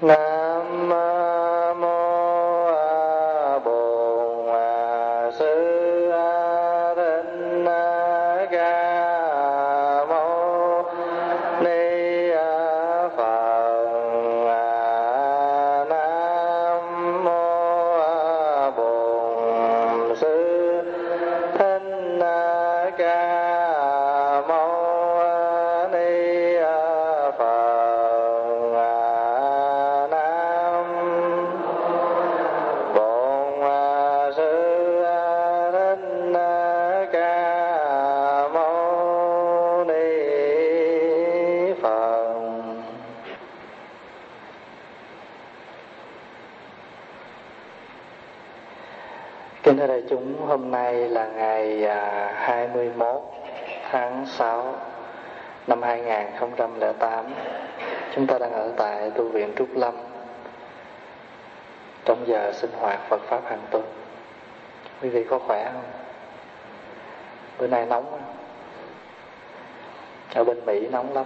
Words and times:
Kính 0.00 1.05
Chúng 58.16 58.26
ta 58.26 58.38
đang 58.38 58.52
ở 58.52 58.72
tại 58.76 59.10
tu 59.10 59.28
viện 59.28 59.52
Trúc 59.56 59.76
Lâm 59.76 59.94
trong 62.04 62.24
giờ 62.26 62.52
sinh 62.52 62.70
hoạt 62.80 63.00
Phật 63.08 63.20
Pháp 63.22 63.40
hàng 63.44 63.62
tuần. 63.70 63.84
Quý 65.02 65.08
vị 65.08 65.24
có 65.30 65.38
khỏe 65.38 65.70
không? 65.72 65.82
Bữa 67.58 67.66
nay 67.66 67.86
nóng 67.86 68.06
không? 68.10 68.22
Ở 70.34 70.44
bên 70.44 70.66
Mỹ 70.66 70.88
nóng 70.92 71.12
lắm. 71.14 71.24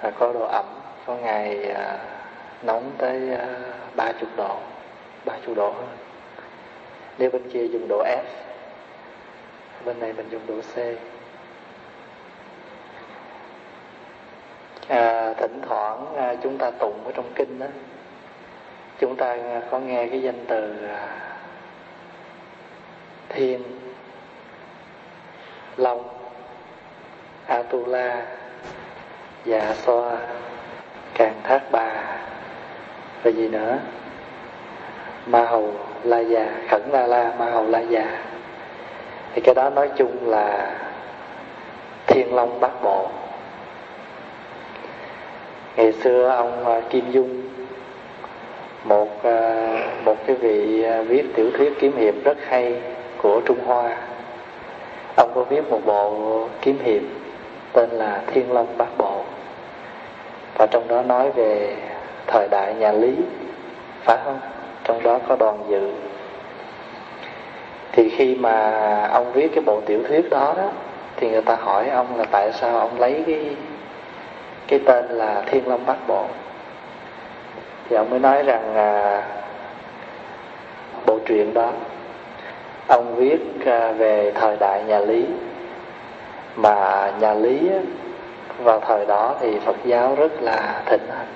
À, 0.00 0.10
có 0.18 0.32
độ 0.32 0.46
ẩm, 0.52 0.64
có 1.06 1.16
ngày 1.16 1.72
à, 1.72 1.98
nóng 2.62 2.90
tới 2.98 3.34
à, 3.34 3.46
30 3.96 4.30
độ, 4.36 4.56
30 5.24 5.54
độ 5.54 5.70
hơn 5.70 5.88
nếu 7.18 7.30
bên 7.30 7.50
kia 7.50 7.66
dùng 7.66 7.88
độ 7.88 8.04
F 8.04 8.24
bên 9.84 10.00
này 10.00 10.12
mình 10.12 10.28
dùng 10.30 10.46
độ 10.46 10.54
C 10.74 10.76
à, 14.88 15.34
thỉnh 15.48 15.62
thoảng 15.68 16.16
à, 16.16 16.34
chúng 16.42 16.58
ta 16.58 16.70
tụng 16.70 17.04
ở 17.04 17.12
trong 17.14 17.32
kinh 17.34 17.58
đó. 17.58 17.66
Chúng 18.98 19.16
ta 19.16 19.36
có 19.70 19.78
nghe 19.78 20.06
cái 20.06 20.22
danh 20.22 20.44
từ 20.48 20.86
à, 20.88 21.08
thiên, 23.28 23.62
long, 25.76 26.08
atula 27.46 28.26
dạ 29.44 29.74
xoa, 29.74 30.16
càng 31.14 31.40
thác 31.42 31.62
bà 31.70 31.90
và 33.22 33.30
gì 33.30 33.48
nữa? 33.48 33.78
Ma 35.26 35.44
hầu 35.44 35.72
la 36.02 36.18
già, 36.18 36.46
khẩn 36.68 36.82
la 36.90 37.06
la, 37.06 37.32
ma 37.38 37.50
hầu 37.50 37.66
la 37.66 37.80
già. 37.80 38.22
Thì 39.34 39.40
cái 39.44 39.54
đó 39.54 39.70
nói 39.70 39.90
chung 39.96 40.30
là 40.30 40.76
thiên 42.06 42.34
long 42.34 42.60
bát 42.60 42.82
bộ 42.82 43.08
ngày 45.78 45.92
xưa 45.92 46.28
ông 46.28 46.66
à, 46.66 46.80
kim 46.90 47.10
dung, 47.10 47.42
một 48.84 49.08
à, 49.22 49.66
một 50.04 50.16
cái 50.26 50.36
vị 50.36 50.82
à, 50.82 51.02
viết 51.02 51.34
tiểu 51.34 51.50
thuyết 51.56 51.72
kiếm 51.80 51.96
hiệp 51.96 52.14
rất 52.24 52.38
hay 52.48 52.74
của 53.22 53.40
trung 53.46 53.58
hoa. 53.66 53.96
Ông 55.16 55.30
có 55.34 55.42
viết 55.42 55.70
một 55.70 55.80
bộ 55.86 56.46
kiếm 56.62 56.78
hiệp 56.82 57.02
tên 57.72 57.90
là 57.90 58.22
thiên 58.26 58.52
long 58.52 58.66
bát 58.78 58.98
bộ. 58.98 59.22
Và 60.58 60.66
trong 60.66 60.88
đó 60.88 61.02
nói 61.02 61.30
về 61.30 61.76
thời 62.26 62.48
đại 62.50 62.74
nhà 62.74 62.92
lý, 62.92 63.14
phải 64.04 64.18
không? 64.24 64.40
Trong 64.84 65.02
đó 65.02 65.18
có 65.28 65.36
đoàn 65.36 65.64
dự. 65.68 65.90
Thì 67.92 68.08
khi 68.08 68.34
mà 68.34 68.70
ông 69.12 69.32
viết 69.32 69.48
cái 69.54 69.64
bộ 69.66 69.80
tiểu 69.86 70.02
thuyết 70.08 70.30
đó 70.30 70.54
đó, 70.56 70.70
thì 71.16 71.30
người 71.30 71.42
ta 71.42 71.56
hỏi 71.56 71.88
ông 71.88 72.16
là 72.16 72.24
tại 72.30 72.52
sao 72.52 72.78
ông 72.78 73.00
lấy 73.00 73.22
cái 73.26 73.44
cái 74.68 74.78
tên 74.84 75.04
là 75.08 75.42
thiên 75.46 75.68
long 75.68 75.86
bát 75.86 75.96
bộ. 76.08 76.24
Thì 77.88 77.96
ông 77.96 78.10
mới 78.10 78.18
nói 78.18 78.42
rằng 78.42 78.74
à, 78.74 79.22
bộ 81.06 81.18
truyện 81.26 81.54
đó 81.54 81.72
ông 82.86 83.14
viết 83.16 83.38
à, 83.66 83.92
về 83.92 84.32
thời 84.34 84.56
đại 84.60 84.84
nhà 84.86 84.98
lý. 84.98 85.26
Mà 86.56 87.10
nhà 87.20 87.34
lý 87.34 87.68
á, 87.68 87.78
vào 88.58 88.80
thời 88.80 89.06
đó 89.06 89.34
thì 89.40 89.58
phật 89.64 89.76
giáo 89.84 90.14
rất 90.14 90.42
là 90.42 90.82
thịnh 90.86 91.06
hành. 91.16 91.26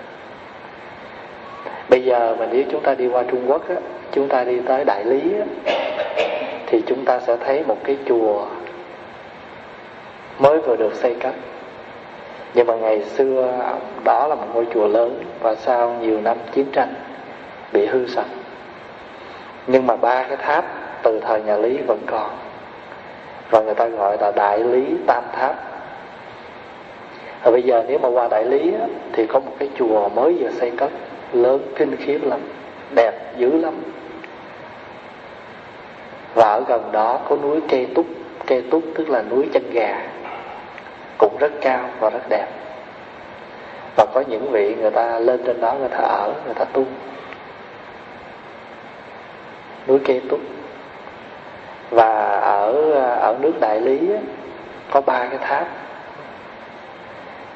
Bây 1.89 2.05
giờ 2.05 2.37
mà 2.39 2.47
nếu 2.51 2.63
chúng 2.71 2.83
ta 2.83 2.95
đi 2.95 3.09
qua 3.09 3.23
trung 3.31 3.51
quốc 3.51 3.69
á, 3.69 3.75
chúng 4.13 4.29
ta 4.29 4.45
đi 4.45 4.61
tới 4.67 4.85
đại 4.85 5.05
lý 5.05 5.21
á, 5.39 5.75
thì 6.67 6.83
chúng 6.87 7.05
ta 7.05 7.21
sẽ 7.21 7.37
thấy 7.37 7.65
một 7.65 7.79
cái 7.85 7.99
chùa 8.07 8.47
mới 10.39 10.59
vừa 10.59 10.77
được 10.77 10.95
xây 10.95 11.15
cất 11.15 11.35
nhưng 12.55 12.67
mà 12.67 12.75
ngày 12.75 13.03
xưa 13.03 13.59
đó 14.05 14.27
là 14.27 14.35
một 14.35 14.47
ngôi 14.55 14.67
chùa 14.75 14.87
lớn 14.87 15.25
và 15.41 15.55
sau 15.55 15.97
nhiều 16.01 16.21
năm 16.21 16.37
chiến 16.53 16.67
tranh 16.73 16.95
bị 17.73 17.87
hư 17.87 18.07
sạch. 18.07 18.27
Nhưng 19.67 19.87
mà 19.87 19.97
ba 19.97 20.23
cái 20.23 20.37
tháp 20.37 20.65
từ 21.03 21.21
thời 21.21 21.43
nhà 21.43 21.57
lý 21.57 21.79
vẫn 21.79 21.99
còn. 22.07 22.31
Và 23.51 23.61
người 23.61 23.75
ta 23.75 23.87
gọi 23.87 24.17
là 24.21 24.33
đại 24.37 24.59
lý 24.59 24.85
tam 25.07 25.25
tháp. 25.33 25.57
Và 27.43 27.51
bây 27.51 27.63
giờ 27.63 27.85
nếu 27.89 27.99
mà 27.99 28.09
qua 28.09 28.29
đại 28.29 28.45
lý 28.45 28.73
á, 28.81 28.87
thì 29.13 29.27
có 29.27 29.41
một 29.41 29.53
cái 29.59 29.69
chùa 29.79 30.09
mới 30.09 30.37
vừa 30.41 30.51
xây 30.51 30.71
cất 30.71 30.91
lớn 31.33 31.61
kinh 31.77 31.97
khiếp 31.97 32.19
lắm 32.23 32.41
đẹp 32.95 33.13
dữ 33.37 33.57
lắm. 33.57 33.75
Và 36.35 36.53
ở 36.53 36.65
gần 36.69 36.93
đó 36.93 37.21
có 37.29 37.37
núi 37.37 37.61
cây 37.69 37.87
túc. 37.95 38.07
Cây 38.47 38.63
túc 38.71 38.83
tức 38.95 39.11
là 39.11 39.23
núi 39.23 39.49
chân 39.53 39.71
gà 39.73 40.12
cũng 41.23 41.39
rất 41.39 41.53
cao 41.61 41.89
và 42.01 42.11
rất 42.11 42.29
đẹp. 42.29 42.47
Và 43.97 44.07
có 44.15 44.25
những 44.29 44.51
vị 44.51 44.75
người 44.81 44.91
ta 44.91 45.19
lên 45.19 45.41
trên 45.47 45.61
đó 45.61 45.75
người 45.75 45.89
ta 45.89 45.99
ở 45.99 46.33
người 46.45 46.55
ta 46.55 46.65
tu. 46.65 46.85
Núi 49.89 49.99
kê 50.05 50.21
túc 50.29 50.41
và 51.91 52.41
ở 52.41 52.93
ở 53.21 53.37
nước 53.41 53.53
đại 53.61 53.81
lý 53.81 54.11
có 54.91 55.01
ba 55.01 55.27
cái 55.27 55.39
tháp. 55.39 55.67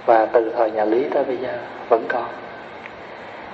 Và 0.07 0.27
từ 0.27 0.53
thời 0.57 0.71
nhà 0.71 0.85
lý 0.85 1.05
tới 1.05 1.25
bây 1.25 1.37
giờ 1.37 1.59
vẫn 1.89 2.05
còn. 2.09 2.29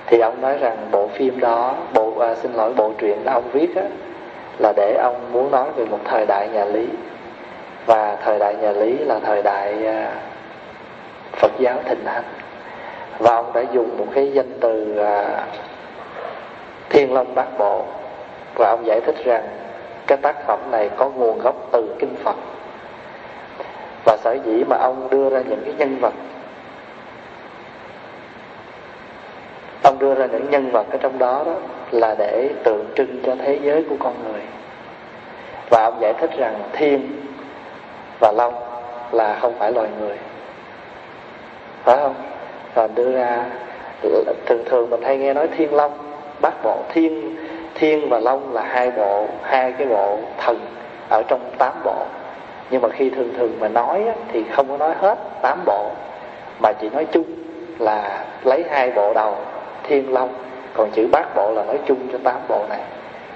Thì 0.05 0.19
ông 0.19 0.41
nói 0.41 0.57
rằng 0.57 0.77
bộ 0.91 1.07
phim 1.07 1.39
đó 1.39 1.75
bộ 1.93 2.19
à, 2.19 2.35
xin 2.35 2.53
lỗi 2.53 2.73
bộ 2.73 2.93
truyện 2.97 3.23
đó 3.23 3.33
ông 3.33 3.49
viết 3.51 3.75
á, 3.75 3.83
là 4.59 4.73
để 4.75 4.95
ông 5.03 5.31
muốn 5.31 5.51
nói 5.51 5.65
về 5.75 5.85
một 5.85 5.99
thời 6.03 6.25
đại 6.25 6.49
nhà 6.53 6.65
lý 6.65 6.87
và 7.85 8.17
thời 8.23 8.39
đại 8.39 8.55
nhà 8.55 8.71
lý 8.71 8.97
là 8.97 9.19
thời 9.19 9.43
đại 9.43 9.87
à, 9.87 10.11
phật 11.31 11.51
giáo 11.59 11.79
thịnh 11.85 12.05
hành. 12.05 12.23
Và 13.19 13.35
ông 13.35 13.53
đã 13.53 13.61
dùng 13.71 13.97
một 13.97 14.07
cái 14.15 14.31
danh 14.33 14.51
từ 14.59 14.97
à, 14.97 15.45
thiên 16.89 17.13
long 17.13 17.35
bát 17.35 17.57
bộ. 17.57 17.85
Và 18.55 18.69
ông 18.69 18.85
giải 18.85 19.01
thích 19.01 19.15
rằng 19.25 19.43
cái 20.07 20.17
tác 20.17 20.47
phẩm 20.47 20.59
này 20.71 20.89
có 20.97 21.09
nguồn 21.09 21.39
gốc 21.39 21.55
từ 21.71 21.95
kinh 21.99 22.15
phật. 22.23 22.35
Và 24.05 24.17
sở 24.23 24.37
dĩ 24.45 24.63
mà 24.63 24.77
ông 24.77 25.07
đưa 25.09 25.29
ra 25.29 25.41
những 25.49 25.61
cái 25.65 25.73
nhân 25.77 25.97
vật, 25.99 26.13
ông 29.83 29.99
đưa 29.99 30.15
ra 30.15 30.25
những 30.25 30.49
nhân 30.49 30.71
vật 30.71 30.85
ở 30.91 30.97
trong 30.97 31.19
đó 31.19 31.43
đó 31.45 31.53
là 31.91 32.15
để 32.17 32.49
tượng 32.63 32.85
trưng 32.95 33.19
cho 33.25 33.35
thế 33.45 33.59
giới 33.63 33.83
của 33.89 33.95
con 33.99 34.13
người. 34.23 34.41
Và 35.69 35.83
ông 35.83 35.97
giải 36.01 36.13
thích 36.13 36.31
rằng 36.37 36.59
thiên 36.73 37.23
và 38.23 38.31
long 38.31 38.53
là 39.11 39.37
không 39.41 39.53
phải 39.59 39.71
loài 39.71 39.87
người. 39.99 40.17
Phải 41.83 41.97
không? 41.97 42.15
Và 42.73 42.87
đưa 42.87 43.11
ra, 43.11 43.45
thường 44.45 44.63
thường 44.65 44.89
mình 44.89 45.01
hay 45.01 45.17
nghe 45.17 45.33
nói 45.33 45.47
thiên 45.57 45.73
long, 45.73 45.91
bát 46.41 46.63
bộ. 46.63 46.77
Thiên 46.89 47.35
thiên 47.75 48.09
và 48.09 48.19
long 48.19 48.53
là 48.53 48.61
hai 48.61 48.91
bộ, 48.91 49.27
hai 49.43 49.71
cái 49.71 49.87
bộ 49.87 50.17
thần 50.37 50.59
ở 51.09 51.23
trong 51.27 51.39
tám 51.57 51.73
bộ. 51.83 52.05
Nhưng 52.69 52.81
mà 52.81 52.89
khi 52.89 53.09
thường 53.09 53.33
thường 53.37 53.51
mà 53.59 53.67
nói 53.67 54.05
thì 54.31 54.43
không 54.51 54.69
có 54.69 54.77
nói 54.77 54.93
hết 54.99 55.17
tám 55.41 55.59
bộ, 55.65 55.91
mà 56.61 56.73
chỉ 56.81 56.89
nói 56.89 57.05
chung 57.11 57.25
là 57.79 58.25
lấy 58.43 58.65
hai 58.69 58.91
bộ 58.91 59.13
đầu, 59.13 59.35
thiên 59.83 60.13
long, 60.13 60.29
còn 60.73 60.91
chữ 60.91 61.07
bát 61.11 61.35
bộ 61.35 61.51
là 61.51 61.63
nói 61.63 61.79
chung 61.85 61.97
cho 62.11 62.17
tám 62.23 62.35
bộ 62.47 62.65
này. 62.69 62.81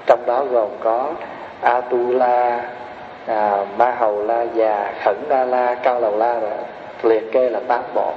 Trong 0.06 0.20
đó 0.26 0.44
gồm 0.44 0.68
có 0.80 1.12
atula 1.60 2.60
à, 3.28 3.64
ma 3.76 3.94
hầu 3.98 4.22
la 4.22 4.42
già 4.42 4.92
khẩn 5.04 5.16
đa 5.28 5.44
la 5.44 5.74
cao 5.74 6.00
lầu 6.00 6.16
la 6.16 6.40
rồi 6.40 6.50
liệt 7.02 7.32
kê 7.32 7.50
là 7.50 7.60
tám 7.68 7.82
bộ. 7.94 8.12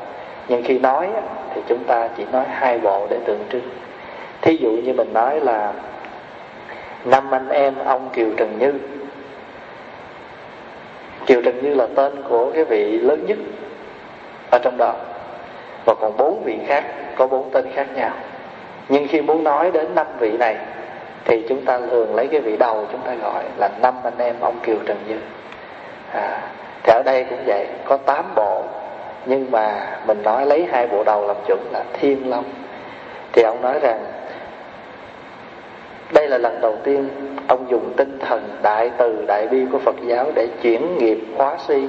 Nhưng 0.48 0.63
khi 0.63 0.80
nói 0.80 1.10
thì 1.56 1.62
chúng 1.68 1.84
ta 1.84 2.10
chỉ 2.18 2.25
nói 2.31 2.46
hai 2.50 2.78
bộ 2.78 3.08
để 3.10 3.18
tượng 3.25 3.44
trưng. 3.52 3.69
Thí 4.42 4.56
dụ 4.56 4.69
như 4.69 4.94
mình 4.94 5.13
nói 5.13 5.40
là 5.40 5.74
năm 7.06 7.31
anh 7.31 7.50
em 7.50 7.74
ông 7.86 8.10
kiều 8.13 8.28
trần 8.38 8.60
như. 8.60 8.74
Kiều 11.25 11.42
trần 11.42 11.63
như 11.63 11.74
là 11.74 11.88
tên 11.96 12.24
của 12.30 12.52
cái 12.52 12.63
vị 12.63 13.00
lớn 13.00 13.25
nhất 13.28 13.38
ở 14.52 14.60
trong 14.63 14.78
đó. 14.78 14.94
Và 15.86 15.94
còn 16.02 16.18
bốn 16.18 16.44
vị 16.44 16.58
khác 16.68 16.84
có 17.16 17.28
bốn 17.28 17.50
tên 17.52 17.66
khác 17.74 17.88
nhau. 17.96 18.12
Nhưng 18.90 19.08
khi 19.08 19.22
muốn 19.22 19.44
nói 19.44 19.72
đến 19.72 19.96
năm 19.96 20.08
vị 20.19 20.31
này 20.38 20.56
thì 21.26 21.44
chúng 21.50 21.66
ta 21.66 21.80
thường 21.80 22.16
lấy 22.16 22.28
cái 22.28 22.40
vị 22.40 22.58
đầu 22.58 22.86
chúng 22.92 23.02
ta 23.02 23.14
gọi 23.14 23.44
là 23.58 23.70
năm 23.82 23.94
anh 24.04 24.18
em 24.18 24.36
ông 24.42 24.60
kiều 24.64 24.78
trần 24.86 24.98
như. 25.08 25.18
À, 26.14 26.42
thì 26.84 26.94
ở 26.94 27.02
đây 27.06 27.26
cũng 27.30 27.40
vậy 27.46 27.66
có 27.86 27.98
tám 27.98 28.26
bộ 28.36 28.64
nhưng 29.26 29.52
mà 29.52 29.98
mình 30.08 30.24
nói 30.24 30.46
lấy 30.46 30.68
hai 30.72 30.88
bộ 30.88 31.04
đầu 31.04 31.28
làm 31.28 31.36
chuẩn 31.48 31.60
là 31.72 31.84
thiên 31.94 32.30
long. 32.30 32.44
Thì 33.34 33.42
ông 33.42 33.62
nói 33.62 33.80
rằng 33.80 34.06
đây 36.14 36.28
là 36.28 36.38
lần 36.38 36.62
đầu 36.62 36.78
tiên 36.84 37.10
ông 37.48 37.66
dùng 37.70 37.94
tinh 37.98 38.20
thần 38.20 38.50
đại 38.62 38.92
từ 38.98 39.26
đại 39.28 39.48
bi 39.48 39.66
của 39.72 39.80
phật 39.80 39.96
giáo 40.06 40.32
để 40.36 40.48
chuyển 40.62 40.98
nghiệp 40.98 41.20
hóa 41.38 41.58
suy 41.68 41.88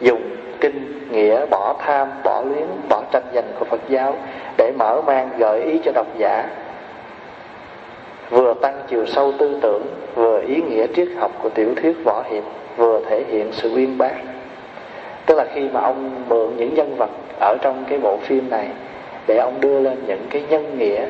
dùng 0.00 0.22
kinh 0.60 1.08
nghĩa 1.10 1.46
bỏ 1.46 1.74
tham 1.78 2.08
bỏ 2.24 2.42
luyến 2.42 2.66
bỏ 2.88 3.02
tranh 3.12 3.22
giành 3.34 3.52
của 3.58 3.64
phật 3.64 3.80
giáo 3.88 4.14
để 4.56 4.72
mở 4.78 5.02
mang 5.06 5.28
gợi 5.38 5.62
ý 5.62 5.80
cho 5.84 5.92
độc 5.94 6.06
giả 6.18 6.44
vừa 8.32 8.54
tăng 8.54 8.82
chiều 8.88 9.06
sâu 9.06 9.32
tư 9.38 9.58
tưởng 9.62 9.82
vừa 10.14 10.40
ý 10.40 10.62
nghĩa 10.62 10.86
triết 10.96 11.08
học 11.16 11.30
của 11.42 11.48
tiểu 11.48 11.74
thuyết 11.76 11.96
võ 12.04 12.22
hiệp 12.30 12.42
vừa 12.76 13.00
thể 13.08 13.24
hiện 13.28 13.48
sự 13.52 13.74
uyên 13.74 13.98
bác. 13.98 14.14
Tức 15.26 15.34
là 15.34 15.44
khi 15.54 15.68
mà 15.72 15.80
ông 15.80 16.10
mượn 16.28 16.56
những 16.56 16.74
nhân 16.74 16.96
vật 16.96 17.10
ở 17.40 17.56
trong 17.62 17.84
cái 17.88 17.98
bộ 17.98 18.16
phim 18.16 18.50
này 18.50 18.68
để 19.26 19.36
ông 19.36 19.60
đưa 19.60 19.80
lên 19.80 19.98
những 20.06 20.26
cái 20.30 20.42
nhân 20.48 20.78
nghĩa 20.78 21.06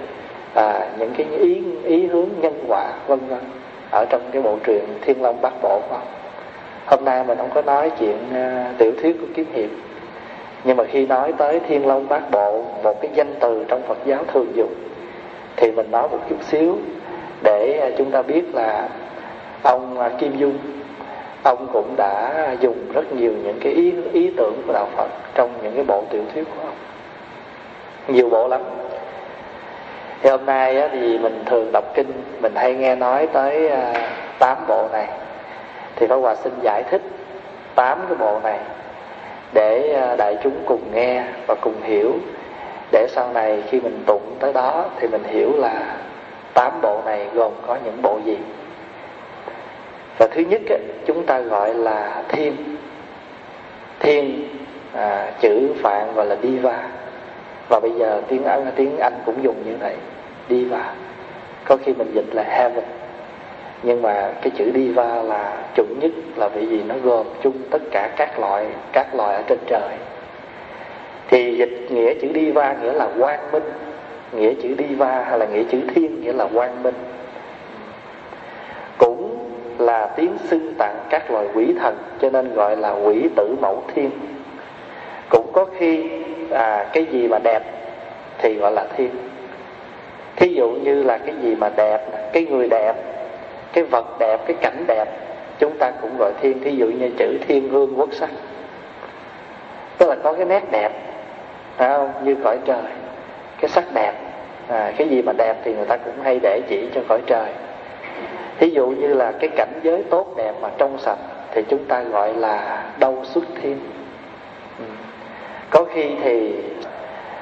à, 0.55 0.89
những 0.99 1.13
cái 1.17 1.27
ý 1.39 1.63
ý 1.85 2.07
hướng 2.07 2.29
nhân 2.41 2.65
quả 2.69 2.93
vân 3.07 3.19
vân 3.29 3.41
ở 3.91 4.05
trong 4.11 4.23
cái 4.33 4.43
bộ 4.43 4.57
truyện 4.65 4.85
thiên 5.01 5.23
long 5.23 5.41
bát 5.43 5.53
bộ 5.63 5.81
của 5.89 5.95
ông. 5.95 6.07
Hôm 6.87 7.05
nay 7.05 7.25
mình 7.25 7.39
không 7.39 7.51
có 7.55 7.63
nói 7.63 7.91
chuyện 8.01 8.17
uh, 8.31 8.79
tiểu 8.79 8.93
thuyết 9.03 9.17
của 9.21 9.27
kiếm 9.35 9.47
hiệp 9.53 9.71
nhưng 10.65 10.77
mà 10.77 10.85
khi 10.85 11.07
nói 11.07 11.33
tới 11.39 11.61
thiên 11.69 11.87
long 11.87 12.09
bát 12.09 12.31
bộ 12.31 12.65
một 12.83 13.01
cái 13.03 13.11
danh 13.15 13.35
từ 13.41 13.65
trong 13.69 13.83
phật 13.83 13.99
giáo 14.05 14.25
thường 14.33 14.47
dùng 14.55 14.75
thì 15.57 15.71
mình 15.73 15.91
nói 15.91 16.09
một 16.09 16.19
chút 16.29 16.37
xíu 16.43 16.77
để 17.43 17.81
à, 17.83 17.89
chúng 17.99 18.11
ta 18.11 18.23
biết 18.23 18.55
là 18.55 18.89
ông 19.63 20.01
à, 20.01 20.11
kim 20.19 20.37
dung, 20.37 20.59
ông 21.43 21.67
cũng 21.73 21.95
đã 21.97 22.47
dùng 22.61 22.93
rất 22.95 23.13
nhiều 23.13 23.33
những 23.45 23.59
cái 23.61 23.73
ý 23.73 23.93
ý 24.13 24.31
tưởng 24.37 24.63
của 24.67 24.73
đạo 24.73 24.89
phật 24.97 25.09
trong 25.35 25.51
những 25.63 25.75
cái 25.75 25.85
bộ 25.85 26.05
tiểu 26.11 26.23
thuyết 26.35 26.45
của 26.45 26.63
ông. 26.63 26.75
Nhiều 28.09 28.29
bộ 28.29 28.49
lắm. 28.49 28.61
Thì 30.23 30.31
hôm 30.31 30.47
nay 30.47 30.89
thì 30.93 31.19
mình 31.19 31.43
thường 31.47 31.73
đọc 31.73 31.85
kinh, 31.95 32.13
mình 32.41 32.53
hay 32.55 32.75
nghe 32.75 32.95
nói 32.95 33.27
tới 33.27 33.69
à, 33.69 33.93
tám 34.39 34.57
bộ 34.69 34.89
này. 34.93 35.09
Thì 35.97 36.07
Pháp 36.07 36.17
Hòa 36.17 36.35
xin 36.35 36.53
giải 36.63 36.83
thích 36.91 37.03
tám 37.75 37.99
cái 38.09 38.17
bộ 38.19 38.41
này 38.43 38.59
để 39.53 40.01
đại 40.19 40.37
chúng 40.43 40.55
cùng 40.67 40.81
nghe 40.95 41.25
và 41.47 41.55
cùng 41.61 41.83
hiểu. 41.83 42.13
Để 42.93 43.07
sau 43.11 43.31
này 43.35 43.63
khi 43.71 43.81
mình 43.81 44.03
tụng 44.07 44.37
tới 44.41 44.53
đó 44.53 44.85
thì 45.01 45.09
mình 45.09 45.25
hiểu 45.25 45.53
là 45.57 45.97
tám 46.55 46.81
bộ 46.83 47.01
này 47.05 47.27
gồm 47.35 47.53
có 47.67 47.79
những 47.85 48.03
bộ 48.03 48.19
gì? 48.25 48.39
Và 50.19 50.29
thứ 50.31 50.43
nhất 50.43 50.61
chúng 51.07 51.27
ta 51.27 51.41
gọi 51.41 51.75
là 51.75 52.23
thiên. 52.29 52.57
Thiên 54.01 54.49
à, 54.93 55.33
chữ 55.41 55.69
phạn 55.83 56.15
gọi 56.15 56.27
là 56.27 56.37
diva. 56.43 56.89
Và 57.69 57.81
bây 57.81 57.91
giờ 57.91 58.23
tiếng 58.29 58.45
Anh 58.45 58.73
tiếng 58.77 58.99
Anh 58.99 59.13
cũng 59.27 59.45
dùng 59.45 59.63
như 59.67 59.77
vậy 59.81 59.95
diva. 60.49 60.95
Có 61.65 61.77
khi 61.85 61.93
mình 61.93 62.11
dịch 62.15 62.35
là 62.35 62.43
heaven. 62.43 62.85
Nhưng 63.83 64.03
mà 64.03 64.33
cái 64.43 64.51
chữ 64.59 64.71
diva 64.75 65.23
là 65.23 65.57
chuẩn 65.77 65.99
nhất 66.01 66.11
là 66.37 66.49
vì 66.49 66.67
gì 66.67 66.83
nó 66.87 66.95
gồm 67.03 67.27
chung 67.43 67.57
tất 67.71 67.83
cả 67.91 68.11
các 68.17 68.39
loại 68.39 68.67
các 68.93 69.15
loại 69.15 69.37
ở 69.37 69.43
trên 69.47 69.59
trời. 69.67 69.91
Thì 71.29 71.57
dịch 71.57 71.87
nghĩa 71.91 72.15
chữ 72.15 72.29
diva 72.35 72.77
nghĩa 72.83 72.93
là 72.93 73.09
quang 73.19 73.53
minh 73.53 73.73
nghĩa 74.33 74.55
chữ 74.63 74.75
diva 74.79 75.23
hay 75.23 75.39
là 75.39 75.47
nghĩa 75.47 75.63
chữ 75.71 75.81
thiên 75.95 76.21
nghĩa 76.21 76.33
là 76.33 76.47
quang 76.55 76.83
minh. 76.83 76.95
Cũng 78.99 79.49
là 79.79 80.07
tiếng 80.17 80.39
xưng 80.45 80.75
tặng 80.79 80.97
các 81.11 81.31
loài 81.31 81.47
quỷ 81.55 81.75
thần 81.81 81.97
cho 82.21 82.31
nên 82.31 82.55
gọi 82.55 82.77
là 82.77 82.91
quỷ 82.91 83.29
tử 83.37 83.57
mẫu 83.61 83.83
thiên. 83.95 84.11
Cũng 85.31 85.53
có 85.53 85.67
khi 85.79 86.11
à, 86.51 86.87
cái 86.93 87.05
gì 87.05 87.29
mà 87.29 87.39
đẹp 87.45 87.63
thì 88.39 88.55
gọi 88.55 88.73
là 88.73 88.87
thiên. 88.97 89.11
Thí 90.37 90.55
dụ 90.55 90.71
như 90.71 91.03
là 91.03 91.19
cái 91.19 91.35
gì 91.43 91.55
mà 91.55 91.71
đẹp 91.77 92.31
cái 92.33 92.47
người 92.47 92.69
đẹp 92.69 92.97
cái 93.73 93.85
vật 93.85 94.19
đẹp 94.19 94.41
cái 94.47 94.57
cảnh 94.61 94.85
đẹp 94.87 95.09
chúng 95.59 95.79
ta 95.79 95.91
cũng 95.91 96.11
gọi 96.19 96.33
thiên. 96.41 96.61
Thí 96.65 96.77
dụ 96.77 96.87
như 96.87 97.11
chữ 97.19 97.39
thiên 97.49 97.69
hương 97.69 97.95
quốc 97.97 98.09
sắc. 98.13 98.31
Tức 99.99 100.09
là 100.09 100.17
có 100.23 100.33
cái 100.33 100.45
nét 100.45 100.63
đẹp 100.71 100.93
phải 101.77 101.89
không? 101.89 102.13
Như 102.25 102.37
cõi 102.45 102.59
trời 102.65 102.83
cái 103.61 103.69
sắc 103.69 103.85
đẹp 103.95 104.13
à, 104.69 104.93
cái 104.97 105.09
gì 105.09 105.23
mà 105.23 105.33
đẹp 105.33 105.57
thì 105.65 105.75
người 105.75 105.87
ta 105.87 105.97
cũng 105.97 106.15
hay 106.23 106.41
để 106.43 106.61
chỉ 106.69 106.89
cho 106.95 107.01
cõi 107.09 107.21
trời. 107.27 107.51
Thí 108.59 108.71
dụ 108.71 108.87
như 108.87 109.15
là 109.15 109.33
cái 109.33 109.51
cảnh 109.57 109.81
giới 109.83 110.03
tốt 110.11 110.35
đẹp 110.37 110.53
mà 110.61 110.69
trong 110.79 110.99
sạch 110.99 111.19
thì 111.51 111.63
chúng 111.69 111.85
ta 111.85 112.03
gọi 112.03 112.35
là 112.35 112.85
đâu 112.99 113.25
xuất 113.25 113.45
thiên 113.63 113.79
ừ. 114.79 114.85
có 115.71 115.85
khi 115.95 116.11
thì 116.23 116.55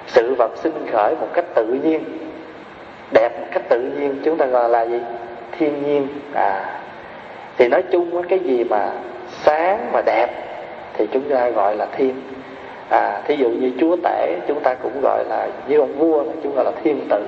sự 0.06 0.34
vật 0.38 0.50
sinh 0.56 0.87
khởi 0.93 1.14
một 1.20 1.28
cách 1.34 1.44
tự 1.55 1.67
nhiên 1.67 2.05
đẹp 3.12 3.40
một 3.40 3.46
cách 3.52 3.62
tự 3.69 3.81
nhiên 3.81 4.20
chúng 4.25 4.37
ta 4.37 4.46
gọi 4.46 4.69
là 4.69 4.87
gì? 4.87 5.00
Thiên 5.58 5.82
nhiên. 5.82 6.08
À 6.34 6.81
thì 7.61 7.69
nói 7.69 7.82
chung 7.90 8.23
cái 8.28 8.38
gì 8.38 8.64
mà 8.64 8.90
sáng 9.28 9.93
mà 9.93 10.02
đẹp 10.06 10.28
thì 10.94 11.06
chúng 11.12 11.31
ta 11.31 11.49
gọi 11.49 11.76
là 11.76 11.87
thiên 11.87 12.14
à 12.90 13.22
thí 13.25 13.37
dụ 13.37 13.48
như 13.48 13.72
chúa 13.81 13.96
tể, 14.04 14.38
chúng 14.48 14.60
ta 14.60 14.75
cũng 14.75 15.00
gọi 15.00 15.25
là 15.25 15.48
như 15.69 15.78
ông 15.78 15.98
vua, 15.98 16.25
chúng 16.42 16.54
gọi 16.54 16.64
là 16.64 16.72
thiên 16.84 17.06
tử. 17.08 17.26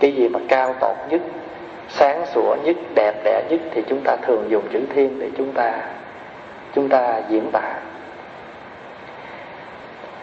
Cái 0.00 0.12
gì 0.12 0.28
mà 0.28 0.38
cao 0.48 0.74
tột 0.80 0.96
nhất, 1.08 1.20
sáng 1.88 2.26
sủa 2.26 2.56
nhất, 2.64 2.76
đẹp 2.94 3.14
đẽ 3.24 3.42
nhất 3.50 3.60
thì 3.70 3.82
chúng 3.88 4.00
ta 4.04 4.16
thường 4.16 4.44
dùng 4.48 4.64
chữ 4.72 4.80
thiên 4.94 5.18
để 5.18 5.30
chúng 5.38 5.52
ta 5.52 5.72
chúng 6.74 6.88
ta 6.88 7.20
diễn 7.28 7.50
tả. 7.52 7.74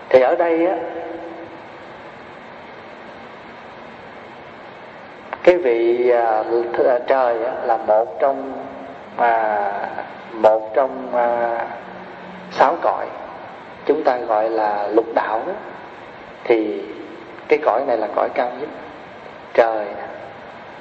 Thì 0.09 0.21
ở 0.21 0.35
đây 0.35 0.65
á, 0.65 0.77
cái 5.43 5.57
vị 5.57 6.09
à, 6.09 6.43
à, 6.87 6.99
trời 7.07 7.35
là 7.63 7.77
một 7.77 8.19
trong 8.19 8.53
mà 9.17 9.71
một 10.31 10.73
trong 10.75 11.15
à, 11.15 11.59
sáu 12.51 12.75
cõi 12.81 13.05
chúng 13.87 14.03
ta 14.03 14.17
gọi 14.17 14.49
là 14.49 14.87
lục 14.87 15.05
đạo 15.15 15.41
đó, 15.47 15.53
thì 16.43 16.81
cái 17.47 17.59
cõi 17.63 17.83
này 17.87 17.97
là 17.97 18.07
cõi 18.15 18.29
cao 18.33 18.51
nhất. 18.59 18.69
Trời 19.53 19.85
nè, 19.85 20.03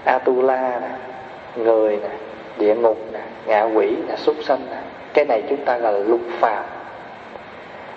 atula 0.04 0.80
nè, 0.80 0.88
người 1.56 1.96
nè, 2.02 2.08
địa 2.58 2.74
ngục 2.74 2.98
nè, 3.12 3.20
ngạ 3.46 3.62
quỷ 3.62 3.96
nè, 4.08 4.16
súc 4.16 4.36
sanh 4.42 4.60
nè, 4.70 4.76
cái 5.14 5.24
này 5.24 5.42
chúng 5.48 5.64
ta 5.64 5.78
gọi 5.78 5.92
là 5.92 5.98
lục 5.98 6.20
phàm. 6.40 6.64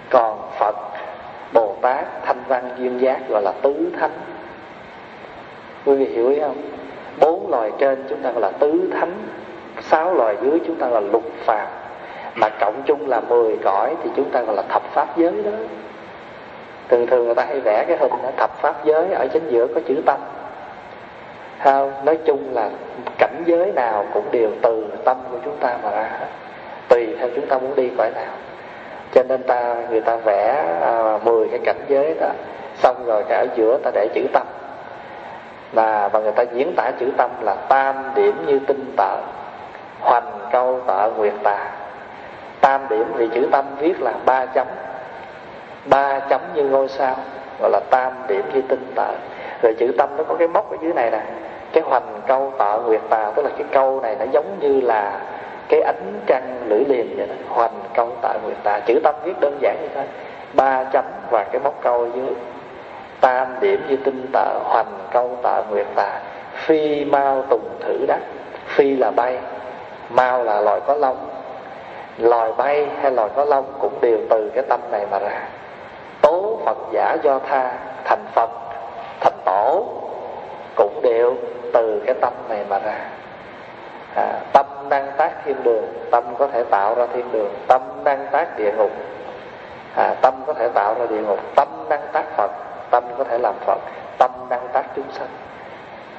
Còn 0.09 0.49
phật, 0.59 0.75
bồ 1.53 1.75
tát, 1.81 2.05
thanh 2.25 2.43
văn, 2.47 2.69
duyên 2.77 2.97
giác 3.01 3.29
gọi 3.29 3.41
là 3.41 3.53
tứ 3.61 3.91
thánh. 3.99 4.11
Quý 5.85 5.95
vị 5.95 6.05
hiểu 6.05 6.29
ý 6.29 6.39
không? 6.39 6.61
Bốn 7.19 7.49
loài 7.49 7.71
trên 7.79 8.05
chúng 8.09 8.23
ta 8.23 8.31
gọi 8.31 8.41
là 8.41 8.51
tứ 8.59 8.89
thánh, 8.99 9.13
sáu 9.81 10.13
loài 10.13 10.35
dưới 10.41 10.59
chúng 10.67 10.75
ta 10.75 10.87
gọi 10.87 11.01
là 11.01 11.07
lục 11.11 11.23
phàm 11.45 11.67
mà 12.35 12.49
cộng 12.49 12.81
chung 12.85 13.09
là 13.09 13.19
mười 13.19 13.57
cõi 13.63 13.95
thì 14.03 14.09
chúng 14.15 14.29
ta 14.29 14.41
gọi 14.41 14.55
là 14.55 14.63
thập 14.69 14.81
pháp 14.93 15.17
giới 15.17 15.43
đó. 15.43 15.51
Thường 16.89 17.07
thường 17.07 17.25
người 17.25 17.35
ta 17.35 17.45
hay 17.45 17.59
vẽ 17.59 17.85
cái 17.87 17.97
hình 17.97 18.11
đó, 18.23 18.29
thập 18.37 18.61
pháp 18.61 18.85
giới 18.85 19.11
ở 19.13 19.27
chính 19.27 19.49
giữa 19.49 19.67
có 19.67 19.81
chữ 19.87 19.95
tâm. 20.05 20.19
Không 21.63 22.05
nói 22.05 22.17
chung 22.25 22.53
là 22.53 22.69
cảnh 23.17 23.43
giới 23.45 23.71
nào 23.71 24.05
cũng 24.13 24.31
đều 24.31 24.51
từ 24.61 24.85
tâm 25.05 25.17
của 25.31 25.37
chúng 25.45 25.57
ta 25.57 25.77
mà 25.83 25.91
ra 25.91 26.09
tùy 26.87 27.15
theo 27.19 27.29
chúng 27.35 27.47
ta 27.47 27.57
muốn 27.57 27.75
đi 27.75 27.89
cõi 27.97 28.11
nào. 28.15 28.33
Cho 29.13 29.23
nên 29.23 29.43
ta 29.43 29.75
người 29.89 30.01
ta 30.01 30.15
vẽ 30.15 30.65
à, 30.81 31.19
10 31.23 31.47
cái 31.47 31.59
cảnh 31.65 31.85
giới 31.87 32.15
đó 32.21 32.29
xong 32.75 33.05
rồi 33.05 33.23
cái 33.29 33.37
ở 33.37 33.47
giữa 33.55 33.77
ta 33.83 33.91
để 33.93 34.07
chữ 34.13 34.21
tâm. 34.33 34.47
Và 35.73 36.07
và 36.07 36.19
người 36.19 36.31
ta 36.31 36.43
diễn 36.43 36.73
tả 36.75 36.91
chữ 36.99 37.05
tâm 37.17 37.31
là 37.41 37.55
tam 37.55 37.95
điểm 38.15 38.35
như 38.45 38.59
tinh 38.67 38.93
tợ 38.97 39.17
hoành 39.99 40.31
câu 40.51 40.79
tợ 40.87 41.11
nguyệt 41.17 41.33
tà 41.43 41.71
tam 42.61 42.81
điểm 42.89 43.05
thì 43.17 43.29
chữ 43.33 43.47
tâm 43.51 43.65
viết 43.79 44.01
là 44.01 44.13
ba 44.25 44.45
chấm. 44.45 44.67
Ba 45.85 46.19
chấm 46.19 46.41
như 46.55 46.63
ngôi 46.63 46.87
sao, 46.87 47.15
gọi 47.61 47.71
là 47.71 47.79
tam 47.89 48.13
điểm 48.27 48.45
như 48.53 48.61
tinh 48.61 48.91
tợ 48.95 49.13
rồi 49.61 49.75
chữ 49.79 49.91
tâm 49.97 50.09
nó 50.17 50.23
có 50.23 50.35
cái 50.35 50.47
móc 50.47 50.71
ở 50.71 50.77
dưới 50.81 50.93
này 50.93 51.11
nè. 51.11 51.21
Cái 51.73 51.83
hoành 51.83 52.21
câu 52.27 52.53
tợ 52.57 52.79
nguyệt 52.85 53.01
tà, 53.09 53.31
tức 53.35 53.41
là 53.45 53.49
cái 53.57 53.67
câu 53.71 53.99
này 54.01 54.15
nó 54.19 54.25
giống 54.31 54.59
như 54.59 54.81
là 54.81 55.19
cái 55.69 55.81
ánh 55.81 56.19
trăng 56.25 56.59
lưỡi 56.67 56.83
liềm 56.87 57.17
vậy 57.17 57.27
đó. 57.27 57.33
Hoành 57.49 57.79
câu 57.93 58.09
tợ 58.21 58.37
nguyệt 58.43 58.57
tà. 58.63 58.79
Chữ 58.79 58.99
tâm 59.03 59.15
viết 59.23 59.33
đơn 59.41 59.57
giản 59.61 59.75
như 59.81 59.87
thế 59.95 60.07
ba 60.53 60.83
chấm 60.83 61.05
và 61.29 61.43
cái 61.43 61.61
móc 61.63 61.81
câu 61.81 61.99
ở 61.99 62.09
dưới. 62.15 62.33
Tam 63.21 63.47
điểm 63.61 63.81
như 63.89 63.97
tinh 64.03 64.25
tợ 64.33 64.59
hoành 64.63 64.97
câu 65.11 65.37
tợ 65.43 65.63
nguyệt 65.69 65.87
tà. 65.95 66.19
Phi 66.53 67.05
mau 67.05 67.43
tùng 67.49 67.69
thử 67.79 68.05
đắc. 68.07 68.19
Phi 68.67 68.95
là 68.95 69.11
bay, 69.11 69.37
mau 70.09 70.43
là 70.43 70.61
loài 70.61 70.79
có 70.87 70.95
lông 70.95 71.28
loài 72.19 72.51
bay 72.57 72.87
hay 73.01 73.11
loài 73.11 73.29
có 73.35 73.45
lông 73.45 73.65
cũng 73.79 74.01
đều 74.01 74.19
từ 74.29 74.51
cái 74.55 74.63
tâm 74.69 74.79
này 74.91 75.05
mà 75.11 75.19
ra. 75.19 75.41
Tố 76.21 76.59
phật 76.65 76.77
giả 76.91 77.17
do 77.23 77.39
tha 77.39 77.71
thành 78.03 78.25
phật 78.35 78.49
thành 79.19 79.37
tổ 79.45 79.85
cũng 80.75 80.99
đều 81.03 81.35
từ 81.73 82.03
cái 82.05 82.15
tâm 82.21 82.33
này 82.49 82.65
mà 82.69 82.79
ra. 82.79 82.95
À, 84.15 84.33
tâm 84.53 84.65
năng 84.89 85.11
tác 85.17 85.31
thiên 85.45 85.63
đường 85.63 85.85
tâm 86.11 86.23
có 86.37 86.47
thể 86.47 86.63
tạo 86.63 86.95
ra 86.95 87.07
thiên 87.13 87.31
đường 87.31 87.53
tâm 87.67 87.81
năng 88.03 88.27
tác 88.31 88.57
địa 88.57 88.71
ngục. 88.77 88.91
À, 89.95 90.15
tâm 90.21 90.33
có 90.47 90.53
thể 90.53 90.69
tạo 90.69 90.95
ra 90.99 91.05
địa 91.05 91.21
ngục 91.21 91.39
tâm 91.55 91.67
năng 91.89 92.07
tác 92.11 92.23
phật 92.37 92.51
tâm 92.91 93.03
có 93.17 93.23
thể 93.23 93.37
làm 93.37 93.53
phật 93.65 93.79
tâm 94.17 94.31
năng 94.49 94.67
tác 94.73 94.83
chúng 94.95 95.11
sanh. 95.11 95.27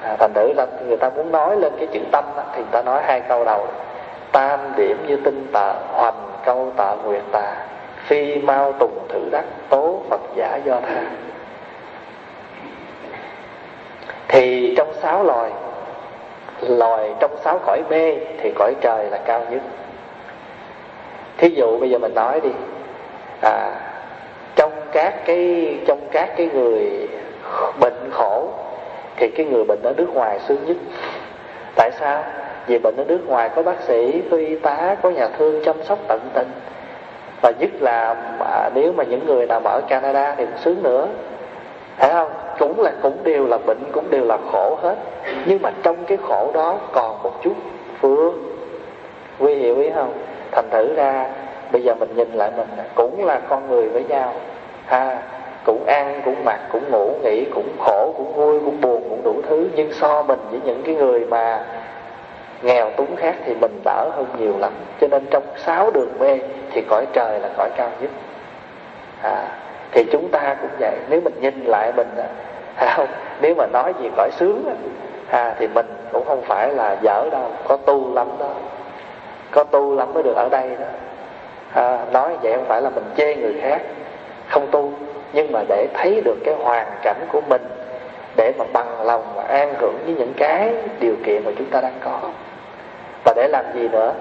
À, 0.03 0.15
thành 0.19 0.33
thử 0.33 0.53
là 0.53 0.65
người 0.87 0.97
ta 0.97 1.09
muốn 1.09 1.31
nói 1.31 1.55
lên 1.57 1.73
cái 1.77 1.87
chữ 1.93 1.99
tâm 2.11 2.25
đó, 2.37 2.43
thì 2.53 2.61
người 2.61 2.71
ta 2.71 2.81
nói 2.81 3.01
hai 3.03 3.19
câu 3.19 3.45
đầu 3.45 3.67
tam 4.31 4.59
điểm 4.77 4.97
như 5.07 5.15
tinh 5.15 5.47
tà 5.53 5.73
hoành 5.93 6.31
câu 6.45 6.73
tạ 6.77 6.95
nguyện 6.95 7.23
tà. 7.31 7.55
Phi 8.05 8.35
mau 8.35 8.73
tùng 8.73 9.07
thử 9.09 9.29
đắc 9.31 9.45
tố 9.69 10.01
phật 10.09 10.21
giả 10.35 10.59
do 10.65 10.79
tha. 10.79 11.01
Thì 14.27 14.73
trong 14.77 14.93
sáu 15.01 15.23
loài 15.23 15.51
loài 16.61 17.13
trong 17.19 17.37
sáu 17.43 17.59
cõi 17.65 17.83
mê 17.89 18.15
thì 18.41 18.51
cõi 18.55 18.73
trời 18.81 19.09
là 19.09 19.17
cao 19.17 19.45
nhất. 19.49 19.61
Thí 21.37 21.49
dụ 21.49 21.79
bây 21.79 21.89
giờ 21.89 21.97
mình 21.97 22.13
nói 22.13 22.41
đi 22.41 22.49
à, 23.41 23.71
trong 24.55 24.71
các 24.91 25.25
cái 25.25 25.75
trong 25.87 25.99
các 26.11 26.29
cái 26.37 26.49
người 26.53 27.07
bệnh 27.79 28.09
khổ 28.11 28.49
thì 29.15 29.27
cái 29.35 29.45
người 29.45 29.63
bệnh 29.63 29.81
ở 29.83 29.93
nước 29.97 30.09
ngoài 30.13 30.39
sướng 30.47 30.65
nhất. 30.65 30.77
Tại 31.75 31.91
sao? 31.99 32.23
Vì 32.71 32.77
bệnh 32.77 32.95
ở 32.97 33.03
nước 33.07 33.27
ngoài, 33.27 33.49
có 33.55 33.63
bác 33.63 33.81
sĩ, 33.81 34.21
có 34.31 34.37
y 34.37 34.55
tá, 34.55 34.95
có 35.01 35.09
nhà 35.09 35.27
thương 35.37 35.63
chăm 35.65 35.75
sóc 35.83 35.99
tận 36.07 36.19
tình. 36.33 36.47
Và 37.41 37.51
nhất 37.59 37.69
là 37.79 38.15
mà 38.39 38.69
nếu 38.73 38.93
mà 38.93 39.03
những 39.03 39.25
người 39.25 39.45
nào 39.45 39.61
ở 39.63 39.81
Canada 39.87 40.35
thì 40.37 40.45
cũng 40.45 40.57
sướng 40.57 40.83
nữa. 40.83 41.07
Phải 41.97 42.09
không? 42.09 42.29
Cũng 42.59 42.81
là, 42.81 42.91
cũng 43.01 43.17
đều 43.23 43.47
là 43.47 43.57
bệnh, 43.57 43.83
cũng 43.91 44.09
đều 44.09 44.25
là 44.25 44.37
khổ 44.51 44.77
hết. 44.81 44.95
Nhưng 45.45 45.61
mà 45.61 45.71
trong 45.83 45.95
cái 46.05 46.17
khổ 46.27 46.51
đó 46.53 46.79
còn 46.91 47.23
một 47.23 47.43
chút 47.43 47.53
phương 48.01 48.55
quý 49.39 49.55
hiểu 49.55 49.79
ý 49.79 49.89
không? 49.95 50.13
Thành 50.51 50.69
thử 50.71 50.93
ra, 50.95 51.25
bây 51.71 51.83
giờ 51.83 51.95
mình 51.95 52.15
nhìn 52.15 52.33
lại 52.33 52.51
mình 52.57 52.67
cũng 52.95 53.25
là 53.25 53.39
con 53.49 53.69
người 53.69 53.89
với 53.89 54.03
nhau. 54.03 54.33
Ha, 54.85 55.21
cũng 55.65 55.85
ăn, 55.85 56.21
cũng 56.25 56.45
mặc, 56.45 56.59
cũng 56.71 56.91
ngủ, 56.91 57.11
nghỉ, 57.23 57.45
cũng 57.53 57.69
khổ, 57.79 58.13
cũng 58.17 58.33
vui, 58.33 58.59
cũng 58.59 58.81
buồn, 58.81 59.03
cũng 59.09 59.23
đủ 59.23 59.41
thứ. 59.49 59.67
Nhưng 59.75 59.93
so 59.93 60.23
mình 60.23 60.39
với 60.51 60.59
những 60.65 60.81
cái 60.85 60.95
người 60.95 61.19
mà 61.19 61.65
nghèo 62.61 62.89
túng 62.97 63.15
khác 63.15 63.35
thì 63.45 63.55
mình 63.61 63.81
đỡ 63.85 64.09
hơn 64.15 64.25
nhiều 64.39 64.57
lắm. 64.59 64.71
Cho 65.01 65.07
nên 65.07 65.25
trong 65.31 65.43
sáu 65.57 65.91
đường 65.91 66.19
mê 66.19 66.39
thì 66.71 66.81
cõi 66.89 67.05
trời 67.13 67.39
là 67.39 67.49
cõi 67.57 67.69
cao 67.77 67.89
nhất. 67.99 68.11
À, 69.21 69.47
thì 69.91 70.05
chúng 70.11 70.29
ta 70.31 70.55
cũng 70.61 70.69
vậy. 70.79 70.97
Nếu 71.09 71.21
mình 71.21 71.33
nhìn 71.41 71.65
lại 71.65 71.91
mình 71.95 72.07
à, 72.75 72.93
không 72.95 73.07
nếu 73.41 73.55
mà 73.55 73.67
nói 73.67 73.93
gì 74.01 74.09
cõi 74.17 74.29
sướng 74.31 74.75
à, 75.29 75.55
thì 75.59 75.67
mình 75.67 75.85
cũng 76.11 76.25
không 76.25 76.41
phải 76.41 76.73
là 76.73 76.97
dở 77.01 77.29
đâu. 77.31 77.49
Có 77.67 77.77
tu 77.77 78.13
lắm 78.13 78.27
đó. 78.39 78.49
Có 79.51 79.63
tu 79.63 79.95
lắm 79.95 80.13
mới 80.13 80.23
được 80.23 80.35
ở 80.35 80.49
đây 80.49 80.69
đó. 80.79 80.85
À, 81.73 82.05
nói 82.11 82.37
vậy 82.41 82.53
không 82.53 82.65
phải 82.67 82.81
là 82.81 82.89
mình 82.89 83.05
chê 83.17 83.35
người 83.35 83.55
khác. 83.61 83.81
Không 84.47 84.67
tu. 84.71 84.93
Nhưng 85.33 85.51
mà 85.51 85.63
để 85.67 85.87
thấy 85.93 86.21
được 86.25 86.37
cái 86.45 86.55
hoàn 86.55 86.87
cảnh 87.03 87.27
của 87.31 87.41
mình 87.49 87.61
để 88.35 88.53
mà 88.57 88.65
bằng 88.73 89.05
lòng 89.05 89.23
và 89.35 89.43
an 89.43 89.73
hưởng 89.77 89.97
với 90.05 90.15
những 90.15 90.33
cái 90.37 90.73
điều 90.99 91.15
kiện 91.25 91.43
mà 91.45 91.51
chúng 91.57 91.69
ta 91.69 91.81
đang 91.81 91.99
có 92.03 92.19
và 93.23 93.33
để 93.35 93.47
làm 93.47 93.65
gì 93.73 93.87
nữa? 93.87 94.13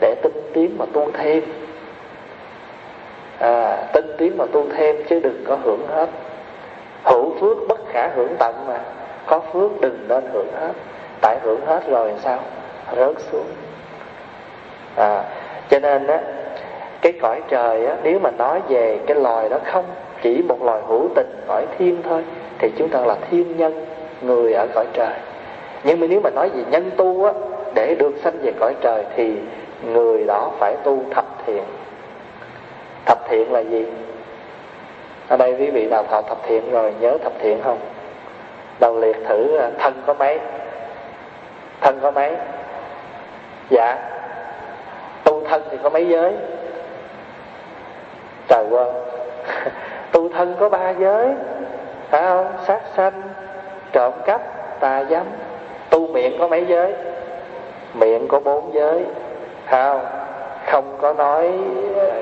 Để 0.00 0.14
tinh 0.22 0.50
tiến 0.54 0.76
mà 0.78 0.84
tu 0.92 1.10
thêm. 1.12 1.42
À, 3.38 3.76
tinh 3.92 4.14
tiến 4.18 4.36
mà 4.36 4.44
tu 4.52 4.66
thêm 4.76 4.96
chứ 5.08 5.20
đừng 5.20 5.44
có 5.46 5.56
hưởng 5.62 5.86
hết. 5.88 6.08
Hữu 7.04 7.34
phước 7.40 7.56
bất 7.68 7.78
khả 7.92 8.08
hưởng 8.08 8.36
tận 8.38 8.54
mà. 8.68 8.80
Có 9.26 9.40
phước 9.52 9.80
đừng 9.80 10.04
nên 10.08 10.24
hưởng 10.32 10.52
hết. 10.60 10.72
Tại 11.20 11.38
hưởng 11.42 11.60
hết 11.66 11.80
rồi 11.88 12.12
sao? 12.24 12.38
Rớt 12.96 13.16
xuống. 13.32 13.46
À, 14.96 15.24
cho 15.70 15.78
nên 15.78 16.06
á 16.06 16.20
cái 17.02 17.12
cõi 17.22 17.40
trời 17.48 17.86
á 17.86 17.96
nếu 18.02 18.18
mà 18.18 18.30
nói 18.30 18.60
về 18.68 18.98
cái 19.06 19.16
loài 19.16 19.48
đó 19.48 19.58
không 19.64 19.84
chỉ 20.22 20.42
một 20.48 20.62
loài 20.62 20.82
hữu 20.86 21.08
tình 21.14 21.44
cõi 21.46 21.66
thiên 21.78 22.02
thôi 22.02 22.24
thì 22.58 22.70
chúng 22.78 22.88
ta 22.88 23.00
là 23.00 23.16
thiên 23.30 23.56
nhân 23.56 23.86
người 24.22 24.52
ở 24.52 24.66
cõi 24.74 24.86
trời. 24.92 25.14
Nhưng 25.84 26.00
mà 26.00 26.06
nếu 26.06 26.20
mà 26.20 26.30
nói 26.30 26.48
về 26.48 26.62
nhân 26.70 26.90
tu 26.96 27.24
á 27.24 27.32
để 27.74 27.94
được 27.98 28.12
sanh 28.24 28.38
về 28.42 28.52
cõi 28.60 28.74
trời 28.80 29.04
thì 29.16 29.36
người 29.82 30.24
đó 30.24 30.50
phải 30.58 30.76
tu 30.84 31.02
thập 31.10 31.24
thiện. 31.46 31.62
Thập 33.06 33.28
thiện 33.28 33.52
là 33.52 33.60
gì? 33.60 33.86
Ở 35.28 35.36
đây 35.36 35.54
quý 35.58 35.70
vị 35.70 35.86
nào 35.86 36.04
thọ 36.10 36.22
thập 36.22 36.38
thiện 36.46 36.70
rồi 36.70 36.94
nhớ 37.00 37.18
thập 37.22 37.32
thiện 37.38 37.60
không? 37.64 37.78
Đầu 38.80 39.00
liệt 39.00 39.16
thử 39.28 39.56
à, 39.56 39.70
thân 39.78 40.02
có 40.06 40.14
mấy? 40.14 40.38
Thân 41.80 41.98
có 42.02 42.10
mấy? 42.10 42.36
Dạ. 43.70 43.96
Tu 45.24 45.44
thân 45.44 45.62
thì 45.70 45.78
có 45.82 45.90
mấy 45.90 46.08
giới? 46.08 46.32
Trời 48.48 48.64
quên. 48.70 48.88
tu 50.12 50.28
thân 50.28 50.56
có 50.60 50.68
ba 50.68 50.90
giới. 50.90 51.28
Phải 52.10 52.22
không? 52.22 52.46
Sát 52.66 52.80
sanh, 52.96 53.22
trộm 53.92 54.12
cắp, 54.26 54.40
tà 54.80 55.04
dâm. 55.04 55.26
Tu 55.90 56.06
miệng 56.06 56.36
có 56.38 56.48
mấy 56.48 56.66
giới? 56.68 56.94
Miệng 57.98 58.28
có 58.28 58.40
bốn 58.40 58.74
giới. 58.74 59.04
Không 59.70 60.00
không 60.70 60.96
có 61.00 61.12
nói 61.12 61.52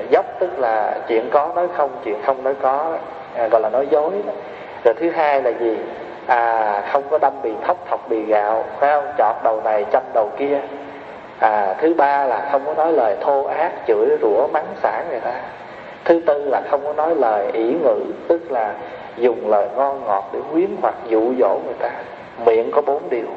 dốc 0.09 0.25
tức 0.39 0.59
là 0.59 0.97
chuyện 1.07 1.29
có 1.31 1.51
nói 1.55 1.67
không 1.77 1.89
chuyện 2.03 2.15
không 2.25 2.43
nói 2.43 2.53
có. 2.61 2.97
À, 3.35 3.47
gọi 3.47 3.61
là 3.61 3.69
nói 3.69 3.87
dối 3.91 4.11
đó. 4.25 4.33
rồi 4.83 4.93
thứ 4.99 5.09
hai 5.09 5.41
là 5.41 5.49
gì? 5.49 5.77
À 6.27 6.83
không 6.91 7.03
có 7.09 7.17
đâm 7.17 7.33
bì 7.43 7.53
thóc 7.67 7.77
thọc 7.89 8.09
bì 8.09 8.21
gạo 8.21 8.63
phải 8.79 8.91
không? 8.91 9.05
Chọn 9.17 9.35
đầu 9.43 9.61
này 9.63 9.85
chăm 9.91 10.03
đầu 10.13 10.29
kia. 10.37 10.59
À 11.39 11.75
thứ 11.81 11.93
ba 11.93 12.25
là 12.25 12.49
không 12.51 12.61
có 12.65 12.73
nói 12.73 12.93
lời 12.93 13.15
thô 13.21 13.43
ác 13.43 13.71
chửi 13.87 14.17
rủa 14.21 14.47
mắng 14.53 14.67
xả 14.83 15.03
người 15.09 15.19
ta. 15.19 15.33
Thứ 16.05 16.21
tư 16.25 16.49
là 16.49 16.61
không 16.69 16.83
có 16.83 16.93
nói 16.93 17.15
lời 17.15 17.51
ỷ 17.53 17.73
ngữ 17.83 17.99
tức 18.27 18.51
là 18.51 18.73
dùng 19.17 19.49
lời 19.49 19.67
ngon 19.75 20.05
ngọt 20.05 20.29
để 20.33 20.39
quyến 20.51 20.69
hoặc 20.81 20.95
dụ 21.07 21.33
dỗ 21.39 21.59
người 21.65 21.75
ta. 21.79 21.89
Miệng 22.45 22.71
có 22.71 22.81
bốn 22.81 23.01
điều 23.09 23.27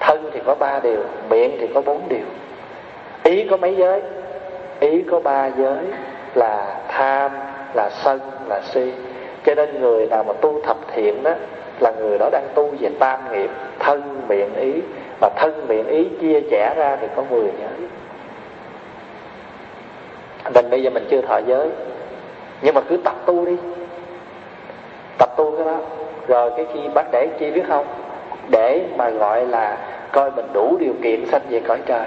thân 0.00 0.30
thì 0.32 0.40
có 0.46 0.54
ba 0.54 0.80
điều, 0.82 1.02
miệng 1.30 1.56
thì 1.60 1.66
có 1.74 1.80
bốn 1.80 2.08
điều. 2.08 2.26
Ý 3.22 3.46
có 3.50 3.56
mấy 3.56 3.76
giới? 3.76 4.02
Ý 4.80 5.02
có 5.10 5.20
ba 5.20 5.46
giới 5.46 5.84
là 6.34 6.80
tham, 6.88 7.30
là 7.74 7.90
sân, 7.90 8.20
là 8.48 8.60
si. 8.60 8.92
Cho 9.44 9.54
nên 9.54 9.80
người 9.80 10.06
nào 10.06 10.24
mà 10.24 10.32
tu 10.40 10.60
thập 10.62 10.76
thiện 10.94 11.22
đó 11.22 11.34
là 11.80 11.92
người 11.98 12.18
đó 12.18 12.28
đang 12.32 12.48
tu 12.54 12.74
về 12.80 12.90
tam 12.98 13.32
nghiệp, 13.32 13.50
thân, 13.78 14.22
miệng, 14.28 14.54
ý. 14.54 14.72
Mà 15.20 15.28
thân, 15.36 15.68
miệng, 15.68 15.86
ý 15.86 16.08
chia 16.20 16.40
sẻ 16.50 16.74
ra 16.76 16.96
thì 17.00 17.06
có 17.16 17.24
mười 17.30 17.50
giới. 17.60 17.88
Mình 20.54 20.70
bây 20.70 20.82
giờ 20.82 20.90
mình 20.90 21.06
chưa 21.10 21.20
thọ 21.20 21.38
giới, 21.46 21.68
nhưng 22.62 22.74
mà 22.74 22.80
cứ 22.80 22.96
tập 22.96 23.14
tu 23.26 23.44
đi. 23.46 23.56
Tập 25.18 25.28
tu 25.36 25.56
cái 25.56 25.64
đó. 25.66 25.76
Rồi 26.26 26.50
cái 26.56 26.66
khi 26.74 26.80
bác 26.94 27.04
để 27.12 27.28
chi 27.38 27.50
biết 27.50 27.64
không? 27.68 27.86
Để 28.48 28.84
mà 28.96 29.10
gọi 29.10 29.46
là 29.46 29.76
coi 30.12 30.30
mình 30.30 30.46
đủ 30.52 30.76
điều 30.80 30.92
kiện 31.02 31.26
sanh 31.26 31.42
về 31.50 31.60
cõi 31.60 31.78
trời. 31.86 32.06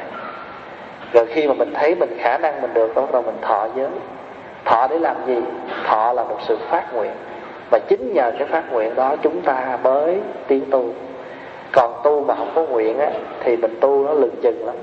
Rồi 1.14 1.26
khi 1.26 1.48
mà 1.48 1.54
mình 1.54 1.74
thấy 1.74 1.96
mình 1.96 2.18
khả 2.20 2.38
năng 2.38 2.62
mình 2.62 2.74
được, 2.74 2.96
bắt 2.96 3.04
rồi 3.12 3.24
mình 3.24 3.38
thọ 3.42 3.68
giới 3.76 3.88
thọ 4.66 4.88
để 4.88 5.00
làm 5.00 5.16
gì? 5.26 5.38
Thọ 5.86 6.14
là 6.14 6.24
một 6.24 6.38
sự 6.48 6.58
phát 6.70 6.94
nguyện. 6.94 7.12
Và 7.72 7.80
chính 7.88 8.14
nhờ 8.14 8.32
cái 8.40 8.48
phát 8.48 8.64
nguyện 8.72 8.96
đó 8.96 9.16
chúng 9.22 9.42
ta 9.42 9.80
mới 9.84 10.20
tiến 10.48 10.64
tu. 10.72 10.86
Còn 11.72 11.94
tu 12.04 12.24
mà 12.24 12.36
không 12.36 12.52
có 12.56 12.62
nguyện 12.62 13.00
á, 13.00 13.10
thì 13.44 13.58
mình 13.58 13.78
tu 13.82 14.06
nó 14.06 14.14
lừng 14.14 14.36
chừng 14.44 14.66
lắm. 14.66 14.76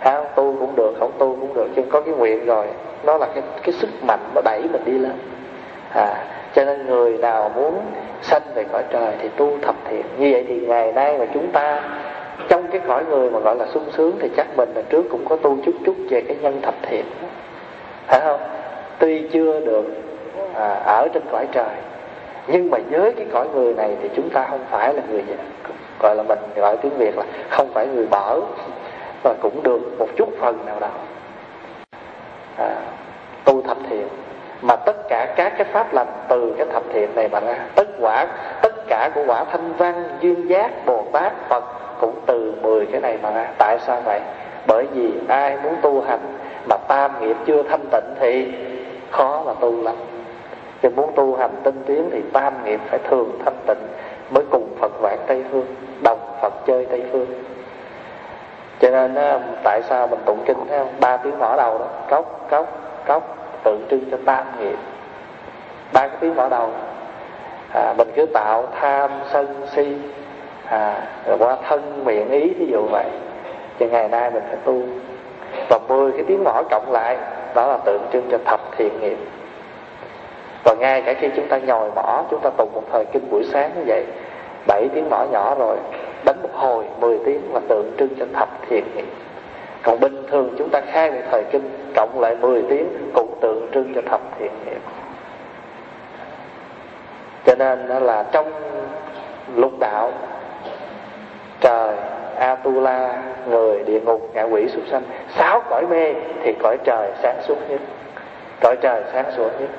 Ha 0.00 0.24
tu 0.36 0.56
cũng 0.60 0.76
được, 0.76 0.94
không 0.98 1.12
tu 1.18 1.36
cũng 1.40 1.54
được. 1.54 1.68
Nhưng 1.74 1.90
có 1.90 2.00
cái 2.00 2.14
nguyện 2.14 2.46
rồi, 2.46 2.66
nó 3.02 3.16
là 3.16 3.26
cái 3.34 3.42
cái 3.62 3.72
sức 3.72 3.90
mạnh 4.06 4.20
nó 4.34 4.40
đẩy 4.44 4.62
mình 4.72 4.82
đi 4.84 4.92
lên. 4.92 5.12
À 5.94 6.24
cho 6.54 6.64
nên 6.64 6.86
người 6.86 7.18
nào 7.18 7.50
muốn 7.54 7.80
sanh 8.22 8.42
về 8.54 8.64
cõi 8.72 8.82
trời 8.90 9.12
thì 9.22 9.28
tu 9.28 9.58
thập 9.62 9.74
thiện. 9.84 10.02
Như 10.18 10.28
vậy 10.32 10.44
thì 10.48 10.60
ngày 10.60 10.92
nay 10.92 11.18
mà 11.18 11.26
chúng 11.34 11.52
ta 11.52 11.82
trong 12.48 12.66
cái 12.72 12.80
cõi 12.86 13.04
người 13.10 13.30
mà 13.30 13.38
gọi 13.38 13.56
là 13.56 13.66
sung 13.74 13.88
sướng 13.96 14.16
thì 14.20 14.28
chắc 14.36 14.46
mình 14.56 14.68
là 14.74 14.82
trước 14.82 15.02
cũng 15.10 15.24
có 15.28 15.36
tu 15.36 15.56
chút 15.64 15.74
chút 15.84 15.96
về 16.10 16.20
cái 16.20 16.36
nhân 16.40 16.60
thập 16.62 16.74
thiện. 16.82 17.04
Phải 18.06 18.20
không? 18.20 18.40
Tuy 18.98 19.28
chưa 19.32 19.60
được 19.60 19.84
à, 20.54 20.68
ở 20.86 21.08
trên 21.14 21.22
cõi 21.32 21.46
trời 21.52 21.74
nhưng 22.46 22.70
mà 22.70 22.78
với 22.90 23.12
cái 23.12 23.26
cõi 23.32 23.48
người 23.54 23.74
này 23.74 23.96
thì 24.02 24.08
chúng 24.16 24.30
ta 24.30 24.46
không 24.50 24.60
phải 24.70 24.94
là 24.94 25.02
người 25.10 25.24
gọi 26.00 26.16
là 26.16 26.22
mình 26.22 26.38
gọi 26.56 26.76
tiếng 26.76 26.96
việt 26.96 27.16
là 27.16 27.24
không 27.50 27.68
phải 27.74 27.86
người 27.86 28.06
bở 28.10 28.40
mà 29.24 29.30
cũng 29.42 29.62
được 29.62 29.80
một 29.98 30.08
chút 30.16 30.28
phần 30.40 30.58
nào 30.66 30.80
đó. 30.80 30.88
À, 32.58 32.76
tu 33.44 33.62
thập 33.62 33.76
thiện. 33.90 34.08
Mà 34.62 34.76
tất 34.76 34.96
cả 35.08 35.34
các 35.36 35.52
cái 35.58 35.64
pháp 35.64 35.94
lành 35.94 36.12
từ 36.28 36.54
cái 36.58 36.66
thập 36.72 36.82
thiện 36.92 37.14
này 37.14 37.28
mà 37.28 37.40
ra 37.40 37.58
tất 37.74 37.88
quả 38.00 38.26
tất 38.62 38.74
cả 38.88 39.10
của 39.14 39.24
quả 39.26 39.44
thanh 39.44 39.72
văn 39.72 40.04
duyên 40.20 40.48
giác 40.48 40.86
bồ 40.86 41.04
tát 41.12 41.32
phật 41.48 41.64
cũng 42.00 42.14
từ 42.26 42.54
10 42.62 42.86
cái 42.86 43.00
này 43.00 43.18
mà 43.22 43.30
ra. 43.30 43.46
Tại 43.58 43.78
sao 43.86 44.00
vậy? 44.04 44.20
Bởi 44.66 44.86
vì 44.94 45.12
ai 45.28 45.56
muốn 45.62 45.76
tu 45.82 46.00
hành 46.00 46.20
mà 46.68 46.76
tam 46.88 47.10
nghiệp 47.20 47.36
chưa 47.46 47.62
thanh 47.62 47.84
tịnh 47.90 48.14
thì 48.20 48.52
khó 49.10 49.42
mà 49.46 49.52
tu 49.60 49.82
lắm. 49.82 49.94
Cho 50.82 50.90
muốn 50.90 51.12
tu 51.16 51.36
hành 51.36 51.50
tinh 51.62 51.82
tiến 51.86 52.08
thì 52.12 52.22
tam 52.32 52.64
nghiệp 52.64 52.80
phải 52.86 52.98
thường 52.98 53.38
thanh 53.44 53.56
tịnh 53.66 53.86
mới 54.30 54.44
cùng 54.50 54.68
Phật 54.80 54.92
vạn 55.00 55.18
Tây 55.26 55.44
Phương 55.50 55.66
đồng 56.02 56.18
Phật 56.42 56.52
chơi 56.66 56.86
Tây 56.86 57.02
Phương. 57.12 57.26
Cho 58.80 58.90
nên 58.90 59.14
tại 59.64 59.82
sao 59.88 60.06
mình 60.06 60.20
tụng 60.24 60.42
kinh 60.46 60.56
thấy 60.68 60.78
không? 60.78 60.94
Ba 61.00 61.16
tiếng 61.16 61.38
mở 61.38 61.56
đầu 61.56 61.78
đó 61.78 61.86
cốc 62.08 62.46
cốc 62.50 62.66
cốc 63.06 63.36
tượng 63.64 63.86
trưng 63.90 64.10
cho 64.10 64.16
tam 64.24 64.44
nghiệp. 64.60 64.76
Ba 65.92 66.08
cái 66.08 66.16
tiếng 66.20 66.36
mở 66.36 66.48
đầu. 66.48 66.70
À, 67.74 67.94
mình 67.98 68.08
cứ 68.16 68.26
tạo 68.26 68.66
tham 68.80 69.10
sân 69.32 69.66
si 69.72 69.96
à, 70.70 71.02
rồi 71.26 71.38
qua 71.38 71.56
thân 71.68 72.04
miệng 72.04 72.30
ý 72.30 72.54
ví 72.58 72.66
dụ 72.66 72.86
vậy. 72.90 73.06
Thì 73.78 73.88
ngày 73.88 74.08
nay 74.08 74.30
mình 74.30 74.42
phải 74.48 74.56
tu. 74.64 74.82
Và 75.68 75.78
mười 75.88 76.12
cái 76.12 76.22
tiếng 76.28 76.44
mỏ 76.44 76.62
cộng 76.70 76.92
lại 76.92 77.16
đó 77.54 77.66
là 77.66 77.78
tượng 77.84 78.02
trưng 78.12 78.28
cho 78.30 78.38
thập 78.44 78.60
thiện 78.76 79.00
nghiệp. 79.00 79.16
Và 80.64 80.74
ngay 80.74 81.02
cả 81.02 81.14
khi 81.14 81.28
chúng 81.36 81.48
ta 81.48 81.58
nhồi 81.58 81.90
mỏ 81.94 82.24
chúng 82.30 82.40
ta 82.40 82.50
tụng 82.56 82.72
một 82.74 82.82
thời 82.92 83.04
kinh 83.12 83.30
buổi 83.30 83.44
sáng 83.52 83.70
như 83.76 83.82
vậy 83.86 84.04
bảy 84.66 84.88
tiếng 84.94 85.10
mỏ 85.10 85.24
nhỏ 85.24 85.54
rồi 85.54 85.76
đánh 86.24 86.42
một 86.42 86.54
hồi 86.54 86.84
10 87.00 87.18
tiếng 87.24 87.54
là 87.54 87.60
tượng 87.68 87.92
trưng 87.98 88.14
cho 88.18 88.26
thập 88.34 88.48
thiện 88.68 88.84
nghiệp. 88.94 89.08
Còn 89.82 90.00
bình 90.00 90.26
thường 90.30 90.54
chúng 90.58 90.68
ta 90.68 90.80
khai 90.80 91.10
một 91.10 91.20
thời 91.30 91.44
kinh 91.44 91.70
cộng 91.96 92.20
lại 92.20 92.36
10 92.36 92.62
tiếng 92.68 92.88
cũng 93.14 93.38
tượng 93.40 93.68
trưng 93.74 93.94
cho 93.94 94.00
thập 94.10 94.20
thiện 94.38 94.50
nghiệp. 94.64 94.80
Cho 97.46 97.54
nên 97.54 97.86
là 97.86 98.24
trong 98.32 98.52
lục 99.54 99.72
đạo 99.80 100.12
trời, 101.60 101.96
Atula, 102.38 103.22
người 103.46 103.84
địa 103.84 104.00
ngục, 104.00 104.30
ngạ 104.34 104.42
quỷ 104.42 104.68
súc 104.68 104.82
sanh, 104.90 105.02
sáu 105.28 105.62
cõi 105.70 105.86
mê 105.90 106.14
thì 106.42 106.54
cõi 106.62 106.78
trời 106.84 107.10
sáng 107.22 107.36
suốt 107.42 107.56
nhất, 107.68 107.80
cõi 108.60 108.76
trời 108.80 109.02
sáng 109.12 109.24
suốt 109.36 109.50
nhất. 109.60 109.70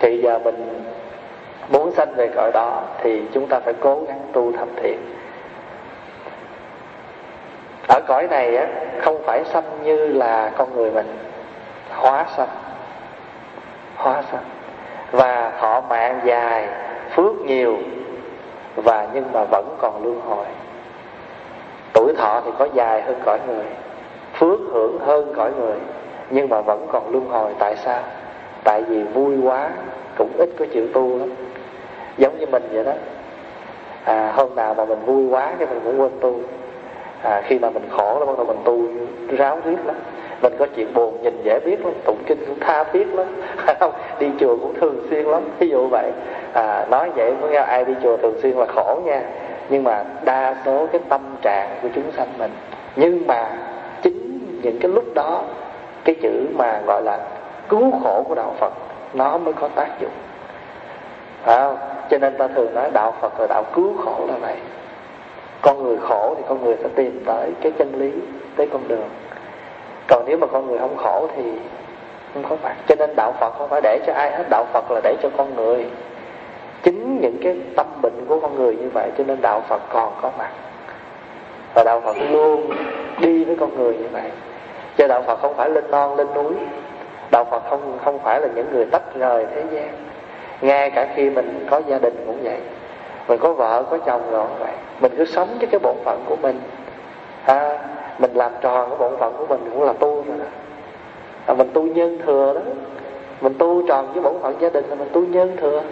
Thì 0.00 0.20
giờ 0.22 0.38
mình 0.38 0.84
muốn 1.68 1.92
sanh 1.92 2.14
về 2.14 2.28
cõi 2.36 2.50
đó 2.52 2.82
thì 3.02 3.22
chúng 3.32 3.46
ta 3.46 3.60
phải 3.60 3.74
cố 3.80 4.02
gắng 4.08 4.20
tu 4.32 4.52
thâm 4.52 4.68
thiện. 4.82 4.98
Ở 7.88 8.00
cõi 8.06 8.28
này 8.28 8.56
á, 8.56 8.66
không 8.98 9.22
phải 9.26 9.44
sanh 9.44 9.64
như 9.82 10.06
là 10.06 10.50
con 10.56 10.76
người 10.76 10.90
mình, 10.90 11.18
hóa 11.90 12.26
sanh 12.36 12.48
hóa 13.96 14.22
sanh. 14.32 14.44
Và 15.10 15.52
thọ 15.60 15.80
mạng 15.80 16.20
dài, 16.24 16.68
phước 17.10 17.36
nhiều, 17.46 17.78
và 18.76 19.08
nhưng 19.12 19.32
mà 19.32 19.44
vẫn 19.50 19.76
còn 19.80 20.04
luân 20.04 20.20
hồi 20.20 20.46
thọ 22.14 22.42
thì 22.44 22.50
có 22.58 22.68
dài 22.74 23.02
hơn 23.02 23.20
cõi 23.24 23.38
người 23.46 23.64
phước 24.34 24.60
hưởng 24.72 24.98
hơn 24.98 25.32
cõi 25.36 25.50
người 25.58 25.76
nhưng 26.30 26.48
mà 26.48 26.60
vẫn 26.60 26.86
còn 26.92 27.10
luân 27.12 27.28
hồi. 27.28 27.52
Tại 27.58 27.76
sao? 27.76 28.02
Tại 28.64 28.82
vì 28.82 29.02
vui 29.02 29.36
quá 29.42 29.70
cũng 30.18 30.30
ít 30.38 30.48
có 30.58 30.66
chịu 30.72 30.86
tu 30.92 31.18
lắm. 31.18 31.28
Giống 32.18 32.38
như 32.38 32.46
mình 32.46 32.62
vậy 32.72 32.84
đó. 32.84 32.92
À, 34.04 34.32
hôm 34.36 34.54
nào 34.54 34.74
mà 34.74 34.84
mình 34.84 35.04
vui 35.06 35.26
quá 35.26 35.52
cái 35.58 35.68
mình 35.68 35.80
cũng 35.84 36.00
quên 36.00 36.10
tu. 36.20 36.40
À, 37.22 37.42
khi 37.46 37.58
mà 37.58 37.70
mình 37.70 37.88
khổ 37.90 38.18
là 38.20 38.26
bắt 38.26 38.32
đầu 38.36 38.46
mình 38.46 38.58
tu 38.64 38.82
ráo 39.36 39.58
riết 39.64 39.86
lắm. 39.86 39.96
Mình 40.42 40.52
có 40.58 40.66
chuyện 40.76 40.94
buồn 40.94 41.22
nhìn 41.22 41.40
dễ 41.44 41.60
biết 41.64 41.84
lắm 41.84 41.94
tụng 42.04 42.18
kinh 42.26 42.38
cũng 42.46 42.60
tha 42.60 42.84
thiết 42.84 43.14
lắm. 43.14 43.26
Không 43.80 43.92
đi 44.18 44.30
chùa 44.40 44.56
cũng 44.56 44.74
thường 44.80 45.06
xuyên 45.10 45.24
lắm. 45.24 45.42
Ví 45.58 45.68
dụ 45.68 45.86
vậy. 45.86 46.10
À, 46.52 46.86
nói 46.90 47.10
vậy 47.16 47.34
có 47.40 47.48
nghe 47.48 47.58
ai 47.58 47.84
đi 47.84 47.94
chùa 48.02 48.16
thường 48.16 48.38
xuyên 48.42 48.56
là 48.56 48.66
khổ 48.66 49.00
nha 49.04 49.22
nhưng 49.68 49.84
mà 49.84 50.04
đa 50.24 50.54
số 50.64 50.86
cái 50.92 51.00
tâm 51.08 51.36
trạng 51.42 51.78
của 51.82 51.88
chúng 51.94 52.12
sanh 52.16 52.28
mình. 52.38 52.50
Nhưng 52.96 53.26
mà 53.26 53.50
chính 54.02 54.38
những 54.62 54.78
cái 54.80 54.90
lúc 54.90 55.04
đó 55.14 55.42
cái 56.04 56.14
chữ 56.22 56.46
mà 56.54 56.80
gọi 56.86 57.02
là 57.02 57.18
cứu 57.68 57.92
khổ 58.02 58.24
của 58.28 58.34
đạo 58.34 58.54
phật 58.60 58.72
nó 59.14 59.38
mới 59.38 59.54
có 59.54 59.68
tác 59.68 59.88
dụng. 60.00 60.10
À, 61.44 61.70
cho 62.10 62.18
nên 62.18 62.36
ta 62.38 62.48
thường 62.48 62.74
nói 62.74 62.90
đạo 62.90 63.14
phật 63.20 63.40
là 63.40 63.46
đạo 63.46 63.64
cứu 63.74 63.92
khổ 64.04 64.26
là 64.28 64.34
vậy. 64.40 64.56
Con 65.62 65.82
người 65.82 65.96
khổ 66.08 66.34
thì 66.36 66.42
con 66.48 66.64
người 66.64 66.76
sẽ 66.82 66.88
tìm 66.94 67.22
tới 67.26 67.52
cái 67.60 67.72
chân 67.78 67.92
lý 67.98 68.12
tới 68.56 68.68
con 68.72 68.88
đường. 68.88 69.08
Còn 70.08 70.24
nếu 70.26 70.38
mà 70.38 70.46
con 70.46 70.66
người 70.66 70.78
không 70.78 70.96
khổ 70.96 71.28
thì 71.36 71.42
không 72.34 72.44
có 72.48 72.56
mặt. 72.62 72.76
Cho 72.86 72.94
nên 72.98 73.10
đạo 73.16 73.32
phật 73.40 73.54
không 73.58 73.68
phải 73.68 73.80
để 73.80 73.98
cho 74.06 74.12
ai 74.12 74.30
hết. 74.30 74.44
Đạo 74.50 74.66
phật 74.72 74.90
là 74.90 75.00
để 75.04 75.16
cho 75.22 75.28
con 75.36 75.56
người 75.56 75.86
những 77.24 77.36
cái 77.42 77.56
tâm 77.76 77.86
bệnh 78.02 78.26
của 78.28 78.40
con 78.40 78.56
người 78.56 78.76
như 78.76 78.88
vậy 78.94 79.10
cho 79.18 79.24
nên 79.24 79.42
đạo 79.42 79.62
phật 79.68 79.82
còn 79.88 80.12
có 80.22 80.30
mặt. 80.38 80.50
Và 81.74 81.84
đạo 81.84 82.00
phật 82.00 82.16
luôn 82.30 82.70
đi 83.20 83.44
với 83.44 83.56
con 83.60 83.78
người 83.78 83.94
như 83.94 84.08
vậy. 84.12 84.30
Cho 84.96 85.08
đạo 85.08 85.22
phật 85.22 85.40
không 85.40 85.54
phải 85.54 85.70
lên 85.70 85.90
non 85.90 86.16
lên 86.16 86.26
núi. 86.34 86.52
Đạo 87.30 87.44
phật 87.50 87.62
không 87.70 87.98
không 88.04 88.18
phải 88.18 88.40
là 88.40 88.48
những 88.54 88.66
người 88.72 88.86
tách 88.86 89.14
rời 89.14 89.46
thế 89.54 89.62
gian. 89.70 89.88
Ngay 90.60 90.90
cả 90.90 91.08
khi 91.14 91.30
mình 91.30 91.66
có 91.70 91.80
gia 91.86 91.98
đình 91.98 92.24
cũng 92.26 92.38
vậy. 92.42 92.58
Mình 93.28 93.38
có 93.38 93.52
vợ 93.52 93.84
có 93.90 93.98
chồng 93.98 94.30
rồi 94.30 94.46
vậy. 94.58 94.72
Mình 95.00 95.12
cứ 95.18 95.24
sống 95.24 95.48
với 95.58 95.66
cái 95.66 95.80
bổn 95.82 95.96
phận 96.04 96.24
của 96.28 96.36
mình. 96.36 96.60
À, 97.44 97.78
mình 98.18 98.30
làm 98.34 98.52
tròn 98.60 98.90
cái 98.90 98.98
bổn 98.98 99.16
phận 99.18 99.34
của 99.38 99.46
mình 99.46 99.70
cũng 99.72 99.82
là 99.82 99.92
tu 99.92 100.14
rồi 100.14 100.38
đó. 100.38 100.44
À, 101.46 101.54
mình 101.54 101.70
tu 101.72 101.82
nhân 101.82 102.18
thừa 102.26 102.54
đó. 102.54 102.60
Mình 103.40 103.54
tu 103.58 103.86
tròn 103.88 104.12
với 104.12 104.22
bổn 104.22 104.34
phận 104.42 104.56
gia 104.60 104.68
đình 104.68 104.84
là 104.88 104.94
mình 104.94 105.08
tu 105.12 105.20
nhân 105.20 105.56
thừa 105.60 105.82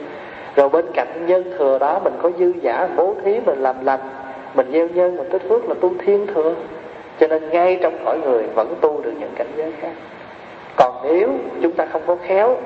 rồi 0.56 0.68
bên 0.68 0.84
cạnh 0.94 1.26
nhân 1.26 1.44
thừa 1.58 1.78
đó, 1.78 2.00
mình 2.04 2.12
có 2.22 2.30
dư 2.38 2.52
giả, 2.62 2.88
bố 2.96 3.14
thí, 3.24 3.40
mình 3.46 3.62
làm 3.62 3.84
lành, 3.84 4.00
mình 4.54 4.72
gieo 4.72 4.88
nhân, 4.88 5.16
mình 5.16 5.28
tích 5.30 5.42
phước 5.48 5.68
là 5.68 5.74
tu 5.80 5.92
thiên 5.98 6.26
thừa. 6.26 6.54
Cho 7.20 7.26
nên 7.26 7.50
ngay 7.50 7.78
trong 7.82 8.04
cõi 8.04 8.18
người 8.18 8.42
vẫn 8.54 8.74
tu 8.80 9.00
được 9.00 9.12
những 9.18 9.32
cảnh 9.36 9.46
giới 9.56 9.72
khác. 9.80 9.92
Còn 10.76 10.94
nếu 11.04 11.28
chúng 11.62 11.72
ta 11.72 11.86
không 11.86 12.02
có 12.06 12.16
khéo, 12.26 12.56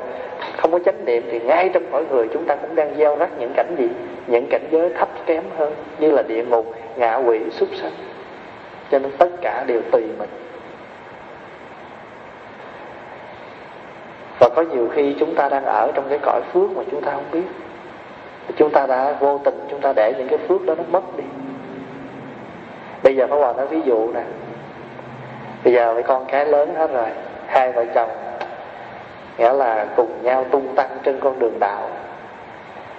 không 0.56 0.72
có 0.72 0.78
chánh 0.78 1.04
niệm, 1.04 1.22
thì 1.30 1.40
ngay 1.40 1.70
trong 1.74 1.82
cõi 1.92 2.04
người 2.10 2.28
chúng 2.32 2.44
ta 2.44 2.56
cũng 2.56 2.74
đang 2.74 2.94
gieo 2.98 3.16
rắc 3.16 3.30
những 3.38 3.52
cảnh 3.56 3.74
gì? 3.78 3.88
Những 4.26 4.46
cảnh 4.50 4.62
giới 4.70 4.90
thấp 4.90 5.08
kém 5.26 5.44
hơn, 5.56 5.74
như 5.98 6.10
là 6.10 6.22
địa 6.22 6.44
ngục, 6.44 6.74
ngạ 6.96 7.16
quỷ, 7.16 7.40
súc 7.50 7.68
sanh. 7.74 7.92
Cho 8.90 8.98
nên 8.98 9.10
tất 9.18 9.28
cả 9.42 9.64
đều 9.66 9.80
tùy 9.92 10.02
mình. 10.18 10.30
Và 14.40 14.48
có 14.54 14.62
nhiều 14.62 14.88
khi 14.94 15.16
chúng 15.20 15.34
ta 15.34 15.48
đang 15.48 15.64
ở 15.64 15.92
trong 15.94 16.04
cái 16.08 16.18
cõi 16.22 16.40
phước 16.52 16.76
mà 16.76 16.82
chúng 16.90 17.00
ta 17.00 17.12
không 17.12 17.24
biết 17.32 17.42
chúng 18.56 18.70
ta 18.70 18.86
đã 18.86 19.12
vô 19.20 19.40
tình, 19.44 19.66
chúng 19.70 19.80
ta 19.80 19.92
để 19.96 20.14
những 20.18 20.28
cái 20.28 20.38
phước 20.38 20.66
đó 20.66 20.74
nó 20.74 20.84
mất 20.88 21.16
đi. 21.16 21.24
Bây 23.02 23.16
giờ 23.16 23.26
Pháp 23.26 23.36
Hòa 23.36 23.52
nói 23.52 23.66
ví 23.66 23.80
dụ 23.84 24.12
nè. 24.12 24.22
Bây 25.64 25.72
giờ 25.74 25.94
mấy 25.94 26.02
con 26.02 26.24
cái 26.28 26.46
lớn 26.46 26.74
hết 26.74 26.90
rồi, 26.92 27.08
hai 27.46 27.72
vợ 27.72 27.84
chồng, 27.94 28.10
nghĩa 29.38 29.52
là 29.52 29.86
cùng 29.96 30.10
nhau 30.22 30.44
tung 30.50 30.74
tăng 30.76 30.88
trên 31.02 31.20
con 31.20 31.38
đường 31.38 31.58
đạo. 31.60 31.88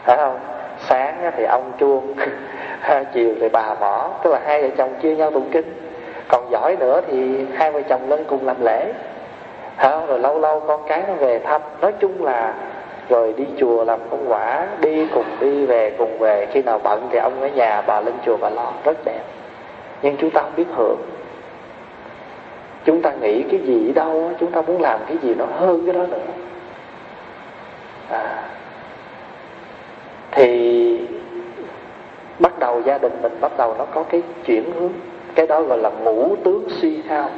Phải 0.03 0.17
không? 0.17 0.39
Sáng 0.79 1.31
thì 1.37 1.43
ông 1.43 1.71
chuông, 1.79 2.13
chiều 3.13 3.35
thì 3.41 3.49
bà 3.49 3.73
mỏ, 3.79 4.09
tức 4.23 4.31
là 4.33 4.39
hai 4.45 4.61
vợ 4.61 4.69
chồng 4.77 4.93
chia 5.01 5.15
nhau 5.15 5.31
tụng 5.31 5.49
kinh. 5.51 5.73
Còn 6.27 6.51
giỏi 6.51 6.75
nữa 6.79 7.01
thì 7.07 7.45
hai 7.53 7.71
vợ 7.71 7.81
chồng 7.89 8.09
lên 8.09 8.23
cùng 8.27 8.45
làm 8.45 8.57
lễ. 8.63 8.93
Phải 9.77 9.89
không? 9.89 10.07
rồi 10.07 10.19
lâu 10.19 10.39
lâu 10.39 10.59
con 10.59 10.81
cái 10.87 11.03
nó 11.07 11.13
về 11.13 11.39
thăm. 11.39 11.61
Nói 11.81 11.93
chung 11.99 12.25
là 12.25 12.53
rồi 13.09 13.33
đi 13.37 13.45
chùa 13.57 13.83
làm 13.83 13.99
công 14.09 14.31
quả 14.31 14.67
đi 14.81 15.07
cùng 15.13 15.25
đi 15.39 15.65
về 15.65 15.95
cùng 15.97 16.17
về. 16.19 16.47
Khi 16.51 16.61
nào 16.61 16.79
bận 16.83 17.07
thì 17.11 17.17
ông 17.17 17.41
ở 17.41 17.47
nhà 17.47 17.81
bà 17.81 18.01
lên 18.01 18.13
chùa 18.25 18.37
bà 18.37 18.49
lo 18.49 18.71
rất 18.83 18.97
đẹp. 19.05 19.21
Nhưng 20.01 20.17
chúng 20.17 20.29
ta 20.31 20.41
không 20.41 20.55
biết 20.55 20.67
hưởng. 20.75 20.97
Chúng 22.85 23.01
ta 23.01 23.11
nghĩ 23.21 23.43
cái 23.51 23.59
gì 23.59 23.91
đâu 23.93 24.31
chúng 24.39 24.51
ta 24.51 24.61
muốn 24.61 24.81
làm 24.81 24.99
cái 25.07 25.17
gì 25.21 25.35
nó 25.35 25.45
hơn 25.45 25.81
cái 25.85 25.93
đó 25.93 26.05
nữa. 26.09 26.17
À, 28.09 28.43
thì 30.31 30.99
bắt 32.39 32.59
đầu 32.59 32.81
gia 32.81 32.97
đình 32.97 33.21
mình 33.21 33.37
bắt 33.41 33.51
đầu 33.57 33.75
nó 33.77 33.85
có 33.85 34.03
cái 34.03 34.21
chuyển 34.45 34.71
hướng. 34.79 34.91
Cái 35.35 35.47
đó 35.47 35.61
gọi 35.61 35.77
là 35.77 35.89
ngũ 35.89 36.35
tướng 36.43 36.67
suy 36.69 37.01
hao 37.07 37.29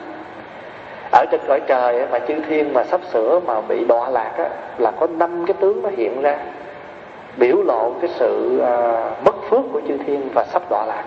ở 1.12 1.26
trên 1.32 1.42
cõi 1.48 1.62
trời 1.68 2.06
mà 2.12 2.20
chư 2.20 2.34
thiên 2.50 2.74
mà 2.74 2.84
sắp 2.84 3.02
sửa 3.14 3.40
mà 3.46 3.62
bị 3.62 3.86
đọa 3.86 4.10
lạc 4.10 4.32
á, 4.38 4.50
là 4.78 4.92
có 5.00 5.08
năm 5.08 5.46
cái 5.48 5.56
tướng 5.60 5.82
nó 5.82 5.90
hiện 5.98 6.22
ra 6.22 6.38
biểu 7.38 7.64
lộ 7.64 7.92
cái 8.02 8.10
sự 8.14 8.60
à, 8.60 9.04
mất 9.26 9.36
phước 9.50 9.62
của 9.74 9.82
chư 9.88 9.98
thiên 9.98 10.30
và 10.36 10.46
sắp 10.46 10.62
đọa 10.70 10.86
lạc. 10.86 11.04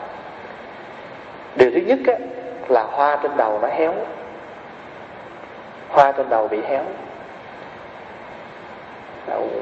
Điều 1.57 1.71
thứ 1.71 1.81
nhất 1.87 1.99
á, 2.07 2.15
là 2.69 2.83
hoa 2.83 3.19
trên 3.23 3.37
đầu 3.37 3.59
nó 3.63 3.69
héo 3.69 3.95
hoa 5.89 6.13
trên 6.13 6.29
đầu 6.29 6.49
bị 6.49 6.61
héo. 6.69 6.83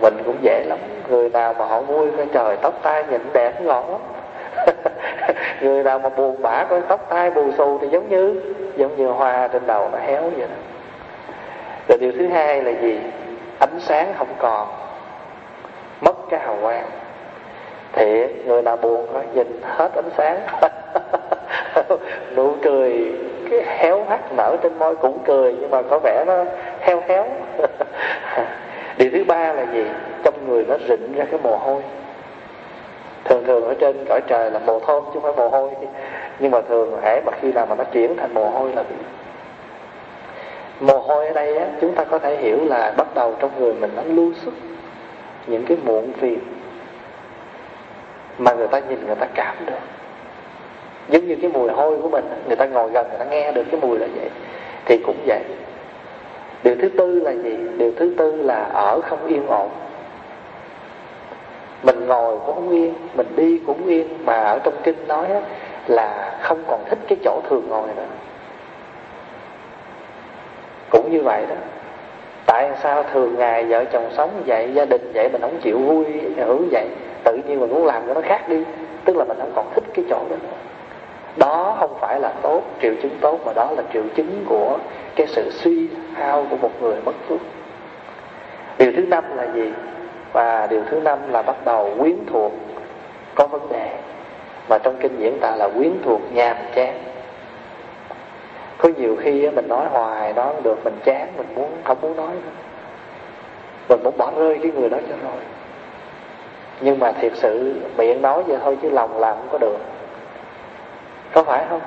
Mình 0.03 0.15
cũng 0.27 0.37
dễ 0.43 0.65
lắm 0.65 0.79
người 1.09 1.29
nào 1.29 1.55
mà 1.59 1.65
họ 1.65 1.81
vui 1.81 2.11
cái 2.17 2.27
trời 2.33 2.57
tóc 2.63 2.75
tai 2.83 3.05
nhìn 3.05 3.21
đẹp 3.33 3.63
ngon 3.63 3.91
lắm. 3.91 4.01
người 5.61 5.83
nào 5.83 5.99
mà 5.99 6.09
buồn 6.09 6.43
bã 6.43 6.65
coi 6.65 6.81
tóc 6.89 7.07
tai 7.11 7.31
bù 7.31 7.53
xù 7.59 7.79
thì 7.79 7.89
giống 7.89 8.09
như 8.09 8.41
giống 8.77 8.97
như 8.97 9.07
hoa 9.07 9.49
trên 9.49 9.67
đầu 9.67 9.89
nó 9.93 9.99
héo 9.99 10.23
vậy 10.23 10.47
đó. 10.49 10.57
Rồi 11.89 11.99
điều 11.99 12.13
thứ 12.13 12.29
hai 12.29 12.63
là 12.63 12.71
gì? 12.71 13.01
Ánh 13.59 13.81
sáng 13.81 14.15
không 14.19 14.35
còn 14.39 14.69
mất 16.01 16.17
cái 16.31 16.41
hào 16.41 16.57
quang. 16.63 16.87
Thì 17.93 18.27
người 18.45 18.63
nào 18.63 18.77
buồn 18.77 19.15
đó, 19.15 19.21
nhìn 19.35 19.61
hết 19.63 19.91
ánh 19.95 20.11
sáng. 20.17 20.41
Nụ 22.37 22.53
cười 22.63 23.13
cái 23.51 23.63
héo 23.79 24.05
hắt 24.09 24.33
nở 24.37 24.57
trên 24.63 24.79
môi 24.79 24.97
cũng 24.97 25.19
cười 25.25 25.57
nhưng 25.61 25.71
mà 25.71 25.83
có 25.91 25.99
vẻ 25.99 26.25
nó 26.27 26.45
heo 26.81 27.03
héo. 27.09 27.27
Điều 28.99 29.11
thứ 29.13 29.25
ba 29.25 29.53
là 29.53 29.63
gì? 29.73 29.85
Trong 30.25 30.35
người 30.49 30.65
nó 30.69 30.77
rịn 30.89 31.13
ra 31.13 31.25
cái 31.31 31.41
mồ 31.43 31.57
hôi 31.57 31.83
thường 33.25 33.45
thường 33.47 33.65
ở 33.65 33.75
trên 33.75 34.05
cõi 34.09 34.21
trời 34.27 34.51
là 34.51 34.59
mồ 34.59 34.81
thơm 34.81 35.05
chứ 35.15 35.21
không 35.23 35.23
phải 35.23 35.33
mồ 35.37 35.49
hôi. 35.49 35.71
Nhưng 36.39 36.51
mà 36.51 36.61
thường 36.61 37.01
hễ 37.03 37.21
mà 37.27 37.33
khi 37.41 37.53
nào 37.53 37.67
mà 37.67 37.75
nó 37.75 37.85
chuyển 37.85 38.17
thành 38.17 38.35
mồ 38.35 38.49
hôi 38.49 38.73
là 38.73 38.83
bị 38.83 38.97
mồ 40.81 40.99
hôi 40.99 41.27
ở 41.27 41.33
đây 41.33 41.57
á, 41.57 41.67
chúng 41.81 41.95
ta 41.95 42.05
có 42.05 42.19
thể 42.19 42.37
hiểu 42.37 42.59
là 42.65 42.95
bắt 42.97 43.15
đầu 43.15 43.35
trong 43.39 43.51
người 43.59 43.75
mình 43.75 43.91
nó 43.97 44.03
lưu 44.07 44.33
xuất 44.45 44.55
những 45.47 45.65
cái 45.67 45.77
muộn 45.85 46.13
phiền 46.13 46.39
mà 48.39 48.55
người 48.55 48.69
ta 48.69 48.79
nhìn 48.79 49.07
người 49.07 49.15
ta 49.15 49.27
cảm 49.35 49.57
được. 49.67 49.73
Giống 51.09 51.27
như 51.27 51.37
cái 51.43 51.51
mùi 51.55 51.71
hôi 51.71 51.99
của 52.03 52.09
mình 52.09 52.25
người 52.47 52.57
ta 52.57 52.67
ngồi 52.67 52.91
gần 52.91 53.07
người 53.09 53.19
ta 53.19 53.25
nghe 53.25 53.53
được 53.53 53.65
cái 53.71 53.81
mùi 53.81 53.99
là 53.99 54.07
vậy 54.17 54.31
thì 54.87 54.99
cũng 55.07 55.17
vậy. 55.27 55.41
Điều 56.63 56.77
thứ 56.83 56.89
tư 56.89 57.21
là 57.21 57.31
gì? 57.31 57.57
Điều 57.79 57.93
thứ 57.97 58.15
tư 58.19 58.43
là 58.43 58.65
ở 58.73 59.01
không 59.01 59.27
yên 59.27 59.47
ổn 59.47 59.69
mình 61.83 62.07
ngồi 62.07 62.37
cũng 62.47 62.71
yên, 62.71 62.95
mình 63.15 63.27
đi 63.37 63.61
cũng 63.67 63.87
yên, 63.87 64.09
mà 64.25 64.35
ở 64.35 64.59
trong 64.59 64.75
kinh 64.83 65.09
nói 65.09 65.27
là 65.87 66.39
không 66.43 66.63
còn 66.69 66.85
thích 66.91 66.99
cái 67.09 67.19
chỗ 67.25 67.41
thường 67.49 67.69
ngồi 67.69 67.89
nữa. 67.97 68.03
Cũng 70.91 71.13
như 71.13 71.23
vậy 71.23 71.47
đó. 71.49 71.55
Tại 72.47 72.71
sao 72.83 73.05
thường 73.13 73.35
ngày 73.39 73.65
vợ 73.65 73.85
chồng 73.85 74.09
sống 74.17 74.31
vậy, 74.47 74.71
gia 74.75 74.85
đình 74.85 75.13
vậy, 75.15 75.29
mình 75.33 75.41
không 75.41 75.59
chịu 75.63 75.79
vui 75.79 76.05
hưởng 76.37 76.69
vậy? 76.71 76.87
Tự 77.25 77.37
nhiên 77.37 77.61
mình 77.61 77.71
muốn 77.71 77.87
làm 77.87 78.03
cho 78.07 78.15
nó 78.15 78.21
khác 78.21 78.49
đi. 78.49 78.65
Tức 79.05 79.17
là 79.17 79.25
mình 79.25 79.39
không 79.41 79.53
còn 79.55 79.67
thích 79.75 79.85
cái 79.95 80.05
chỗ 80.11 80.19
đó 80.31 80.37
nữa. 80.43 80.57
Đó 81.37 81.77
không 81.81 81.95
phải 82.01 82.21
là 82.21 82.33
tốt, 82.43 82.63
triệu 82.83 82.93
chứng 83.03 83.19
tốt, 83.21 83.41
mà 83.47 83.53
đó 83.53 83.71
là 83.77 83.83
triệu 83.93 84.03
chứng 84.17 84.45
của 84.49 84.79
cái 85.17 85.27
sự 85.27 85.51
suy 85.51 85.89
hao 86.15 86.47
của 86.51 86.57
một 86.57 86.83
người 86.83 86.97
mất 87.05 87.15
phước 87.29 87.41
điều 88.81 88.93
thứ 88.97 89.03
năm 89.03 89.25
là 89.37 89.45
gì? 89.55 89.73
Và 90.33 90.67
điều 90.67 90.83
thứ 90.91 91.01
năm 91.01 91.19
là 91.29 91.43
bắt 91.43 91.57
đầu 91.65 91.95
quyến 91.99 92.17
thuộc 92.33 92.53
có 93.35 93.47
vấn 93.47 93.69
đề. 93.69 93.91
Mà 94.69 94.79
trong 94.79 94.97
kinh 95.01 95.17
diễn 95.19 95.39
tả 95.41 95.57
là 95.57 95.69
quyến 95.69 95.93
thuộc 96.05 96.21
nhàm 96.33 96.57
chán. 96.75 96.95
Có 98.79 98.89
nhiều 98.97 99.17
khi 99.21 99.51
mình 99.51 99.69
nói 99.69 99.87
hoài 99.91 100.33
đó 100.33 100.53
được, 100.63 100.85
mình 100.85 100.99
chán, 101.05 101.29
mình 101.37 101.47
muốn, 101.55 101.71
không 101.85 102.01
muốn 102.01 102.17
nói 102.17 102.35
nữa. 102.35 102.51
Mình 103.89 104.01
muốn 104.05 104.17
bỏ 104.19 104.33
rơi 104.37 104.59
cái 104.63 104.73
người 104.73 104.89
đó 104.89 104.99
cho 105.09 105.15
rồi. 105.23 105.41
Nhưng 106.81 106.99
mà 106.99 107.13
thiệt 107.13 107.33
sự 107.35 107.75
miệng 107.97 108.23
nói 108.23 108.43
vậy 108.43 108.59
thôi 108.63 108.79
chứ 108.83 108.91
lòng 108.91 109.19
làm 109.19 109.37
không 109.37 109.49
có 109.53 109.59
được. 109.59 109.79
Có 111.33 111.43
phải 111.43 111.65
không? 111.71 111.81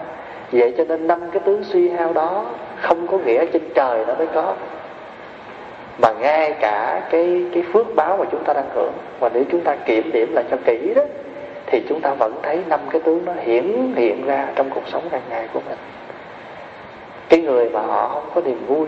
Vậy 0.52 0.74
cho 0.78 0.84
nên 0.84 1.08
năm 1.08 1.22
cái 1.32 1.40
tướng 1.46 1.64
suy 1.64 1.90
hao 1.90 2.14
đó 2.14 2.46
không 2.82 3.08
có 3.08 3.18
nghĩa 3.18 3.46
trên 3.46 3.62
trời 3.76 4.06
nó 4.06 4.14
mới 4.14 4.28
có 4.28 4.54
mà 5.98 6.12
ngay 6.12 6.52
cả 6.60 7.08
cái 7.10 7.46
cái 7.54 7.64
phước 7.74 7.96
báo 7.96 8.18
mà 8.18 8.26
chúng 8.32 8.44
ta 8.44 8.54
đang 8.54 8.70
hưởng. 8.74 8.94
Và 9.20 9.30
nếu 9.34 9.44
chúng 9.52 9.62
ta 9.62 9.76
kiểm 9.76 10.12
điểm 10.14 10.34
lại 10.34 10.44
cho 10.52 10.58
kỹ 10.66 10.94
đó 10.96 11.04
thì 11.66 11.82
chúng 11.90 12.02
ta 12.02 12.14
vẫn 12.14 12.40
thấy 12.44 12.64
năm 12.68 12.80
cái 12.90 13.02
tướng 13.02 13.26
nó 13.26 13.34
hiển 13.42 13.94
hiện 13.96 14.26
ra 14.26 14.48
trong 14.56 14.70
cuộc 14.70 14.88
sống 14.88 15.10
hàng 15.12 15.22
ngày 15.30 15.48
của 15.54 15.62
mình. 15.70 15.78
Cái 17.30 17.42
người 17.42 17.70
mà 17.70 17.82
họ 17.82 18.10
không 18.10 18.30
có 18.36 18.42
niềm 18.46 18.66
vui 18.68 18.88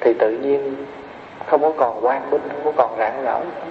thì 0.00 0.14
tự 0.18 0.30
nhiên 0.30 0.76
không 1.46 1.62
có 1.62 1.72
còn 1.76 2.06
quan 2.06 2.30
minh 2.30 2.42
không 2.48 2.64
có 2.64 2.72
còn 2.76 2.98
rạng 2.98 3.24
rỡ. 3.24 3.38
Nữa 3.38 3.70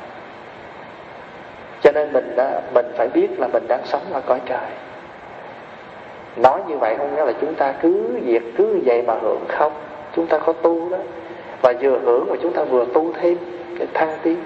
cho 1.81 1.91
nên 1.91 2.13
mình 2.13 2.35
đó, 2.35 2.49
mình 2.73 2.85
phải 2.97 3.07
biết 3.07 3.39
là 3.39 3.47
mình 3.47 3.63
đang 3.67 3.85
sống 3.85 4.01
ở 4.13 4.21
cõi 4.21 4.41
trời. 4.45 4.69
Nói 6.35 6.61
như 6.67 6.77
vậy 6.77 6.95
không 6.97 7.15
nghĩa 7.15 7.25
là 7.25 7.33
chúng 7.41 7.55
ta 7.55 7.73
cứ 7.81 8.19
việc 8.25 8.43
cứ 8.57 8.79
vậy 8.85 9.03
mà 9.07 9.13
hưởng 9.21 9.45
không. 9.47 9.71
Chúng 10.15 10.27
ta 10.27 10.39
có 10.39 10.53
tu 10.53 10.89
đó 10.89 10.97
và 11.61 11.73
vừa 11.81 11.99
hưởng 11.99 12.27
mà 12.29 12.35
chúng 12.41 12.53
ta 12.53 12.63
vừa 12.63 12.85
tu 12.93 13.13
thêm 13.21 13.37
cái 13.79 13.87
thăng 13.93 14.17
tiến 14.23 14.37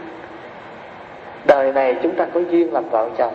đời 1.46 1.74
này 1.74 1.96
chúng 2.04 2.16
ta 2.16 2.26
có 2.34 2.40
duyên 2.40 2.74
làm 2.74 2.90
vợ 2.90 3.10
chồng. 3.18 3.34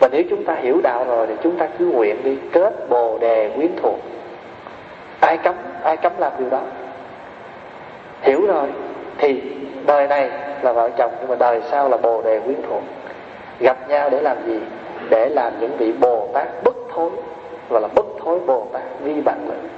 Và 0.00 0.08
nếu 0.12 0.22
chúng 0.30 0.44
ta 0.44 0.54
hiểu 0.54 0.80
đạo 0.82 1.04
rồi 1.08 1.26
thì 1.26 1.34
chúng 1.42 1.58
ta 1.58 1.68
cứ 1.78 1.86
nguyện 1.86 2.16
đi, 2.24 2.38
kết 2.52 2.88
bồ 2.88 3.18
đề 3.18 3.50
quyến 3.56 3.70
thuộc. 3.82 3.98
Ai 5.20 5.38
cấm 5.38 5.54
ai 5.82 5.96
cấm 5.96 6.12
làm 6.18 6.32
điều 6.38 6.50
đó? 6.50 6.60
Hiểu 8.22 8.46
rồi, 8.46 8.68
thì 9.18 9.42
đời 9.86 10.08
này 10.08 10.30
là 10.62 10.72
vợ 10.72 10.90
chồng, 10.98 11.10
nhưng 11.20 11.28
mà 11.28 11.34
đời 11.34 11.62
sau 11.70 11.88
là 11.88 11.96
bồ 11.96 12.22
đề 12.22 12.40
quyến 12.40 12.56
thuộc. 12.68 12.82
Gặp 13.60 13.88
nhau 13.88 14.10
để 14.10 14.22
làm 14.22 14.36
gì? 14.46 14.60
Để 15.10 15.28
làm 15.28 15.52
những 15.60 15.76
vị 15.76 15.92
bồ 15.92 16.28
tát 16.34 16.48
bất 16.64 16.76
thối, 16.94 17.10
và 17.68 17.80
là 17.80 17.88
bất 17.94 18.06
thối 18.24 18.38
bồ 18.46 18.66
tát 18.72 18.82
vi 19.00 19.20
bản 19.20 19.48
lĩnh 19.48 19.68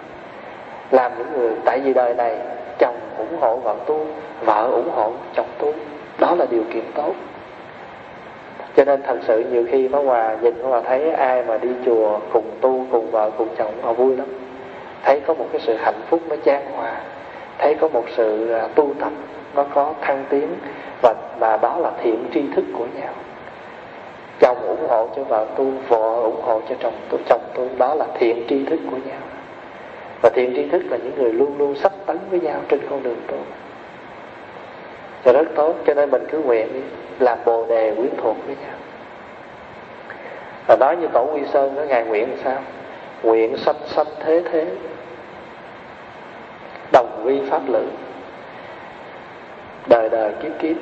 làm 0.91 1.13
những 1.19 1.33
người, 1.33 1.51
tại 1.65 1.81
vì 1.81 1.95
đời 1.95 2.15
này, 2.15 2.39
chồng 2.79 2.97
ủng 3.19 3.37
hộ 3.41 3.57
vợ 3.57 3.75
tu 3.87 4.07
vợ 4.45 4.69
ủng 4.73 4.91
hộ 4.91 5.13
chồng 5.35 5.49
tu 5.59 5.73
đó 6.19 6.35
là 6.35 6.47
điều 6.51 6.63
kiện 6.75 6.85
tốt. 6.95 7.13
Cho 8.77 8.85
nên 8.85 9.03
thật 9.03 9.19
sự 9.23 9.45
nhiều 9.53 9.65
khi 9.71 9.89
Pháp 9.89 9.99
Hòa 9.99 10.37
nhìn 10.43 10.55
Pháp 10.63 10.69
Hòa 10.69 10.81
thấy 10.81 11.11
ai 11.11 11.43
mà 11.43 11.59
đi 11.59 11.69
chùa 11.87 12.19
cùng 12.33 12.51
tu, 12.61 12.87
cùng 12.91 13.11
vợ, 13.11 13.31
cùng 13.39 13.49
chồng, 13.59 13.73
họ 13.83 13.93
vui 13.93 14.17
lắm. 14.17 14.27
Thấy 15.03 15.21
có 15.21 15.35
một 15.35 15.47
cái 15.53 15.61
sự 15.61 15.77
hạnh 15.77 16.01
phúc 16.09 16.21
nó 16.29 16.37
chan 16.45 16.63
hòa. 16.77 17.01
Thấy 17.59 17.75
có 17.75 17.89
một 17.89 18.05
sự 18.17 18.53
à, 18.53 18.69
tu 18.75 18.95
tập 19.01 19.13
nó 19.55 19.65
có 19.75 19.93
thăng 20.01 20.25
tiến 20.29 20.49
và 21.03 21.15
và 21.39 21.57
đó 21.57 21.79
là 21.79 21.91
thiện 22.03 22.25
tri 22.35 22.43
thức 22.57 22.65
của 22.79 22.87
nhau. 23.01 23.13
Chồng 24.41 24.57
ủng 24.67 24.89
hộ 24.89 25.09
cho 25.17 25.25
vợ 25.25 25.47
tu 25.57 25.65
vợ 25.89 26.17
ủng 26.23 26.43
hộ 26.43 26.61
cho 26.69 26.75
chồng 26.81 26.95
tu 27.09 27.19
chồng 27.29 27.41
tu 27.55 27.69
đó 27.79 27.95
là 27.95 28.07
thiện 28.19 28.45
tri 28.49 28.65
thức 28.65 28.81
của 28.91 28.97
nhau 28.97 29.21
và 30.25 30.31
thiện 30.31 30.55
tri 30.55 30.69
thức 30.69 30.83
là 30.91 30.97
những 30.97 31.13
người 31.19 31.33
luôn 31.33 31.59
luôn 31.59 31.75
sắp 31.75 31.93
tấn 32.07 32.19
với 32.31 32.41
nhau 32.41 32.61
trên 32.69 32.81
con 32.91 33.03
đường 33.03 33.17
tu 33.27 33.37
và 35.23 35.33
rất 35.33 35.49
tốt, 35.55 35.75
cho 35.87 35.95
nên 35.95 36.11
mình 36.11 36.25
cứ 36.31 36.39
nguyện 36.39 36.73
đi 36.73 36.81
làm 37.19 37.39
bồ 37.45 37.67
đề 37.67 37.95
quyến 37.97 38.11
thuộc 38.17 38.37
với 38.47 38.57
nhau. 38.57 38.75
Và 40.67 40.77
nói 40.77 40.97
như 40.97 41.07
tổ 41.13 41.31
quy 41.35 41.41
sơn 41.53 41.75
đó 41.75 41.83
ngài 41.83 42.05
nguyện 42.05 42.29
làm 42.29 42.39
sao? 42.45 42.63
Nguyện 43.23 43.57
sanh 43.57 43.77
sanh 43.87 44.07
thế 44.21 44.43
thế. 44.53 44.67
Đồng 46.93 47.23
vi 47.25 47.41
pháp 47.51 47.63
lữ. 47.69 47.85
Đời 49.87 50.09
đời 50.09 50.33
kiếp 50.43 50.53
kiếp 50.59 50.77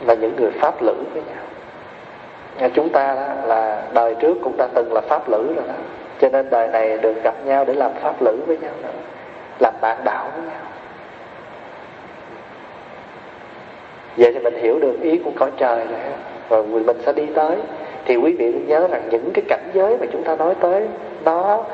là 0.00 0.14
những 0.14 0.36
người 0.36 0.50
pháp 0.50 0.82
lữ 0.82 0.94
với 1.12 1.22
nhau. 1.22 2.70
Chúng 2.74 2.88
ta 2.88 3.14
đó 3.14 3.46
là 3.46 3.82
đời 3.92 4.14
trước 4.20 4.34
cũng 4.42 4.56
đã 4.58 4.68
từng 4.74 4.92
là 4.92 5.00
pháp 5.00 5.28
lữ 5.28 5.46
rồi 5.56 5.64
đó 5.68 5.74
cho 6.24 6.30
nên 6.30 6.50
đời 6.50 6.68
này 6.68 6.98
được 6.98 7.22
gặp 7.24 7.34
nhau 7.44 7.64
để 7.64 7.74
làm 7.74 7.92
pháp 8.02 8.22
lữ 8.22 8.36
với 8.46 8.58
nhau 8.58 8.72
nữa 8.82 8.88
làm 9.60 9.74
bạn 9.80 9.96
đạo 10.04 10.30
với 10.34 10.42
nhau. 10.42 10.60
Vậy 14.16 14.32
thì 14.32 14.38
mình 14.38 14.54
hiểu 14.62 14.78
được 14.78 15.00
ý 15.02 15.18
của 15.18 15.30
cõi 15.36 15.50
trời 15.56 15.86
rồi. 15.90 16.00
Và 16.48 16.62
mình 16.62 16.96
sẽ 17.06 17.12
đi 17.12 17.26
tới. 17.34 17.56
Thì 18.04 18.16
quý 18.16 18.32
vị 18.32 18.52
cũng 18.52 18.68
nhớ 18.68 18.88
rằng 18.90 19.02
những 19.10 19.30
cái 19.34 19.44
cảnh 19.48 19.70
giới 19.72 19.98
mà 19.98 20.06
chúng 20.12 20.22
ta 20.22 20.36
nói 20.36 20.54
tới 20.60 20.86
nó 21.24 21.64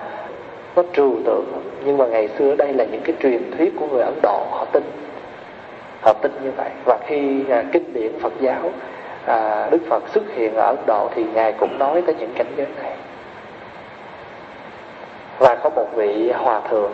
nó 0.76 0.82
trừu 0.92 1.16
tượng 1.24 1.44
nhưng 1.84 1.98
mà 1.98 2.06
ngày 2.06 2.28
xưa 2.38 2.54
đây 2.54 2.72
là 2.72 2.84
những 2.84 3.02
cái 3.04 3.16
truyền 3.22 3.50
thuyết 3.58 3.72
của 3.76 3.86
người 3.86 4.02
ấn 4.02 4.14
độ 4.22 4.46
họ 4.50 4.66
tin. 4.72 4.82
Họ 6.00 6.12
tin 6.12 6.32
như 6.44 6.50
vậy. 6.56 6.70
Và 6.84 6.98
khi 7.06 7.44
à, 7.48 7.64
kinh 7.72 7.92
điển 7.92 8.12
phật 8.20 8.32
giáo 8.40 8.70
à, 9.26 9.68
đức 9.70 9.80
phật 9.88 10.08
xuất 10.08 10.24
hiện 10.34 10.54
ở 10.54 10.66
ấn 10.66 10.78
độ 10.86 11.08
thì 11.14 11.24
ngài 11.34 11.52
cũng 11.52 11.78
nói 11.78 12.02
tới 12.06 12.14
những 12.18 12.32
cảnh 12.34 12.52
giới 12.56 12.66
này 12.82 12.92
và 15.40 15.55
có 15.62 15.70
một 15.70 15.87
vị 15.94 16.33
hòa 16.35 16.61
thượng 16.70 16.92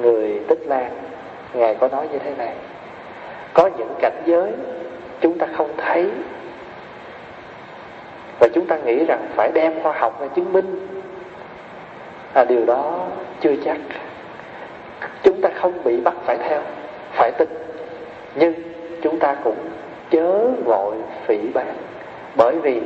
người 0.00 0.40
tích 0.48 0.60
lan. 0.66 0.90
Ngài 1.54 1.74
có 1.74 1.88
nói 1.88 2.08
như 2.12 2.18
thế 2.18 2.34
này 2.38 2.54
có 3.52 3.70
những 3.78 3.94
cảnh 4.00 4.22
giới 4.24 4.52
chúng 5.20 5.38
ta 5.38 5.46
không 5.56 5.70
thấy 5.76 6.10
và 8.40 8.48
chúng 8.54 8.66
ta 8.66 8.76
nghĩ 8.76 9.04
rằng 9.04 9.26
phải 9.36 9.50
đem 9.54 9.82
khoa 9.82 9.92
học 9.92 10.20
ra 10.20 10.26
chứng 10.26 10.52
minh. 10.52 10.88
À, 12.34 12.44
điều 12.44 12.64
đó 12.66 13.06
chưa 13.40 13.54
chắc. 13.64 13.76
Chúng 15.22 15.40
ta 15.40 15.48
không 15.54 15.72
bị 15.84 16.00
bắt 16.00 16.14
phải 16.24 16.38
theo 16.38 16.60
phải 17.12 17.32
tin. 17.38 17.48
Nhưng 18.34 18.54
chúng 19.02 19.18
ta 19.18 19.36
cũng 19.44 19.56
chớ 20.10 20.48
vội 20.64 20.94
phỉ 21.26 21.38
báng 21.54 21.76
bởi 22.36 22.58
vì 22.58 22.80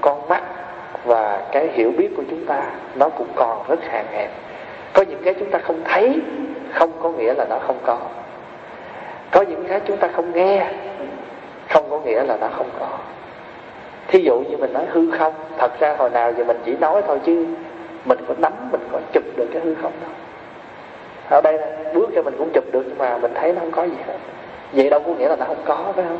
con 0.00 0.28
mắt 0.28 0.42
và 1.04 1.42
cái 1.52 1.68
hiểu 1.72 1.92
biết 1.98 2.08
của 2.16 2.22
chúng 2.30 2.46
ta 2.46 2.62
nó 2.94 3.08
cũng 3.08 3.28
còn 3.34 3.62
rất 3.68 3.84
hạn 3.84 4.06
hẹp. 4.12 4.30
Có 4.92 5.02
những 5.02 5.22
cái 5.24 5.34
chúng 5.34 5.50
ta 5.50 5.58
không 5.58 5.80
thấy, 5.84 6.20
không 6.72 6.92
có 7.02 7.10
nghĩa 7.10 7.34
là 7.34 7.44
nó 7.50 7.58
không 7.58 7.78
có. 7.86 7.98
Có 9.30 9.42
những 9.42 9.64
cái 9.68 9.80
chúng 9.86 9.96
ta 9.96 10.08
không 10.08 10.32
nghe, 10.32 10.66
không 11.68 11.90
có 11.90 12.00
nghĩa 12.00 12.22
là 12.22 12.36
nó 12.40 12.48
không 12.56 12.70
có. 12.80 12.88
Thí 14.08 14.22
dụ 14.22 14.40
như 14.50 14.56
mình 14.56 14.72
nói 14.72 14.84
hư 14.88 15.10
không, 15.10 15.34
thật 15.58 15.80
ra 15.80 15.96
hồi 15.98 16.10
nào 16.10 16.32
giờ 16.32 16.44
mình 16.44 16.58
chỉ 16.64 16.76
nói 16.80 17.02
thôi 17.06 17.20
chứ 17.24 17.46
mình 18.04 18.18
có 18.28 18.34
nắm, 18.38 18.52
mình 18.72 18.88
có 18.92 19.00
chụp 19.12 19.22
được 19.36 19.46
cái 19.52 19.62
hư 19.62 19.74
không 19.74 19.92
đâu 20.00 20.10
ở 21.28 21.40
đây 21.40 21.58
bước 21.94 22.10
cho 22.14 22.22
mình 22.22 22.34
cũng 22.38 22.50
chụp 22.54 22.64
được 22.72 22.82
nhưng 22.86 22.98
mà 22.98 23.18
mình 23.18 23.32
thấy 23.34 23.52
nó 23.52 23.60
không 23.60 23.70
có 23.70 23.84
gì 23.84 23.96
hết. 24.06 24.16
Vậy 24.72 24.90
đâu 24.90 25.00
có 25.00 25.12
nghĩa 25.12 25.28
là 25.28 25.36
nó 25.36 25.44
không 25.44 25.62
có, 25.64 25.92
phải 25.96 26.04
không? 26.08 26.18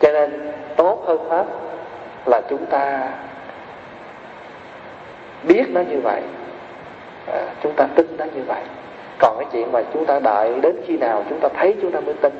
Cho 0.00 0.12
nên 0.12 0.52
tốt 0.76 1.02
hơn 1.06 1.28
hết 1.28 1.44
là 2.26 2.40
chúng 2.50 2.66
ta 2.66 3.08
biết 5.42 5.64
nó 5.68 5.80
như 5.80 6.00
vậy. 6.00 6.22
À, 7.26 7.40
chúng 7.62 7.72
ta 7.72 7.86
tin 7.94 8.06
nó 8.18 8.24
như 8.24 8.42
vậy. 8.46 8.62
Còn 9.18 9.36
cái 9.38 9.46
chuyện 9.52 9.72
mà 9.72 9.82
chúng 9.92 10.06
ta 10.06 10.20
đợi 10.20 10.60
đến 10.62 10.76
khi 10.86 10.96
nào 10.96 11.24
chúng 11.28 11.40
ta 11.40 11.48
thấy 11.54 11.74
chúng 11.82 11.92
ta 11.92 12.00
mới 12.00 12.14
tin 12.14 12.32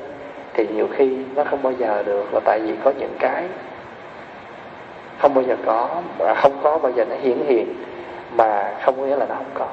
thì 0.54 0.66
nhiều 0.66 0.88
khi 0.96 1.16
nó 1.34 1.44
không 1.44 1.62
bao 1.62 1.72
giờ 1.72 2.02
được. 2.06 2.34
Là 2.34 2.40
tại 2.44 2.60
vì 2.60 2.74
có 2.84 2.92
những 2.98 3.16
cái 3.18 3.44
không 5.18 5.34
bao 5.34 5.44
giờ 5.44 5.56
có 5.66 5.88
và 6.18 6.34
không 6.34 6.60
có 6.62 6.78
bao 6.78 6.92
giờ 6.92 7.04
nó 7.04 7.16
hiển 7.22 7.38
hiện 7.46 7.74
mà 8.32 8.74
không 8.82 8.96
có 8.96 9.02
nghĩa 9.06 9.16
là 9.16 9.26
nó 9.28 9.34
không 9.34 9.50
có. 9.54 9.66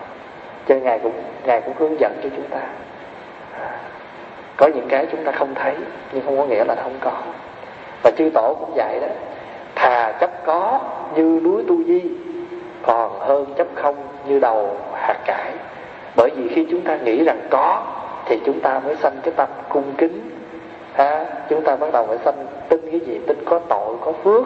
Cho 0.68 0.76
nên 0.76 0.84
ngài 0.84 1.00
cũng 1.00 1.24
ngài 1.44 1.62
cũng 1.62 1.74
hướng 1.80 2.00
dẫn 2.00 2.14
cho 2.24 2.30
chúng 2.36 2.48
ta. 2.50 2.60
À, 3.60 3.70
có 4.58 4.68
những 4.68 4.88
cái 4.90 5.06
chúng 5.12 5.24
ta 5.24 5.32
không 5.32 5.56
thấy 5.56 5.76
nhưng 6.12 6.26
không 6.26 6.38
có 6.38 6.46
nghĩa 6.46 6.64
là 6.66 6.76
nó 6.76 6.84
không 6.84 6.98
có. 7.02 7.12
Và 8.04 8.12
chư 8.18 8.30
tổ 8.34 8.56
cũng 8.60 8.76
dạy 8.76 9.00
đó 9.00 9.08
thà 9.78 10.12
chấp 10.20 10.46
có 10.46 10.80
như 11.16 11.40
núi 11.44 11.64
tu 11.68 11.84
di, 11.84 12.02
còn 12.84 13.20
hơn 13.20 13.46
chấp 13.58 13.68
không 13.76 13.96
như 14.28 14.40
đầu 14.40 14.76
hạt 14.94 15.18
cải. 15.26 15.52
Bởi 16.16 16.30
vì 16.36 16.48
khi 16.48 16.68
chúng 16.72 16.82
ta 16.82 16.98
nghĩ 16.98 17.24
rằng 17.26 17.42
có, 17.50 17.84
thì 18.26 18.40
chúng 18.46 18.60
ta 18.60 18.80
mới 18.80 18.96
sanh 18.96 19.18
cái 19.24 19.34
tâm 19.38 19.48
cung 19.70 19.94
kính. 19.98 20.30
Ha, 20.94 21.26
chúng 21.50 21.64
ta 21.64 21.76
bắt 21.76 21.94
đầu 21.94 22.06
phải 22.08 22.18
sanh 22.18 22.46
tin 22.70 22.82
cái 22.92 23.00
gì? 23.00 23.20
Tin 23.28 23.38
có 23.46 23.60
tội, 23.60 23.96
có 24.02 24.12
phước, 24.12 24.44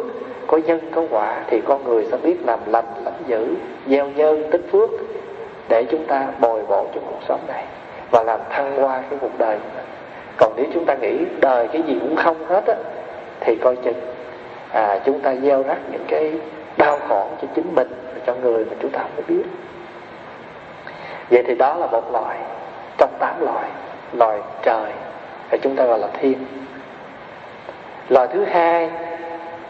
có 0.48 0.58
nhân, 0.58 0.80
có 0.96 1.04
quả, 1.10 1.44
thì 1.48 1.62
con 1.68 1.84
người 1.84 2.06
sẽ 2.12 2.18
biết 2.18 2.36
làm 2.46 2.60
lành 2.66 2.86
làm 3.04 3.14
dữ, 3.28 3.48
gieo 3.88 4.08
nhân, 4.10 4.44
tích 4.52 4.66
phước, 4.72 4.90
để 5.70 5.86
chúng 5.92 6.06
ta 6.06 6.28
bồi 6.40 6.64
bổ 6.68 6.86
trong 6.94 7.04
cuộc 7.08 7.22
sống 7.28 7.40
này 7.48 7.64
và 8.12 8.24
làm 8.24 8.40
thăng 8.50 8.82
hoa 8.82 9.02
cái 9.10 9.20
cuộc 9.22 9.38
đời 9.38 9.58
còn 10.38 10.54
nếu 10.56 10.66
chúng 10.74 10.86
ta 10.86 10.96
nghĩ 10.96 11.18
đời 11.40 11.68
cái 11.68 11.82
gì 11.88 11.98
cũng 12.02 12.16
không 12.16 12.46
hết 12.48 12.68
á, 12.68 12.76
thì 13.40 13.56
coi 13.56 13.76
chừng 13.76 14.11
à, 14.72 15.00
chúng 15.06 15.20
ta 15.20 15.36
gieo 15.36 15.64
rắc 15.64 15.78
những 15.92 16.06
cái 16.08 16.34
đau 16.78 17.00
khổ 17.08 17.28
cho 17.42 17.48
chính 17.56 17.76
mình 17.76 17.88
và 18.14 18.22
cho 18.26 18.36
người 18.36 18.66
mà 18.66 18.76
chúng 18.82 18.92
ta 18.92 19.00
không 19.00 19.24
biết. 19.28 19.44
Vậy 21.30 21.44
thì 21.48 21.56
đó 21.56 21.76
là 21.76 21.88
một 21.88 22.12
loại 22.12 22.38
trong 22.98 23.10
tám 23.20 23.42
loại 23.42 23.70
loài 24.14 24.40
trời 24.64 24.92
và 25.50 25.58
chúng 25.62 25.76
ta 25.76 25.86
gọi 25.86 26.00
là 26.00 26.08
thiên. 26.22 26.46
Loài 28.10 28.28
thứ 28.34 28.46
hai 28.46 28.90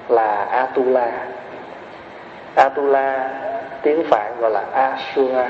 là 0.09 0.43
atula. 0.43 1.11
Atula 2.55 3.29
tiếng 3.81 4.03
phạn 4.09 4.35
gọi 4.39 4.51
là 4.51 4.63
asura. 4.73 5.49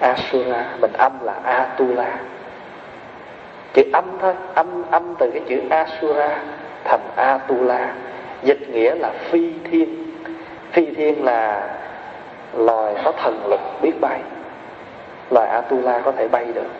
Asura 0.00 0.64
mình 0.80 0.92
âm 0.92 1.12
là 1.22 1.34
atula. 1.42 2.18
Chữ 3.72 3.82
âm 3.92 4.04
thôi 4.20 4.34
âm 4.54 4.90
âm 4.90 5.14
từ 5.18 5.30
cái 5.30 5.42
chữ 5.48 5.60
asura 5.70 6.38
thành 6.84 7.10
atula, 7.16 7.94
dịch 8.42 8.68
nghĩa 8.68 8.94
là 8.94 9.12
phi 9.30 9.52
thiên. 9.70 10.12
Phi 10.72 10.86
thiên 10.94 11.24
là 11.24 11.70
loài 12.56 12.94
có 13.04 13.12
thần 13.12 13.46
lực 13.46 13.60
biết 13.82 14.00
bay. 14.00 14.20
Loài 15.30 15.48
atula 15.48 16.00
có 16.04 16.12
thể 16.12 16.28
bay 16.28 16.44
được. 16.54 16.70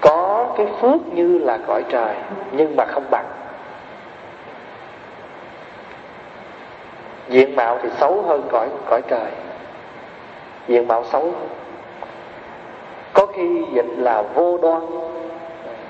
Có 0.00 0.46
cái 0.56 0.66
phước 0.80 1.06
như 1.14 1.38
là 1.38 1.58
cõi 1.66 1.84
trời, 1.88 2.14
nhưng 2.52 2.76
mà 2.76 2.84
không 2.84 3.04
bằng. 3.10 3.26
Diện 7.28 7.56
mạo 7.56 7.78
thì 7.82 7.88
xấu 8.00 8.22
hơn 8.22 8.48
cõi 8.52 8.68
cõi 8.86 9.02
trời. 9.08 9.30
Diện 10.68 10.88
mạo 10.88 11.04
xấu 11.04 11.22
hơn. 11.22 11.48
Có 13.12 13.26
khi 13.26 13.64
dịch 13.72 13.86
là 13.96 14.22
vô 14.22 14.58
đoan 14.62 14.82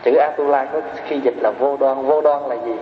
chữ 0.04 0.16
atula 0.16 0.64
có 0.64 0.80
khi 1.06 1.20
dịch 1.20 1.34
là 1.36 1.50
vô 1.50 1.76
đoan. 1.76 2.06
Vô 2.06 2.20
đoan 2.20 2.42
là 2.48 2.54
gì? 2.54 2.74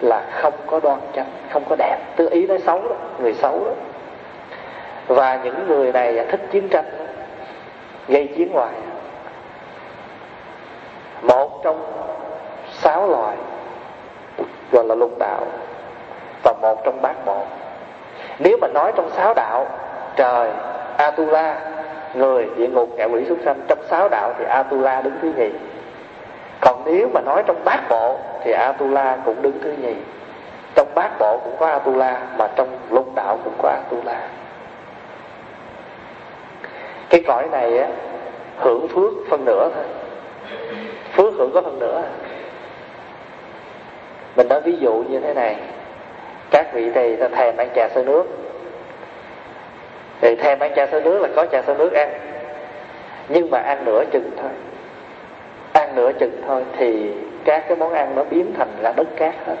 Là 0.00 0.22
không 0.32 0.54
có 0.66 0.80
đoan 0.82 1.00
chánh 1.16 1.30
không 1.50 1.64
có 1.68 1.76
đẹp. 1.78 1.98
Tư 2.16 2.28
ý 2.30 2.46
nói 2.46 2.58
xấu 2.58 2.82
đó 2.82 2.94
người 3.22 3.34
xấu 3.34 3.64
đó. 3.64 3.72
Và 5.06 5.40
những 5.44 5.68
người 5.68 5.92
này 5.92 6.26
thích 6.30 6.40
chiến 6.50 6.68
tranh 6.68 6.84
đó, 6.98 7.04
gây 8.08 8.26
chiến 8.36 8.52
hoài. 8.52 8.72
Một 11.22 11.60
trong 11.64 11.82
sáu 12.72 13.08
loài 13.08 13.36
gọi 14.72 14.84
là 14.84 14.94
lục 14.94 15.18
đạo 15.18 15.46
và 16.42 16.52
một 16.60 16.84
trong 16.84 17.02
bát 17.02 17.26
một 17.26 17.46
nếu 18.38 18.56
mà 18.60 18.68
nói 18.68 18.92
trong 18.96 19.10
sáu 19.10 19.34
đạo 19.34 19.66
trời 20.16 20.50
atula 20.96 21.60
người 22.14 22.48
địa 22.56 22.68
ngục 22.68 22.88
ngạ 22.96 23.04
quỷ 23.04 23.24
súc 23.28 23.38
sanh 23.44 23.60
trong 23.68 23.78
sáu 23.88 24.08
đạo 24.08 24.32
thì 24.38 24.44
atula 24.44 25.02
đứng 25.02 25.14
thứ 25.22 25.32
nhì 25.36 25.50
còn 26.60 26.82
nếu 26.86 27.08
mà 27.14 27.20
nói 27.20 27.42
trong 27.46 27.64
bát 27.64 27.80
bộ 27.88 28.18
thì 28.44 28.52
atula 28.52 29.18
cũng 29.24 29.42
đứng 29.42 29.60
thứ 29.62 29.72
nhì. 29.82 29.94
Trong 30.74 30.88
bát 30.94 31.18
bộ 31.18 31.40
cũng 31.44 31.56
có 31.58 31.66
atula, 31.66 32.20
mà 32.36 32.48
trong 32.56 32.78
lục 32.90 33.14
đạo 33.14 33.38
cũng 33.44 33.54
có 33.62 33.68
atula. 33.68 34.20
Cái 37.10 37.22
cõi 37.26 37.48
này 37.52 37.78
á, 37.78 37.88
hưởng 38.58 38.88
phước 38.88 39.12
phân 39.30 39.44
nửa 39.44 39.70
thôi. 39.74 39.84
Phước 41.12 41.34
hưởng 41.34 41.50
có 41.54 41.62
phân 41.62 41.78
nửa. 41.78 42.02
Mình 44.36 44.48
nói 44.48 44.60
ví 44.60 44.76
dụ 44.80 45.04
như 45.08 45.20
thế 45.20 45.34
này. 45.34 45.56
Các 46.50 46.72
vị 46.72 46.90
thầy 46.94 47.16
ta 47.16 47.28
thèm 47.28 47.56
ăn 47.56 47.68
trà 47.74 47.88
sơ 47.88 48.02
nước. 48.02 48.24
Thì 50.20 50.36
thèm 50.36 50.58
ăn 50.58 50.72
trà 50.76 50.86
sơ 50.86 51.00
nước 51.00 51.18
là 51.18 51.28
có 51.36 51.46
trà 51.46 51.62
sơ 51.62 51.74
nước 51.74 51.92
ăn. 51.92 52.10
Nhưng 53.28 53.50
mà 53.50 53.58
ăn 53.58 53.84
nửa 53.84 54.04
chừng 54.12 54.30
thôi 54.36 54.50
ăn 55.90 55.96
nửa 55.96 56.12
chừng 56.12 56.42
thôi, 56.46 56.64
thì 56.78 57.12
các 57.44 57.64
cái 57.68 57.76
món 57.76 57.92
ăn 57.92 58.14
nó 58.16 58.24
biến 58.24 58.54
thành 58.56 58.68
là 58.80 58.92
đất 58.96 59.08
cát 59.16 59.34
hết. 59.46 59.56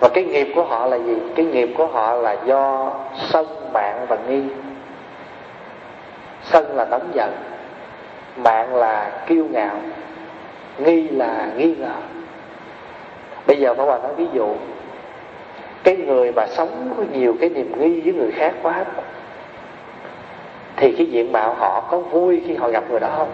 Và 0.00 0.08
cái 0.08 0.24
nghiệp 0.24 0.52
của 0.54 0.64
họ 0.64 0.86
là 0.86 0.96
gì? 0.96 1.16
Cái 1.34 1.46
nghiệp 1.46 1.68
của 1.76 1.86
họ 1.86 2.14
là 2.14 2.36
do 2.44 2.92
sân 3.28 3.46
mạng 3.72 4.06
và 4.08 4.18
nghi. 4.28 4.42
Sân 6.42 6.76
là 6.76 6.84
nóng 6.84 7.10
giận, 7.14 7.32
mạng 8.36 8.74
là 8.74 9.24
kiêu 9.26 9.44
ngạo, 9.50 9.76
nghi 10.78 11.08
là 11.08 11.48
nghi 11.56 11.74
ngờ. 11.74 11.94
Bây 13.46 13.56
giờ 13.56 13.74
phải 13.74 13.86
Hòa 13.86 13.98
nói 13.98 14.14
ví 14.16 14.26
dụ, 14.32 14.54
cái 15.84 15.96
người 15.96 16.32
mà 16.32 16.46
sống 16.46 16.94
có 16.96 17.02
nhiều 17.12 17.34
cái 17.40 17.50
niềm 17.50 17.72
nghi 17.78 18.00
với 18.00 18.12
người 18.12 18.32
khác 18.32 18.54
quá 18.62 18.84
thì 20.76 20.92
cái 20.92 21.06
diện 21.06 21.32
mạo 21.32 21.54
họ 21.54 21.80
có 21.90 21.98
vui 21.98 22.42
khi 22.46 22.54
họ 22.54 22.68
gặp 22.68 22.84
người 22.90 23.00
đó 23.00 23.08
không? 23.16 23.32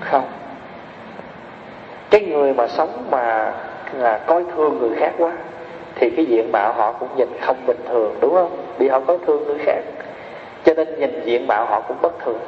Không. 0.00 0.24
Cái 2.10 2.20
người 2.20 2.54
mà 2.54 2.68
sống 2.68 3.06
mà 3.10 3.52
là 3.92 4.18
coi 4.18 4.44
thương 4.56 4.78
người 4.78 4.96
khác 4.96 5.12
quá 5.18 5.32
thì 5.94 6.10
cái 6.10 6.24
diện 6.24 6.52
mạo 6.52 6.72
họ 6.72 6.92
cũng 6.92 7.08
nhìn 7.16 7.28
không 7.40 7.56
bình 7.66 7.80
thường 7.88 8.14
đúng 8.20 8.34
không? 8.34 8.56
Vì 8.78 8.88
họ 8.88 9.00
có 9.00 9.18
thương 9.26 9.44
người 9.44 9.58
khác 9.58 9.80
cho 10.64 10.74
nên 10.74 10.98
nhìn 10.98 11.22
diện 11.24 11.46
mạo 11.46 11.66
họ 11.66 11.80
cũng 11.80 11.96
bất 12.02 12.12
thường. 12.24 12.38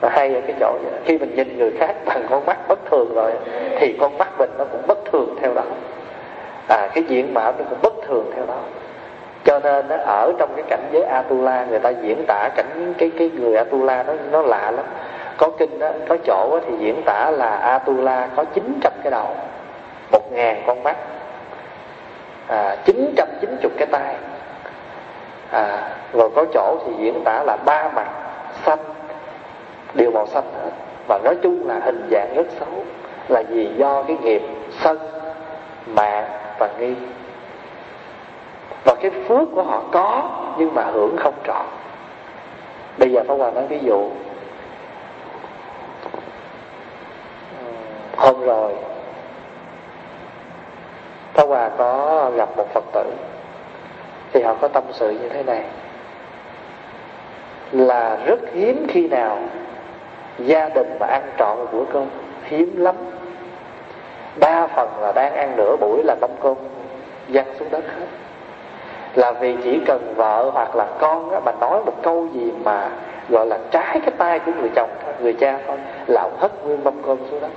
Và 0.00 0.08
hay 0.08 0.34
ở 0.34 0.40
cái 0.40 0.56
chỗ 0.60 0.78
vậy. 0.84 1.00
khi 1.04 1.18
mình 1.18 1.34
nhìn 1.34 1.58
người 1.58 1.70
khác 1.78 1.94
bằng 2.06 2.26
con 2.30 2.46
mắt 2.46 2.68
bất 2.68 2.78
thường 2.90 3.14
rồi 3.14 3.32
thì 3.78 3.96
con 4.00 4.18
mắt 4.18 4.28
mình 4.38 4.50
nó 4.58 4.64
cũng 4.64 4.82
bất 4.86 4.98
thường 5.12 5.36
theo 5.40 5.54
đó. 5.54 5.64
À 6.68 6.88
cái 6.94 7.04
diện 7.08 7.34
mạo 7.34 7.52
nó 7.58 7.64
cũng 7.70 7.78
bất 7.82 7.94
thường 8.06 8.30
theo 8.36 8.46
đó 8.46 8.58
cho 9.44 9.58
nên 9.58 9.88
nó 9.88 9.96
ở 9.96 10.32
trong 10.38 10.52
cái 10.56 10.64
cảnh 10.68 10.88
giới 10.92 11.02
atula 11.02 11.64
người 11.64 11.78
ta 11.78 11.90
diễn 11.90 12.24
tả 12.26 12.48
cảnh 12.56 12.94
cái 12.98 13.10
cái 13.18 13.30
người 13.34 13.56
atula 13.56 14.02
nó 14.02 14.12
nó 14.30 14.42
lạ 14.42 14.70
lắm. 14.70 14.84
Có 15.36 15.50
kinh 15.58 15.78
đó, 15.78 15.90
có 16.08 16.16
chỗ 16.24 16.48
đó 16.50 16.60
thì 16.66 16.76
diễn 16.78 17.02
tả 17.02 17.30
là 17.30 17.56
atula 17.56 18.28
có 18.36 18.44
900 18.44 18.92
cái 19.02 19.10
đầu 19.10 19.36
một 20.12 20.32
ngàn 20.32 20.62
con 20.66 20.82
mắt 20.82 20.96
à, 22.46 22.76
990 22.84 23.70
cái 23.78 23.86
tay 23.86 24.14
à, 25.50 25.90
rồi 26.12 26.30
có 26.34 26.44
chỗ 26.54 26.76
thì 26.86 26.92
diễn 26.98 27.22
tả 27.24 27.42
là 27.42 27.56
ba 27.64 27.90
mặt 27.94 28.08
xanh 28.64 28.78
đều 29.94 30.10
màu 30.10 30.26
xanh 30.26 30.44
hết. 30.62 30.70
Và 31.08 31.18
nói 31.24 31.36
chung 31.42 31.68
là 31.68 31.80
hình 31.84 32.08
dạng 32.10 32.34
rất 32.34 32.46
xấu 32.60 32.84
là 33.28 33.42
vì 33.48 33.70
do 33.76 34.02
cái 34.02 34.16
nghiệp 34.22 34.42
sân 34.80 34.98
mạng 35.86 36.24
và 36.58 36.68
nghi 36.78 36.94
và 38.84 38.94
cái 39.00 39.10
phước 39.10 39.48
của 39.54 39.62
họ 39.62 39.82
có, 39.92 40.30
nhưng 40.58 40.74
mà 40.74 40.84
hưởng 40.84 41.16
không 41.16 41.34
trọn. 41.46 41.66
Bây 42.98 43.12
giờ 43.12 43.24
Pháp 43.28 43.34
Hòa 43.34 43.50
nói 43.50 43.66
ví 43.66 43.78
dụ. 43.82 44.10
Hôm 48.16 48.40
rồi, 48.40 48.74
Pháp 51.32 51.44
Hòa 51.48 51.70
có 51.78 52.30
gặp 52.36 52.48
một 52.56 52.66
Phật 52.74 52.84
tử, 52.92 53.04
thì 54.32 54.42
họ 54.42 54.54
có 54.60 54.68
tâm 54.68 54.84
sự 54.92 55.10
như 55.10 55.28
thế 55.28 55.42
này. 55.42 55.64
Là 57.72 58.18
rất 58.26 58.40
hiếm 58.52 58.86
khi 58.88 59.08
nào 59.08 59.38
gia 60.38 60.68
đình 60.68 60.96
mà 61.00 61.06
ăn 61.06 61.22
trọn 61.38 61.58
một 61.58 61.66
bữa 61.72 61.84
cơm, 61.92 62.06
hiếm 62.44 62.76
lắm. 62.76 62.94
Đa 64.36 64.66
phần 64.66 65.00
là 65.00 65.12
đang 65.12 65.34
ăn 65.34 65.56
nửa 65.56 65.76
buổi 65.80 66.02
là 66.04 66.16
mâm 66.20 66.30
cơm, 66.42 66.56
văng 67.28 67.54
xuống 67.58 67.70
đất 67.70 67.84
hết 67.98 68.06
là 69.14 69.32
vì 69.32 69.56
chỉ 69.64 69.80
cần 69.86 70.14
vợ 70.16 70.50
hoặc 70.54 70.76
là 70.76 70.86
con 70.98 71.30
á, 71.30 71.40
mà 71.44 71.52
nói 71.60 71.82
một 71.84 72.02
câu 72.02 72.28
gì 72.32 72.52
mà 72.64 72.90
gọi 73.28 73.46
là 73.46 73.58
trái 73.70 74.00
cái 74.00 74.10
tay 74.18 74.38
của 74.38 74.52
người 74.60 74.70
chồng 74.74 74.90
người 75.22 75.32
cha 75.32 75.58
thôi 75.66 75.76
là 76.06 76.22
ông 76.22 76.36
hất 76.38 76.64
nguyên 76.64 76.84
mâm 76.84 77.02
cơm 77.02 77.18
xuống 77.30 77.40
đó. 77.40 77.48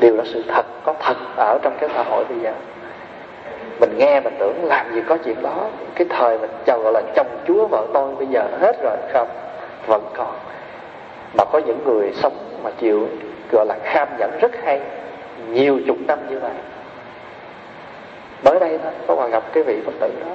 Điều 0.00 0.16
đó 0.16 0.22
sự 0.26 0.42
thật 0.48 0.66
có 0.84 0.94
thật 1.00 1.16
ở 1.36 1.58
trong 1.62 1.76
cái 1.80 1.90
xã 1.94 2.02
hội 2.02 2.24
bây 2.24 2.38
giờ. 2.40 2.52
Mình 3.80 3.94
nghe 3.98 4.20
mình 4.20 4.34
tưởng 4.38 4.64
làm 4.64 4.94
gì 4.94 5.02
có 5.08 5.16
chuyện 5.24 5.42
đó. 5.42 5.66
Cái 5.94 6.06
thời 6.10 6.38
mình 6.38 6.50
chồng 6.66 6.82
gọi 6.82 6.92
là 6.92 7.02
chồng 7.16 7.26
chúa 7.46 7.66
vợ 7.66 7.86
tôi 7.94 8.14
bây 8.14 8.26
giờ 8.26 8.42
hết 8.60 8.76
rồi 8.82 8.96
không? 9.12 9.28
Vẫn 9.86 10.02
còn. 10.16 10.34
Mà 11.38 11.44
có 11.44 11.58
những 11.58 11.78
người 11.84 12.12
sống 12.14 12.32
mà 12.62 12.70
chịu 12.78 13.08
gọi 13.52 13.66
là 13.66 13.74
kham 13.82 14.08
nhẫn 14.18 14.38
rất 14.40 14.52
hay 14.64 14.80
nhiều 15.48 15.80
chục 15.86 15.96
năm 16.08 16.18
như 16.30 16.38
vậy 16.38 16.52
mới 18.44 18.60
đây 18.60 18.78
thôi, 18.82 18.92
có 19.06 19.14
hòa 19.14 19.28
gặp 19.28 19.42
cái 19.52 19.62
vị 19.62 19.80
phật 19.86 19.92
tử 20.00 20.10
đó. 20.20 20.32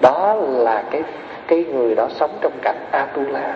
Đó 0.00 0.34
là 0.34 0.84
cái 0.90 1.02
cái 1.46 1.64
người 1.64 1.94
đó 1.94 2.08
sống 2.10 2.38
trong 2.40 2.52
cảnh 2.62 2.78
atula. 2.90 3.54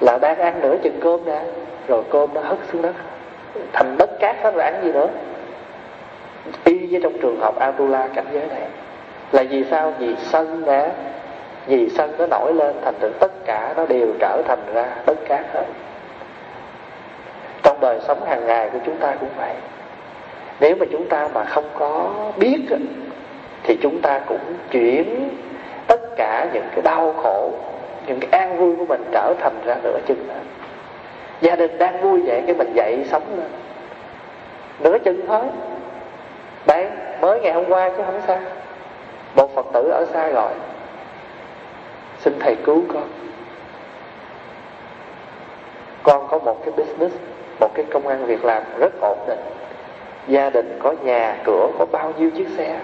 Là 0.00 0.18
đang 0.18 0.38
ăn 0.38 0.60
nửa 0.60 0.76
chừng 0.82 1.00
cơm 1.02 1.24
ra 1.24 1.40
rồi 1.88 2.02
cơm 2.10 2.34
nó 2.34 2.40
hất 2.40 2.58
xuống 2.72 2.82
đất. 2.82 2.94
Thành 3.72 3.96
đất 3.98 4.10
cát 4.20 4.36
hết 4.42 4.54
rồi 4.54 4.64
ăn 4.64 4.84
gì 4.84 4.92
nữa. 4.92 5.08
Y 6.64 6.86
với 6.86 7.00
trong 7.02 7.18
trường 7.22 7.40
hợp 7.40 7.58
atula 7.58 8.08
cảnh 8.14 8.26
giới 8.32 8.46
này. 8.46 8.68
Là 9.32 9.42
vì 9.50 9.64
sao? 9.70 9.94
Vì 9.98 10.16
sân 10.22 10.64
đã 10.64 10.88
vì 11.66 11.88
sân 11.88 12.14
nó 12.18 12.26
nổi 12.26 12.54
lên 12.54 12.76
thành 12.84 12.94
tựu 13.00 13.10
tất 13.20 13.32
cả 13.44 13.74
nó 13.76 13.86
đều 13.86 14.08
trở 14.20 14.42
thành 14.48 14.62
ra 14.74 14.86
đất 15.06 15.18
cát 15.28 15.44
hết. 15.54 15.64
Trong 17.62 17.80
đời 17.80 18.00
sống 18.06 18.24
hàng 18.26 18.46
ngày 18.46 18.70
của 18.70 18.78
chúng 18.86 18.96
ta 18.96 19.14
cũng 19.20 19.28
vậy 19.36 19.54
nếu 20.60 20.76
mà 20.76 20.86
chúng 20.92 21.08
ta 21.08 21.28
mà 21.34 21.44
không 21.44 21.68
có 21.78 22.10
biết 22.36 22.60
thì 23.62 23.78
chúng 23.82 24.00
ta 24.00 24.20
cũng 24.26 24.54
chuyển 24.70 25.28
tất 25.86 26.00
cả 26.16 26.48
những 26.52 26.64
cái 26.72 26.82
đau 26.82 27.14
khổ, 27.22 27.50
những 28.06 28.20
cái 28.20 28.40
an 28.40 28.58
vui 28.58 28.76
của 28.76 28.86
mình 28.86 29.04
trở 29.12 29.34
thành 29.40 29.60
ra 29.64 29.76
nửa 29.82 29.98
chừng 30.06 30.28
gia 31.40 31.56
đình 31.56 31.78
đang 31.78 32.00
vui 32.00 32.22
vậy 32.26 32.42
cái 32.46 32.54
mình 32.54 32.72
dậy 32.74 33.04
sống 33.10 33.22
lên. 33.36 33.50
Nửa 34.80 34.98
chừng 34.98 35.26
thôi 35.26 35.44
bạn 36.66 36.96
mới 37.20 37.40
ngày 37.40 37.52
hôm 37.52 37.64
qua 37.68 37.88
chứ 37.88 38.02
không 38.06 38.20
sao. 38.26 38.38
Một 39.36 39.54
phật 39.54 39.66
tử 39.72 39.88
ở 39.88 40.06
xa 40.12 40.28
gọi, 40.28 40.52
xin 42.18 42.38
thầy 42.40 42.56
cứu 42.56 42.82
con. 42.94 43.08
Con 46.02 46.28
có 46.28 46.38
một 46.38 46.64
cái 46.64 46.74
business, 46.76 47.16
một 47.60 47.68
cái 47.74 47.84
công 47.90 48.08
an 48.08 48.26
việc 48.26 48.44
làm 48.44 48.62
rất 48.78 48.92
ổn 49.00 49.18
định 49.28 49.55
gia 50.28 50.50
đình 50.50 50.78
có 50.82 50.94
nhà 51.02 51.36
cửa 51.44 51.68
có 51.78 51.86
bao 51.92 52.12
nhiêu 52.18 52.30
chiếc 52.30 52.48
xe? 52.56 52.80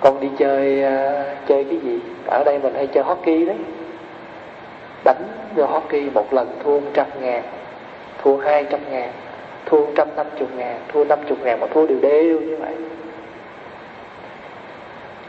Con 0.00 0.20
đi 0.20 0.28
chơi 0.38 0.82
uh, 0.82 1.48
chơi 1.48 1.64
cái 1.64 1.78
gì? 1.78 2.00
Ở 2.26 2.44
đây 2.44 2.58
mình 2.58 2.74
hay 2.74 2.86
chơi 2.86 3.04
hockey 3.04 3.44
đấy. 3.44 3.56
Đánh 5.04 5.22
vô 5.54 5.66
hockey 5.66 6.10
một 6.14 6.32
lần 6.32 6.48
thua 6.64 6.80
trăm 6.94 7.06
ngàn 7.20 7.42
thua 8.22 8.36
hai 8.36 8.64
trăm 8.70 8.80
ngàn 8.90 9.12
thua 9.66 9.86
trăm 9.96 10.08
năm 10.16 10.26
chục 10.38 10.48
ngàn 10.56 10.80
thua 10.92 11.04
năm 11.04 11.18
chục 11.28 11.38
ngàn 11.42 11.60
mà 11.60 11.66
thua 11.66 11.86
đều 11.86 11.98
đều 12.00 12.40
như 12.40 12.56
vậy. 12.56 12.74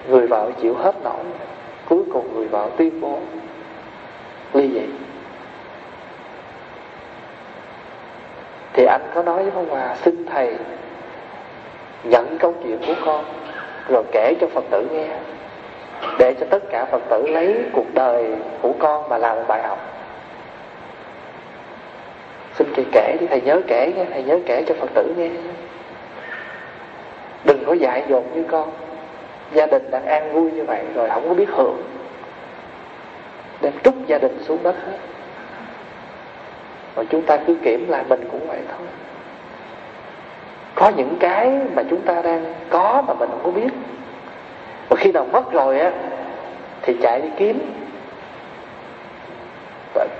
Người 0.10 0.28
vợ 0.28 0.52
chịu 0.62 0.76
hết 0.76 0.96
nổi 1.04 1.24
cuối 1.90 2.04
cùng 2.14 2.34
người 2.34 2.48
vợ 2.48 2.70
tuyên 2.78 3.02
bố 3.02 3.20
ly 4.54 4.70
dị 4.74 4.86
thì 8.80 8.86
anh 8.86 9.02
có 9.14 9.24
nói 9.24 9.44
với 9.44 9.52
Pháp 9.52 9.62
Hòa 9.70 9.96
xin 9.96 10.26
thầy 10.26 10.56
nhận 12.04 12.38
câu 12.40 12.54
chuyện 12.64 12.80
của 12.88 12.94
con, 13.06 13.26
rồi 13.90 14.04
kể 14.12 14.34
cho 14.42 14.48
phật 14.48 14.64
tử 14.72 14.88
nghe, 14.92 15.08
để 16.20 16.36
cho 16.40 16.46
tất 16.50 16.64
cả 16.72 16.86
phật 16.86 17.02
tử 17.10 17.28
lấy 17.28 17.64
cuộc 17.74 17.94
đời 17.94 18.36
của 18.62 18.74
con 18.80 19.10
mà 19.10 19.18
làm 19.18 19.36
một 19.36 19.44
bài 19.48 19.64
học. 19.64 19.80
Xin 22.56 22.68
thầy 22.76 22.86
kể 22.92 23.18
đi, 23.20 23.28
thầy 23.28 23.42
nhớ 23.42 23.62
kể 23.68 23.94
nghe 23.96 24.06
thầy 24.14 24.24
nhớ 24.24 24.40
kể 24.46 24.64
cho 24.68 24.76
phật 24.80 24.90
tử 24.94 25.14
nghe 25.18 25.30
đừng 27.44 27.66
có 27.66 27.74
dại 27.74 28.04
dột 28.10 28.24
như 28.36 28.44
con. 28.52 28.72
Gia 29.54 29.66
đình 29.66 29.92
đang 29.92 30.06
an 30.06 30.34
vui 30.34 30.52
như 30.52 30.64
vậy 30.64 30.84
rồi 30.96 31.10
không 31.10 31.28
có 31.28 31.34
biết 31.34 31.50
hưởng. 31.50 31.84
Đem 33.62 33.74
trút 33.84 33.94
gia 34.08 34.18
đình 34.18 34.44
xuống 34.44 34.64
đất 34.64 34.76
hết 34.86 34.98
rồi 37.00 37.08
chúng 37.12 37.22
ta 37.22 37.38
cứ 37.38 37.56
kiểm 37.64 37.90
lại 37.90 38.04
mình 38.10 38.28
cũng 38.32 38.48
vậy 38.48 38.60
thôi. 38.68 38.88
Có 40.76 40.90
những 40.90 41.18
cái 41.20 41.52
mà 41.76 41.84
chúng 41.90 42.02
ta 42.02 42.22
đang 42.22 42.54
có 42.70 43.04
mà 43.08 43.14
mình 43.14 43.30
không 43.30 43.42
có 43.44 43.52
biết. 43.52 43.70
Và 44.90 44.96
khi 44.96 45.12
nào 45.12 45.26
mất 45.32 45.52
rồi 45.52 45.80
á, 45.80 45.92
thì 46.82 46.96
chạy 47.02 47.22
đi 47.22 47.30
kiếm. 47.38 47.60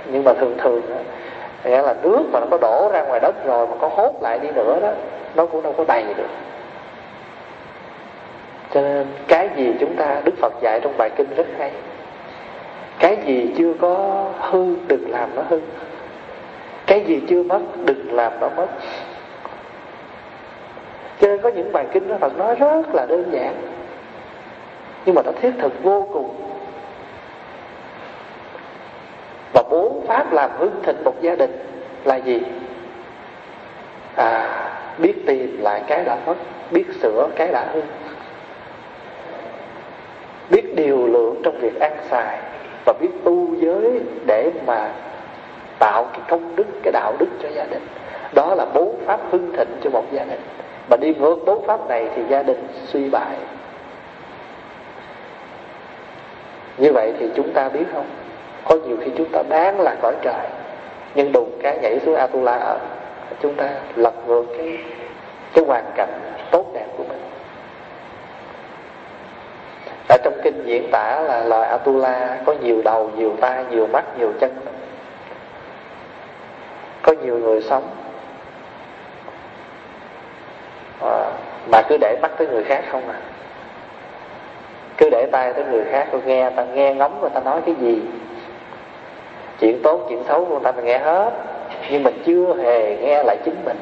Nhưng 0.06 0.24
mà 0.24 0.32
thường 0.32 0.58
thường 0.58 0.82
á, 0.96 1.02
nghĩa 1.64 1.82
là 1.82 1.94
nước 2.02 2.22
mà 2.32 2.40
nó 2.40 2.46
có 2.50 2.58
đổ 2.60 2.90
ra 2.92 3.02
ngoài 3.02 3.20
đất 3.20 3.44
rồi 3.44 3.66
mà 3.66 3.74
có 3.80 3.88
hốt 3.88 4.22
lại 4.22 4.38
đi 4.38 4.48
nữa 4.50 4.78
đó, 4.82 4.92
nó 5.34 5.46
cũng 5.46 5.62
đâu 5.62 5.74
có 5.76 5.84
đầy 5.88 6.04
được. 6.16 6.28
Cho 8.74 8.80
nên 8.80 9.06
cái 9.28 9.48
gì 9.56 9.74
chúng 9.80 9.96
ta, 9.96 10.20
đức 10.24 10.34
phật 10.40 10.52
dạy 10.62 10.80
trong 10.82 10.96
bài 10.96 11.10
kinh 11.16 11.34
rất 11.36 11.46
hay. 11.58 11.70
Cái 12.98 13.16
gì 13.24 13.54
chưa 13.58 13.72
có 13.80 14.24
hư, 14.40 14.76
đừng 14.86 15.10
làm 15.10 15.28
nó 15.36 15.42
hư 15.48 15.60
cái 16.90 17.04
gì 17.06 17.22
chưa 17.28 17.42
mất, 17.42 17.60
đừng 17.84 18.12
làm 18.12 18.32
nó 18.40 18.48
mất. 18.56 18.66
Cho 21.20 21.28
nên 21.28 21.40
có 21.42 21.48
những 21.48 21.72
bài 21.72 21.86
kinh 21.92 22.08
đó, 22.08 22.16
Phật 22.20 22.38
nói 22.38 22.54
rất 22.54 22.94
là 22.94 23.06
đơn 23.06 23.30
giản, 23.32 23.54
nhưng 25.04 25.14
mà 25.14 25.22
nó 25.22 25.32
thiết 25.40 25.50
thực 25.58 25.82
vô 25.82 26.08
cùng. 26.12 26.34
Và 29.52 29.62
bốn 29.70 30.06
pháp 30.06 30.32
làm 30.32 30.50
hưng 30.58 30.82
thịnh 30.82 31.04
một 31.04 31.14
gia 31.20 31.36
đình 31.36 31.58
là 32.04 32.16
gì? 32.16 32.40
À 34.16 34.66
biết 34.98 35.14
tìm 35.26 35.60
lại 35.60 35.82
cái 35.86 36.04
đã 36.04 36.16
mất, 36.26 36.34
biết 36.70 36.84
sửa 37.02 37.28
cái 37.36 37.48
đã 37.52 37.66
hư 37.72 37.80
biết 40.50 40.76
điều 40.76 41.06
lượng 41.06 41.40
trong 41.44 41.58
việc 41.58 41.80
ăn 41.80 41.96
xài 42.10 42.38
và 42.86 42.92
biết 43.00 43.08
tu 43.24 43.54
giới 43.56 44.00
để 44.26 44.50
mà 44.66 44.92
tạo 45.80 46.06
cái 46.12 46.20
công 46.28 46.56
đức, 46.56 46.66
cái 46.82 46.92
đạo 46.92 47.14
đức 47.18 47.26
cho 47.42 47.48
gia 47.54 47.64
đình. 47.64 47.86
Đó 48.34 48.54
là 48.54 48.64
bốn 48.74 48.94
pháp 49.06 49.20
hưng 49.30 49.52
thịnh 49.56 49.76
cho 49.82 49.90
một 49.90 50.04
gia 50.12 50.24
đình. 50.24 50.40
Mà 50.90 50.96
đi 50.96 51.14
ngược 51.14 51.36
bốn 51.46 51.66
pháp 51.66 51.88
này 51.88 52.08
thì 52.16 52.22
gia 52.28 52.42
đình 52.42 52.68
suy 52.86 53.08
bại. 53.08 53.36
Như 56.78 56.92
vậy 56.92 57.14
thì 57.18 57.30
chúng 57.34 57.52
ta 57.52 57.68
biết 57.68 57.84
không? 57.92 58.06
Có 58.64 58.76
nhiều 58.86 58.96
khi 59.04 59.10
chúng 59.16 59.28
ta 59.32 59.42
đáng 59.48 59.80
là 59.80 59.94
cõi 60.02 60.14
trời, 60.22 60.46
nhưng 61.14 61.32
đùng 61.32 61.58
cái 61.62 61.78
nhảy 61.82 62.00
xuống 62.00 62.14
atula 62.14 62.52
ở, 62.52 62.78
chúng 63.42 63.54
ta 63.54 63.70
lật 63.96 64.14
ngược 64.26 64.44
cái 64.56 64.78
cái 65.54 65.64
hoàn 65.64 65.84
cảnh 65.96 66.20
tốt 66.50 66.64
đẹp 66.74 66.86
của 66.96 67.04
mình. 67.08 67.20
Ở 70.08 70.16
trong 70.24 70.34
kinh 70.42 70.62
diễn 70.64 70.90
tả 70.90 71.20
là 71.20 71.44
loài 71.44 71.68
atula 71.68 72.38
có 72.46 72.54
nhiều 72.62 72.82
đầu, 72.84 73.10
nhiều 73.16 73.34
tay 73.40 73.64
nhiều 73.70 73.86
mắt, 73.86 74.04
nhiều 74.18 74.32
chân 74.40 74.50
có 77.02 77.12
nhiều 77.22 77.38
người 77.38 77.62
sống. 77.62 77.90
À, 81.00 81.30
mà 81.72 81.82
cứ 81.88 81.96
để 82.00 82.18
mắt 82.22 82.30
tới 82.38 82.48
người 82.48 82.64
khác 82.64 82.84
không 82.90 83.08
à. 83.08 83.18
Cứ 84.96 85.10
để 85.10 85.26
tay 85.32 85.52
tới 85.52 85.64
người 85.64 85.84
khác 85.84 86.08
tôi 86.12 86.20
nghe 86.26 86.50
ta 86.50 86.64
nghe 86.64 86.94
ngóng 86.94 87.20
người 87.20 87.30
ta 87.30 87.40
nói 87.40 87.60
cái 87.66 87.74
gì. 87.80 88.02
Chuyện 89.60 89.82
tốt 89.82 90.06
chuyện 90.08 90.22
xấu 90.28 90.44
của 90.44 90.50
người 90.50 90.64
ta 90.64 90.72
mình 90.72 90.84
nghe 90.84 90.98
hết. 90.98 91.32
Nhưng 91.90 92.02
mình 92.02 92.22
chưa 92.26 92.54
hề 92.62 92.96
nghe 92.96 93.22
lại 93.22 93.36
chính 93.44 93.64
mình. 93.64 93.76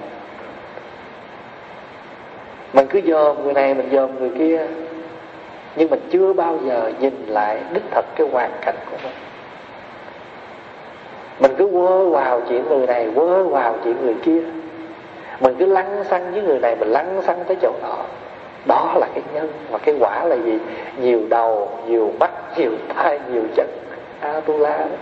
Mình 2.73 2.87
cứ 2.91 3.01
dòm 3.07 3.45
người 3.45 3.53
này 3.53 3.75
mình 3.75 3.89
dòm 3.93 4.19
người 4.19 4.31
kia. 4.39 4.67
Nhưng 5.77 5.91
mình 5.91 6.09
chưa 6.11 6.33
bao 6.33 6.59
giờ 6.65 6.93
nhìn 7.01 7.27
lại 7.27 7.61
đích 7.73 7.85
thật 7.91 8.05
cái 8.17 8.27
hoàn 8.33 8.51
cảnh 8.61 8.77
của 8.91 8.97
mình 9.05 9.28
mình 11.41 11.55
cứ 11.59 11.69
quơ 11.73 12.09
vào 12.09 12.41
chuyện 12.49 12.69
người 12.69 12.87
này, 12.87 13.11
quơ 13.15 13.45
vào 13.45 13.75
chuyện 13.85 13.97
người 14.03 14.17
kia. 14.23 14.41
Mình 15.41 15.55
cứ 15.59 15.67
lăn 15.67 16.05
xăng 16.05 16.33
với 16.33 16.43
người 16.43 16.59
này, 16.59 16.77
mình 16.77 16.89
lăn 16.89 17.23
xăng 17.23 17.45
tới 17.45 17.57
chỗ 17.63 17.73
nọ 17.83 17.97
đó 18.67 18.95
là 18.97 19.07
cái 19.15 19.23
nhân 19.35 19.53
và 19.71 19.79
cái 19.79 19.95
quả 20.01 20.25
là 20.25 20.37
gì? 20.37 20.59
Nhiều 21.01 21.21
đầu, 21.31 21.71
nhiều 21.87 22.13
mắt, 22.21 22.31
nhiều 22.59 22.71
tai, 22.95 23.21
nhiều 23.33 23.43
chân 23.57 23.67
a 24.21 24.41
tu 24.41 24.59
la 24.59 24.79
đó 24.79 24.97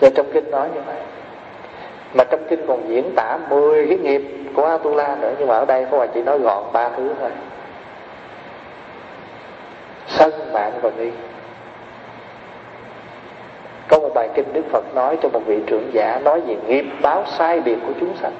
cho 0.00 0.10
trong 0.14 0.26
kinh 0.32 0.50
nói 0.50 0.68
như 0.74 0.80
vậy. 0.86 0.96
Mà 2.14 2.24
trong 2.24 2.40
kinh 2.48 2.66
còn 2.68 2.88
diễn 2.88 3.12
tả 3.16 3.38
10 3.50 3.86
cái 3.88 3.98
nghiệp 3.98 4.22
của 4.54 4.64
A-tu-la 4.64 5.16
nữa, 5.20 5.32
nhưng 5.38 5.48
mà 5.48 5.54
ở 5.54 5.64
đây 5.64 5.86
có 5.90 5.98
phải 5.98 6.08
chỉ 6.14 6.22
nói 6.22 6.38
gọn 6.38 6.64
ba 6.72 6.88
thứ 6.88 7.10
thôi. 7.20 7.30
Sân 10.06 10.52
mạng 10.52 10.72
và 10.82 10.90
nghi 10.98 11.10
có 13.88 13.98
một 13.98 14.10
bài 14.14 14.28
kinh 14.34 14.52
đức 14.52 14.62
phật 14.70 14.94
nói 14.94 15.18
cho 15.22 15.28
một 15.28 15.40
vị 15.46 15.60
trưởng 15.66 15.90
giả 15.92 16.18
nói 16.24 16.40
về 16.40 16.56
nghiệp 16.66 16.84
báo 17.02 17.24
sai 17.38 17.60
biệt 17.60 17.76
của 17.86 17.92
chúng 18.00 18.16
sanh. 18.16 18.32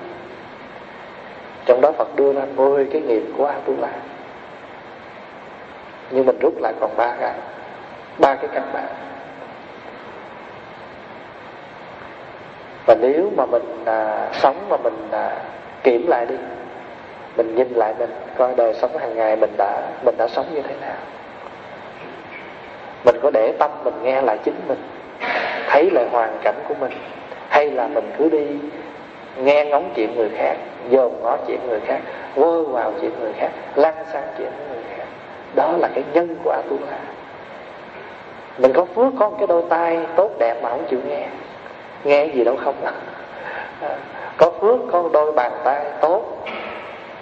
Trong 1.66 1.80
đó 1.80 1.92
phật 1.92 2.16
đưa 2.16 2.32
ra 2.32 2.42
10 2.56 2.86
cái 2.92 3.00
nghiệp 3.00 3.22
của 3.36 3.46
atula. 3.46 3.88
Nhưng 6.10 6.26
mình 6.26 6.38
rút 6.40 6.54
lại 6.60 6.72
còn 6.80 6.96
ba 6.96 7.16
cái. 7.20 7.34
Ba 8.18 8.34
cái 8.34 8.48
căn 8.54 8.62
bản. 8.72 8.86
Và 12.86 12.94
nếu 13.00 13.30
mà 13.36 13.46
mình 13.46 13.84
à, 13.84 14.28
sống 14.32 14.66
mà 14.68 14.76
mình 14.76 15.08
à, 15.10 15.36
kiểm 15.82 16.06
lại 16.06 16.26
đi 16.26 16.36
mình 17.36 17.54
nhìn 17.54 17.72
lại 17.74 17.94
mình 17.98 18.10
coi 18.38 18.54
đời 18.54 18.74
sống 18.74 18.98
hàng 18.98 19.16
ngày 19.16 19.36
mình 19.36 19.50
đã 19.58 19.82
mình 20.04 20.14
đã 20.18 20.28
sống 20.28 20.46
như 20.54 20.62
thế 20.62 20.74
nào. 20.80 20.96
Mình 23.04 23.16
có 23.22 23.30
để 23.30 23.52
tâm 23.58 23.70
mình 23.84 23.94
nghe 24.02 24.22
lại 24.22 24.38
chính 24.44 24.54
mình 24.68 24.78
thấy 25.76 25.90
lại 25.90 26.06
hoàn 26.10 26.38
cảnh 26.42 26.54
của 26.68 26.74
mình, 26.80 26.92
hay 27.48 27.70
là 27.70 27.88
mình 27.88 28.10
cứ 28.18 28.28
đi 28.28 28.46
nghe 29.36 29.64
ngóng 29.64 29.92
chuyện 29.96 30.16
người 30.16 30.30
khác, 30.36 30.56
dòm 30.90 31.22
ngó 31.22 31.36
chuyện 31.46 31.60
người 31.68 31.80
khác, 31.80 32.00
vơ 32.34 32.62
vào 32.62 32.92
chuyện 33.00 33.10
người 33.20 33.32
khác, 33.38 33.50
lăn 33.74 33.94
sang 34.12 34.22
chuyện 34.38 34.48
người 34.68 34.82
khác. 34.96 35.04
Đó 35.54 35.76
là 35.78 35.88
cái 35.94 36.04
nhân 36.12 36.36
của 36.44 36.50
atula 36.50 36.98
mình 38.58 38.72
có 38.72 38.84
phước, 38.84 39.12
có 39.18 39.30
một 39.30 39.36
cái 39.38 39.46
đôi 39.46 39.62
tay 39.68 39.98
tốt 40.16 40.30
đẹp 40.38 40.62
mà 40.62 40.68
không 40.68 40.84
chịu 40.90 41.00
nghe. 41.08 41.26
Nghe 42.04 42.26
gì 42.26 42.44
đâu 42.44 42.56
không 42.64 42.84
à. 42.84 42.92
à. 43.80 43.96
có 44.36 44.50
phước, 44.60 44.80
có 44.92 45.10
đôi 45.12 45.32
bàn 45.32 45.52
tay 45.64 45.84
tốt 46.00 46.22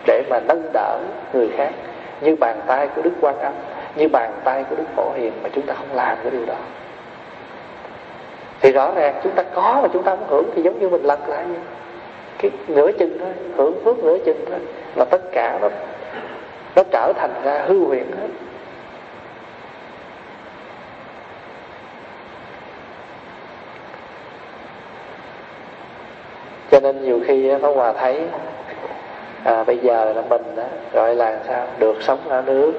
để 0.07 0.23
mà 0.31 0.41
nâng 0.41 0.71
đỡ 0.73 0.99
người 1.33 1.49
khác. 1.57 1.71
Như 2.21 2.37
bàn 2.37 2.61
tay 2.67 2.89
của 2.97 3.03
đức 3.03 3.13
quan 3.21 3.39
âm, 3.39 3.53
như 3.97 4.09
bàn 4.09 4.33
tay 4.45 4.65
của 4.71 4.77
đức 4.77 4.87
phổ 4.97 5.13
hiền 5.17 5.33
mà 5.43 5.49
chúng 5.55 5.67
ta 5.67 5.75
không 5.75 5.97
làm 5.97 6.17
cái 6.23 6.31
điều 6.31 6.47
đó 6.47 6.57
thì 8.65 8.73
rõ 8.73 8.91
ràng 8.95 9.21
chúng 9.23 9.33
ta 9.33 9.43
có 9.55 9.81
mà 9.83 9.89
chúng 9.93 10.03
ta 10.03 10.17
không 10.17 10.27
hưởng 10.29 10.51
thì 10.55 10.63
giống 10.63 10.79
như 10.79 10.89
mình 10.89 11.03
lật 11.03 11.29
lại 11.29 11.45
vậy. 11.45 11.59
cái 12.39 12.51
nửa 12.69 12.93
chừng 12.99 13.19
thôi 13.19 13.29
hưởng 13.57 13.85
phước 13.85 13.99
nửa 13.99 14.19
chừng 14.25 14.45
thôi. 14.51 14.59
Là 14.95 15.05
tất 15.05 15.23
cả 15.33 15.59
nó 15.63 15.69
nó 16.77 16.83
trở 16.91 17.13
thành 17.17 17.31
ra 17.45 17.65
hư 17.67 17.85
huyễn 17.85 18.07
hết. 18.21 18.29
Cho 26.71 26.81
nên 26.81 27.03
nhiều 27.05 27.21
khi 27.27 27.51
nó 27.59 27.73
hòa 27.73 27.93
thấy 27.93 28.21
à, 29.45 29.65
bây 29.65 29.79
giờ 29.79 30.13
là 30.13 30.23
mình 30.29 30.43
đó, 30.57 30.65
gọi 30.93 31.15
là 31.15 31.39
sao? 31.49 31.67
Được 31.79 31.97
sống 32.01 32.19
ở 32.29 32.43
nước 32.47 32.73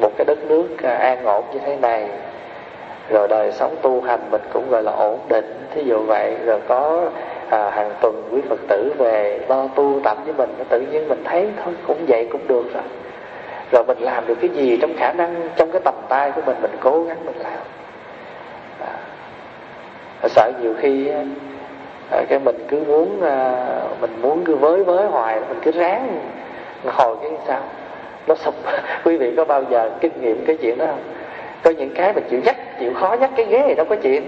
một 0.00 0.10
cái 0.16 0.24
đất 0.24 0.38
nước 0.48 0.68
à, 0.82 0.94
an 0.94 1.24
ổn 1.24 1.44
như 1.52 1.58
thế 1.58 1.76
này 1.76 2.08
rồi 3.10 3.28
đời 3.28 3.52
sống 3.52 3.76
tu 3.82 4.00
hành 4.00 4.20
mình 4.30 4.42
cũng 4.52 4.70
gọi 4.70 4.82
là 4.82 4.92
ổn 4.92 5.18
định. 5.28 5.68
Thí 5.74 5.82
dụ 5.82 6.02
vậy 6.02 6.36
rồi 6.44 6.60
có 6.68 7.10
à, 7.50 7.70
hàng 7.70 7.90
tuần 8.00 8.22
quý 8.30 8.40
phật 8.48 8.60
tử 8.68 8.92
về 8.98 9.40
lo 9.48 9.68
tu 9.74 10.00
tập 10.04 10.16
với 10.24 10.34
mình 10.34 10.54
tự 10.68 10.80
nhiên 10.80 11.08
mình 11.08 11.22
thấy 11.24 11.48
thôi 11.64 11.74
cũng 11.86 12.06
vậy 12.08 12.28
cũng 12.32 12.48
được 12.48 12.74
rồi. 12.74 12.82
Rồi 13.72 13.84
mình 13.84 13.98
làm 13.98 14.26
được 14.26 14.34
cái 14.40 14.50
gì 14.50 14.78
trong 14.80 14.96
khả 14.96 15.12
năng 15.12 15.48
trong 15.56 15.72
cái 15.72 15.80
tầm 15.84 15.94
tay 16.08 16.32
của 16.32 16.42
mình 16.46 16.56
mình 16.62 16.70
cố 16.80 17.02
gắng 17.04 17.26
mình 17.26 17.36
làm. 17.36 17.58
À, 18.80 18.92
à 20.22 20.28
sợ 20.28 20.52
nhiều 20.62 20.74
khi 20.78 21.08
à, 22.10 22.22
cái 22.28 22.38
mình 22.38 22.56
cứ 22.68 22.84
muốn 22.86 23.22
à, 23.22 23.66
mình 24.00 24.22
muốn 24.22 24.44
cứ 24.44 24.54
với 24.54 24.84
với 24.84 25.06
hoài 25.06 25.40
mình 25.48 25.58
cứ 25.62 25.70
ráng 25.70 26.20
hồi 26.86 27.16
cái 27.22 27.30
sao. 27.46 27.60
Nó 28.26 28.34
sụp. 28.34 28.54
Quý 29.04 29.16
vị 29.16 29.32
có 29.36 29.44
bao 29.44 29.62
giờ 29.70 29.90
kinh 30.00 30.12
nghiệm 30.20 30.44
cái 30.46 30.56
chuyện 30.56 30.78
đó 30.78 30.86
không? 30.86 31.00
Có 31.66 31.72
những 31.78 31.90
cái 31.94 32.12
mà 32.12 32.20
chịu 32.30 32.40
dắt 32.40 32.56
chịu 32.80 32.94
khó 32.94 33.16
dắt 33.20 33.30
cái 33.36 33.46
ghế 33.46 33.62
thì 33.66 33.74
đâu 33.74 33.86
có 33.86 33.96
chuyện 33.96 34.22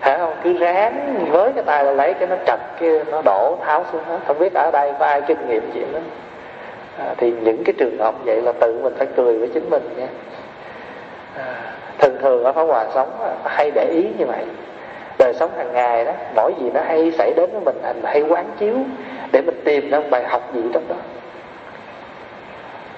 hả 0.00 0.18
không 0.18 0.34
cứ 0.44 0.58
ráng 0.58 1.26
với 1.30 1.52
cái 1.52 1.64
tay 1.64 1.84
là 1.84 1.92
lấy 1.92 2.14
cái 2.14 2.28
nó 2.28 2.36
trật 2.46 2.60
cái 2.80 2.90
nó 3.10 3.22
đổ 3.24 3.58
tháo 3.64 3.84
xuống 3.92 4.00
hết. 4.08 4.18
Không 4.26 4.38
biết 4.38 4.54
ở 4.54 4.70
đây 4.72 4.92
có 4.98 5.06
ai 5.06 5.22
kinh 5.22 5.48
nghiệm 5.48 5.70
chuyện 5.74 5.92
đó. 5.92 5.98
À, 6.98 7.14
thì 7.16 7.32
những 7.42 7.64
cái 7.64 7.74
trường 7.78 7.98
hợp 7.98 8.14
vậy 8.24 8.42
là 8.42 8.52
tự 8.52 8.78
mình 8.82 8.94
phải 8.98 9.06
cười 9.16 9.38
với 9.38 9.48
chính 9.54 9.70
mình 9.70 9.82
nha. 9.96 10.06
À, 11.36 11.54
thường 11.98 12.16
thường 12.22 12.44
ở 12.44 12.52
pháp 12.52 12.62
hòa 12.62 12.86
sống 12.94 13.10
hay 13.44 13.70
để 13.70 13.84
ý 13.84 14.02
như 14.18 14.24
vậy. 14.26 14.44
Đời 15.18 15.34
sống 15.34 15.50
hàng 15.56 15.72
ngày 15.72 16.04
đó 16.04 16.12
mỗi 16.36 16.52
gì 16.60 16.70
nó 16.74 16.80
hay 16.80 17.12
xảy 17.18 17.32
đến 17.36 17.50
với 17.52 17.60
mình 17.60 17.76
mình 17.82 18.02
hay 18.04 18.22
quán 18.22 18.44
chiếu 18.58 18.74
để 19.32 19.40
mình 19.40 19.60
tìm 19.64 19.90
ra 19.90 19.98
một 20.00 20.06
bài 20.10 20.24
học 20.24 20.54
gì 20.54 20.62
trong 20.72 20.82
đó 20.88 20.96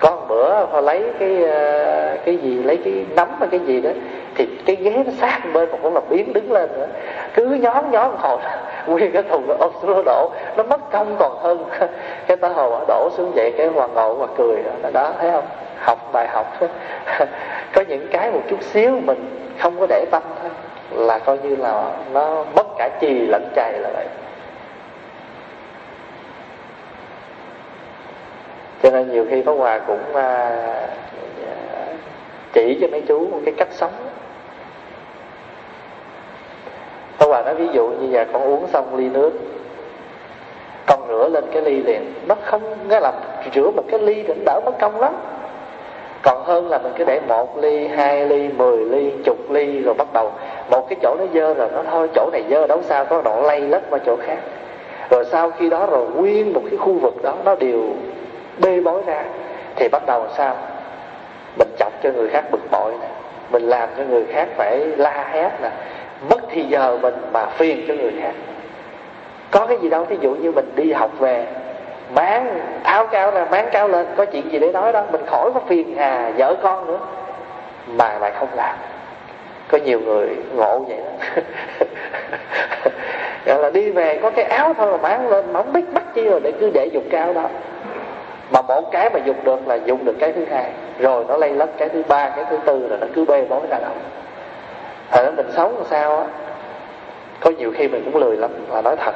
có 0.00 0.10
một 0.10 0.26
bữa 0.28 0.64
họ 0.64 0.80
lấy 0.80 1.04
cái 1.18 1.44
ờ, 1.44 2.16
cái 2.24 2.36
gì 2.36 2.62
lấy 2.62 2.78
cái 2.84 3.04
nấm 3.16 3.28
hay 3.38 3.48
cái 3.48 3.60
gì 3.60 3.80
đó 3.80 3.90
thì 4.34 4.48
cái 4.66 4.76
ghế 4.76 4.90
nó 5.06 5.12
sát 5.20 5.40
bên 5.52 5.70
một 5.70 5.78
con 5.82 5.94
là 5.94 6.00
biến 6.10 6.32
đứng 6.32 6.52
lên 6.52 6.70
nữa. 6.72 6.86
Cứ 7.34 7.46
nhón 7.46 7.90
nhón 7.90 8.10
hồi 8.18 8.38
nguyên 8.86 9.12
cái 9.12 9.22
thùng 9.22 9.48
nó 9.48 9.54
ôm 9.58 9.72
xuống 9.82 9.92
nó 9.96 10.02
đổ. 10.06 10.30
Nó 10.56 10.62
mất 10.62 10.90
công 10.90 11.16
còn 11.18 11.38
hơn. 11.38 11.64
Cái 12.26 12.36
tá 12.36 12.48
hồ 12.48 12.84
đổ 12.88 13.08
xuống 13.16 13.32
vậy 13.34 13.52
cái 13.58 13.66
hoàng 13.66 13.94
hậu 13.94 14.16
mà 14.16 14.26
cười 14.36 14.56
đó, 14.82 14.90
đó 14.92 15.12
thấy 15.20 15.30
không? 15.32 15.44
Học 15.78 15.98
bài 16.12 16.28
học. 16.28 16.46
Có 17.74 17.84
những 17.88 18.08
cái 18.12 18.30
một 18.30 18.40
chút 18.50 18.62
xíu 18.62 19.00
mình 19.04 19.48
không 19.58 19.80
có 19.80 19.86
để 19.88 20.04
tâm 20.10 20.22
thôi 20.42 20.50
là 20.90 21.18
coi 21.18 21.38
như 21.38 21.56
là 21.56 21.92
nó 22.12 22.44
mất 22.56 22.66
cả 22.78 22.88
chì 23.00 23.26
lẫn 23.26 23.48
chày 23.56 23.72
là 23.72 23.90
vậy. 23.94 24.06
Cho 28.82 28.90
nên 28.90 29.12
nhiều 29.12 29.26
khi 29.30 29.42
Pháp 29.42 29.52
Hòa 29.52 29.78
cũng 29.86 30.14
à, 30.14 30.56
chỉ 32.52 32.78
cho 32.80 32.86
mấy 32.92 33.00
chú 33.00 33.18
một 33.18 33.40
cái 33.44 33.54
cách 33.56 33.68
sống. 33.70 33.92
Pháp 37.18 37.26
Hòa 37.26 37.42
nói 37.42 37.54
ví 37.54 37.68
dụ 37.72 37.88
như 37.88 38.10
là 38.10 38.24
con 38.32 38.42
uống 38.42 38.66
xong 38.66 38.96
ly 38.96 39.08
nước 39.08 39.32
con 40.86 41.00
rửa 41.08 41.28
lên 41.28 41.44
cái 41.52 41.62
ly 41.62 41.82
liền 41.82 42.14
nó 42.26 42.34
không 42.44 42.88
nghĩa 42.88 43.00
là 43.00 43.12
rửa 43.54 43.70
một 43.70 43.82
cái 43.90 44.00
ly 44.00 44.22
thì 44.22 44.34
nó 44.34 44.42
đỡ 44.46 44.60
mất 44.64 44.78
công 44.80 45.00
lắm. 45.00 45.12
Còn 46.22 46.44
hơn 46.44 46.68
là 46.68 46.78
mình 46.78 46.92
cứ 46.98 47.04
để 47.04 47.20
một 47.28 47.58
ly 47.58 47.86
hai 47.86 48.26
ly 48.26 48.48
mười 48.48 48.84
ly 48.84 49.12
chục 49.24 49.50
ly 49.50 49.80
rồi 49.82 49.94
bắt 49.94 50.12
đầu 50.12 50.32
một 50.70 50.88
cái 50.88 50.96
chỗ 51.02 51.16
nó 51.18 51.24
dơ 51.34 51.54
rồi 51.54 51.68
nó 51.74 51.82
thôi 51.90 52.08
chỗ 52.14 52.30
này 52.32 52.44
dơ 52.50 52.66
đâu 52.66 52.82
sao 52.82 53.04
có 53.04 53.22
đoạn 53.22 53.44
lây 53.44 53.60
lất 53.60 53.90
qua 53.90 53.98
chỗ 54.06 54.16
khác. 54.16 54.38
Rồi 55.10 55.24
sau 55.24 55.50
khi 55.50 55.70
đó 55.70 55.86
rồi 55.86 56.06
nguyên 56.08 56.52
một 56.52 56.62
cái 56.70 56.78
khu 56.78 56.92
vực 56.92 57.22
đó 57.22 57.34
nó 57.44 57.54
đều 57.54 57.82
bê 58.60 58.80
bối 58.80 59.02
ra, 59.06 59.22
thì 59.76 59.88
bắt 59.88 60.02
đầu 60.06 60.26
sao? 60.36 60.56
Mình 61.58 61.68
chọc 61.78 61.92
cho 62.02 62.10
người 62.10 62.28
khác 62.28 62.44
bực 62.50 62.70
bội 62.70 62.92
nè, 63.00 63.06
mình 63.50 63.62
làm 63.62 63.88
cho 63.96 64.02
người 64.04 64.24
khác 64.32 64.48
phải 64.56 64.78
la 64.78 65.28
hét 65.32 65.50
nè. 65.62 65.70
Mất 66.30 66.40
thì 66.50 66.62
giờ 66.62 66.98
mình 67.02 67.14
mà 67.32 67.46
phiền 67.46 67.84
cho 67.88 67.94
người 67.94 68.12
khác. 68.22 68.32
Có 69.50 69.66
cái 69.66 69.78
gì 69.78 69.88
đâu 69.88 70.04
ví 70.04 70.16
dụ 70.20 70.30
như 70.30 70.52
mình 70.52 70.72
đi 70.74 70.92
học 70.92 71.10
về, 71.18 71.46
máng 72.14 72.60
tháo 72.84 73.06
cao 73.06 73.30
ra, 73.30 73.46
máng 73.50 73.68
cao 73.72 73.88
lên, 73.88 74.06
có 74.16 74.24
chuyện 74.24 74.52
gì 74.52 74.58
để 74.58 74.72
nói 74.72 74.92
đó, 74.92 75.04
mình 75.12 75.26
khỏi 75.26 75.50
có 75.54 75.60
phiền 75.68 75.96
hà 75.96 76.32
vợ 76.36 76.56
con 76.62 76.86
nữa. 76.86 76.98
Mà 77.86 78.18
lại 78.18 78.32
không 78.38 78.48
làm. 78.56 78.76
Có 79.68 79.78
nhiều 79.78 80.00
người 80.00 80.28
ngộ 80.54 80.78
vậy 80.78 80.96
đó. 80.96 81.42
Gọi 83.46 83.58
là 83.58 83.70
đi 83.70 83.90
về 83.90 84.18
có 84.22 84.30
cái 84.30 84.44
áo 84.44 84.74
thôi 84.78 84.92
mà 84.92 85.08
máng 85.08 85.28
lên, 85.28 85.52
mà 85.52 85.62
không 85.62 85.72
biết 85.72 85.92
bắt 85.92 86.04
chi 86.14 86.24
rồi 86.24 86.40
để 86.40 86.52
cứ 86.60 86.70
để 86.74 86.86
dục 86.86 87.04
cao 87.10 87.32
đó 87.32 87.48
mà 88.50 88.62
mỗi 88.62 88.82
cái 88.92 89.10
mà 89.10 89.18
dùng 89.24 89.44
được 89.44 89.68
là 89.68 89.74
dùng 89.74 90.04
được 90.04 90.16
cái 90.20 90.32
thứ 90.32 90.44
hai. 90.50 90.70
Rồi 90.98 91.24
nó 91.28 91.36
lây 91.36 91.50
lất 91.50 91.70
cái 91.78 91.88
thứ 91.88 92.02
ba, 92.08 92.32
cái 92.36 92.44
thứ 92.50 92.58
tư 92.64 92.88
rồi 92.88 92.98
nó 93.00 93.06
cứ 93.14 93.24
bê 93.24 93.44
bối 93.48 93.60
ra 93.70 93.78
đâu 93.78 93.92
thật 95.10 95.22
ra 95.24 95.30
mình 95.30 95.46
sống 95.56 95.76
làm 95.76 95.84
sao 95.90 96.16
á, 96.16 96.24
có 97.40 97.50
nhiều 97.50 97.72
khi 97.76 97.88
mình 97.88 98.02
cũng 98.04 98.22
lười 98.22 98.36
lắm 98.36 98.50
là 98.72 98.82
nói 98.82 98.96
thật. 98.96 99.14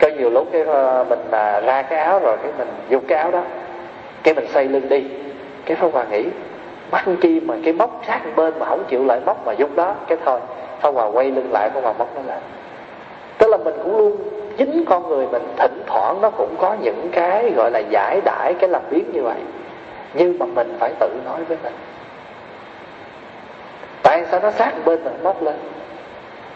Có 0.00 0.08
nhiều 0.08 0.30
lúc 0.30 0.48
cái 0.52 0.62
ờ, 0.62 1.04
mình 1.08 1.18
mà 1.30 1.60
ra 1.60 1.82
cái 1.82 1.98
áo 1.98 2.18
rồi 2.18 2.36
cái 2.42 2.52
mình 2.58 2.68
dùng 2.88 3.04
cái 3.08 3.18
áo 3.18 3.30
đó, 3.30 3.42
cái 4.22 4.34
mình 4.34 4.46
xây 4.46 4.64
lưng 4.64 4.88
đi, 4.88 5.04
cái 5.64 5.76
phong 5.80 5.92
hòa 5.92 6.04
nghĩ 6.10 6.24
bắt 6.90 7.04
chi 7.20 7.40
mà 7.40 7.54
cái 7.64 7.72
móc 7.72 8.02
sát 8.06 8.20
bên 8.36 8.58
mà 8.58 8.66
không 8.66 8.84
chịu 8.88 9.04
lại 9.04 9.20
móc 9.26 9.46
mà 9.46 9.52
dùng 9.52 9.76
đó. 9.76 9.94
Cái 10.08 10.18
thôi, 10.24 10.40
phong 10.80 10.94
hòa 10.94 11.06
quay 11.06 11.30
lưng 11.30 11.52
lại, 11.52 11.70
phong 11.74 11.82
hòa 11.82 11.92
móc 11.98 12.08
nó 12.14 12.20
lại. 12.26 12.38
Tức 13.38 13.50
là 13.50 13.56
mình 13.56 13.74
cũng 13.84 13.98
luôn 13.98 14.16
chính 14.60 14.84
con 14.84 15.08
người 15.08 15.26
mình 15.26 15.42
thỉnh 15.56 15.82
thoảng 15.86 16.20
nó 16.20 16.30
cũng 16.30 16.54
có 16.58 16.76
những 16.80 17.08
cái 17.12 17.52
gọi 17.56 17.70
là 17.70 17.78
giải 17.78 18.20
đãi 18.24 18.54
cái 18.54 18.68
làm 18.70 18.82
biến 18.90 19.04
như 19.12 19.22
vậy. 19.22 19.40
Nhưng 20.14 20.38
mà 20.38 20.46
mình 20.46 20.76
phải 20.80 20.92
tự 21.00 21.08
nói 21.24 21.44
với 21.44 21.58
mình. 21.62 21.72
Tại 24.02 24.24
sao 24.30 24.40
nó 24.40 24.50
sát 24.50 24.72
bên 24.84 25.04
mình 25.04 25.22
móc 25.22 25.42
lên? 25.42 25.54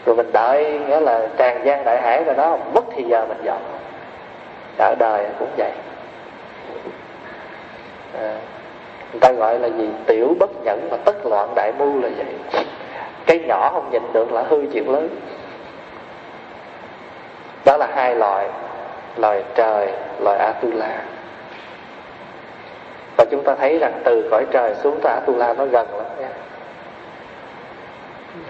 Rồi 0.07 0.17
mình 0.17 0.33
đợi 0.33 0.81
nghĩa 0.89 1.01
là 1.01 1.29
tràn 1.37 1.65
gian 1.65 1.85
đại 1.85 2.03
hải 2.03 2.25
rồi 2.25 2.35
đó 2.35 2.59
mất 2.75 2.85
thì 2.97 3.03
giờ 3.03 3.27
mình 3.29 3.39
dọn. 3.43 3.61
Ở 4.79 4.95
đời 4.99 5.27
cũng 5.39 5.51
vậy. 5.57 5.73
À, 8.19 8.37
người 9.13 9.21
ta 9.21 9.33
gọi 9.33 9.59
là 9.59 9.69
gì? 9.69 9.89
Tiểu 10.07 10.35
bất 10.41 10.51
nhẫn 10.65 10.89
mà 10.91 10.97
tất 11.05 11.27
loạn 11.27 11.53
đại 11.57 11.73
mưu 11.79 12.03
là 12.03 12.09
vậy. 12.17 12.65
Cái 13.27 13.39
nhỏ 13.39 13.71
không 13.73 13.91
nhìn 13.91 14.03
được 14.13 14.33
là 14.33 14.43
hư 14.43 14.67
chuyện 14.73 14.91
lớn 14.91 15.09
đó 17.65 17.77
là 17.77 17.89
hai 17.95 18.15
loại, 18.15 18.49
loài 19.17 19.45
trời, 19.55 19.89
loài 20.21 20.39
atula. 20.39 21.03
Và 23.17 23.25
chúng 23.31 23.45
ta 23.45 23.55
thấy 23.55 23.79
rằng 23.79 23.93
từ 24.05 24.29
cõi 24.31 24.47
trời 24.51 24.75
xuống 24.83 25.01
tới 25.03 25.13
atula 25.13 25.55
nó 25.55 25.65
gần 25.65 25.97
lắm 25.97 26.07
nha. 26.21 26.29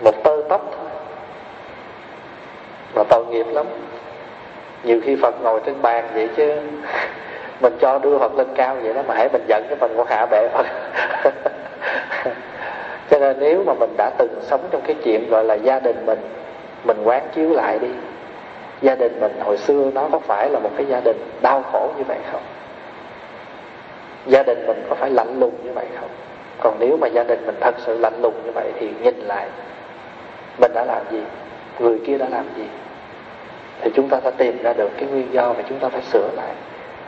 Một 0.01 0.25
tơ 0.25 0.43
tóc 0.49 0.71
thôi. 0.77 0.91
Mà 2.95 3.03
tội 3.11 3.27
nghiệp 3.27 3.47
lắm. 3.53 3.67
Nhiều 4.83 5.01
khi 5.05 5.17
phật 5.23 5.43
ngồi 5.43 5.61
trên 5.67 5.83
bàn 5.83 6.09
vậy 6.15 6.29
chứ. 6.37 6.53
Mình 7.61 7.77
cho 7.81 7.99
đưa 7.99 8.19
phật 8.19 8.35
lên 8.35 8.47
cao 8.55 8.77
vậy 8.83 8.95
đó 8.95 9.03
mà 9.07 9.15
hãy 9.15 9.29
mình 9.33 9.45
giận 9.49 9.65
cái 9.69 9.79
mình 9.81 9.93
còn 9.97 10.07
hạ 10.07 10.27
bệ 10.27 10.49
phật. 10.49 10.67
Cho 13.11 13.19
nên 13.19 13.37
nếu 13.41 13.63
mà 13.67 13.75
mình 13.75 13.95
đã 13.97 14.11
từng 14.19 14.41
sống 14.43 14.61
trong 14.71 14.81
cái 14.87 14.97
chuyện 15.05 15.31
gọi 15.31 15.45
là 15.45 15.55
gia 15.55 15.81
đình 15.81 16.07
mình 16.07 16.19
mình 16.85 17.03
quán 17.05 17.23
chiếu 17.35 17.51
lại 17.51 17.79
đi 17.79 17.89
gia 18.85 18.95
đình 18.95 19.21
mình 19.21 19.33
hồi 19.41 19.57
xưa 19.57 19.91
nó 19.95 20.09
có 20.13 20.19
phải 20.19 20.51
là 20.51 20.59
một 20.59 20.71
cái 20.77 20.87
gia 20.87 21.01
đình 21.01 21.17
đau 21.43 21.63
khổ 21.73 21.91
như 21.99 22.05
vậy 22.05 22.19
không? 22.33 22.43
Gia 24.27 24.43
đình 24.43 24.67
mình 24.67 24.83
có 24.89 24.95
phải 24.95 25.11
lạnh 25.11 25.41
lùng 25.41 25.55
như 25.65 25.73
vậy 25.73 25.87
không? 26.01 26.09
Còn 26.61 26.77
nếu 26.81 26.97
mà 26.97 27.07
gia 27.07 27.25
đình 27.25 27.47
mình 27.47 27.55
thật 27.61 27.75
sự 27.87 27.99
lạnh 27.99 28.23
lùng 28.23 28.35
như 28.45 28.51
vậy 28.55 28.73
thì 28.79 28.91
nhìn 29.03 29.15
lại, 29.17 29.49
mình 30.59 30.73
đã 30.75 30.85
làm 30.85 31.03
gì? 31.11 31.23
Người 31.79 31.99
kia 32.07 32.19
đã 32.19 32.29
làm 32.29 32.45
gì? 32.57 32.65
Thì 33.81 33.91
chúng 33.95 34.09
ta 34.09 34.21
sẽ 34.25 34.31
tìm 34.31 34.63
ra 34.63 34.73
được 34.73 34.91
cái 34.99 35.09
nguyên 35.09 35.33
do 35.33 35.53
và 35.53 35.63
chúng 35.69 35.79
ta 35.79 35.89
phải 35.89 36.03
sửa 36.03 36.29
lại. 36.37 36.55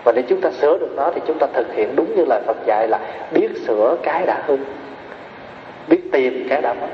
Và 0.04 0.12
để 0.12 0.22
chúng 0.28 0.40
ta 0.40 0.50
sửa 0.50 0.78
được 0.78 0.90
nó 0.96 1.10
thì 1.14 1.20
chúng 1.26 1.38
ta 1.38 1.46
thực 1.54 1.74
hiện 1.74 1.96
đúng 1.96 2.16
như 2.16 2.24
lời 2.24 2.40
Phật 2.46 2.56
dạy 2.66 2.88
là 2.88 3.00
biết 3.30 3.48
sửa 3.66 3.96
cái 4.02 4.26
đã 4.26 4.42
hư, 4.46 4.56
biết 5.88 6.00
tìm 6.12 6.46
cái 6.50 6.62
đã 6.62 6.74
mất. 6.74 6.88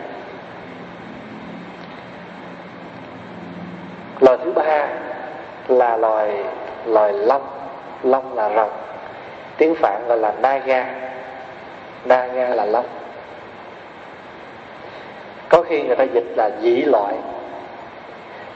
Loài 4.22 4.38
thứ 4.44 4.52
ba 4.52 4.88
là 5.68 5.96
loài 5.96 6.44
loài 6.86 7.12
long. 7.12 7.42
Long 8.02 8.36
là 8.36 8.50
rồng. 8.56 8.70
Tiếng 9.56 9.74
phạn 9.74 10.04
gọi 10.08 10.18
là 10.18 10.32
naga. 10.42 10.86
Naga 12.04 12.48
là 12.48 12.64
long. 12.64 12.86
Có 15.48 15.62
khi 15.62 15.82
người 15.82 15.96
ta 15.96 16.04
dịch 16.04 16.32
là 16.36 16.50
dị 16.60 16.82
loại. 16.82 17.14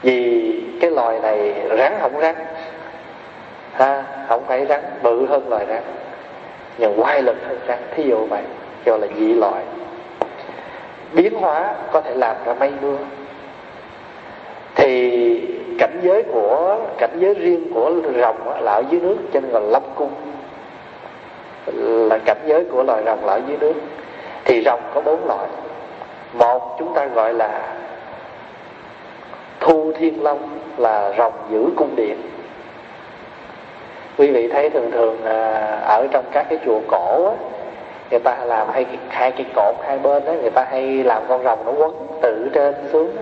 Vì 0.01 0.53
cái 0.81 0.91
loài 0.91 1.19
này 1.19 1.53
rắn 1.77 1.93
không 2.01 2.19
rắn. 2.21 2.35
Ha, 3.73 4.03
không 4.29 4.43
phải 4.47 4.65
rắn, 4.65 4.81
bự 5.01 5.25
hơn 5.25 5.49
loài 5.49 5.65
rắn. 5.69 5.83
Nhưng 6.77 7.01
quay 7.01 7.21
lực 7.21 7.37
hơn 7.47 7.59
rắn, 7.67 7.79
thí 7.95 8.03
dụ 8.03 8.25
vậy 8.25 8.41
gọi 8.85 8.99
là 8.99 9.07
dị 9.15 9.33
loại. 9.33 9.63
Biến 11.11 11.33
hóa 11.33 11.75
có 11.91 12.01
thể 12.01 12.15
làm 12.15 12.35
ra 12.45 12.53
mây 12.53 12.71
mưa. 12.81 12.97
Thì 14.75 15.26
cảnh 15.77 15.99
giới 16.01 16.23
của 16.23 16.77
cảnh 16.97 17.17
giới 17.19 17.33
riêng 17.33 17.73
của 17.73 17.91
rồng 18.21 18.61
là 18.61 18.71
ở 18.71 18.83
dưới 18.89 19.01
nước 19.01 19.17
cho 19.33 19.39
nên 19.39 19.51
gọi 19.51 19.61
là 19.61 19.69
lâm 19.69 19.83
cung. 19.95 20.11
Là 22.09 22.17
cảnh 22.25 22.37
giới 22.45 22.65
của 22.65 22.83
loài 22.83 23.03
rồng 23.05 23.25
là 23.25 23.33
ở 23.33 23.41
dưới 23.47 23.57
nước. 23.57 23.73
Thì 24.45 24.61
rồng 24.65 24.79
có 24.93 25.01
bốn 25.01 25.27
loại. 25.27 25.47
Một 26.33 26.75
chúng 26.79 26.93
ta 26.93 27.05
gọi 27.05 27.33
là 27.33 27.73
thu 29.59 29.91
thiên 29.97 30.23
long 30.23 30.59
là 30.77 31.13
rồng 31.17 31.33
giữ 31.51 31.69
cung 31.75 31.95
điện. 31.95 32.17
Quý 34.17 34.31
vị 34.31 34.47
thấy 34.47 34.69
thường 34.69 34.91
thường 34.91 35.25
à, 35.25 35.61
ở 35.87 36.07
trong 36.11 36.25
các 36.31 36.45
cái 36.49 36.59
chùa 36.65 36.79
cổ 36.87 37.25
á, 37.25 37.35
người 38.11 38.19
ta 38.19 38.37
làm 38.45 38.67
hay 38.69 38.85
hai 39.09 39.31
cái 39.31 39.45
cột 39.55 39.75
hai 39.83 39.99
bên 39.99 40.25
đó 40.25 40.31
người 40.31 40.49
ta 40.49 40.65
hay 40.71 41.03
làm 41.03 41.23
con 41.27 41.43
rồng 41.43 41.65
nó 41.65 41.71
quấn 41.71 41.91
từ 42.21 42.49
trên 42.53 42.75
xuống 42.91 43.15
đó 43.15 43.21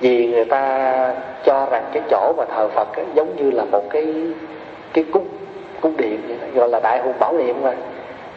vì 0.00 0.26
người 0.26 0.44
ta 0.44 1.14
cho 1.44 1.66
rằng 1.70 1.84
cái 1.92 2.02
chỗ 2.10 2.32
mà 2.36 2.44
thờ 2.44 2.68
Phật 2.68 2.96
ấy, 2.96 3.04
giống 3.14 3.36
như 3.36 3.50
là 3.50 3.64
một 3.64 3.82
cái 3.90 4.14
cái 4.92 5.04
cung 5.12 5.26
cung 5.80 5.96
điện 5.96 6.20
gọi 6.54 6.68
là 6.68 6.80
đại 6.80 7.02
hùng 7.02 7.14
bảo 7.18 7.38
điện 7.38 7.62
mà. 7.62 7.74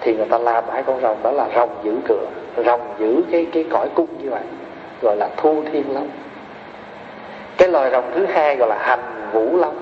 Thì 0.01 0.15
người 0.15 0.25
ta 0.25 0.37
làm 0.37 0.63
hai 0.71 0.83
con 0.83 1.01
rồng 1.01 1.17
đó 1.23 1.31
là 1.31 1.47
rồng 1.55 1.69
giữ 1.83 1.95
cửa 2.07 2.25
rồng 2.65 2.81
giữ 2.99 3.21
cái 3.31 3.47
cái 3.53 3.65
cõi 3.71 3.89
cung 3.95 4.07
như 4.23 4.29
vậy 4.29 4.41
gọi 5.01 5.17
là 5.17 5.29
thu 5.37 5.63
thiên 5.71 5.93
long 5.93 6.09
cái 7.57 7.69
loài 7.69 7.91
rồng 7.91 8.11
thứ 8.15 8.25
hai 8.25 8.55
gọi 8.55 8.69
là 8.69 8.77
hành 8.77 9.29
vũ 9.33 9.57
long. 9.57 9.81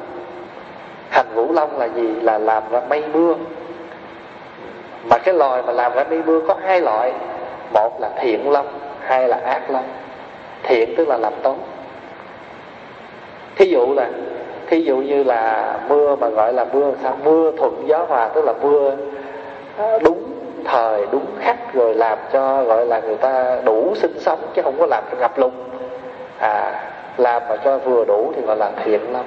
Hành 1.09 1.25
vũ 1.33 1.53
long 1.53 1.79
là 1.79 1.85
gì? 1.85 2.07
Là 2.21 2.37
làm 2.37 2.63
ra 2.71 2.81
mây 2.89 3.03
mưa. 3.13 3.35
Mà 5.09 5.17
cái 5.17 5.33
loài 5.33 5.61
mà 5.61 5.73
làm 5.73 5.93
ra 5.93 6.03
mây 6.09 6.21
mưa 6.25 6.41
có 6.47 6.55
hai 6.63 6.81
loại 6.81 7.13
một 7.73 8.01
là 8.01 8.09
thiện 8.21 8.51
long 8.51 8.67
hai 8.99 9.27
là 9.27 9.37
ác 9.37 9.71
long 9.71 9.83
thiện 10.63 10.93
tức 10.97 11.07
là 11.07 11.17
làm 11.17 11.33
tốt 11.43 11.55
thí 13.55 13.65
dụ 13.65 13.93
là, 13.93 14.09
thí 14.67 14.81
dụ 14.81 14.97
như 14.97 15.23
là 15.23 15.73
mưa 15.87 16.15
mà 16.15 16.29
gọi 16.29 16.53
là 16.53 16.65
mưa 16.73 16.91
sao? 17.03 17.17
Mưa 17.23 17.51
thuận 17.57 17.83
gió 17.87 18.05
hòa, 18.09 18.27
tức 18.27 18.45
là 18.45 18.53
mưa 18.61 18.95
à, 19.77 19.99
đúng 20.03 20.23
thời, 20.65 21.05
đúng 21.11 21.25
khắc 21.39 21.73
rồi 21.73 21.95
làm 21.95 22.17
cho 22.33 22.63
gọi 22.63 22.85
là 22.85 22.99
người 22.99 23.15
ta 23.15 23.61
đủ 23.65 23.93
sinh 23.95 24.19
sống 24.19 24.39
chứ 24.53 24.61
không 24.61 24.75
có 24.79 24.85
làm 24.85 25.03
cho 25.11 25.17
ngập 25.17 25.37
lụt. 25.37 25.51
À 26.39 26.85
làm 27.17 27.41
mà 27.49 27.57
cho 27.57 27.77
vừa 27.77 28.05
đủ 28.05 28.31
thì 28.35 28.41
gọi 28.41 28.57
là 28.57 28.71
thiện 28.85 29.13
lắm. 29.13 29.25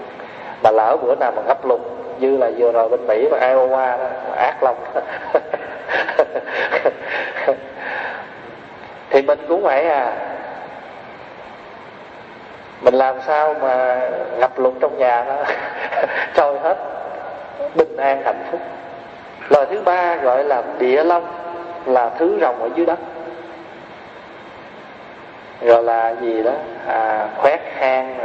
mà 0.62 0.70
lỡ 0.70 0.96
bữa 1.02 1.14
nào 1.14 1.32
mà 1.36 1.42
ngập 1.46 1.66
lụt, 1.66 1.80
như 2.18 2.36
là 2.36 2.50
vừa 2.58 2.72
rồi 2.72 2.88
bên 2.88 3.06
mỹ 3.06 3.28
và 3.30 3.38
iowa 3.38 3.98
đó, 3.98 4.06
ác 4.36 4.62
lòng 4.62 4.76
thì 9.10 9.22
mình 9.22 9.38
cũng 9.48 9.62
vậy 9.62 9.88
à 9.88 10.31
mình 12.82 12.94
làm 12.94 13.16
sao 13.26 13.54
mà 13.62 14.00
ngập 14.38 14.58
lụt 14.58 14.74
trong 14.80 14.98
nhà 14.98 15.24
nó 15.28 15.34
trôi 16.34 16.58
hết. 16.58 16.76
Bình 17.74 17.96
an 17.96 18.22
hạnh 18.24 18.44
phúc. 18.50 18.60
Loài 19.48 19.66
thứ 19.70 19.82
ba 19.84 20.16
gọi 20.16 20.44
là 20.44 20.62
địa 20.78 21.04
long 21.04 21.26
là 21.86 22.10
thứ 22.18 22.38
rồng 22.40 22.62
ở 22.62 22.68
dưới 22.74 22.86
đất. 22.86 22.98
Rồi 25.60 25.82
là 25.82 26.14
gì 26.20 26.42
đó? 26.42 26.52
À, 26.86 27.28
khoét 27.36 27.60
hang 27.74 28.18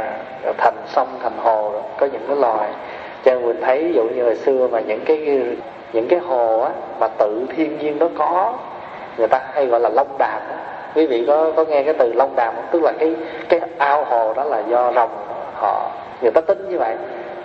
rồi 0.44 0.54
thành 0.58 0.76
sông 0.86 1.18
thành 1.22 1.38
hồ 1.38 1.70
rồi. 1.72 1.82
có 1.98 2.06
những 2.06 2.24
cái 2.28 2.36
loài 2.36 2.68
cho 3.24 3.34
nên 3.34 3.46
mình 3.46 3.60
thấy 3.62 3.84
ví 3.84 3.92
dụ 3.92 4.02
như 4.02 4.24
hồi 4.24 4.36
xưa 4.36 4.68
mà 4.70 4.80
những 4.80 5.04
cái 5.04 5.18
những 5.92 6.08
cái 6.08 6.18
hồ 6.18 6.60
á 6.60 6.70
mà 7.00 7.08
tự 7.08 7.46
thiên 7.56 7.78
nhiên 7.78 7.98
nó 7.98 8.08
có 8.18 8.54
người 9.16 9.28
ta 9.28 9.40
hay 9.52 9.66
gọi 9.66 9.80
là 9.80 9.88
long 9.88 10.18
đàm 10.18 10.40
á 10.50 10.77
quý 10.98 11.06
vị 11.06 11.24
có 11.26 11.52
có 11.56 11.64
nghe 11.64 11.82
cái 11.82 11.94
từ 11.94 12.12
long 12.12 12.36
đàm 12.36 12.54
không? 12.54 12.64
Tức 12.70 12.82
là 12.82 12.92
cái 12.98 13.14
cái 13.48 13.60
ao 13.78 14.04
hồ 14.04 14.34
đó 14.36 14.44
là 14.44 14.62
do 14.68 14.92
rồng 14.92 15.10
họ 15.54 15.90
người 16.22 16.30
ta 16.30 16.40
tính 16.40 16.68
như 16.68 16.78
vậy. 16.78 16.96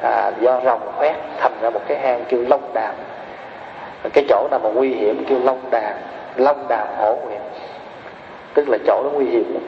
À, 0.02 0.32
do 0.40 0.62
rồng 0.66 0.80
khoét 0.98 1.16
thành 1.38 1.52
ra 1.62 1.70
một 1.70 1.82
cái 1.88 2.00
hang 2.00 2.24
kêu 2.30 2.44
long 2.48 2.74
đàm. 2.74 2.96
Cái 4.14 4.26
chỗ 4.30 4.48
nào 4.52 4.60
mà 4.64 4.70
nguy 4.70 4.94
hiểm 4.94 5.26
kêu 5.30 5.40
long 5.44 5.60
đàm 5.72 5.94
long 6.36 6.66
đàm 6.68 6.88
hổ 6.98 7.16
nguyện 7.16 7.42
tức 8.54 8.70
là 8.70 8.78
chỗ 8.88 9.02
nó 9.04 9.10
nguy 9.10 9.26
hiểm 9.26 9.60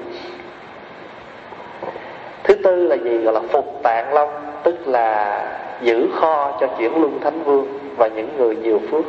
thứ 2.44 2.54
tư 2.64 2.88
là 2.88 2.96
gì? 2.96 3.18
Gọi 3.18 3.34
là 3.34 3.40
phục 3.50 3.80
tạng 3.84 4.14
long 4.14 4.30
tức 4.64 4.88
là 4.88 5.42
giữ 5.82 6.08
kho 6.16 6.58
cho 6.62 6.68
chuyển 6.68 7.02
luân 7.02 7.20
thánh 7.24 7.44
vương 7.44 7.80
và 7.98 8.08
những 8.08 8.38
người 8.38 8.56
nhiều 8.56 8.82
phước. 8.92 9.06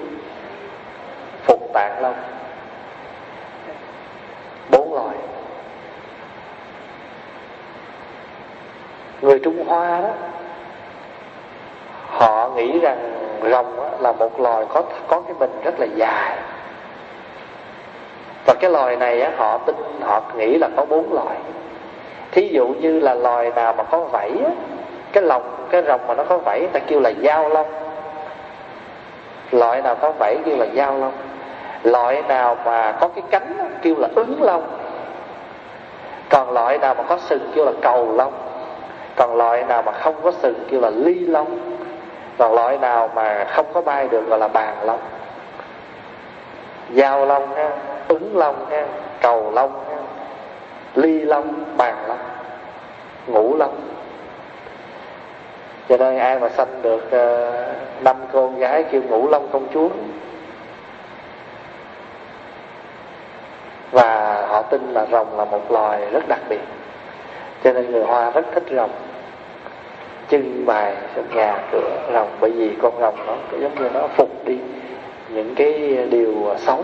Phục 1.42 1.72
tạng 1.72 2.02
long 2.02 2.14
loài. 4.96 5.16
Người 9.20 9.38
trung 9.38 9.64
hoa 9.66 10.00
đó 10.00 10.08
họ 12.10 12.48
nghĩ 12.48 12.78
rằng 12.78 13.12
rồng 13.50 14.00
là 14.00 14.12
một 14.12 14.40
loài 14.40 14.64
có 14.68 14.82
có 15.08 15.20
cái 15.20 15.34
mình 15.38 15.50
rất 15.64 15.74
là 15.78 15.86
dài. 15.94 16.36
Và 18.46 18.54
cái 18.60 18.70
loài 18.70 18.96
này 18.96 19.20
á, 19.20 19.30
họ 19.36 19.58
tin 19.58 19.76
họ 20.00 20.22
nghĩ 20.36 20.58
là 20.58 20.68
có 20.76 20.84
bốn 20.84 21.12
loài. 21.12 21.36
Thí 22.32 22.48
dụ 22.48 22.66
như 22.66 23.00
là 23.00 23.14
loài 23.14 23.50
nào 23.56 23.72
mà 23.72 23.82
có 23.82 24.00
vảy 24.00 24.30
á, 24.44 24.50
cái 25.12 25.22
lồng 25.22 25.66
cái 25.70 25.82
rồng 25.82 26.06
mà 26.06 26.14
nó 26.14 26.24
có 26.24 26.38
vảy 26.38 26.66
ta 26.72 26.80
kêu 26.80 27.00
là 27.00 27.12
dao 27.22 27.48
long. 27.48 27.66
Loại 29.50 29.82
nào 29.82 29.94
có 29.94 30.12
vảy 30.18 30.36
kêu 30.44 30.56
là 30.56 30.66
dao 30.74 30.98
long. 30.98 31.12
Loại 31.82 32.22
nào 32.22 32.56
mà 32.64 32.92
có 33.00 33.08
cái 33.08 33.24
cánh 33.30 33.78
kêu 33.82 33.94
là 33.98 34.08
ứng 34.14 34.42
long 34.42 34.66
còn 36.30 36.50
loại 36.50 36.78
nào 36.78 36.94
mà 36.94 37.02
có 37.02 37.18
sừng 37.18 37.50
kêu 37.54 37.64
là 37.64 37.72
cầu 37.82 38.12
long 38.12 38.32
còn 39.16 39.36
loại 39.36 39.64
nào 39.64 39.82
mà 39.82 39.92
không 39.92 40.14
có 40.22 40.32
sừng 40.42 40.64
kêu 40.70 40.80
là 40.80 40.90
ly 40.90 41.14
long 41.14 41.78
còn 42.38 42.54
loại 42.54 42.78
nào 42.78 43.10
mà 43.14 43.44
không 43.44 43.66
có 43.72 43.80
bay 43.80 44.08
được 44.08 44.28
gọi 44.28 44.38
là 44.38 44.48
bàn 44.48 44.76
long 44.82 45.00
dao 46.94 47.26
long 47.26 47.54
ha 47.54 47.70
ứng 48.08 48.36
long 48.36 48.66
ha 48.70 48.86
cầu 49.20 49.50
long 49.50 49.84
ha 49.90 49.96
ly 50.94 51.20
long 51.20 51.64
bàn 51.76 51.94
long 52.08 52.18
ngũ 53.26 53.56
long 53.56 53.80
cho 55.88 55.96
nên 55.96 56.18
ai 56.18 56.38
mà 56.38 56.48
sanh 56.48 56.82
được 56.82 57.04
uh, 57.06 58.02
năm 58.04 58.16
con 58.32 58.58
gái 58.58 58.84
kêu 58.90 59.02
ngũ 59.08 59.28
long 59.28 59.48
công 59.52 59.66
chúa 59.74 59.88
và 63.90 64.25
họ 64.56 64.62
tin 64.62 64.92
là 64.92 65.06
rồng 65.12 65.38
là 65.38 65.44
một 65.44 65.70
loài 65.70 66.00
rất 66.12 66.28
đặc 66.28 66.40
biệt. 66.48 66.60
Cho 67.64 67.72
nên 67.72 67.90
người 67.90 68.04
hoa 68.04 68.30
rất 68.30 68.46
thích 68.54 68.64
rồng. 68.70 68.90
Trưng 70.28 70.66
bày 70.66 70.94
trong 71.16 71.24
nhà 71.34 71.58
cửa 71.72 71.90
rồng 72.12 72.28
bởi 72.40 72.50
vì 72.50 72.70
con 72.82 72.92
rồng 73.00 73.14
nó 73.26 73.34
giống 73.60 73.74
như 73.74 73.90
nó 73.94 74.08
phục 74.16 74.44
đi 74.44 74.58
những 75.28 75.54
cái 75.54 75.72
điều 76.10 76.54
xấu. 76.58 76.82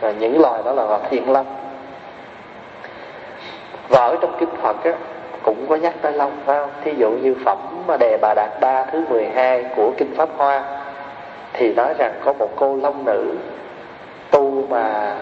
Và 0.00 0.12
những 0.12 0.40
loài 0.40 0.62
đó 0.64 0.72
là 0.72 0.84
loài 0.84 1.00
thiện 1.10 1.32
long 1.32 1.46
và 3.88 4.00
ở 4.00 4.16
trong 4.20 4.36
kinh 4.38 4.56
Phật 4.62 4.84
á, 4.84 4.92
cũng 5.42 5.66
có 5.68 5.76
nhắc 5.76 5.94
tới 6.02 6.12
long 6.12 6.32
phải 6.46 6.58
không 6.58 6.70
thí 6.84 6.92
dụ 6.96 7.10
như 7.10 7.34
phẩm 7.44 7.58
mà 7.86 7.96
đề 7.96 8.18
bà 8.20 8.34
đạt 8.34 8.50
ba 8.60 8.84
thứ 8.84 9.04
12 9.08 9.64
của 9.76 9.92
kinh 9.96 10.14
pháp 10.16 10.28
hoa 10.36 10.62
thì 11.52 11.74
nói 11.74 11.94
rằng 11.98 12.12
có 12.24 12.32
một 12.32 12.50
cô 12.56 12.76
long 12.76 13.04
nữ 13.04 13.34
tu 14.30 14.66
mà 14.68 15.16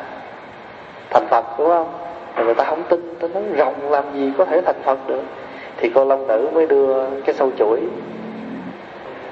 thành 1.14 1.26
phật, 1.26 1.44
đúng 1.58 1.68
không? 1.68 1.92
Mà 2.36 2.42
người 2.42 2.54
ta 2.54 2.64
không 2.64 2.82
tin, 2.88 3.18
ta 3.20 3.28
nói 3.34 3.42
rồng 3.58 3.90
làm 3.90 4.04
gì 4.14 4.32
có 4.38 4.44
thể 4.44 4.60
thành 4.60 4.82
phật 4.84 4.98
được? 5.06 5.22
Thì 5.76 5.90
cô 5.94 6.04
long 6.04 6.26
nữ 6.26 6.50
mới 6.54 6.66
đưa 6.66 7.06
cái 7.24 7.34
sâu 7.34 7.50
chuỗi. 7.58 7.80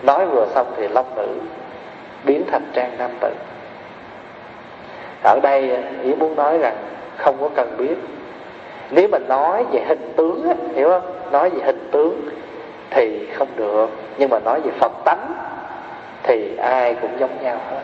Nói 0.02 0.26
vừa 0.26 0.46
xong 0.54 0.66
thì 0.76 0.88
long 0.88 1.14
nữ 1.16 1.28
biến 2.24 2.44
thành 2.52 2.62
trang 2.72 2.90
nam 2.98 3.10
tử. 3.20 3.30
Ở 5.24 5.40
đây, 5.42 5.78
ý 6.02 6.14
muốn 6.14 6.36
nói 6.36 6.58
rằng 6.58 6.76
không 7.16 7.36
có 7.40 7.48
cần 7.54 7.74
biết. 7.78 7.94
Nếu 8.90 9.08
mà 9.08 9.18
nói 9.18 9.64
về 9.72 9.84
hình 9.88 10.12
tướng 10.16 10.48
hiểu 10.74 10.88
không? 10.88 11.32
Nói 11.32 11.50
về 11.50 11.62
hình 11.64 11.88
tướng 11.92 12.20
thì 12.90 13.26
không 13.34 13.48
được. 13.56 13.90
Nhưng 14.18 14.30
mà 14.30 14.38
nói 14.38 14.60
về 14.60 14.70
phật 14.80 14.92
tánh 15.04 15.32
thì 16.22 16.56
ai 16.56 16.94
cũng 16.94 17.10
giống 17.18 17.42
nhau 17.42 17.56
hết. 17.70 17.82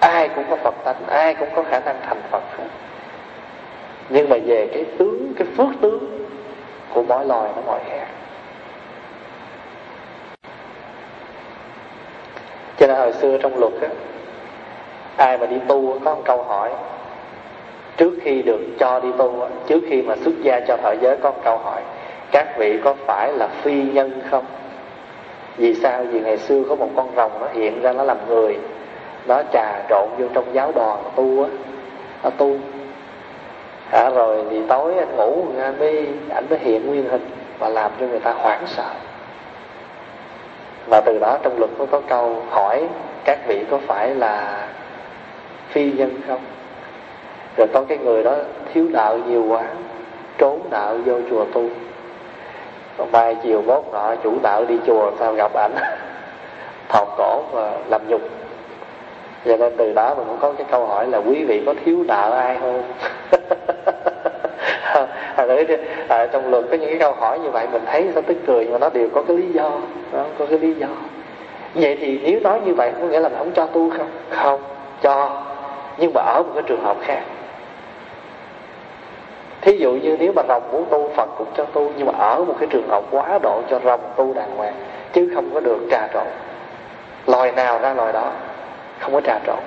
Ai 0.00 0.28
cũng 0.28 0.44
có 0.50 0.56
phật 0.56 0.74
tánh, 0.84 1.06
ai 1.06 1.34
cũng 1.34 1.48
có 1.54 1.62
khả 1.62 1.80
năng 1.80 1.96
thành 2.06 2.20
phật 2.30 2.42
hết 2.58 2.64
nhưng 4.08 4.28
mà 4.28 4.36
về 4.46 4.68
cái 4.72 4.84
tướng, 4.98 5.32
cái 5.36 5.46
phước 5.56 5.68
tướng 5.80 6.28
của 6.94 7.02
mỗi 7.02 7.26
loài 7.26 7.50
nó 7.56 7.62
mọi 7.66 7.80
khác 7.90 8.06
cho 12.78 12.86
nên 12.86 12.96
hồi 12.96 13.12
xưa 13.12 13.38
trong 13.38 13.58
luật 13.58 13.72
á, 13.80 13.88
ai 15.16 15.38
mà 15.38 15.46
đi 15.46 15.56
tu 15.68 15.98
có 16.04 16.14
một 16.14 16.22
câu 16.24 16.42
hỏi, 16.42 16.70
trước 17.96 18.12
khi 18.22 18.42
được 18.42 18.60
cho 18.78 19.00
đi 19.00 19.08
tu 19.18 19.48
trước 19.66 19.80
khi 19.88 20.02
mà 20.02 20.16
xuất 20.16 20.34
gia 20.42 20.60
cho 20.60 20.76
thọ 20.76 20.92
giới 21.00 21.16
có 21.16 21.30
một 21.30 21.40
câu 21.44 21.58
hỏi, 21.58 21.82
các 22.32 22.58
vị 22.58 22.78
có 22.84 22.94
phải 23.06 23.32
là 23.32 23.48
phi 23.48 23.82
nhân 23.82 24.20
không? 24.30 24.44
Vì 25.56 25.74
sao? 25.74 26.04
Vì 26.04 26.20
ngày 26.20 26.38
xưa 26.38 26.62
có 26.68 26.74
một 26.74 26.88
con 26.96 27.12
rồng 27.16 27.32
nó 27.40 27.46
hiện 27.52 27.82
ra, 27.82 27.92
nó 27.92 28.02
làm 28.02 28.16
người, 28.28 28.58
nó 29.26 29.42
trà 29.52 29.82
trộn 29.88 30.08
vô 30.18 30.26
trong 30.34 30.54
giáo 30.54 30.72
đoàn 30.74 31.02
tu 31.16 31.42
á, 31.42 31.48
nó 32.22 32.30
tu 32.30 32.56
à, 33.90 34.10
rồi 34.10 34.44
thì 34.50 34.60
tối 34.68 34.94
anh 34.98 35.16
ngủ 35.16 35.44
anh 35.62 35.78
mới 35.78 36.08
ảnh 36.34 36.46
mới 36.50 36.58
hiện 36.58 36.86
nguyên 36.86 37.08
hình 37.08 37.30
và 37.58 37.68
làm 37.68 37.90
cho 38.00 38.06
người 38.06 38.20
ta 38.20 38.32
hoảng 38.32 38.64
sợ. 38.66 38.90
Và 40.90 41.00
từ 41.00 41.18
đó 41.18 41.38
trong 41.42 41.58
luật 41.58 41.70
mới 41.78 41.86
có 41.86 42.00
câu 42.08 42.42
hỏi 42.50 42.88
các 43.24 43.38
vị 43.46 43.64
có 43.70 43.78
phải 43.86 44.14
là 44.14 44.66
phi 45.68 45.92
nhân 45.92 46.20
không? 46.28 46.40
Rồi 47.56 47.66
có 47.72 47.84
cái 47.88 47.98
người 47.98 48.24
đó 48.24 48.34
thiếu 48.74 48.86
đạo 48.92 49.18
nhiều 49.18 49.44
quá 49.48 49.62
trốn 50.38 50.60
đạo 50.70 50.98
vô 51.04 51.14
chùa 51.30 51.44
tu. 51.44 51.68
Còn 52.96 53.12
mai 53.12 53.36
chiều 53.42 53.62
mốt 53.62 53.84
nọ 53.92 54.14
chủ 54.22 54.38
đạo 54.42 54.64
đi 54.64 54.78
chùa 54.86 55.12
sao 55.18 55.34
gặp 55.34 55.52
ảnh 55.54 55.74
thọc 56.88 57.08
cổ 57.18 57.42
và 57.52 57.72
làm 57.88 58.08
nhục 58.08 58.20
cho 59.48 59.56
nên 59.56 59.72
từ 59.76 59.92
đó 59.92 60.14
mình 60.14 60.26
cũng 60.28 60.38
có 60.40 60.52
cái 60.52 60.66
câu 60.70 60.86
hỏi 60.86 61.06
là 61.06 61.18
quý 61.18 61.44
vị 61.44 61.62
có 61.66 61.74
thiếu 61.84 62.04
nợ 62.08 62.30
ai 62.30 62.56
không? 62.60 62.82
À, 65.36 65.46
à, 66.08 66.26
trong 66.26 66.50
luật 66.50 66.64
có 66.70 66.76
những 66.76 66.90
cái 66.90 66.98
câu 66.98 67.12
hỏi 67.12 67.38
như 67.38 67.50
vậy 67.50 67.66
mình 67.72 67.82
thấy 67.86 68.10
nó 68.14 68.20
tức 68.20 68.36
cười 68.46 68.64
nhưng 68.64 68.72
mà 68.72 68.78
nó 68.78 68.90
đều 68.90 69.08
có 69.14 69.22
cái 69.22 69.36
lý 69.36 69.52
do 69.52 69.70
đó, 70.12 70.24
có 70.38 70.46
cái 70.46 70.58
lý 70.58 70.74
do. 70.74 70.86
Vậy 71.74 71.98
thì 72.00 72.20
nếu 72.22 72.40
nói 72.40 72.60
như 72.64 72.74
vậy 72.74 72.92
có 73.00 73.06
nghĩa 73.06 73.20
là 73.20 73.28
mình 73.28 73.38
không 73.38 73.52
cho 73.54 73.66
tu 73.66 73.90
không? 73.90 74.08
Không 74.30 74.60
cho. 75.02 75.42
Nhưng 75.98 76.12
mà 76.14 76.20
ở 76.20 76.42
một 76.42 76.50
cái 76.54 76.62
trường 76.66 76.82
hợp 76.82 76.96
khác. 77.00 77.20
Thí 79.60 79.78
dụ 79.78 79.92
như 79.92 80.16
nếu 80.20 80.32
mà 80.32 80.42
rồng 80.48 80.62
muốn 80.72 80.84
tu 80.90 81.10
phật 81.16 81.28
cũng 81.38 81.48
cho 81.56 81.64
tu 81.64 81.90
nhưng 81.96 82.06
mà 82.06 82.12
ở 82.18 82.44
một 82.44 82.54
cái 82.60 82.68
trường 82.72 82.88
hợp 82.88 83.04
quá 83.10 83.38
độ 83.42 83.62
cho 83.70 83.80
rồng 83.84 84.00
tu 84.16 84.34
đàng 84.34 84.56
hoàng 84.56 84.74
chứ 85.12 85.30
không 85.34 85.50
có 85.54 85.60
được 85.60 85.78
trà 85.90 86.08
trộn. 86.14 86.26
Loài 87.26 87.52
nào 87.52 87.78
ra 87.78 87.94
loài 87.94 88.12
đó 88.12 88.32
không 89.00 89.12
có 89.12 89.20
trà 89.20 89.38
trộn. 89.46 89.58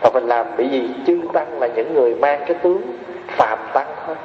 Và 0.00 0.10
mình 0.10 0.26
làm 0.26 0.46
bởi 0.56 0.68
vì 0.68 0.88
chư 1.06 1.20
tăng 1.32 1.60
là 1.60 1.66
những 1.66 1.94
người 1.94 2.14
mang 2.14 2.40
cái 2.46 2.56
tướng 2.62 2.82
phạm 3.26 3.58
tăng 3.72 3.86
thôi. 4.06 4.16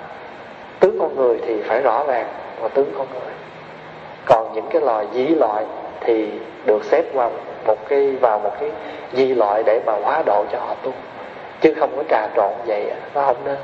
Tướng 0.80 1.00
con 1.00 1.16
người 1.16 1.40
thì 1.46 1.62
phải 1.62 1.82
rõ 1.82 2.04
ràng 2.08 2.26
và 2.60 2.68
tướng 2.68 2.92
con 2.98 3.08
người. 3.14 3.34
Còn 4.26 4.54
những 4.54 4.68
cái 4.70 4.82
loài 4.82 5.08
dĩ 5.14 5.28
loại 5.28 5.66
thì 6.00 6.32
được 6.66 6.84
xếp 6.84 7.14
vào 7.14 7.32
một 7.66 7.90
cái, 7.90 8.16
vào 8.22 8.40
một 8.40 8.52
cái 8.60 8.72
di 9.14 9.34
loại 9.34 9.64
để 9.66 9.82
mà 9.86 9.94
hóa 10.04 10.24
độ 10.26 10.46
cho 10.52 10.60
họ 10.60 10.76
tu. 10.84 10.92
Chứ 11.62 11.74
không 11.80 11.98
có 11.98 12.04
trà 12.10 12.28
trộn 12.36 12.52
vậy, 12.66 12.92
nó 13.16 13.22
không 13.26 13.38
nên. 13.46 13.58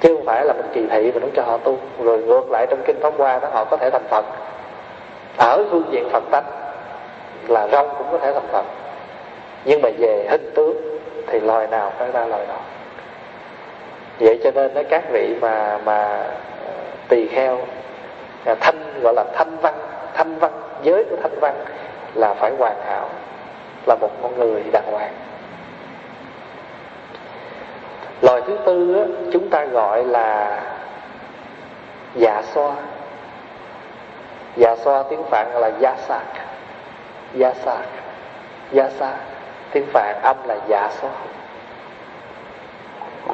Chứ 0.00 0.16
không 0.16 0.26
phải 0.26 0.44
là 0.44 0.52
mình 0.52 0.66
kỳ 0.74 0.86
thị 0.90 1.12
mình 1.12 1.22
muốn 1.22 1.30
cho 1.34 1.42
họ 1.42 1.56
tu, 1.56 1.78
rồi 2.02 2.18
ngược 2.18 2.50
lại 2.50 2.66
trong 2.70 2.82
kinh 2.86 3.00
pháp 3.00 3.14
hoa 3.18 3.38
đó, 3.38 3.48
họ 3.52 3.64
có 3.64 3.76
thể 3.76 3.90
thành 3.90 4.06
phật. 4.10 4.24
Ở 5.36 5.64
phương 5.70 5.84
diện 5.90 6.08
phật 6.12 6.22
tánh 6.30 6.44
là 7.50 7.68
rong 7.72 7.94
cũng 7.98 8.06
có 8.12 8.18
thể 8.18 8.32
thành 8.32 8.48
phật. 8.52 8.64
Nhưng 9.64 9.82
mà 9.82 9.88
về 9.98 10.26
hình 10.30 10.52
tướng 10.54 10.98
thì 11.26 11.40
loài 11.40 11.66
nào 11.66 11.92
phải 11.98 12.12
ra 12.12 12.24
loài 12.24 12.46
đó. 12.48 12.58
Vậy 14.20 14.40
cho 14.44 14.50
nên 14.54 14.74
đó 14.74 14.82
các 14.90 15.04
vị 15.12 15.34
mà 15.40 15.78
mà 15.84 16.02
ờ, 16.66 16.72
tỳ 17.08 17.26
kheo 17.26 17.58
à, 18.44 18.54
thanh 18.60 19.00
gọi 19.02 19.14
là 19.14 19.24
thanh 19.34 19.56
văn 19.56 19.74
thanh 20.14 20.38
văn 20.38 20.52
giới 20.82 21.04
của 21.10 21.16
thanh 21.22 21.38
văn 21.40 21.64
là 22.14 22.34
phải 22.34 22.52
hoàn 22.58 22.76
hảo 22.86 23.08
là 23.86 23.96
một 24.00 24.10
con 24.22 24.38
người 24.38 24.62
đàng 24.72 24.92
hoàng. 24.92 25.12
Loài 28.22 28.42
thứ 28.46 28.58
tư 28.66 28.94
á, 28.94 29.04
chúng 29.32 29.50
ta 29.50 29.64
gọi 29.64 30.04
là 30.04 30.60
dạ 32.14 32.42
xoa. 32.54 32.72
Dạ 34.56 34.76
xoa 34.76 35.02
tiếng 35.10 35.22
phạn 35.30 35.50
là 35.54 35.70
dạ 35.80 35.96
sạc 36.08 36.45
gia 37.34 37.54
sạc 37.54 37.86
gia 38.72 38.90
sa. 38.90 39.12
Tiếng 39.72 39.86
phạn 39.92 40.20
âm 40.22 40.36
là 40.44 40.56
dạ 40.68 40.88
xoa 41.00 41.10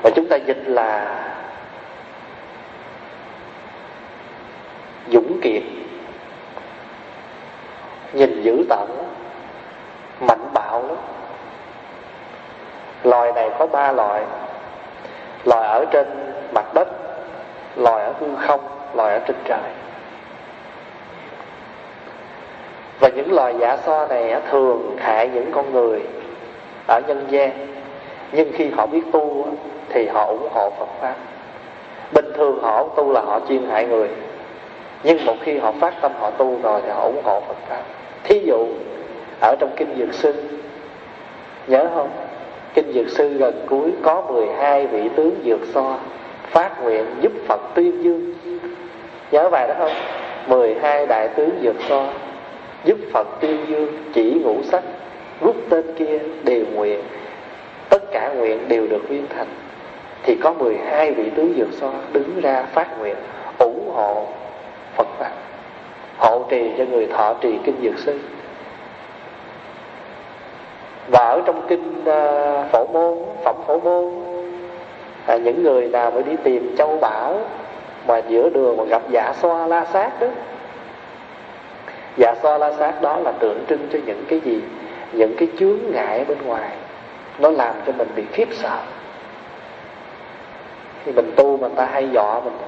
và 0.03 0.11
chúng 0.15 0.29
ta 0.29 0.37
dịch 0.37 0.63
là 0.67 1.19
dũng 5.09 5.41
kiệt. 5.43 5.63
Nhìn 8.13 8.43
dữ 8.43 8.65
tợn 8.69 8.89
mạnh 10.21 10.49
bạo 10.55 10.83
lắm. 10.89 10.97
Loài 13.05 13.33
này 13.33 13.51
có 13.59 13.67
ba 13.67 13.93
loại 13.93 14.23
loài 15.45 15.69
ở 15.69 15.85
trên 15.91 16.07
mặt 16.55 16.75
đất, 16.75 16.89
loài 17.77 18.05
ở 18.05 18.13
hư 18.21 18.27
không, 18.37 18.61
loài 18.95 19.13
ở 19.13 19.21
trên 19.27 19.37
trời. 19.45 19.71
Và 23.03 23.09
những 23.09 23.33
loài 23.33 23.55
giả 23.61 23.77
so 23.87 24.07
này 24.07 24.35
thường 24.51 24.97
hại 24.99 25.29
những 25.35 25.53
con 25.53 25.73
người 25.73 26.01
ở 26.89 27.01
nhân 27.07 27.27
gian. 27.31 27.51
Nhưng 28.33 28.53
khi 28.53 28.71
họ 28.71 28.87
biết 28.87 29.03
tu 29.13 29.47
thì 29.89 30.07
họ 30.07 30.25
ủng 30.25 30.49
hộ 30.51 30.71
Phật 30.79 30.89
pháp. 31.01 31.15
Bình 32.13 32.33
thường 32.37 32.59
họ 32.63 32.85
tu 32.97 33.13
là 33.13 33.21
họ 33.21 33.41
chuyên 33.49 33.63
hại 33.71 33.87
người. 33.87 34.09
Nhưng 35.03 35.25
một 35.27 35.35
khi 35.43 35.59
họ 35.59 35.73
phát 35.81 35.95
tâm 36.01 36.13
họ 36.21 36.31
tu 36.31 36.59
rồi 36.63 36.81
thì 36.85 36.91
họ 36.91 37.03
ủng 37.03 37.23
hộ 37.25 37.41
Phật 37.41 37.57
pháp. 37.69 37.83
Thí 38.25 38.43
dụ, 38.45 38.67
ở 39.41 39.57
trong 39.61 39.71
kinh 39.77 39.95
dược 39.99 40.15
sư, 40.15 40.35
nhớ 41.67 41.89
không? 41.95 42.11
Kinh 42.75 42.93
dược 42.93 43.09
sư 43.09 43.29
gần 43.29 43.67
cuối 43.69 43.93
có 44.03 44.21
12 44.21 44.87
vị 44.87 45.09
tướng 45.17 45.35
dược 45.45 45.61
so 45.75 45.99
phát 46.51 46.83
nguyện 46.83 47.05
giúp 47.21 47.33
Phật 47.49 47.61
tuyên 47.75 48.03
dương. 48.03 48.35
Nhớ 49.31 49.51
bài 49.51 49.69
đó 49.69 49.75
không? 49.79 49.93
12 50.47 51.07
đại 51.07 51.29
tướng 51.29 51.61
dược 51.63 51.77
so 51.89 52.09
giúp 52.85 52.99
Phật 53.13 53.29
tuyên 53.41 53.57
dương 53.69 53.89
chỉ 54.15 54.35
ngũ 54.45 54.63
sắc 54.63 54.83
rút 55.41 55.57
tên 55.69 55.95
kia 55.97 56.19
đều 56.45 56.65
nguyện. 56.75 57.01
Tất 57.89 58.03
cả 58.13 58.33
nguyện 58.37 58.69
đều 58.69 58.87
được 58.87 59.09
viên 59.09 59.27
thành. 59.37 59.47
Thì 60.23 60.37
có 60.37 60.53
12 60.53 61.13
vị 61.13 61.31
tướng 61.37 61.55
dược 61.59 61.69
so 61.73 61.93
đứng 62.13 62.41
ra 62.41 62.63
phát 62.63 62.99
nguyện 62.99 63.17
ủng 63.59 63.91
hộ 63.95 64.27
Phật 64.97 65.09
Pháp. 65.19 65.33
Hộ 66.19 66.45
trì 66.51 66.71
cho 66.79 66.85
người 66.85 67.07
thọ 67.07 67.35
trì 67.41 67.59
kinh 67.65 67.77
dược 67.83 67.99
sư. 67.99 68.19
Và 71.09 71.25
ở 71.25 71.43
trong 71.47 71.67
kinh 71.69 72.05
à, 72.05 72.65
phổ 72.73 72.87
môn 72.87 73.19
phẩm 73.45 73.57
phổ 73.67 73.81
môn 73.81 74.13
à, 75.27 75.37
những 75.37 75.63
người 75.63 75.89
nào 75.89 76.11
mới 76.11 76.23
đi 76.23 76.37
tìm 76.45 76.75
châu 76.79 76.99
bảo 76.99 77.41
mà 78.07 78.19
giữa 78.29 78.49
đường 78.49 78.77
mà 78.77 78.85
gặp 78.85 79.03
dạ 79.11 79.33
xoa 79.43 79.67
la 79.67 79.85
sát 79.85 80.21
đó 80.21 80.27
dạ 82.17 82.35
so 82.43 82.59
la 82.59 82.73
sát 82.79 83.03
đó 83.03 83.19
là 83.19 83.33
tượng 83.33 83.65
trưng 83.69 83.89
cho 83.93 83.99
những 84.07 84.25
cái 84.29 84.41
gì? 84.45 84.61
Những 85.13 85.37
cái 85.37 85.49
chướng 85.59 85.79
ngại 85.93 86.25
bên 86.29 86.39
ngoài. 86.47 86.71
Nó 87.39 87.51
làm 87.51 87.75
cho 87.87 87.93
mình 87.93 88.09
bị 88.17 88.23
khiếp 88.33 88.49
sợ. 88.53 88.79
Thì 91.05 91.13
mình 91.13 91.33
tu 91.37 91.57
mà 91.57 91.69
ta 91.77 91.87
hay 91.93 92.09
dọa 92.13 92.41
mình. 92.41 92.59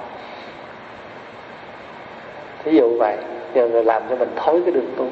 Thí 2.65 2.77
dụ 2.77 2.99
vậy 2.99 3.17
giờ 3.55 3.69
người 3.69 3.85
làm 3.85 4.03
cho 4.11 4.17
mình 4.17 4.29
thối 4.37 4.63
cái 4.65 4.75
đường 4.75 4.91
tu. 4.97 5.07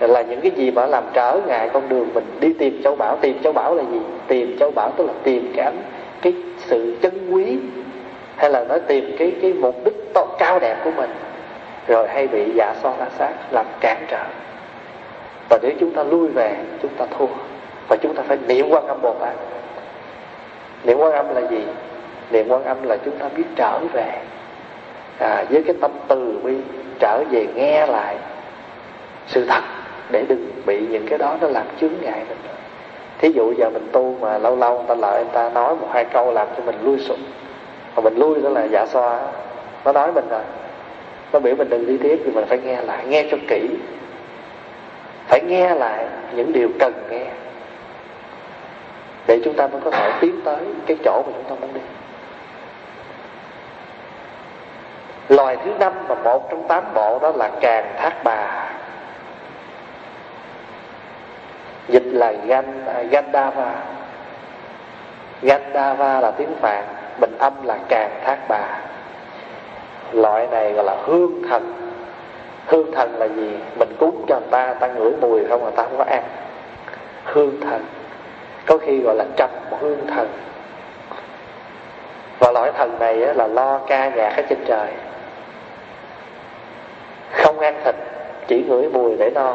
Là 0.00 0.22
những 0.22 0.40
cái 0.40 0.50
gì 0.50 0.70
mà 0.70 0.86
làm 0.86 1.04
trở 1.12 1.40
ngại 1.46 1.70
con 1.72 1.88
đường 1.88 2.08
mình 2.14 2.24
đi 2.40 2.52
tìm 2.52 2.82
châu 2.84 2.96
bảo 2.96 3.16
tìm 3.20 3.42
châu 3.42 3.52
bảo 3.52 3.74
là 3.74 3.82
gì? 3.92 4.00
Tìm 4.26 4.56
châu 4.58 4.70
bảo 4.70 4.90
tức 4.96 5.06
là 5.06 5.12
tìm 5.22 5.52
cái 5.56 5.64
ánh 5.64 5.82
cái 6.22 6.34
sự 6.58 6.96
chân 7.02 7.30
quý 7.32 7.58
hay 8.36 8.50
là 8.50 8.64
nói 8.64 8.80
tìm 8.80 9.16
cái 9.18 9.32
cái 9.42 9.52
mục 9.52 9.84
đích 9.84 10.14
to, 10.14 10.26
cao 10.38 10.58
đẹp 10.58 10.76
của 10.84 10.90
mình 10.96 11.10
rồi 11.88 12.08
hay 12.08 12.26
bị 12.26 12.52
giả 12.54 12.74
so 12.82 12.92
la 12.98 13.06
sát 13.18 13.32
làm 13.50 13.66
cản 13.80 14.04
trở. 14.08 14.24
Và 15.50 15.58
nếu 15.62 15.72
chúng 15.80 15.90
ta 15.90 16.02
lui 16.02 16.28
về 16.28 16.56
chúng 16.82 16.90
ta 16.98 17.06
thua. 17.18 17.26
Và 17.88 17.96
chúng 17.96 18.14
ta 18.14 18.22
phải 18.26 18.38
niệm 18.46 18.68
quan 18.70 18.86
âm 18.86 19.02
bồ 19.02 19.14
tát. 19.20 19.34
Niệm 20.84 20.98
quan 20.98 21.12
âm 21.12 21.34
là 21.34 21.40
gì? 21.40 21.64
Niệm 22.30 22.48
quan 22.48 22.64
âm 22.64 22.82
là 22.82 22.96
chúng 23.04 23.18
ta 23.18 23.28
biết 23.36 23.44
trở 23.56 23.78
về. 23.92 24.12
À, 25.18 25.44
với 25.50 25.62
cái 25.62 25.76
tâm 25.80 25.90
từ 26.08 26.40
bi 26.42 26.56
trở 27.00 27.24
về 27.30 27.46
nghe 27.54 27.86
lại 27.86 28.16
sự 29.26 29.46
thật 29.48 29.62
để 30.10 30.24
đừng 30.28 30.50
bị 30.66 30.86
những 30.90 31.06
cái 31.08 31.18
đó 31.18 31.36
nó 31.40 31.48
làm 31.48 31.66
chướng 31.80 31.92
ngại 32.00 32.24
mình. 32.28 32.38
Thí 33.18 33.32
dụ 33.32 33.52
giờ 33.52 33.70
mình 33.70 33.88
tu 33.92 34.16
mà 34.20 34.38
lâu 34.38 34.56
lâu 34.56 34.76
người 34.76 34.84
ta 34.88 34.94
lợi 34.94 35.24
người 35.24 35.34
ta 35.34 35.50
nói 35.50 35.76
một 35.76 35.88
hai 35.92 36.04
câu 36.04 36.32
làm 36.32 36.46
cho 36.56 36.62
mình 36.62 36.76
lui 36.82 36.98
sụp. 36.98 37.18
Mà 37.96 38.02
mình 38.02 38.16
lui 38.16 38.42
đó 38.42 38.48
là 38.48 38.62
dạ 38.62 38.68
giả 38.70 38.86
xoa 38.86 39.20
nó 39.84 39.92
nói 39.92 40.12
mình 40.12 40.28
rồi 40.28 40.40
nó 41.34 41.40
biểu 41.40 41.54
mình 41.54 41.70
đừng 41.70 41.86
đi 41.86 41.98
tiếp 41.98 42.20
thì 42.24 42.30
mình 42.30 42.44
phải 42.48 42.58
nghe 42.58 42.82
lại, 42.82 43.06
nghe 43.06 43.24
cho 43.30 43.36
kỹ. 43.48 43.68
Phải 45.26 45.40
nghe 45.40 45.74
lại 45.74 46.06
những 46.34 46.52
điều 46.52 46.68
cần 46.78 46.92
nghe. 47.10 47.26
Để 49.26 49.40
chúng 49.44 49.54
ta 49.54 49.66
mới 49.66 49.80
có 49.84 49.90
thể 49.90 50.12
tiến 50.20 50.40
tới 50.44 50.58
cái 50.86 50.96
chỗ 51.04 51.22
mà 51.26 51.32
chúng 51.36 51.44
ta 51.44 51.54
muốn 51.60 51.74
đi. 51.74 51.80
Loài 55.28 55.56
thứ 55.64 55.70
năm 55.80 55.92
và 56.06 56.14
một 56.14 56.50
trong 56.50 56.68
tám 56.68 56.84
bộ 56.94 57.18
đó 57.18 57.32
là 57.36 57.50
càng 57.60 57.94
thác 57.96 58.24
bà. 58.24 58.70
Dịch 61.88 62.06
là 62.06 62.32
gan 62.32 62.86
à, 62.86 63.02
gandava 63.02 63.74
gandava 65.42 66.20
là 66.20 66.30
tiếng 66.30 66.54
phạn, 66.60 66.84
bình 67.20 67.38
âm 67.38 67.66
là 67.66 67.78
càng 67.88 68.10
thác 68.24 68.38
bà 68.48 68.93
loại 70.12 70.46
này 70.46 70.72
gọi 70.72 70.84
là 70.84 70.96
hương 71.04 71.42
thần. 71.48 71.74
Hương 72.66 72.92
thần 72.92 73.18
là 73.18 73.26
gì? 73.26 73.56
Mình 73.78 73.96
cúng 73.98 74.24
cho 74.28 74.40
người 74.40 74.48
ta 74.50 74.66
người 74.66 74.76
ta 74.80 74.86
ngửi 74.86 75.12
mùi 75.20 75.44
không, 75.48 75.62
người 75.62 75.72
ta 75.76 75.82
không 75.82 75.98
có 75.98 76.04
ăn. 76.04 76.22
Hương 77.24 77.60
thần. 77.60 77.84
Có 78.66 78.78
khi 78.78 79.00
gọi 79.00 79.14
là 79.14 79.24
trầm 79.36 79.50
hương 79.80 80.06
thần. 80.06 80.28
Và 82.38 82.52
loại 82.52 82.72
thần 82.72 82.98
này 82.98 83.16
là 83.16 83.46
lo 83.46 83.78
ca 83.78 84.08
nhạc 84.08 84.36
ở 84.36 84.42
trên 84.48 84.58
trời. 84.66 84.88
Không 87.32 87.60
ăn 87.60 87.80
thịt, 87.84 87.94
chỉ 88.46 88.64
ngửi 88.68 88.88
mùi 88.88 89.16
để 89.16 89.30
no. 89.34 89.54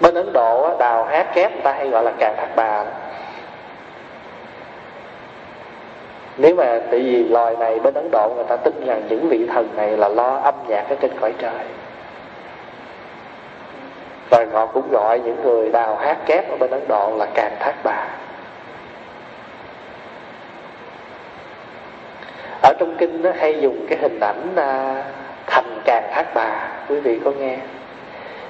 Bên 0.00 0.14
ấn 0.14 0.32
độ 0.32 0.76
đào 0.78 1.04
hát 1.04 1.26
kép 1.34 1.52
người 1.52 1.62
ta 1.62 1.72
hay 1.72 1.88
gọi 1.88 2.04
là 2.04 2.12
càng 2.18 2.34
thác 2.36 2.48
bà. 2.56 2.84
Nếu 6.38 6.54
mà 6.54 6.80
tại 6.90 7.00
vì 7.00 7.24
loài 7.24 7.56
này 7.56 7.78
bên 7.78 7.94
ấn 7.94 8.08
độ 8.12 8.32
người 8.36 8.44
ta 8.44 8.56
tin 8.56 8.86
rằng 8.86 9.02
những 9.08 9.28
vị 9.28 9.46
thần 9.46 9.68
này 9.76 9.96
là 9.96 10.08
lo 10.08 10.36
âm 10.36 10.54
nhạc 10.68 10.84
ở 10.88 10.96
trên 11.00 11.10
cõi 11.20 11.34
trời. 11.38 11.64
Và 14.30 14.46
họ 14.52 14.66
cũng 14.66 14.90
gọi 14.90 15.20
những 15.20 15.42
người 15.42 15.70
đào 15.70 15.96
hát 15.96 16.16
kép 16.26 16.50
ở 16.50 16.56
bên 16.56 16.70
ấn 16.70 16.88
độ 16.88 17.16
là 17.16 17.26
càng 17.34 17.56
thác 17.60 17.74
bà. 17.84 18.06
Ở 22.62 22.72
trong 22.78 22.96
kinh 22.98 23.22
nó 23.22 23.30
hay 23.38 23.60
dùng 23.60 23.86
cái 23.88 23.98
hình 23.98 24.20
ảnh 24.20 24.56
à, 24.56 25.02
thành 25.46 25.80
càng 25.84 26.02
thác 26.12 26.34
bà 26.34 26.68
quý 26.88 27.00
vị 27.00 27.20
có 27.24 27.30
nghe? 27.30 27.58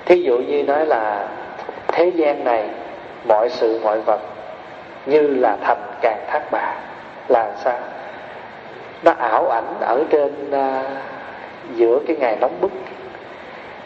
Thí 0.04 0.22
dụ 0.22 0.38
như 0.38 0.62
nói 0.62 0.86
là 0.86 1.28
thế 1.88 2.12
gian 2.14 2.44
này 2.44 2.68
mọi 3.28 3.48
sự 3.48 3.80
mọi 3.82 4.00
vật 4.00 4.20
như 5.06 5.20
là 5.20 5.56
thành 5.62 5.82
càng 6.00 6.24
thác 6.28 6.42
bà 6.50 6.74
là 7.28 7.52
sao? 7.64 7.78
Nó 9.02 9.12
ảo 9.18 9.48
ảnh 9.48 9.74
ở 9.80 10.04
trên 10.10 10.50
uh, 10.50 10.86
giữa 11.74 11.98
cái 12.06 12.16
ngày 12.16 12.36
nóng 12.40 12.60
bức. 12.60 12.70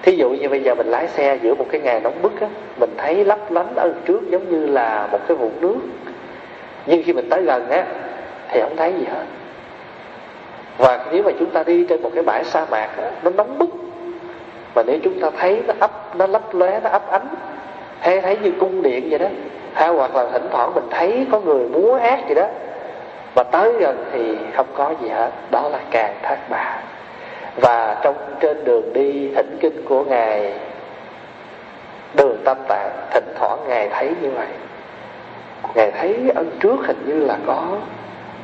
Thí 0.03 0.17
dụ 0.17 0.31
như 0.31 0.49
bây 0.49 0.63
giờ 0.63 0.75
mình 0.75 0.87
lái 0.87 1.09
xe 1.09 1.39
giữa 1.43 1.55
một 1.55 1.67
cái 1.71 1.81
ngày 1.81 2.01
nóng 2.01 2.23
bức 2.23 2.41
á 2.41 2.47
mình 2.77 2.91
thấy 2.97 3.25
lấp 3.25 3.39
lánh 3.51 3.75
ở 3.77 3.93
trước 4.05 4.31
giống 4.31 4.51
như 4.51 4.67
là 4.67 5.09
một 5.13 5.19
cái 5.29 5.37
vụn 5.37 5.51
nước. 5.61 5.81
Nhưng 6.87 7.03
khi 7.03 7.13
mình 7.13 7.29
tới 7.31 7.43
gần 7.43 7.71
á 7.71 7.85
thì 8.49 8.61
không 8.61 8.77
thấy 8.77 8.93
gì 8.93 9.05
hết. 9.05 9.25
Và 10.79 11.05
nếu 11.13 11.23
mà 11.23 11.31
chúng 11.39 11.51
ta 11.51 11.63
đi 11.63 11.87
trên 11.89 12.03
một 12.03 12.11
cái 12.15 12.25
bãi 12.25 12.45
sa 12.45 12.67
mạc 12.71 12.89
á, 12.97 13.11
nó 13.23 13.31
nóng 13.31 13.59
bức 13.59 13.71
mà 14.75 14.83
nếu 14.83 14.99
chúng 15.03 15.21
ta 15.21 15.31
thấy 15.39 15.63
nó 15.67 15.75
ấp 15.81 16.17
nó 16.17 16.27
lấp 16.27 16.55
lóe 16.55 16.81
nó 16.81 16.91
ấp 16.91 17.11
ánh 17.11 17.27
hay 18.01 18.21
thấy 18.21 18.39
như 18.43 18.53
cung 18.61 18.83
điện 18.83 19.07
vậy 19.11 19.19
đó 19.19 19.27
hay 19.75 19.89
hoặc 19.89 20.17
là 20.17 20.27
thỉnh 20.33 20.47
thoảng 20.51 20.75
mình 20.75 20.85
thấy 20.91 21.27
có 21.33 21.41
người 21.41 21.69
múa 21.69 21.95
hát 21.95 22.21
gì 22.29 22.35
đó 22.35 22.47
và 23.35 23.43
tới 23.43 23.73
gần 23.81 24.05
thì 24.13 24.37
không 24.55 24.67
có 24.75 24.95
gì 25.03 25.09
hết 25.09 25.31
đó 25.51 25.69
là 25.69 25.79
càng 25.91 26.15
thác 26.23 26.39
bà 26.51 26.81
và 27.57 28.01
trong 28.03 28.15
trên 28.41 28.65
đường 28.65 28.93
đi 28.93 29.31
thỉnh 29.35 29.59
kinh 29.61 29.85
của 29.85 30.05
ngài 30.05 30.53
đường 32.15 32.37
tâm 32.45 32.57
tạng 32.69 32.91
thỉnh 33.11 33.35
thoảng 33.39 33.59
ngài 33.69 33.89
thấy 33.89 34.15
như 34.23 34.31
vậy. 34.31 34.47
Ngài 35.75 35.91
thấy 35.91 36.17
ở 36.35 36.45
trước 36.61 36.77
hình 36.87 37.03
như 37.07 37.27
là 37.27 37.37
có 37.47 37.79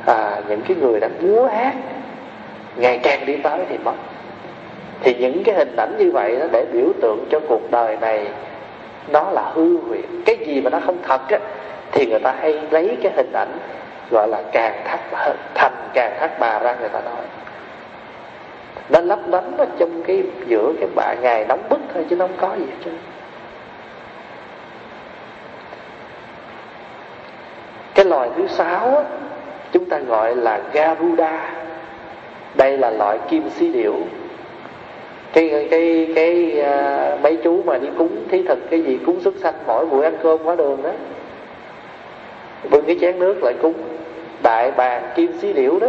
à, 0.05 0.41
những 0.47 0.61
cái 0.61 0.77
người 0.77 0.99
đang 0.99 1.11
múa 1.21 1.45
hát. 1.45 1.73
Ngày 2.75 2.99
càng 3.03 3.25
đi 3.25 3.35
tới 3.35 3.65
thì 3.69 3.77
mất. 3.77 3.93
Thì 5.03 5.13
những 5.13 5.43
cái 5.43 5.55
hình 5.55 5.75
ảnh 5.75 5.95
như 5.97 6.11
vậy 6.11 6.35
đó 6.39 6.45
để 6.51 6.65
biểu 6.73 6.87
tượng 7.01 7.25
cho 7.31 7.39
cuộc 7.47 7.71
đời 7.71 7.97
này 8.01 8.27
nó 9.07 9.31
là 9.31 9.51
hư 9.53 9.77
huyễn 9.77 10.23
cái 10.25 10.37
gì 10.45 10.61
mà 10.61 10.69
nó 10.69 10.79
không 10.85 10.97
thật 11.03 11.21
á 11.29 11.37
thì 11.91 12.05
người 12.05 12.19
ta 12.19 12.35
hay 12.39 12.61
lấy 12.71 12.97
cái 13.03 13.11
hình 13.15 13.31
ảnh 13.33 13.57
gọi 14.11 14.27
là 14.27 14.41
càng 14.51 14.81
thác 14.85 14.99
thành 15.55 15.73
càng 15.93 16.17
thác 16.19 16.39
bà 16.39 16.59
ra 16.59 16.75
người 16.79 16.89
ta 16.89 17.01
nói. 17.01 17.25
Nó 18.89 19.01
lấp 19.01 19.19
lánh 19.27 19.57
ở 19.57 19.65
trong 19.79 20.03
cái 20.03 20.23
giữa 20.47 20.73
cái 20.79 20.89
bạ 20.95 21.15
ngày 21.21 21.45
nóng 21.49 21.69
bức 21.69 21.79
thôi 21.93 22.05
chứ 22.09 22.15
nó 22.15 22.27
không 22.27 22.37
có 22.37 22.55
gì 22.55 22.65
hết 22.65 22.77
trơn. 22.85 22.97
Cái 27.95 28.05
loài 28.05 28.29
thứ 28.37 28.47
sáu 28.47 29.03
chúng 29.71 29.85
ta 29.85 29.99
gọi 29.99 30.35
là 30.35 30.61
garuda. 30.73 31.53
Đây 32.55 32.77
là 32.77 32.89
loại 32.89 33.19
kim 33.29 33.49
si 33.49 33.71
điểu. 33.71 33.95
Cái 35.33 35.67
cái 35.71 36.11
cái 36.15 36.61
uh, 36.61 37.21
mấy 37.21 37.37
chú 37.43 37.63
mà 37.65 37.77
đi 37.77 37.87
cúng 37.97 38.23
thí 38.29 38.43
thực 38.43 38.69
cái 38.69 38.81
gì 38.81 38.99
cúng 39.05 39.21
xuất 39.21 39.33
sanh 39.41 39.53
mỗi 39.67 39.85
buổi 39.85 40.03
ăn 40.03 40.17
cơm 40.23 40.43
quá 40.43 40.55
đường 40.55 40.81
đó. 40.83 40.91
Bưng 42.69 42.85
cái 42.85 42.97
chén 43.01 43.19
nước 43.19 43.43
lại 43.43 43.53
cúng 43.61 43.73
đại 44.43 44.71
bàng 44.71 45.11
kim 45.15 45.39
xí 45.39 45.53
điểu 45.53 45.79
đó. 45.79 45.87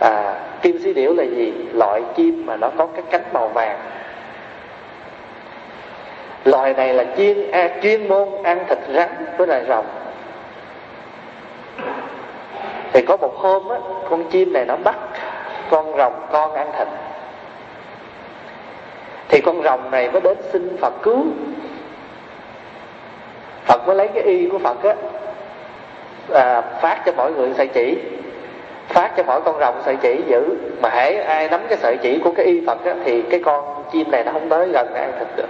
À 0.00 0.34
kim 0.62 0.78
xí 0.78 0.92
điểu 0.92 1.14
là 1.14 1.24
gì? 1.24 1.52
Loại 1.72 2.02
chim 2.16 2.46
mà 2.46 2.56
nó 2.56 2.68
có 2.76 2.86
cái 2.86 3.02
cánh 3.10 3.22
màu 3.32 3.48
vàng. 3.48 3.78
Loài 6.44 6.74
này 6.74 6.94
là 6.94 7.04
chuyên 7.16 7.50
à, 7.50 7.68
chuyên 7.82 8.08
môn 8.08 8.28
ăn 8.42 8.64
thịt 8.68 8.78
rắn 8.94 9.08
với 9.36 9.46
loài 9.46 9.64
rồng. 9.68 9.86
Thì 12.92 13.02
có 13.08 13.16
một 13.16 13.36
hôm 13.36 13.68
á 13.68 13.76
con 14.10 14.30
chim 14.30 14.52
này 14.52 14.64
nó 14.64 14.76
bắt 14.76 14.96
con 15.70 15.96
rồng 15.96 16.26
con 16.32 16.54
ăn 16.54 16.70
thịt. 16.78 16.88
Thì 19.28 19.40
con 19.40 19.62
rồng 19.62 19.90
này 19.90 20.10
mới 20.10 20.20
đến 20.20 20.36
xin 20.52 20.76
phật 20.80 20.92
cứu. 21.02 21.24
Phật 23.64 23.86
mới 23.86 23.96
lấy 23.96 24.08
cái 24.08 24.22
y 24.22 24.48
của 24.48 24.58
phật 24.58 24.82
á 24.82 24.94
à, 26.34 26.60
phát 26.60 27.02
cho 27.06 27.12
mọi 27.12 27.32
người 27.32 27.50
sợi 27.56 27.66
chỉ. 27.66 27.98
Phát 28.88 29.16
cho 29.16 29.22
mỗi 29.22 29.40
con 29.40 29.58
rồng 29.60 29.74
sợi 29.84 29.96
chỉ 29.96 30.20
giữ. 30.26 30.56
Mà 30.82 30.88
hễ 30.88 31.14
ai 31.14 31.48
nắm 31.48 31.60
cái 31.68 31.78
sợi 31.78 31.96
chỉ 31.96 32.20
của 32.24 32.32
cái 32.36 32.46
y 32.46 32.66
phật 32.66 32.84
á, 32.84 32.94
thì 33.04 33.22
cái 33.22 33.40
con 33.44 33.84
chim 33.92 34.10
này 34.10 34.24
nó 34.24 34.32
không 34.32 34.48
tới 34.48 34.68
gần 34.68 34.94
ăn 34.94 35.12
thịt 35.18 35.28
được. 35.36 35.48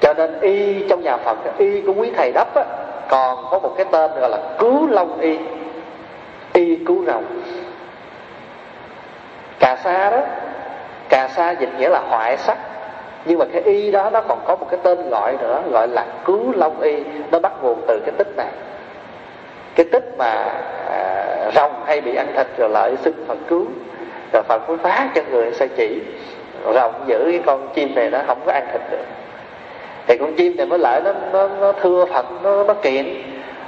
Cho 0.00 0.14
nên 0.14 0.40
y 0.40 0.88
trong 0.88 1.02
nhà 1.02 1.16
phật 1.16 1.36
y 1.58 1.80
của 1.80 1.92
quý 1.92 2.10
thầy 2.16 2.32
đắp 2.32 2.54
á, 2.54 2.64
còn 3.08 3.44
có 3.50 3.58
một 3.58 3.74
cái 3.76 3.86
tên 3.90 4.10
gọi 4.20 4.30
là 4.30 4.38
cứu 4.58 4.86
long 4.86 5.20
y. 5.20 5.38
Y 6.52 6.76
cứu 6.76 7.04
rồng. 7.06 7.24
Cà 9.58 9.76
sa 9.84 10.10
đó. 10.10 10.20
Cà 11.08 11.28
sa 11.28 11.50
dịch 11.50 11.70
nghĩa 11.78 11.88
là 11.88 12.00
hoại 12.08 12.36
sắc. 12.36 12.58
Nhưng 13.24 13.38
mà 13.38 13.44
cái 13.52 13.62
y 13.62 13.90
đó 13.90 14.10
nó 14.10 14.20
còn 14.20 14.38
có 14.46 14.56
một 14.56 14.66
cái 14.70 14.80
tên 14.82 15.10
gọi 15.10 15.36
nữa 15.40 15.62
gọi 15.70 15.88
là 15.88 16.06
cứu 16.24 16.52
long 16.56 16.80
y. 16.80 16.96
Nó 17.30 17.38
bắt 17.38 17.52
nguồn 17.62 17.80
từ 17.88 18.00
cái 18.06 18.14
tích 18.18 18.36
này 18.36 18.48
cái 19.74 19.86
tích 19.92 20.14
mà 20.18 20.34
à, 20.90 21.50
rồng 21.54 21.72
hay 21.86 22.00
bị 22.00 22.14
ăn 22.14 22.26
thịt 22.36 22.46
rồi 22.58 22.68
lại 22.68 22.96
xưng 23.04 23.24
phật 23.26 23.38
cứu 23.48 23.66
rồi 24.32 24.42
phật 24.42 24.68
mới 24.68 24.76
phá 24.76 25.08
cho 25.14 25.22
người 25.30 25.52
sai 25.52 25.68
chỉ. 25.68 26.00
Rồng 26.74 26.92
giữ 27.06 27.28
cái 27.30 27.40
con 27.46 27.68
chim 27.74 27.94
này 27.94 28.10
nó 28.10 28.18
không 28.26 28.38
có 28.46 28.52
ăn 28.52 28.66
thịt 28.72 28.80
được. 28.90 29.04
Thì 30.06 30.18
con 30.18 30.34
chim 30.34 30.56
này 30.56 30.66
mới 30.66 30.78
lại 30.78 31.00
nó 31.04 31.12
nó, 31.32 31.48
nó 31.60 31.72
thưa 31.72 32.04
phật 32.04 32.26
nó 32.42 32.64
nó 32.64 32.74
kiện. 32.74 33.22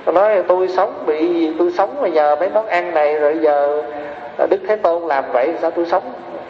Nó 0.07 0.13
nói 0.13 0.43
tôi 0.49 0.69
sống 0.69 1.03
bị 1.07 1.51
tôi 1.59 1.73
sống 1.73 2.03
mà 2.03 2.09
nhờ 2.09 2.37
mấy 2.41 2.51
món 2.51 2.67
ăn 2.67 2.95
này 2.95 3.19
rồi 3.19 3.39
giờ 3.41 3.83
đức 4.51 4.61
thế 4.69 4.77
tôn 4.77 5.03
làm 5.03 5.25
vậy 5.33 5.55
sao 5.61 5.71
tôi 5.71 5.87
sống? 5.87 6.03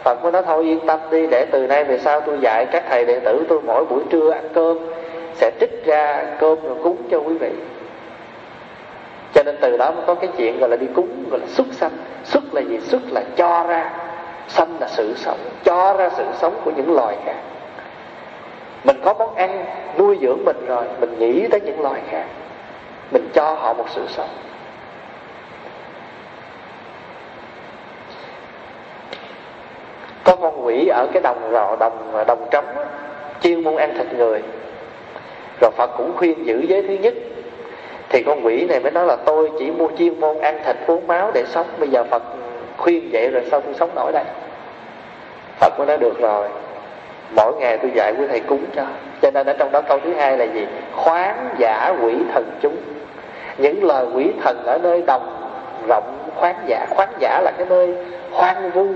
Phật 0.03 0.23
mới 0.23 0.31
nói 0.31 0.43
thôi 0.45 0.63
yên 0.63 0.79
tâm 0.87 0.99
đi 1.11 1.27
để 1.27 1.45
từ 1.51 1.67
nay 1.67 1.83
về 1.83 1.97
sau 1.97 2.21
tôi 2.21 2.37
dạy 2.41 2.65
các 2.65 2.83
thầy 2.89 3.05
đệ 3.05 3.19
tử 3.19 3.45
tôi 3.49 3.61
mỗi 3.61 3.85
buổi 3.85 4.01
trưa 4.09 4.31
ăn 4.31 4.49
cơm 4.53 4.77
sẽ 5.35 5.51
trích 5.59 5.85
ra 5.85 6.25
cơm 6.39 6.57
rồi 6.63 6.75
cúng 6.83 6.97
cho 7.11 7.17
quý 7.17 7.37
vị 7.37 7.49
cho 9.37 9.43
nên 9.43 9.57
từ 9.61 9.77
đó 9.77 9.91
mới 9.91 10.03
có 10.07 10.15
cái 10.15 10.29
chuyện 10.37 10.59
gọi 10.59 10.69
là 10.69 10.75
đi 10.75 10.87
cúng, 10.95 11.23
gọi 11.29 11.39
là 11.39 11.47
xuất 11.47 11.67
sanh. 11.71 11.91
Xuất 12.23 12.53
là 12.53 12.61
gì? 12.61 12.79
Xuất 12.79 13.01
là 13.11 13.23
cho 13.35 13.63
ra. 13.63 13.91
Sanh 14.47 14.79
là 14.79 14.87
sự 14.87 15.13
sống. 15.15 15.37
Cho 15.63 15.93
ra 15.93 16.09
sự 16.17 16.23
sống 16.37 16.61
của 16.63 16.71
những 16.77 16.95
loài 16.95 17.17
khác. 17.25 17.35
Mình 18.83 19.01
có 19.03 19.13
món 19.13 19.35
ăn 19.35 19.65
nuôi 19.97 20.17
dưỡng 20.21 20.45
mình 20.45 20.65
rồi, 20.67 20.85
mình 20.99 21.19
nghĩ 21.19 21.47
tới 21.47 21.61
những 21.61 21.81
loài 21.81 22.01
khác. 22.09 22.25
Mình 23.11 23.29
cho 23.33 23.53
họ 23.53 23.73
một 23.73 23.85
sự 23.89 24.01
sống. 24.07 24.29
Có 30.23 30.35
con 30.35 30.65
quỷ 30.65 30.87
ở 30.87 31.07
cái 31.13 31.21
đồng 31.21 31.49
rọ 31.51 31.75
đồng 31.79 32.25
đồng 32.27 32.47
trống 32.51 32.65
chuyên 33.41 33.63
muốn 33.63 33.77
ăn 33.77 33.97
thịt 33.97 34.13
người. 34.13 34.41
Rồi 35.61 35.71
phật 35.77 35.91
cũng 35.97 36.13
khuyên 36.17 36.45
giữ 36.45 36.65
giới 36.67 36.81
thứ 36.81 36.93
nhất 36.93 37.13
thì 38.09 38.23
con 38.23 38.45
quỷ 38.45 38.65
này 38.69 38.79
mới 38.79 38.91
nói 38.91 39.05
là 39.05 39.15
tôi 39.15 39.51
chỉ 39.59 39.71
mua 39.71 39.87
chuyên 39.97 40.19
môn 40.19 40.39
ăn 40.39 40.59
thịt 40.65 40.75
uống 40.87 41.07
máu 41.07 41.31
để 41.33 41.43
sống. 41.47 41.65
Bây 41.79 41.89
giờ 41.89 42.03
phật 42.03 42.23
khuyên 42.77 43.09
vậy 43.11 43.29
rồi 43.29 43.43
sao 43.51 43.61
tôi 43.61 43.73
sống 43.73 43.89
nổi 43.95 44.11
đây? 44.11 44.23
Phật 45.59 45.73
mới 45.77 45.87
nói 45.87 45.97
được 45.97 46.19
rồi. 46.19 46.47
Mỗi 47.35 47.53
ngày 47.59 47.77
tôi 47.77 47.91
dạy 47.95 48.13
quý 48.19 48.25
thầy 48.29 48.39
cúng 48.39 48.65
cho. 48.75 48.83
Cho 49.21 49.31
nên 49.31 49.47
ở 49.47 49.53
trong 49.53 49.71
đó 49.71 49.81
câu 49.81 49.99
thứ 49.99 50.13
hai 50.13 50.37
là 50.37 50.45
gì? 50.45 50.67
Khoáng 50.95 51.49
giả 51.57 51.93
quỷ 52.01 52.13
thần 52.33 52.45
chúng. 52.61 52.75
Những 53.57 53.83
lời 53.83 54.05
quỷ 54.13 54.31
thần 54.43 54.65
ở 54.65 54.77
nơi 54.77 55.01
đồng 55.01 55.49
rộng 55.87 56.17
khoáng 56.35 56.55
giả. 56.67 56.85
Khoáng 56.89 57.09
giả 57.19 57.41
là 57.43 57.51
cái 57.57 57.67
nơi 57.69 57.95
hoang 58.31 58.71
vu. 58.71 58.87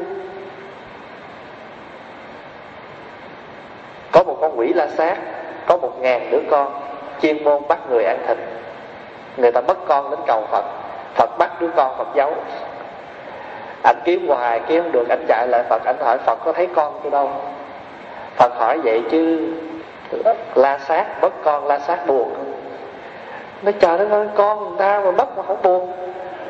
Có 4.12 4.24
một 4.24 4.38
con 4.42 4.60
quỷ 4.60 4.74
la 4.74 4.88
sát, 4.88 5.18
có 5.66 5.78
một 5.78 6.02
ngàn 6.02 6.28
đứa 6.32 6.42
con 6.50 6.82
chuyên 7.22 7.44
môn 7.44 7.62
bắt 7.68 7.80
người 7.90 8.04
ăn 8.04 8.18
thịt 8.28 8.38
người 9.42 9.52
ta 9.52 9.62
mất 9.62 9.78
con 9.88 10.12
đến 10.12 10.20
cầu 10.28 10.44
phật. 10.52 10.66
Phật 11.16 11.38
bắt 11.38 11.62
đứa 11.62 11.70
con 11.76 11.98
phật 11.98 12.08
giấu. 12.16 12.34
Anh 13.84 13.96
kiếm 14.04 14.28
hoài, 14.28 14.62
kiếm 14.68 14.84
không 14.84 14.92
được, 14.92 15.10
anh 15.10 15.26
chạy 15.28 15.48
lại 15.48 15.64
phật. 15.70 15.82
Anh 15.86 15.98
hỏi, 16.00 16.18
phật 16.18 16.40
có 16.46 16.54
thấy 16.54 16.68
con 16.76 17.00
tôi 17.04 17.12
đâu? 17.12 17.30
Phật 18.36 18.52
hỏi 18.56 18.80
vậy 18.84 19.02
chứ, 19.12 19.48
la 20.56 20.78
sát, 20.78 21.06
mất 21.22 21.34
con, 21.44 21.68
la 21.68 21.80
sát 21.80 22.08
buồn 22.08 22.34
không 22.38 22.52
nó 23.62 23.72
trời 23.80 23.98
đất 23.98 24.10
ơi, 24.12 24.28
con 24.36 24.70
người 24.70 24.78
ta 24.80 25.02
mà 25.06 25.12
mất 25.12 25.38
mà 25.38 25.44
không 25.44 25.62
buồn. 25.64 25.92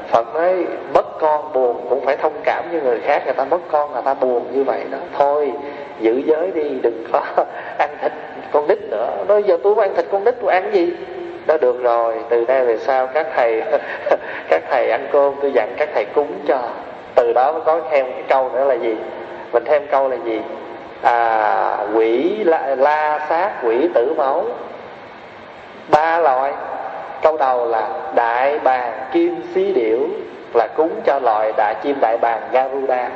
Phật 0.07 0.35
nói, 0.35 0.65
mất 0.93 1.19
con 1.19 1.53
buồn 1.53 1.85
cũng 1.89 2.05
phải 2.05 2.17
thông 2.17 2.33
cảm 2.43 2.63
với 2.71 2.81
người 2.81 2.99
khác. 2.99 3.21
Người 3.25 3.33
ta 3.33 3.45
mất 3.45 3.59
con, 3.71 3.93
người 3.93 4.01
ta 4.05 4.13
buồn 4.13 4.47
như 4.51 4.63
vậy 4.63 4.83
đó. 4.91 4.97
Thôi, 5.17 5.51
giữ 5.99 6.21
giới 6.25 6.51
đi, 6.51 6.69
đừng 6.83 7.03
có 7.11 7.21
ăn 7.77 7.89
thịt 8.01 8.11
con 8.51 8.67
nít 8.67 8.77
nữa. 8.91 9.07
Nói, 9.27 9.43
giờ 9.43 9.57
tôi 9.63 9.75
ăn 9.75 9.95
thịt 9.95 10.05
con 10.11 10.23
nít, 10.23 10.35
tôi 10.41 10.51
ăn 10.51 10.73
gì? 10.73 10.93
Đó 11.45 11.57
được 11.61 11.83
rồi. 11.83 12.15
Từ 12.29 12.45
nay 12.47 12.65
về 12.65 12.77
sau 12.77 13.07
các 13.07 13.27
thầy 13.35 13.63
các 14.49 14.63
thầy 14.69 14.89
ăn 14.89 15.07
cơm 15.11 15.33
tôi 15.41 15.51
dặn 15.53 15.73
các 15.77 15.89
thầy 15.95 16.05
cúng 16.05 16.39
cho. 16.47 16.59
Từ 17.15 17.33
đó 17.33 17.51
mới 17.51 17.61
có 17.65 17.81
thêm 17.91 18.05
cái 18.11 18.23
câu 18.27 18.49
nữa 18.49 18.63
là 18.63 18.73
gì? 18.73 18.95
Mình 19.51 19.63
thêm 19.65 19.87
câu 19.91 20.09
là 20.09 20.17
gì? 20.25 20.41
À 21.01 21.77
quỷ 21.95 22.43
la, 22.43 22.75
la 22.75 23.25
sát 23.29 23.51
quỷ 23.63 23.87
tử 23.93 24.13
máu. 24.17 24.45
Ba 25.89 26.19
loại. 26.19 26.53
Câu 27.21 27.37
đầu 27.37 27.65
là 27.65 27.89
đại 28.15 28.59
bàng 28.59 28.91
kim 29.13 29.41
xí 29.55 29.73
điểu 29.73 29.99
là 30.53 30.67
cúng 30.75 31.01
cho 31.05 31.19
loài 31.19 31.53
đại 31.57 31.75
chim 31.83 31.97
đại 32.01 32.17
bàng 32.17 32.41
garuda. 32.51 33.09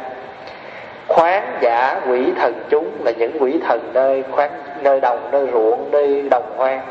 Khoáng 1.08 1.44
giả 1.62 2.02
quỷ 2.10 2.32
thần 2.40 2.54
chúng 2.70 2.90
là 3.04 3.12
những 3.12 3.38
quỷ 3.40 3.60
thần 3.68 3.90
nơi 3.94 4.24
khoáng 4.32 4.52
nơi 4.82 5.00
đồng 5.00 5.20
nơi 5.32 5.48
ruộng 5.54 5.92
nơi 5.92 6.28
đồng 6.32 6.54
hoang 6.58 6.82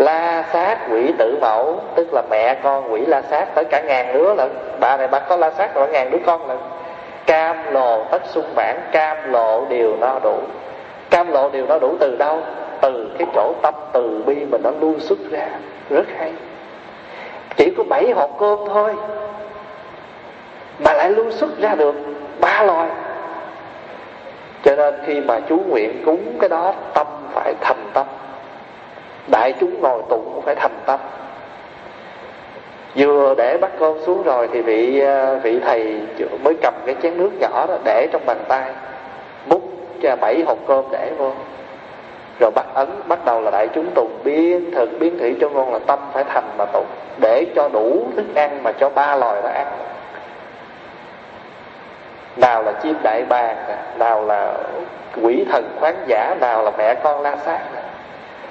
la 0.00 0.44
sát 0.52 0.78
quỷ 0.90 1.12
tử 1.18 1.38
mẫu, 1.40 1.80
tức 1.94 2.14
là 2.14 2.22
mẹ 2.30 2.54
con 2.62 2.92
quỷ 2.92 3.06
la 3.06 3.22
sát, 3.22 3.54
tới 3.54 3.64
cả 3.64 3.80
ngàn 3.80 4.12
đứa 4.14 4.34
lận. 4.34 4.50
Bà 4.80 4.96
này 4.96 5.08
bà 5.08 5.18
có 5.18 5.36
la 5.36 5.50
sát 5.50 5.74
rồi, 5.74 5.88
ngàn 5.88 6.10
đứa 6.10 6.18
con 6.26 6.48
lận. 6.48 6.58
Cam 7.26 7.72
lồ 7.72 8.04
tất 8.04 8.22
sung 8.26 8.44
bản 8.54 8.80
cam 8.92 9.32
lộ 9.32 9.64
điều 9.68 9.96
no 9.96 10.18
đủ. 10.22 10.38
Cam 11.10 11.32
lộ 11.32 11.48
điều 11.48 11.66
no 11.66 11.78
đủ 11.78 11.96
từ 12.00 12.16
đâu? 12.16 12.38
Từ 12.80 13.10
cái 13.18 13.26
chỗ 13.34 13.52
tâm 13.62 13.74
từ 13.92 14.22
bi 14.26 14.34
mình 14.34 14.62
nó 14.62 14.70
luôn 14.80 15.00
xuất 15.00 15.18
ra. 15.30 15.46
Rất 15.90 16.06
hay. 16.18 16.32
Chỉ 17.56 17.72
có 17.76 17.84
bảy 17.88 18.10
hộp 18.10 18.30
cơm 18.38 18.58
thôi 18.68 18.94
mà 20.78 20.92
lại 20.92 21.10
luôn 21.10 21.32
xuất 21.32 21.50
ra 21.58 21.74
được 21.74 21.94
ba 22.40 22.62
loài. 22.62 22.88
Cho 24.62 24.76
nên 24.76 24.94
khi 25.06 25.20
mà 25.20 25.40
chú 25.48 25.56
nguyện 25.68 26.02
cúng 26.06 26.36
cái 26.40 26.48
đó, 26.48 26.74
tâm 26.94 27.06
phải 27.32 27.54
thành 27.60 27.90
tâm 27.94 28.06
đại 29.26 29.54
chúng 29.60 29.80
ngồi 29.80 30.02
tụng 30.08 30.30
cũng 30.34 30.44
phải 30.44 30.54
thành 30.54 30.78
tâm. 30.86 31.00
Vừa 32.96 33.34
để 33.34 33.58
bắt 33.58 33.70
cơm 33.78 33.98
xuống 34.06 34.22
rồi 34.22 34.48
thì 34.52 34.62
vị 34.62 35.00
à, 35.00 35.34
vị 35.34 35.60
thầy 35.64 36.00
mới 36.42 36.54
cầm 36.62 36.74
cái 36.86 36.94
chén 37.02 37.18
nước 37.18 37.30
nhỏ 37.40 37.66
đó 37.68 37.78
để 37.84 38.06
trong 38.12 38.26
bàn 38.26 38.38
tay, 38.48 38.72
múc 39.46 39.62
cho 40.02 40.16
bảy 40.16 40.42
hộp 40.46 40.58
cơm 40.66 40.84
để 40.92 41.12
vô. 41.18 41.32
Rồi 42.40 42.50
bắt 42.54 42.66
ấn, 42.74 42.88
bắt 43.08 43.24
đầu 43.24 43.40
là 43.40 43.50
đại 43.50 43.68
chúng 43.74 43.90
tụng, 43.94 44.18
biến 44.24 44.70
thực 44.74 44.90
biến 45.00 45.18
thủy 45.18 45.36
cho 45.40 45.48
ngon 45.48 45.72
là 45.72 45.78
tâm 45.86 45.98
phải 46.12 46.24
thành 46.24 46.50
mà 46.58 46.64
tụng, 46.64 46.86
để 47.20 47.46
cho 47.56 47.68
đủ 47.72 48.02
thức 48.16 48.26
ăn 48.34 48.62
mà 48.62 48.72
cho 48.72 48.88
ba 48.88 49.16
loài 49.16 49.42
nó 49.42 49.48
ăn. 49.48 49.66
Nào 52.36 52.62
là 52.62 52.72
chim 52.72 52.94
đại 53.02 53.22
bàng 53.28 53.56
nào 53.98 54.24
là 54.24 54.54
quỷ 55.22 55.44
thần 55.52 55.70
khoáng 55.80 55.96
giả, 56.06 56.34
nào 56.40 56.62
là 56.62 56.70
mẹ 56.78 56.94
con 56.94 57.22
la 57.22 57.36
sát 57.36 57.60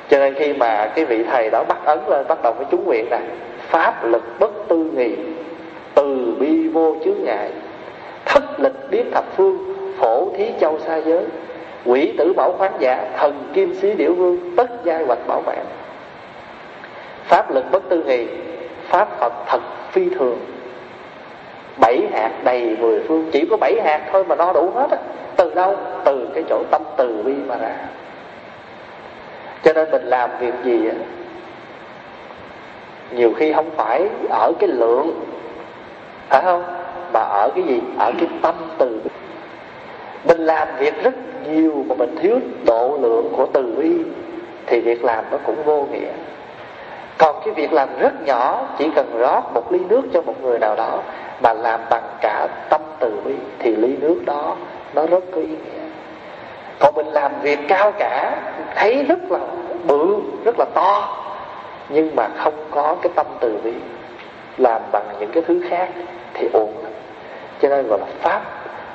cho 0.10 0.18
nên 0.18 0.34
khi 0.34 0.53
mà 0.53 0.91
cái 0.95 1.05
vị 1.05 1.24
thầy 1.24 1.49
đó 1.49 1.64
bắt 1.64 1.78
ấn 1.86 1.99
lên, 2.07 2.28
bắt 2.28 2.43
đầu 2.43 2.53
với 2.53 2.66
chú 2.72 2.78
nguyện 2.78 3.10
này 3.10 3.22
pháp 3.57 4.05
lực 4.05 4.24
bất 4.39 4.51
tư 4.68 4.78
nghị, 4.95 5.16
từ 5.95 6.36
bi 6.39 6.68
vô 6.68 6.95
chướng 7.05 7.24
ngại, 7.24 7.51
thất 8.26 8.60
lịch 8.60 8.89
biến 8.91 9.12
thập 9.12 9.24
phương, 9.38 9.76
phổ 9.97 10.30
thí 10.38 10.45
châu 10.60 10.80
xa 10.80 10.97
giới, 10.97 11.24
quỷ 11.86 12.14
tử 12.18 12.34
bảo 12.34 12.53
khoáng 12.57 12.74
giả, 12.80 13.05
thần 13.18 13.43
kim 13.53 13.76
xí 13.76 13.93
điểu 13.93 14.14
vương, 14.14 14.55
tất 14.55 14.68
giai 14.84 15.03
hoạch 15.03 15.28
bảo 15.28 15.41
vạn 15.41 15.66
pháp 17.30 17.51
lực 17.51 17.66
bất 17.72 17.89
tư 17.89 18.03
nghị, 18.03 18.28
pháp 18.88 19.20
phật 19.20 19.34
thật 19.47 19.60
phi 19.91 20.10
thường. 20.10 20.39
Bảy 21.78 22.01
hạt 22.14 22.32
đầy 22.43 22.78
mười 22.80 22.99
phương, 23.07 23.30
chỉ 23.32 23.45
có 23.49 23.57
bảy 23.57 23.82
hạt 23.82 24.01
thôi 24.12 24.26
mà 24.26 24.36
no 24.36 24.53
đủ 24.53 24.72
hết 24.76 24.91
á. 24.91 24.97
Từ 25.36 25.53
đâu? 25.53 25.76
Từ 26.05 26.30
cái 26.34 26.43
chỗ 26.49 26.64
tâm 26.72 26.82
từ 26.97 27.22
bi 27.26 27.34
mà 27.47 27.55
ra 27.55 27.76
cho 29.64 29.74
nên 29.74 29.91
mình 29.91 30.03
làm 30.03 30.30
việc 30.39 30.53
gì 30.64 30.88
á? 30.88 30.95
Nhiều 33.12 33.34
khi 33.38 33.53
không 33.53 33.70
phải 33.76 34.07
ở 34.30 34.53
cái 34.60 34.70
lượng, 34.70 35.24
phải 36.30 36.41
không? 36.41 36.64
Mà 37.14 37.20
ở 37.20 37.49
cái 37.55 37.64
gì? 37.64 37.82
Ở 37.97 38.12
cái 38.20 38.30
tâm 38.41 38.55
từ. 38.78 39.01
Mình 40.24 40.45
làm 40.45 40.68
việc 40.80 41.03
rất 41.03 41.14
nhiều 41.45 41.86
mà 41.88 41.95
mình 41.95 42.16
thiếu 42.22 42.39
độ 42.66 42.97
lượng 43.01 43.34
của 43.38 43.45
từ 43.53 43.74
bi, 43.78 43.97
thì 44.66 44.80
việc 44.80 45.03
làm 45.03 45.26
nó 45.32 45.38
cũng 45.45 45.64
vô 45.64 45.88
nghĩa. 45.91 46.12
Còn 47.18 47.36
cái 47.45 47.53
việc 47.53 47.74
làm 47.74 47.89
rất 47.99 48.14
nhỏ, 48.26 48.68
chỉ 48.78 48.89
cần 48.95 49.18
rót 49.20 49.41
một 49.53 49.72
ly 49.72 49.80
nước 49.89 50.01
cho 50.14 50.22
một 50.22 50.36
người 50.41 50.60
nào 50.60 50.76
đó, 50.76 50.99
mà 51.43 51.53
làm 51.53 51.80
bằng 51.89 52.03
cả 52.22 52.47
tâm 52.70 52.82
từ 52.99 53.22
bi, 53.26 53.34
thì 53.60 53.76
ly 53.76 53.97
nước 53.97 54.22
đó 54.26 54.55
nó 54.95 55.05
rất 55.05 55.24
có 55.32 55.41
ý 55.41 55.47
nghĩa 55.47 55.79
còn 56.80 56.96
mình 56.96 57.08
làm 57.08 57.32
việc 57.42 57.60
cao 57.68 57.92
cả, 58.00 58.38
thấy 58.76 59.04
rất 59.04 59.20
là 59.32 59.40
bự, 59.84 60.16
rất 60.46 60.56
là 60.60 60.66
to, 60.74 61.18
nhưng 61.90 62.16
mà 62.16 62.28
không 62.38 62.54
có 62.72 62.96
cái 63.02 63.12
tâm 63.16 63.26
từ 63.40 63.58
bi. 63.64 63.74
Làm 64.58 64.82
bằng 64.92 65.06
những 65.20 65.32
cái 65.32 65.44
thứ 65.48 65.62
khác 65.70 65.90
thì 66.34 66.50
ổn. 66.54 66.74
Lắm 66.84 66.92
cho 67.62 67.70
nên 67.70 67.88
gọi 67.88 68.00
là 68.00 68.06
pháp 68.22 68.42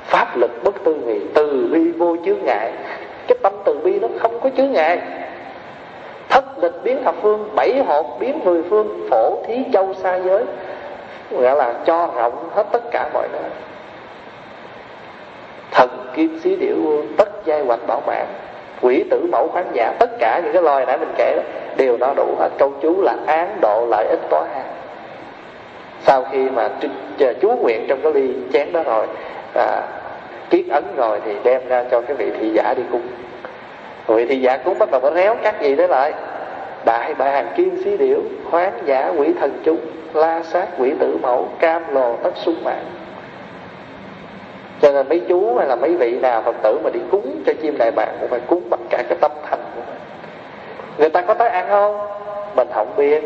pháp 0.05 0.37
lực 0.37 0.51
bất 0.65 0.75
tư 0.85 0.95
nghị, 0.95 1.21
từ 1.35 1.69
bi 1.73 1.93
vô 1.99 2.17
chướng 2.27 2.45
ngại. 2.45 2.73
Cái 3.27 3.39
tâm 3.43 3.53
từ 3.65 3.79
bi 3.85 3.99
nó 3.99 4.09
không 4.19 4.41
có 4.41 4.51
chướng 4.57 4.73
ngại. 4.73 5.01
Thất 6.29 6.45
lịch 6.63 6.83
biến 6.83 7.05
thập 7.05 7.15
phương, 7.23 7.49
bảy 7.55 7.85
hộp 7.87 8.07
biến 8.21 8.41
mười 8.45 8.63
phương, 8.63 9.09
phổ 9.11 9.43
thí 9.47 9.65
châu 9.73 9.95
xa 9.95 10.17
giới. 10.17 10.45
Nghĩa 11.31 11.55
là 11.55 11.75
cho 11.87 12.09
rộng 12.17 12.49
hết 12.55 12.67
tất 12.73 12.83
cả 12.91 13.11
mọi 13.15 13.29
nơi. 13.33 13.51
Thần 15.71 15.91
kim 16.15 16.41
xí 16.45 16.57
điểu 16.57 16.77
tất 17.17 17.24
giai 17.45 17.61
hoạch 17.61 17.87
bảo 17.87 18.03
mạng 18.07 18.27
quỷ 18.81 19.05
tử 19.11 19.27
mẫu 19.33 19.49
khoáng 19.49 19.71
giả 19.73 19.93
tất 19.99 20.11
cả 20.19 20.41
những 20.45 20.53
cái 20.53 20.63
loài 20.63 20.87
nãy 20.87 20.99
mình 20.99 21.13
kể 21.19 21.37
đó 21.37 21.43
đều 21.77 21.97
nó 21.97 22.15
đủ 22.17 22.37
hết. 22.39 22.49
Câu 22.59 22.73
chú 22.83 23.03
là 23.03 23.17
án 23.27 23.59
độ 23.61 23.87
lợi 23.91 24.07
ích 24.07 24.21
tỏa 24.31 24.45
hàng 24.55 24.67
sau 26.07 26.25
khi 26.33 26.51
mà 26.51 26.69
chú 27.41 27.49
nguyện 27.63 27.85
trong 27.89 28.01
cái 28.03 28.13
ly 28.13 28.35
chén 28.53 28.73
đó 28.73 28.83
rồi 28.83 29.07
à, 29.55 29.83
kiết 30.51 30.65
ấn 30.71 30.85
rồi 30.97 31.21
thì 31.25 31.37
đem 31.45 31.69
ra 31.69 31.85
cho 31.91 32.01
cái 32.01 32.17
vị 32.17 32.31
thị 32.41 32.51
giả 32.55 32.75
đi 32.77 32.83
cung 32.93 33.03
vị 34.07 34.27
thị 34.27 34.41
giả 34.41 34.57
cúng 34.57 34.79
bắt 34.79 34.91
đầu 34.91 35.01
nó 35.01 35.11
réo 35.11 35.37
các 35.43 35.61
gì 35.61 35.77
đấy 35.77 35.89
lại. 35.89 36.13
Đại 36.85 37.15
bàng 37.15 37.53
kim 37.57 37.83
xí 37.85 37.97
điểu 37.97 38.21
khoáng 38.51 38.73
giả 38.85 39.13
quỷ 39.17 39.33
thần 39.41 39.61
chúng 39.65 39.79
la 40.15 40.43
sát 40.43 40.69
quỷ 40.79 40.93
tử 40.99 41.19
mẫu 41.23 41.49
cam 41.59 41.95
lồ 41.95 42.17
tất 42.17 42.31
sung 42.37 42.65
mạng 42.65 42.85
cho 44.85 44.93
nên 44.93 45.09
mấy 45.09 45.21
chú 45.29 45.57
hay 45.57 45.69
là 45.69 45.77
mấy 45.77 45.97
vị 45.97 46.19
nào 46.23 46.43
phật 46.43 46.57
tử 46.63 46.81
mà 46.85 46.91
đi 46.91 47.01
cúng 47.11 47.43
cho 47.47 47.53
chim 47.63 47.79
đại 47.79 47.91
bàng 47.91 48.17
cũng 48.21 48.31
phải 48.31 48.41
cúng 48.41 48.63
bằng 48.71 48.81
cả 48.91 49.03
cái 49.09 49.19
tâm 49.21 49.31
thành 49.51 49.59
của 49.75 49.81
mình. 49.87 49.99
Người 50.99 51.09
ta 51.09 51.21
có 51.21 51.35
tới 51.35 51.49
ăn 51.49 51.67
không? 51.69 51.99
Mình 52.57 52.69
không 52.75 52.95
biết. 52.97 53.25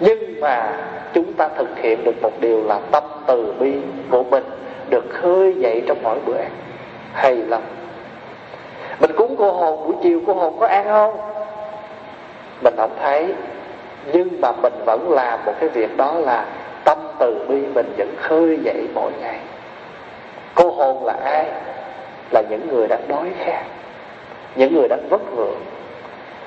Nhưng 0.00 0.40
mà 0.40 0.76
chúng 1.14 1.32
ta 1.32 1.48
thực 1.48 1.78
hiện 1.78 2.04
được 2.04 2.22
một 2.22 2.30
điều 2.40 2.64
là 2.64 2.80
tâm 2.90 3.02
từ 3.26 3.54
bi 3.60 3.72
của 4.10 4.22
mình 4.22 4.44
được 4.90 5.04
khơi 5.10 5.54
dậy 5.58 5.82
trong 5.88 5.98
mỗi 6.02 6.18
bữa 6.26 6.36
ăn. 6.36 6.50
Hay 7.12 7.36
lắm. 7.36 7.62
Mình 9.00 9.10
cúng 9.16 9.34
cô 9.38 9.52
hồn 9.52 9.86
buổi 9.86 9.96
chiều 10.02 10.20
cô 10.26 10.34
hồn 10.34 10.56
có 10.60 10.66
ăn 10.66 10.84
không? 10.84 11.16
Mình 12.62 12.74
không 12.76 12.96
thấy. 13.02 13.34
Nhưng 14.12 14.40
mà 14.40 14.52
mình 14.62 14.74
vẫn 14.86 15.10
làm 15.10 15.44
một 15.44 15.52
cái 15.60 15.68
việc 15.68 15.96
đó 15.96 16.14
là 16.18 16.44
tâm 16.84 16.98
từ 17.18 17.46
bi 17.48 17.62
mình 17.74 17.92
vẫn 17.98 18.08
khơi 18.16 18.58
dậy 18.64 18.86
mỗi 18.94 19.10
ngày 19.20 19.38
cô 20.54 20.70
hồn 20.70 21.06
là 21.06 21.12
ai? 21.24 21.46
Là 22.30 22.42
những 22.50 22.68
người 22.68 22.88
đang 22.88 23.08
đói 23.08 23.30
khát, 23.44 23.62
những 24.56 24.74
người 24.74 24.88
đang 24.88 25.08
vất 25.08 25.36
vưởng. 25.36 25.60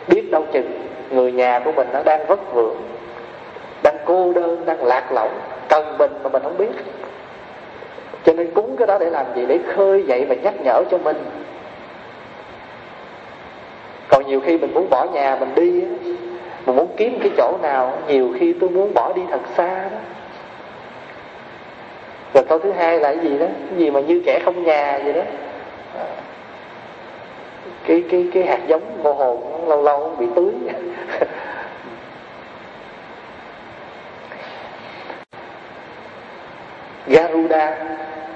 Biết 0.08 0.32
đâu 0.32 0.46
chừng 0.54 0.88
người 1.10 1.32
nhà 1.32 1.60
của 1.60 1.72
mình 1.72 1.88
nó 1.94 2.04
đang 2.04 2.26
vất 2.28 2.54
vưởng, 2.54 2.78
đang 3.84 3.98
cô 4.06 4.34
đơn, 4.34 4.66
đang 4.66 4.84
lạc 4.84 5.12
lõng, 5.12 5.40
cần 5.70 5.98
mình 5.98 6.12
mà 6.24 6.30
mình 6.30 6.44
không 6.44 6.58
biết. 6.58 6.72
Cho 8.26 8.34
nên 8.34 8.52
cúng 8.54 8.76
cái 8.78 8.88
đó 8.88 8.98
để 9.00 9.10
làm 9.10 9.26
gì? 9.36 9.46
Để 9.46 9.60
khơi 9.76 10.04
dậy 10.08 10.26
và 10.26 10.36
nhắc 10.36 10.54
nhở 10.64 10.84
cho 10.92 10.98
mình. 10.98 11.18
Còn 14.10 14.28
nhiều 14.28 14.42
khi 14.46 14.58
mình 14.58 14.74
muốn 14.74 14.90
bỏ 14.90 15.06
nhà 15.14 15.38
mình 15.40 15.56
đi 15.56 15.84
mình 16.66 16.76
muốn 16.76 16.88
kiếm 16.98 17.20
cái 17.20 17.32
chỗ 17.38 17.58
nào, 17.62 17.98
nhiều 18.08 18.36
khi 18.40 18.54
tôi 18.54 18.70
muốn 18.70 18.94
bỏ 18.94 19.14
đi 19.14 19.22
thật 19.32 19.40
xa 19.58 19.84
đó 19.84 19.98
rồi 22.38 22.46
câu 22.50 22.60
thứ 22.60 22.72
hai 22.72 23.00
là 23.00 23.14
cái 23.14 23.24
gì 23.24 23.38
đó? 23.38 23.46
Cái 23.70 23.80
gì 23.80 23.92
mà 23.92 24.00
như 24.00 24.22
kẻ 24.26 24.40
không 24.46 24.64
nhà 24.64 25.00
vậy 25.04 25.14
đó? 25.14 25.22
À, 25.98 26.06
cái 27.88 28.04
cái 28.12 28.28
cái 28.34 28.44
hạt 28.44 28.60
giống 28.68 28.82
vô 29.04 29.14
hồn 29.14 29.68
lâu 29.68 29.84
lâu 29.84 30.16
bị 30.20 30.26
tưới. 30.36 30.52
Garuda. 37.08 37.78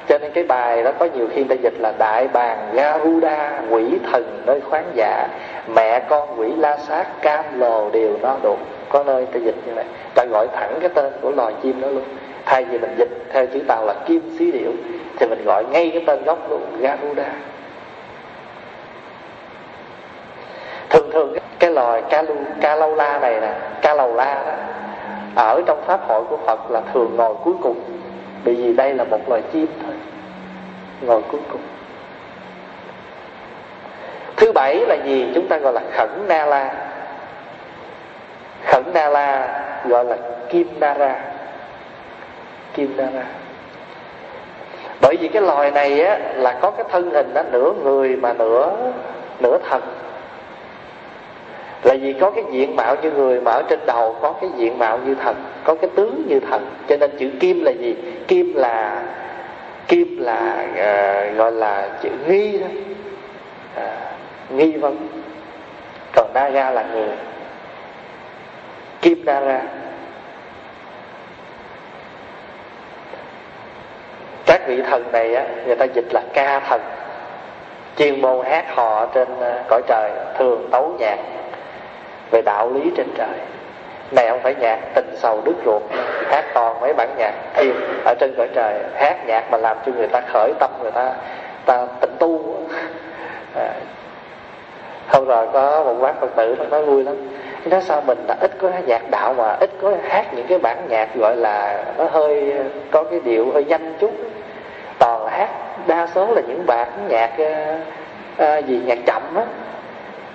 Cho 0.07 0.17
nên 0.17 0.31
cái 0.31 0.43
bài 0.43 0.83
đó 0.83 0.91
có 0.99 1.07
nhiều 1.15 1.27
khi 1.33 1.43
ta 1.43 1.55
dịch 1.55 1.73
là 1.79 1.93
đại 1.99 2.27
bàng 2.27 2.69
Garuda, 2.73 3.61
quỷ 3.69 3.83
thần 4.11 4.41
nơi 4.45 4.61
khoáng 4.61 4.91
dạ. 4.95 5.27
Mẹ 5.75 5.99
con 5.99 6.39
quỷ 6.39 6.51
la 6.57 6.77
sát 6.77 7.05
cam 7.21 7.59
lồ 7.59 7.89
đều 7.89 8.17
nó 8.21 8.37
đủ 8.43 8.57
có 8.89 9.03
nơi 9.03 9.25
ta 9.25 9.39
dịch 9.39 9.55
như 9.65 9.73
vậy. 9.75 9.85
Ta 10.15 10.25
gọi 10.25 10.47
thẳng 10.53 10.77
cái 10.81 10.89
tên 10.89 11.13
của 11.21 11.31
loài 11.31 11.53
chim 11.63 11.81
đó 11.81 11.87
luôn 11.87 12.03
thay 12.45 12.65
vì 12.65 12.77
mình 12.79 12.95
dịch 12.97 13.25
theo 13.33 13.45
chữ 13.53 13.59
tàu 13.67 13.85
là 13.85 13.93
kim 14.05 14.35
xí 14.39 14.51
điệu 14.51 14.71
thì 15.17 15.27
mình 15.27 15.43
gọi 15.45 15.65
ngay 15.71 15.89
cái 15.93 16.03
tên 16.07 16.23
gốc 16.23 16.49
luôn, 16.49 16.61
Garuda. 16.79 17.29
Thường 20.89 21.11
thường 21.13 21.37
cái 21.59 21.71
loài 21.71 22.03
ca 22.09 22.21
lu 22.21 22.35
ca 22.61 22.75
lâu 22.75 22.95
la 22.95 23.19
này 23.19 23.41
nè 23.41 23.53
ca 23.81 23.93
lầu 23.93 24.15
la 24.15 24.33
đó, 24.33 24.53
ở 25.35 25.61
trong 25.65 25.83
pháp 25.85 25.99
hội 26.07 26.23
của 26.23 26.37
phật 26.37 26.71
là 26.71 26.81
thường 26.93 27.15
ngồi 27.15 27.35
cuối 27.43 27.53
cùng, 27.61 27.79
bởi 28.45 28.55
vì 28.55 28.73
đây 28.73 28.93
là 28.93 29.03
một 29.03 29.29
loài 29.29 29.41
chim 29.53 29.67
thôi, 29.83 29.93
ngồi 31.01 31.21
cuối 31.31 31.41
cùng. 31.51 31.61
Thứ 34.37 34.51
bảy 34.51 34.75
là 34.75 34.95
gì? 35.05 35.31
Chúng 35.35 35.47
ta 35.47 35.57
gọi 35.57 35.73
là 35.73 35.81
khẩn 35.91 36.09
na 36.27 36.45
la. 36.45 36.73
Khẩn 38.65 38.83
na 38.93 39.09
la 39.09 39.59
gọi 39.85 40.05
là 40.05 40.17
kim 40.49 40.67
na 40.79 40.93
ra 40.93 41.15
kim 42.73 42.97
nara 42.97 43.25
bởi 45.01 45.17
vì 45.17 45.27
cái 45.27 45.41
loài 45.41 45.71
này 45.71 46.01
á 46.01 46.19
là 46.35 46.59
có 46.61 46.71
cái 46.71 46.85
thân 46.91 47.11
hình 47.11 47.33
nó 47.33 47.43
nửa 47.51 47.73
người 47.83 48.15
mà 48.15 48.33
nửa 48.33 48.75
nửa 49.39 49.57
thần. 49.69 49.81
Là 51.83 51.95
vì 52.01 52.13
có 52.13 52.31
cái 52.31 52.43
diện 52.51 52.75
mạo 52.75 52.95
như 53.01 53.11
người 53.11 53.41
mà 53.41 53.51
ở 53.51 53.63
trên 53.69 53.79
đầu 53.85 54.15
có 54.21 54.33
cái 54.41 54.49
diện 54.57 54.79
mạo 54.79 54.99
như 55.05 55.15
thần 55.15 55.35
có 55.63 55.75
cái 55.75 55.89
tướng 55.95 56.23
như 56.27 56.39
thần. 56.39 56.65
Cho 56.87 56.97
nên 56.97 57.11
chữ 57.19 57.29
kim 57.39 57.63
là 57.63 57.71
gì? 57.71 57.95
Kim 58.27 58.53
là 58.55 59.03
kim 59.87 60.17
là 60.19 60.65
uh, 60.71 61.37
gọi 61.37 61.51
là 61.51 61.89
chữ 62.01 62.09
nghi 62.27 62.57
đó. 62.57 62.67
À, 63.75 63.97
nghi 64.49 64.71
vấn. 64.71 65.07
Còn 66.13 66.33
naga 66.33 66.71
là 66.71 66.83
người. 66.93 67.17
Kim 69.01 69.25
naga 69.25 69.61
các 74.51 74.67
vị 74.67 74.81
thần 74.81 75.11
này 75.11 75.35
á, 75.35 75.45
người 75.65 75.75
ta 75.75 75.85
dịch 75.85 76.13
là 76.13 76.21
ca 76.33 76.59
thần. 76.59 76.81
Chuyên 77.97 78.21
môn 78.21 78.45
hát 78.45 78.65
hò 78.75 79.05
trên 79.05 79.27
ờ, 79.39 79.63
cõi 79.67 79.81
trời, 79.87 80.11
thường 80.37 80.69
tấu 80.71 80.95
nhạc 80.99 81.17
về 82.31 82.41
đạo 82.41 82.71
lý 82.73 82.91
trên 82.97 83.07
trời. 83.17 83.37
Này 84.11 84.29
không 84.29 84.39
phải 84.43 84.55
nhạc 84.55 84.79
tình 84.95 85.15
sầu 85.15 85.41
đứt 85.45 85.53
ruột, 85.65 85.81
hát 86.29 86.45
toàn 86.53 86.79
mấy 86.81 86.93
bản 86.93 87.09
nhạc 87.17 87.33
thiền 87.53 87.75
ở 88.05 88.13
trên 88.19 88.33
cõi 88.37 88.47
trời, 88.55 88.73
hát 88.95 89.17
nhạc 89.27 89.51
mà 89.51 89.57
làm 89.57 89.77
cho 89.85 89.91
người 89.91 90.07
ta 90.07 90.21
khởi 90.33 90.53
tâm, 90.59 90.71
người 90.81 90.91
ta 90.91 91.13
ta 91.65 91.85
tịnh 92.01 92.15
tu. 92.19 92.55
À. 93.55 93.73
hôm 95.07 95.25
rồi 95.25 95.47
có 95.53 95.83
một 95.83 95.95
bác 96.01 96.21
phật 96.21 96.35
tử 96.35 96.55
nó 96.59 96.65
nói 96.65 96.85
vui 96.85 97.03
lắm. 97.03 97.15
Nó 97.65 97.79
sao 97.79 98.01
mình 98.01 98.17
là 98.27 98.35
ít 98.41 98.51
có 98.61 98.71
nhạc 98.85 99.09
đạo 99.11 99.33
mà 99.33 99.57
ít 99.59 99.69
có 99.81 99.93
hát 100.09 100.33
những 100.33 100.47
cái 100.47 100.57
bản 100.57 100.77
nhạc 100.89 101.15
gọi 101.15 101.35
là 101.35 101.83
nó 101.97 102.05
hơi, 102.11 102.53
có 102.91 103.03
cái 103.03 103.19
điệu 103.19 103.51
hơi 103.53 103.63
nhanh 103.63 103.93
chút? 103.99 104.11
Toàn 105.01 105.25
là 105.25 105.31
hát. 105.31 105.49
Đa 105.87 106.07
số 106.15 106.33
là 106.33 106.41
những 106.47 106.65
bản 106.65 106.87
nhạc 107.07 107.31
uh, 108.33 108.65
gì 108.65 108.81
nhạc 108.85 108.97
chậm 109.05 109.35
á. 109.35 109.45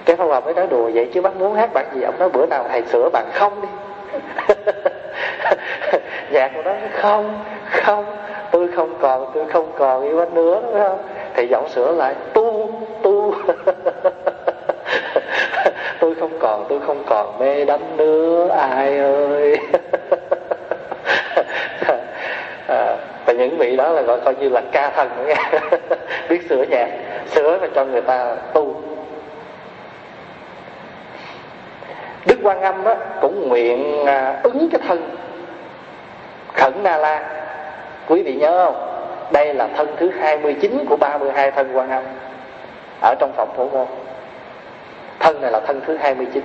Cái 0.04 0.16
phong 0.16 0.28
hòa 0.28 0.40
mới 0.40 0.54
nói 0.54 0.66
đùa 0.66 0.90
vậy 0.94 1.10
chứ 1.14 1.20
bác 1.20 1.36
muốn 1.36 1.54
hát 1.54 1.72
bản 1.72 1.86
gì 1.94 2.02
ông 2.02 2.18
nói 2.18 2.28
bữa 2.28 2.46
nào 2.46 2.64
thầy 2.68 2.82
sửa 2.82 3.08
bạn 3.12 3.26
không 3.32 3.62
đi. 3.62 3.68
Nhạc 6.30 6.50
của 6.54 6.62
nó 6.62 6.72
không 6.92 7.44
không 7.70 8.16
tôi 8.50 8.68
không 8.76 8.94
còn 9.00 9.30
tôi 9.34 9.46
không 9.46 9.72
còn 9.78 10.02
yêu 10.02 10.18
anh 10.18 10.34
nữa 10.34 10.60
đúng 10.62 10.72
không? 10.72 10.98
Thì 11.34 11.46
giọng 11.46 11.68
sửa 11.68 11.92
lại 11.92 12.14
tu 12.32 12.70
tu. 13.02 13.34
Tôi 16.00 16.14
không 16.14 16.38
còn 16.40 16.66
tôi 16.68 16.80
không 16.86 17.04
còn 17.06 17.38
mê 17.38 17.64
đắm 17.64 17.80
nữa 17.96 18.48
ai 18.48 18.98
ơi. 18.98 19.56
À, 22.68 22.96
những 23.38 23.58
vị 23.58 23.76
đó 23.76 23.88
là 23.88 24.02
gọi 24.02 24.20
coi 24.24 24.34
như 24.34 24.48
là 24.48 24.62
ca 24.72 24.90
thần 24.90 25.08
nghe. 25.26 25.60
Biết 26.28 26.40
sửa 26.48 26.62
nhạc 26.62 26.88
sửa 27.34 27.58
và 27.58 27.68
cho 27.74 27.84
người 27.84 28.00
ta 28.00 28.36
tu. 28.52 28.82
Đức 32.26 32.38
Quan 32.42 32.60
Âm 32.60 32.84
đó, 32.84 32.94
cũng 33.20 33.48
nguyện 33.48 34.06
à, 34.06 34.40
ứng 34.42 34.68
cái 34.72 34.80
thân 34.88 35.16
Khẩn 36.52 36.72
Na 36.82 36.96
La. 36.96 37.22
Quý 38.08 38.22
vị 38.22 38.34
nhớ 38.34 38.64
không? 38.64 38.96
Đây 39.30 39.54
là 39.54 39.68
thân 39.76 39.88
thứ 39.96 40.10
29 40.20 40.84
của 40.88 40.96
32 40.96 41.50
thân 41.50 41.76
Quan 41.76 41.90
Âm 41.90 42.04
Ở 43.02 43.14
trong 43.18 43.32
phẩm 43.36 43.48
phổ 43.56 43.68
môn 43.68 43.86
Thân 45.20 45.40
này 45.40 45.50
là 45.50 45.60
thân 45.60 45.80
thứ 45.86 45.96
29 45.96 46.42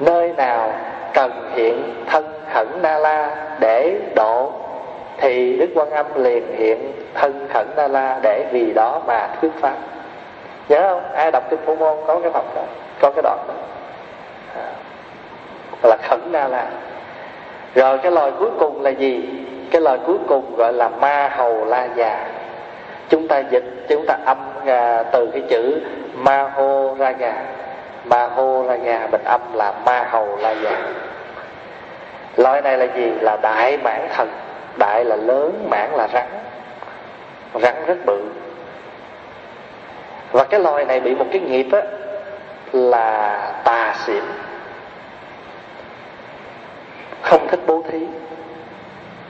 Nơi 0.00 0.32
nào 0.36 0.72
cần 1.14 1.50
hiện 1.54 2.04
thân 2.06 2.24
khẩn 2.54 2.66
Na 2.82 2.98
La 2.98 3.36
để 3.60 4.00
độ 4.14 4.52
thì 5.20 5.56
Đức 5.56 5.68
Quan 5.74 5.90
Âm 5.90 6.06
liền 6.14 6.56
hiện 6.56 6.92
thân 7.14 7.48
khẩn 7.52 7.66
Na 7.76 7.88
La 7.88 8.18
Để 8.22 8.46
vì 8.52 8.72
đó 8.72 9.02
mà 9.06 9.28
thuyết 9.40 9.50
pháp. 9.60 9.76
Nhớ 10.68 10.82
không? 10.88 11.14
Ai 11.14 11.30
đọc 11.30 11.44
kinh 11.50 11.58
phổ 11.66 11.74
môn 11.74 11.98
có 12.06 12.20
cái 12.22 12.30
phẩm 12.32 12.44
đó 12.54 12.62
Có 13.00 13.10
cái 13.10 13.22
đoạn 13.22 13.38
đó. 13.48 13.54
À, 14.56 14.68
là 15.82 15.96
khẩn 16.02 16.20
na 16.32 16.48
la 16.48 16.66
rồi 17.74 17.98
cái 17.98 18.12
lời 18.12 18.32
cuối 18.38 18.50
cùng 18.58 18.82
là 18.82 18.90
gì? 18.90 19.28
Cái 19.70 19.80
lời 19.80 19.98
cuối 20.06 20.16
cùng 20.28 20.56
gọi 20.56 20.72
là 20.72 20.88
ma 20.88 21.28
hầu 21.28 21.64
la 21.64 21.88
già. 21.96 22.26
Chúng 23.08 23.28
ta 23.28 23.38
dịch 23.38 23.64
chúng 23.88 24.04
ta 24.06 24.18
âm 24.24 24.38
à, 24.66 25.02
từ 25.02 25.26
cái 25.32 25.42
chữ 25.48 25.80
ma 26.14 26.42
hô 26.42 26.94
ra 26.98 27.10
gà 27.10 27.34
ma 28.04 28.26
hô 28.26 28.64
ra 28.68 28.76
gà 28.76 29.08
mình 29.12 29.24
âm 29.24 29.40
là 29.54 29.72
ma 29.86 30.06
hầu 30.10 30.36
la 30.36 30.50
già. 30.50 30.76
Loại 32.36 32.62
này 32.62 32.78
là 32.78 32.84
gì? 32.84 33.12
Là 33.20 33.36
đại 33.42 33.78
mãn 33.82 34.08
thần 34.10 34.28
đại 34.76 35.04
là 35.04 35.16
lớn, 35.16 35.66
mãn 35.70 35.90
là 35.90 36.08
rắn. 36.12 36.26
Rắn 37.54 37.74
rất 37.86 37.98
bự. 38.06 38.22
Và 40.32 40.44
cái 40.44 40.60
loài 40.60 40.84
này 40.84 41.00
bị 41.00 41.14
một 41.14 41.26
cái 41.32 41.40
nghiệp 41.40 41.66
á, 41.72 41.82
là 42.72 43.52
tà 43.64 43.94
xỉn. 44.06 44.24
Không 47.22 47.48
thích 47.48 47.60
bố 47.66 47.82
thí 47.90 48.06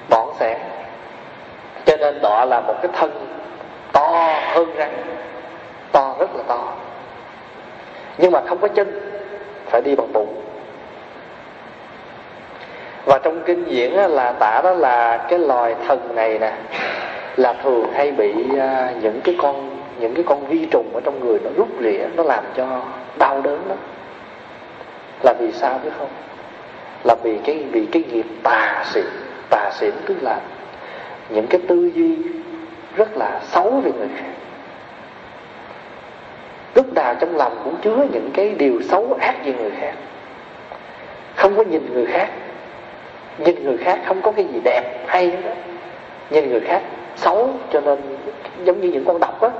bỏn 0.08 0.28
sẻn 0.40 0.58
cho 1.86 1.96
nên 1.96 2.20
đọ 2.22 2.44
là 2.44 2.60
một 2.60 2.74
cái 2.82 2.90
thân 2.94 3.26
to 3.92 4.08
hơn 4.54 4.72
rắn. 4.78 4.90
To 5.92 6.14
rất 6.18 6.36
là 6.36 6.42
to. 6.48 6.72
Nhưng 8.18 8.32
mà 8.32 8.40
không 8.48 8.58
có 8.58 8.68
chân, 8.68 9.00
phải 9.66 9.82
đi 9.82 9.96
bằng 9.96 10.12
bụng 10.12 10.42
và 13.10 13.18
trong 13.18 13.42
kinh 13.46 13.64
diễn 13.64 13.94
là 13.94 14.32
tả 14.32 14.60
đó 14.64 14.72
là 14.72 15.16
cái 15.16 15.38
loài 15.38 15.74
thần 15.86 16.14
này 16.14 16.38
nè, 16.38 16.52
là 17.36 17.52
thường 17.52 17.92
hay 17.92 18.12
bị 18.12 18.32
à, 18.58 18.92
những 19.02 19.20
cái 19.24 19.36
con, 19.38 19.82
những 20.00 20.14
cái 20.14 20.24
con 20.26 20.46
vi 20.46 20.66
trùng 20.70 20.94
ở 20.94 21.00
trong 21.04 21.26
người 21.26 21.38
nó 21.44 21.50
rút 21.56 21.68
rỉa 21.80 22.06
nó 22.16 22.22
làm 22.22 22.44
cho 22.56 22.82
đau 23.18 23.40
đớn 23.40 23.60
lắm. 23.68 23.78
Là 25.22 25.34
vì 25.38 25.52
sao 25.52 25.80
biết 25.84 25.90
không? 25.98 26.08
Là 27.04 27.14
vì 27.22 27.38
cái 27.44 27.64
vì 27.72 27.86
cái 27.92 28.02
nghiệp 28.12 28.26
tà 28.42 28.84
xỉn 28.86 29.04
tà 29.50 29.70
xỉn 29.74 29.92
tức 30.06 30.16
là 30.22 30.40
những 31.28 31.46
cái 31.46 31.60
tư 31.68 31.90
duy 31.94 32.16
rất 32.96 33.16
là 33.16 33.40
xấu 33.42 33.70
về 33.70 33.92
người 33.98 34.08
khác. 34.16 34.32
Lúc 36.74 36.94
nào 36.94 37.14
trong 37.20 37.36
lòng 37.36 37.60
cũng 37.64 37.76
chứa 37.82 38.06
những 38.12 38.30
cái 38.34 38.54
điều 38.58 38.82
xấu 38.82 39.16
ác 39.20 39.34
về 39.44 39.52
người 39.52 39.70
khác. 39.80 39.92
Không 41.36 41.56
có 41.56 41.62
nhìn 41.62 41.94
người 41.94 42.06
khác 42.06 42.28
nhìn 43.40 43.64
người 43.64 43.76
khác 43.76 43.98
không 44.06 44.22
có 44.22 44.32
cái 44.32 44.44
gì 44.44 44.60
đẹp, 44.64 44.82
hay 45.06 45.30
đó. 45.30 45.50
Nhìn 46.30 46.50
người 46.50 46.60
khác 46.60 46.82
xấu, 47.16 47.48
cho 47.72 47.80
nên 47.80 47.98
giống 48.64 48.80
như 48.80 48.88
những 48.88 49.04
con 49.04 49.20
độc 49.20 49.40
á. 49.40 49.50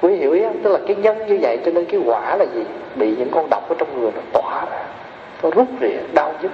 Quý 0.00 0.16
hiểu 0.16 0.32
ý 0.32 0.42
không 0.42 0.62
tức 0.62 0.72
là 0.72 0.78
cái 0.86 0.96
nhân 0.96 1.26
như 1.26 1.38
vậy, 1.42 1.58
cho 1.64 1.72
nên 1.72 1.84
cái 1.84 2.00
quả 2.06 2.36
là 2.36 2.44
gì? 2.54 2.64
Bị 2.94 3.14
những 3.18 3.30
con 3.30 3.50
độc 3.50 3.68
ở 3.68 3.74
trong 3.78 4.00
người 4.00 4.10
nó 4.14 4.20
tỏa 4.32 4.64
ra, 4.70 4.82
nó 5.42 5.50
rút 5.50 5.66
rỉa, 5.80 5.98
đau 6.12 6.34
nhức. 6.42 6.50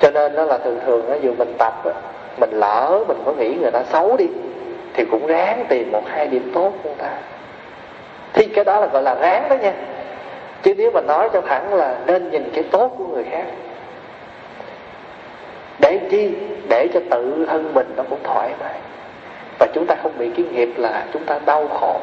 Cho 0.00 0.10
nên 0.10 0.36
đó 0.36 0.44
là 0.44 0.58
thường 0.58 0.80
thường 0.86 1.10
á, 1.10 1.16
dù 1.22 1.34
mình 1.38 1.54
tập 1.58 1.84
á, 1.84 1.92
mình 2.40 2.50
lỡ, 2.52 3.04
mình 3.08 3.22
có 3.24 3.32
nghĩ 3.32 3.54
người 3.54 3.70
ta 3.70 3.82
xấu 3.82 4.16
đi, 4.16 4.26
thì 4.94 5.04
cũng 5.04 5.26
ráng 5.26 5.64
tìm 5.68 5.92
một 5.92 6.02
hai 6.06 6.26
điểm 6.26 6.50
tốt 6.54 6.72
của 6.82 6.88
người 6.88 6.98
ta. 6.98 7.10
Thì 8.32 8.46
cái 8.46 8.64
đó 8.64 8.80
là 8.80 8.86
gọi 8.86 9.02
là 9.02 9.14
ráng 9.14 9.48
đó 9.48 9.56
nha 9.56 9.72
chứ 10.66 10.74
nếu 10.76 10.90
mà 10.90 11.00
nói 11.00 11.28
cho 11.32 11.40
thẳng 11.40 11.74
là 11.74 11.98
nên 12.06 12.30
nhìn 12.30 12.50
cái 12.54 12.64
tốt 12.70 12.94
của 12.98 13.04
người 13.06 13.24
khác. 13.30 13.44
Để 15.78 16.00
chi? 16.10 16.30
Để 16.68 16.88
cho 16.94 17.00
tự 17.10 17.46
thân 17.48 17.74
mình 17.74 17.92
nó 17.96 18.02
cũng 18.10 18.18
thoải 18.22 18.50
mái. 18.60 18.74
Và 19.58 19.66
chúng 19.74 19.86
ta 19.86 19.94
không 20.02 20.12
bị 20.18 20.30
cái 20.36 20.46
nghiệp 20.52 20.68
là 20.76 21.04
chúng 21.12 21.24
ta 21.24 21.38
đau 21.46 21.68
khổ. 21.68 22.00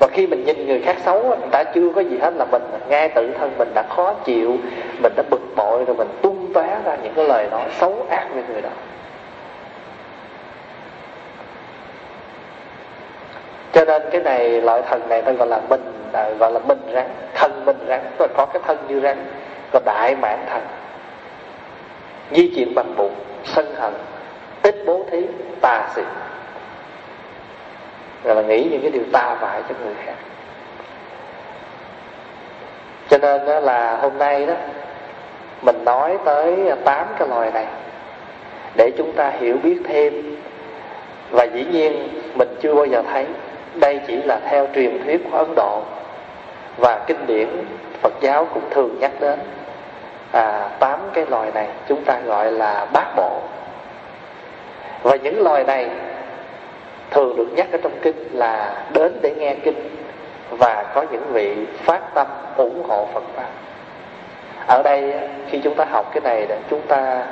Và 0.00 0.06
khi 0.12 0.26
mình 0.26 0.44
nhìn 0.44 0.66
người 0.66 0.82
khác 0.84 0.96
xấu 1.04 1.22
người 1.22 1.48
ta 1.50 1.64
chưa 1.64 1.92
có 1.94 2.00
gì 2.00 2.18
hết 2.18 2.34
là 2.36 2.44
mình 2.44 2.62
ngay 2.88 3.08
tự 3.08 3.30
thân 3.38 3.52
mình 3.58 3.68
đã 3.74 3.82
khó 3.82 4.14
chịu, 4.14 4.56
mình 5.02 5.12
đã 5.16 5.22
bực 5.30 5.56
bội 5.56 5.84
rồi 5.84 5.96
mình 5.96 6.08
tung 6.22 6.52
tóe 6.54 6.76
ra 6.84 6.96
những 7.02 7.12
cái 7.14 7.28
lời 7.28 7.48
nói 7.50 7.64
xấu 7.70 8.06
ác 8.10 8.26
với 8.34 8.42
người 8.48 8.62
đó. 8.62 8.70
Cho 13.72 13.84
nên 13.84 14.02
cái 14.10 14.20
này, 14.20 14.48
loại 14.48 14.82
thần 14.82 15.08
này 15.08 15.22
ta 15.22 15.32
gọi 15.32 15.48
là 15.48 15.60
minh 15.68 15.93
à, 16.14 16.30
gọi 16.38 16.52
là 16.52 16.58
minh 16.58 16.80
rắn 16.94 17.06
thân 17.34 17.64
minh 17.64 17.86
rắn 17.88 18.00
rồi 18.18 18.28
có 18.36 18.46
cái 18.46 18.62
thân 18.66 18.78
như 18.88 19.00
rắn 19.00 19.16
và 19.72 19.80
đại 19.84 20.14
mãn 20.14 20.38
thần 20.50 20.62
di 22.30 22.52
chuyển 22.56 22.74
bằng 22.74 22.94
bụng 22.96 23.14
sân 23.44 23.74
hận 23.74 23.92
tích 24.62 24.82
bố 24.86 25.06
thí 25.10 25.26
tà 25.60 25.88
sự 25.94 26.02
rồi 28.24 28.34
là 28.34 28.42
nghĩ 28.42 28.68
những 28.70 28.82
cái 28.82 28.90
điều 28.90 29.02
ta 29.12 29.36
vại 29.40 29.62
cho 29.68 29.74
người 29.84 29.94
khác. 30.04 30.14
Cho 33.08 33.18
nên 33.18 33.46
đó 33.46 33.60
là 33.60 33.96
hôm 33.96 34.18
nay 34.18 34.46
đó 34.46 34.54
mình 35.62 35.84
nói 35.84 36.18
tới 36.24 36.56
tám 36.84 37.06
cái 37.18 37.28
loài 37.28 37.50
này 37.50 37.66
để 38.76 38.90
chúng 38.98 39.12
ta 39.12 39.30
hiểu 39.40 39.56
biết 39.62 39.78
thêm. 39.84 40.36
Và 41.30 41.44
dĩ 41.44 41.64
nhiên 41.72 42.08
mình 42.34 42.48
chưa 42.60 42.74
bao 42.74 42.86
giờ 42.86 43.02
thấy. 43.12 43.26
Đây 43.74 44.00
chỉ 44.06 44.16
là 44.16 44.40
theo 44.50 44.68
truyền 44.74 45.04
thuyết 45.04 45.20
của 45.30 45.38
ấn 45.38 45.54
độ 45.56 45.82
và 46.76 47.04
kinh 47.06 47.26
điển 47.26 47.48
phật 48.02 48.12
giáo 48.20 48.46
cũng 48.54 48.70
thường 48.70 48.96
nhắc 49.00 49.12
đến 49.20 49.38
à, 50.32 50.68
tám 50.78 50.98
cái 51.14 51.26
loài 51.26 51.50
này 51.54 51.68
chúng 51.88 52.04
ta 52.04 52.20
gọi 52.20 52.52
là 52.52 52.86
bát 52.92 53.16
bộ 53.16 53.40
và 55.02 55.16
những 55.16 55.42
loài 55.42 55.64
này 55.64 55.90
thường 57.10 57.36
được 57.36 57.48
nhắc 57.56 57.72
ở 57.72 57.78
trong 57.82 57.92
kinh 58.02 58.28
là 58.32 58.84
đến 58.92 59.18
để 59.22 59.34
nghe 59.38 59.54
kinh 59.54 59.96
và 60.50 60.84
có 60.94 61.04
những 61.10 61.32
vị 61.32 61.56
phát 61.76 62.14
tâm 62.14 62.26
ủng 62.56 62.82
hộ 62.88 63.08
Phật 63.14 63.22
pháp. 63.36 63.48
Ở 64.66 64.82
đây 64.82 65.14
khi 65.50 65.60
chúng 65.64 65.74
ta 65.74 65.84
học 65.84 66.10
cái 66.14 66.20
này 66.20 66.46
để 66.48 66.58
chúng 66.70 66.82
ta 66.82 67.26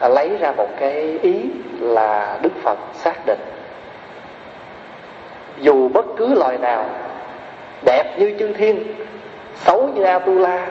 à, 0.00 0.08
lấy 0.08 0.36
ra 0.40 0.52
một 0.56 0.68
cái 0.80 1.18
ý 1.22 1.44
là 1.80 2.38
Đức 2.42 2.52
Phật 2.62 2.78
xác 2.94 3.26
định 3.26 3.40
dù 5.58 5.88
bất 5.88 6.06
cứ 6.16 6.34
loài 6.34 6.58
nào 6.58 6.84
đẹp 7.84 8.18
như 8.18 8.34
chư 8.38 8.52
thiên, 8.52 8.94
xấu 9.54 9.88
như 9.88 10.02
Atula 10.02 10.66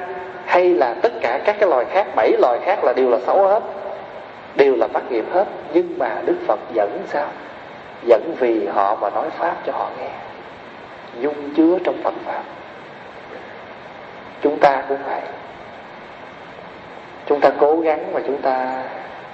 hay 0.45 0.69
là 0.69 0.95
tất 1.01 1.11
cả 1.21 1.39
các 1.45 1.55
cái 1.59 1.69
loài 1.69 1.85
khác, 1.85 2.07
bảy 2.15 2.31
loài 2.39 2.59
khác 2.65 2.83
là 2.83 2.93
đều 2.93 3.09
là 3.09 3.17
xấu 3.25 3.47
hết, 3.47 3.63
đều 4.55 4.75
là 4.75 4.87
bắt 4.87 5.03
nghiệp 5.09 5.25
hết, 5.33 5.45
nhưng 5.73 5.95
mà 5.97 6.21
Đức 6.25 6.35
Phật 6.47 6.59
dẫn 6.73 7.01
sao? 7.07 7.27
Dẫn 8.05 8.35
vì 8.39 8.67
họ 8.67 8.95
mà 9.01 9.09
nói 9.09 9.29
pháp 9.29 9.55
cho 9.65 9.71
họ 9.73 9.89
nghe 9.99 10.09
dung 11.19 11.53
chứa 11.57 11.77
trong 11.83 11.95
Phật 12.03 12.13
pháp. 12.25 12.43
Chúng 14.41 14.59
ta 14.59 14.83
cũng 14.89 14.97
vậy. 15.05 15.21
Chúng 17.25 17.39
ta 17.39 17.51
cố 17.59 17.79
gắng 17.79 18.05
và 18.11 18.21
chúng 18.27 18.41
ta 18.41 18.83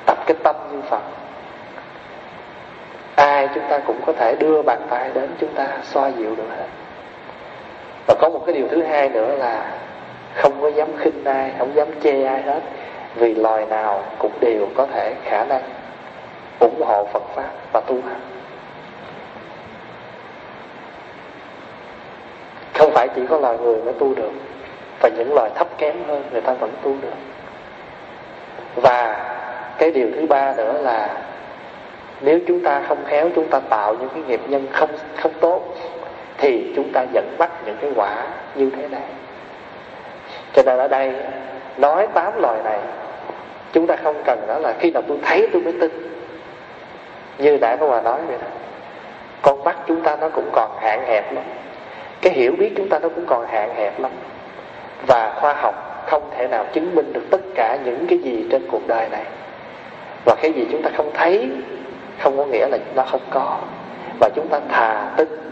tập 0.05 0.17
cái 0.25 0.37
tâm 0.43 0.55
như 0.71 0.81
Phật. 0.81 1.01
Ai 3.15 3.49
chúng 3.55 3.63
ta 3.69 3.79
cũng 3.79 4.01
có 4.05 4.13
thể 4.13 4.35
đưa 4.39 4.61
bàn 4.61 4.81
tay 4.89 5.11
đến 5.13 5.29
chúng 5.39 5.53
ta 5.53 5.67
xoa 5.83 6.07
dịu 6.07 6.35
được 6.35 6.49
hết 6.57 6.67
và 8.07 8.15
có 8.15 8.29
một 8.29 8.43
cái 8.45 8.55
điều 8.55 8.67
thứ 8.67 8.83
hai 8.83 9.09
nữa 9.09 9.35
là 9.39 9.71
không 10.33 10.61
có 10.61 10.67
dám 10.67 10.87
khinh 10.97 11.23
ai, 11.25 11.51
không 11.59 11.75
dám 11.75 11.87
chê 12.03 12.23
ai 12.23 12.41
hết, 12.41 12.61
vì 13.15 13.35
loài 13.35 13.65
nào 13.65 14.03
cũng 14.19 14.31
đều 14.41 14.67
có 14.75 14.85
thể 14.93 15.15
khả 15.23 15.45
năng 15.45 15.61
ủng 16.59 16.81
hộ 16.85 17.07
Phật 17.13 17.23
pháp 17.35 17.49
và 17.73 17.81
tu 17.87 17.95
hành. 18.07 18.21
Không 22.73 22.91
phải 22.93 23.07
chỉ 23.15 23.21
có 23.29 23.39
loài 23.39 23.57
người 23.57 23.75
mới 23.83 23.93
tu 23.93 24.15
được, 24.15 24.31
và 25.01 25.09
những 25.09 25.33
loài 25.33 25.49
thấp 25.55 25.67
kém 25.77 26.03
hơn 26.07 26.23
người 26.31 26.41
ta 26.41 26.53
vẫn 26.53 26.71
tu 26.83 26.95
được. 27.01 27.17
Và 28.75 29.25
cái 29.77 29.91
điều 29.91 30.07
thứ 30.15 30.25
ba 30.27 30.53
nữa 30.57 30.81
là 30.81 31.09
nếu 32.21 32.39
chúng 32.47 32.63
ta 32.63 32.81
không 32.87 33.05
khéo, 33.05 33.29
chúng 33.35 33.47
ta 33.47 33.59
tạo 33.59 33.93
những 33.93 34.09
cái 34.09 34.23
nghiệp 34.27 34.41
nhân 34.47 34.67
không 34.71 34.89
không 35.21 35.33
tốt 35.39 35.61
thì 36.37 36.73
chúng 36.75 36.91
ta 36.93 37.05
vẫn 37.13 37.35
bắt 37.37 37.49
những 37.65 37.77
cái 37.81 37.91
quả 37.95 38.27
như 38.55 38.69
thế 38.77 38.87
này. 38.87 39.01
Cho 40.53 40.63
nên 40.65 40.77
ở 40.77 40.87
đây, 40.87 41.13
nói 41.77 42.07
tám 42.13 42.41
loài 42.41 42.59
này, 42.63 42.79
chúng 43.73 43.87
ta 43.87 43.95
không 44.03 44.21
cần 44.25 44.39
đó 44.47 44.59
là 44.59 44.73
khi 44.79 44.91
nào 44.91 45.03
tôi 45.07 45.17
thấy 45.25 45.49
tôi 45.53 45.61
mới 45.61 45.73
tin. 45.81 45.91
Như 47.37 47.57
đại 47.57 47.77
có 47.77 47.87
hòa 47.87 48.01
nói 48.01 48.19
vậy 48.27 48.37
đó. 48.41 48.47
Con 49.41 49.63
mắt 49.63 49.75
chúng 49.87 50.01
ta 50.01 50.15
nó 50.15 50.29
cũng 50.29 50.49
còn 50.53 50.71
hạn 50.81 51.05
hẹp 51.07 51.33
lắm. 51.33 51.43
Cái 52.21 52.33
hiểu 52.33 52.51
biết 52.59 52.73
chúng 52.77 52.89
ta 52.89 52.99
nó 52.99 53.09
cũng 53.09 53.25
còn 53.27 53.47
hạn 53.47 53.75
hẹp 53.75 53.99
lắm. 53.99 54.11
Và 55.07 55.33
khoa 55.41 55.53
học 55.53 56.03
không 56.07 56.29
thể 56.37 56.47
nào 56.47 56.65
chứng 56.73 56.95
minh 56.95 57.13
được 57.13 57.23
tất 57.31 57.41
cả 57.55 57.77
những 57.85 58.07
cái 58.09 58.19
gì 58.19 58.45
trên 58.51 58.67
cuộc 58.71 58.87
đời 58.87 59.07
này. 59.11 59.23
Và 60.25 60.35
cái 60.41 60.53
gì 60.53 60.67
chúng 60.71 60.81
ta 60.81 60.89
không 60.97 61.11
thấy, 61.13 61.49
không 62.19 62.37
có 62.37 62.45
nghĩa 62.45 62.67
là 62.67 62.77
nó 62.95 63.03
không 63.03 63.21
có. 63.31 63.57
Và 64.19 64.29
chúng 64.35 64.47
ta 64.47 64.59
thà 64.69 65.11
tin 65.17 65.46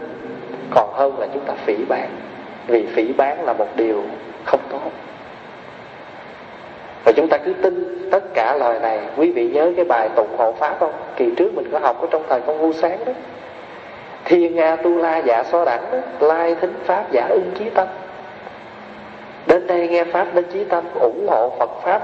còn 0.70 0.92
hơn 0.92 1.18
là 1.18 1.26
chúng 1.34 1.44
ta 1.44 1.54
phỉ 1.64 1.76
bán. 1.88 2.08
Vì 2.66 2.86
phỉ 2.86 3.12
bán 3.12 3.44
là 3.44 3.52
một 3.52 3.68
điều 3.76 4.02
không 4.44 4.60
tốt. 4.70 4.90
Và 7.04 7.12
chúng 7.12 7.28
ta 7.28 7.38
cứ 7.38 7.52
tin 7.62 8.08
tất 8.10 8.24
cả 8.34 8.56
lời 8.60 8.80
này. 8.80 9.00
Quý 9.16 9.32
vị 9.32 9.48
nhớ 9.48 9.72
cái 9.76 9.84
bài 9.84 10.08
tụng 10.16 10.36
hộ 10.38 10.52
pháp 10.52 10.76
không? 10.80 10.92
Kỳ 11.16 11.30
trước 11.36 11.54
mình 11.54 11.68
có 11.72 11.78
học 11.78 12.00
ở 12.00 12.06
trong 12.10 12.22
thời 12.28 12.40
con 12.40 12.58
vu 12.58 12.72
sáng 12.72 13.04
đó. 13.04 13.12
Thiên 14.24 14.54
nga 14.54 14.76
tu 14.76 14.96
la 14.96 15.18
dạ 15.18 15.44
so 15.44 15.64
đẳng 15.64 15.82
đó, 15.92 15.98
lai 16.20 16.56
thính 16.60 16.74
pháp 16.84 17.04
giả 17.12 17.26
ưng 17.30 17.50
chí 17.58 17.64
tâm. 17.70 17.88
Đến 19.46 19.66
đây 19.66 19.88
nghe 19.88 20.04
pháp 20.04 20.26
đến 20.34 20.44
chí 20.52 20.64
tâm, 20.64 20.84
ủng 21.00 21.26
hộ 21.28 21.52
phật 21.58 21.70
pháp, 21.82 22.02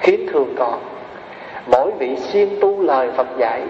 khiến 0.00 0.26
thường 0.32 0.54
còn. 0.58 0.80
Mỗi 1.66 1.90
vị 1.98 2.16
xuyên 2.16 2.48
tu 2.60 2.82
lời 2.82 3.10
phật 3.16 3.26
dạy, 3.38 3.62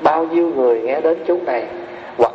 bao 0.00 0.24
nhiêu 0.24 0.52
người 0.56 0.80
nghe 0.80 1.00
đến 1.00 1.18
chúng 1.26 1.44
này 1.44 1.64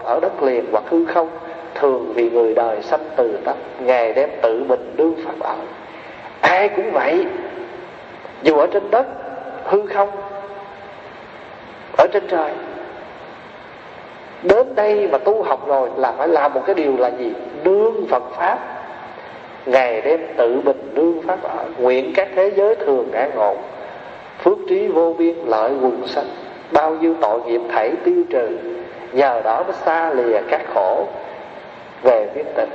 ở 0.03 0.19
đất 0.19 0.43
liền 0.43 0.65
hoặc 0.71 0.83
hư 0.89 1.05
không, 1.05 1.29
thường 1.75 2.13
vì 2.15 2.29
người 2.29 2.53
đời 2.53 2.81
sanh 2.81 3.03
từ 3.15 3.37
tâm 3.45 3.55
ngày 3.79 4.13
đem 4.13 4.29
tự 4.41 4.63
mình 4.63 4.93
đương 4.97 5.15
pháp 5.25 5.39
ở. 5.39 5.55
Ai 6.41 6.69
cũng 6.69 6.91
vậy, 6.91 7.25
dù 8.43 8.57
ở 8.57 8.67
trên 8.67 8.83
đất, 8.91 9.05
hư 9.63 9.85
không, 9.85 10.09
ở 11.97 12.07
trên 12.13 12.27
trời, 12.27 12.51
đến 14.43 14.75
đây 14.75 15.07
mà 15.11 15.17
tu 15.17 15.43
học 15.43 15.67
rồi 15.67 15.89
là 15.95 16.11
phải 16.11 16.27
làm 16.27 16.53
một 16.53 16.61
cái 16.65 16.75
điều 16.75 16.97
là 16.97 17.11
gì? 17.19 17.33
Nương 17.63 18.07
phật 18.07 18.23
pháp. 18.37 18.59
Ngày 19.65 20.01
đem 20.01 20.19
tự 20.37 20.61
mình 20.63 20.91
nương 20.93 21.21
pháp 21.21 21.43
ở. 21.43 21.65
Nguyện 21.77 22.13
các 22.15 22.27
thế 22.35 22.51
giới 22.55 22.75
thường 22.75 23.11
an 23.11 23.31
ổn, 23.35 23.57
phước 24.43 24.57
trí 24.69 24.87
vô 24.87 25.15
biên, 25.17 25.35
lợi 25.45 25.71
quần 25.81 26.07
sanh, 26.07 26.25
bao 26.71 26.95
nhiêu 26.95 27.15
tội 27.21 27.41
nghiệp 27.41 27.61
thảy 27.69 27.91
tiêu 28.03 28.23
trừ 28.29 28.57
nhờ 29.13 29.41
đó 29.43 29.63
mới 29.63 29.73
xa 29.85 30.13
lìa 30.13 30.39
các 30.49 30.61
khổ 30.73 31.07
về 32.03 32.27
viết 32.35 32.45
tịnh 32.55 32.69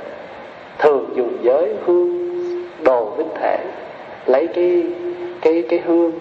thường 0.79 1.09
dùng 1.15 1.37
giới 1.41 1.75
hương 1.85 2.27
đồ 2.83 3.05
vinh 3.05 3.29
thể, 3.41 3.57
lấy 4.25 4.47
cái 4.47 4.83
cái 5.41 5.63
cái 5.69 5.79
hương 5.85 6.11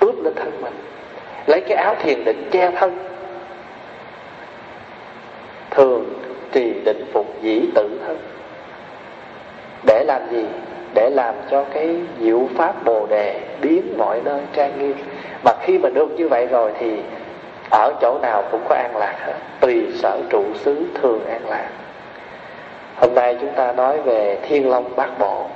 ướp 0.00 0.24
lên 0.24 0.34
thân 0.34 0.52
mình, 0.62 0.74
lấy 1.46 1.60
cái 1.60 1.76
áo 1.76 1.94
thiền 2.02 2.24
định 2.24 2.48
che 2.50 2.70
thân. 2.70 2.98
Thường 5.70 6.04
trì 6.52 6.72
định 6.84 7.04
phục 7.12 7.26
dĩ 7.42 7.60
tự 7.74 8.00
thân. 8.06 8.18
Để 9.86 10.04
làm 10.04 10.22
gì? 10.30 10.44
Để 10.94 11.10
làm 11.10 11.34
cho 11.50 11.64
cái 11.74 11.96
diệu 12.20 12.48
pháp 12.56 12.84
bồ 12.84 13.06
đề 13.06 13.40
biến 13.60 13.94
mọi 13.98 14.20
nơi 14.24 14.40
trang 14.52 14.78
nghiêm. 14.78 14.96
Mà 15.44 15.52
khi 15.62 15.78
mà 15.78 15.88
được 15.88 16.10
như 16.16 16.28
vậy 16.28 16.46
rồi 16.46 16.72
thì 16.78 16.96
ở 17.70 17.92
chỗ 18.00 18.18
nào 18.22 18.42
cũng 18.50 18.60
có 18.68 18.74
an 18.74 18.96
lạc 18.96 19.14
hết 19.26 19.34
tùy 19.60 19.86
sở 19.94 20.18
trụ 20.30 20.44
xứ 20.54 20.86
thường 20.94 21.26
an 21.28 21.48
lạc. 21.48 21.68
Hôm 22.96 23.14
nay 23.14 23.36
chúng 23.40 23.52
ta 23.52 23.72
nói 23.72 24.00
về 24.02 24.38
thiên 24.42 24.70
long 24.70 24.96
bát 24.96 25.18
bộ 25.18 25.46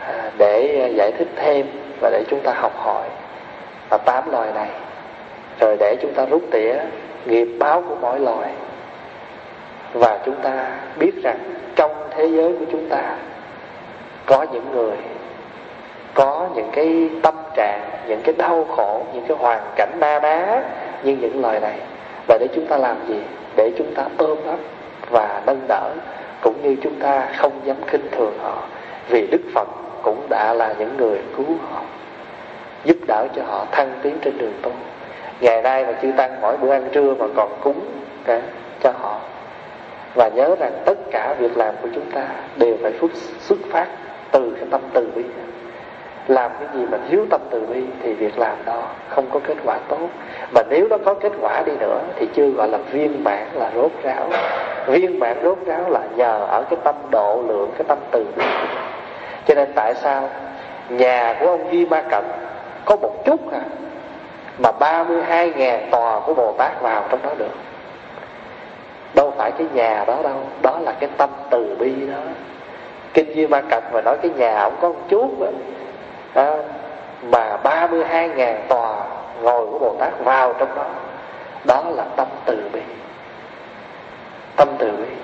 à, 0.00 0.30
để 0.38 0.90
giải 0.96 1.12
thích 1.18 1.28
thêm 1.36 1.66
và 2.00 2.10
để 2.10 2.24
chúng 2.28 2.40
ta 2.40 2.52
học 2.54 2.72
hỏi 2.76 3.08
và 3.88 3.98
tám 3.98 4.30
loài 4.30 4.52
này. 4.54 4.70
Rồi 5.60 5.76
để 5.80 5.96
chúng 6.02 6.14
ta 6.14 6.24
rút 6.24 6.42
tỉa 6.50 6.74
nghiệp 7.26 7.48
báo 7.58 7.82
của 7.88 7.96
mỗi 8.00 8.20
loài. 8.20 8.50
Và 9.92 10.18
chúng 10.26 10.36
ta 10.42 10.66
biết 10.96 11.12
rằng 11.22 11.38
trong 11.76 12.08
thế 12.10 12.26
giới 12.26 12.52
của 12.58 12.64
chúng 12.72 12.88
ta 12.88 13.16
có 14.26 14.46
những 14.52 14.72
người 14.72 14.96
có 16.14 16.48
những 16.54 16.70
cái 16.72 17.10
tâm 17.22 17.34
trạng 17.54 17.80
những 18.06 18.20
cái 18.24 18.34
đau 18.38 18.66
khổ 18.76 19.02
những 19.12 19.24
cái 19.28 19.36
hoàn 19.40 19.60
cảnh 19.76 19.90
na 20.00 20.20
ná 20.20 20.62
như 21.04 21.16
những 21.16 21.42
lời 21.42 21.60
này. 21.60 21.78
Và 22.28 22.38
để 22.40 22.48
chúng 22.54 22.66
ta 22.66 22.76
làm 22.76 22.96
gì? 23.08 23.20
Để 23.56 23.72
chúng 23.78 23.94
ta 23.94 24.04
ôm 24.18 24.38
ấp 24.46 24.58
và 25.10 25.42
nâng 25.46 25.60
đỡ, 25.68 25.90
cũng 26.40 26.62
như 26.62 26.76
chúng 26.82 26.94
ta 27.00 27.28
không 27.36 27.60
dám 27.64 27.76
khinh 27.86 28.08
thường 28.10 28.38
họ, 28.42 28.62
vì 29.08 29.26
đức 29.26 29.40
phật 29.54 29.68
cũng 30.02 30.26
đã 30.28 30.54
là 30.54 30.74
những 30.78 30.96
người 30.96 31.18
cứu 31.36 31.46
họ, 31.70 31.82
giúp 32.84 32.96
đỡ 33.06 33.26
cho 33.36 33.42
họ 33.46 33.66
thăng 33.72 33.92
tiến 34.02 34.18
trên 34.24 34.38
đường 34.38 34.54
tu. 34.62 34.70
Ngày 35.40 35.62
nay 35.62 35.86
mà 35.86 35.92
chư 36.02 36.12
tăng 36.16 36.40
mỗi 36.40 36.56
bữa 36.56 36.70
ăn 36.70 36.88
trưa 36.92 37.14
mà 37.14 37.26
còn 37.36 37.58
cúng 37.62 37.80
cả 38.24 38.40
cho 38.82 38.90
họ. 38.90 39.20
Và 40.14 40.28
nhớ 40.28 40.56
rằng 40.60 40.72
tất 40.84 40.98
cả 41.10 41.34
việc 41.38 41.56
làm 41.56 41.74
của 41.82 41.88
chúng 41.94 42.10
ta 42.10 42.26
đều 42.56 42.76
phải 42.82 42.92
xuất 43.40 43.58
phát 43.70 43.86
từ 44.30 44.56
cái 44.58 44.68
tâm 44.70 44.80
từ 44.94 45.08
bi 45.14 45.22
làm 46.28 46.50
cái 46.60 46.68
gì 46.74 46.86
mà 46.90 46.98
thiếu 47.10 47.26
tâm 47.30 47.40
từ 47.50 47.60
bi 47.60 47.84
thì 48.02 48.12
việc 48.12 48.38
làm 48.38 48.56
đó 48.64 48.82
không 49.08 49.26
có 49.30 49.40
kết 49.46 49.56
quả 49.64 49.78
tốt. 49.88 50.08
Mà 50.54 50.62
nếu 50.70 50.86
nó 50.90 50.98
có 51.04 51.14
kết 51.14 51.32
quả 51.40 51.62
đi 51.66 51.72
nữa 51.80 52.00
thì 52.16 52.28
chưa 52.34 52.48
gọi 52.48 52.68
là 52.68 52.78
viên 52.78 53.24
mãn 53.24 53.46
là 53.54 53.70
rốt 53.74 53.90
ráo. 54.02 54.28
Viên 54.86 55.18
mãn 55.18 55.36
rốt 55.44 55.58
ráo 55.66 55.90
là 55.90 56.00
nhờ 56.16 56.46
ở 56.48 56.64
cái 56.70 56.78
tâm 56.84 56.94
độ 57.10 57.42
lượng 57.48 57.70
cái 57.78 57.84
tâm 57.88 57.98
từ 58.10 58.26
bi. 58.36 58.44
Cho 59.46 59.54
nên 59.54 59.72
tại 59.74 59.94
sao 59.94 60.28
nhà 60.88 61.36
của 61.40 61.46
ông 61.46 61.68
Di 61.72 61.86
Ma 61.86 62.02
Cận 62.10 62.24
có 62.84 62.96
một 62.96 63.24
chút 63.24 63.52
à 63.52 63.62
mà 64.58 64.70
32.000 64.80 65.78
tòa 65.90 66.20
của 66.20 66.34
Bồ 66.34 66.52
Tát 66.58 66.82
vào 66.82 67.04
trong 67.10 67.20
đó 67.22 67.30
được? 67.38 67.54
Đâu 69.14 69.32
phải 69.36 69.50
cái 69.50 69.66
nhà 69.74 70.04
đó 70.06 70.18
đâu 70.22 70.36
đó 70.62 70.78
là 70.78 70.92
cái 71.00 71.10
tâm 71.16 71.30
từ 71.50 71.76
bi 71.78 71.92
đó. 72.06 72.18
Kinh 73.14 73.34
Di 73.34 73.46
Ma 73.46 73.60
Cật 73.60 73.84
mà 73.92 74.00
nói 74.04 74.16
cái 74.22 74.30
nhà 74.36 74.60
ông 74.60 74.76
có 74.80 74.88
một 74.88 75.00
chút 75.08 75.40
đó, 75.40 75.46
à, 76.34 76.52
mà 77.22 77.56
32.000 77.64 78.54
tòa 78.68 78.94
ngồi 79.42 79.66
của 79.66 79.78
Bồ 79.78 79.96
Tát 79.98 80.24
vào 80.24 80.52
trong 80.58 80.74
đó. 80.76 80.84
Đó 81.64 81.84
là 81.96 82.04
tâm 82.16 82.26
từ 82.44 82.58
bi. 82.72 82.80
Tâm 84.56 84.68
từ 84.78 84.90
bi. 84.90 85.14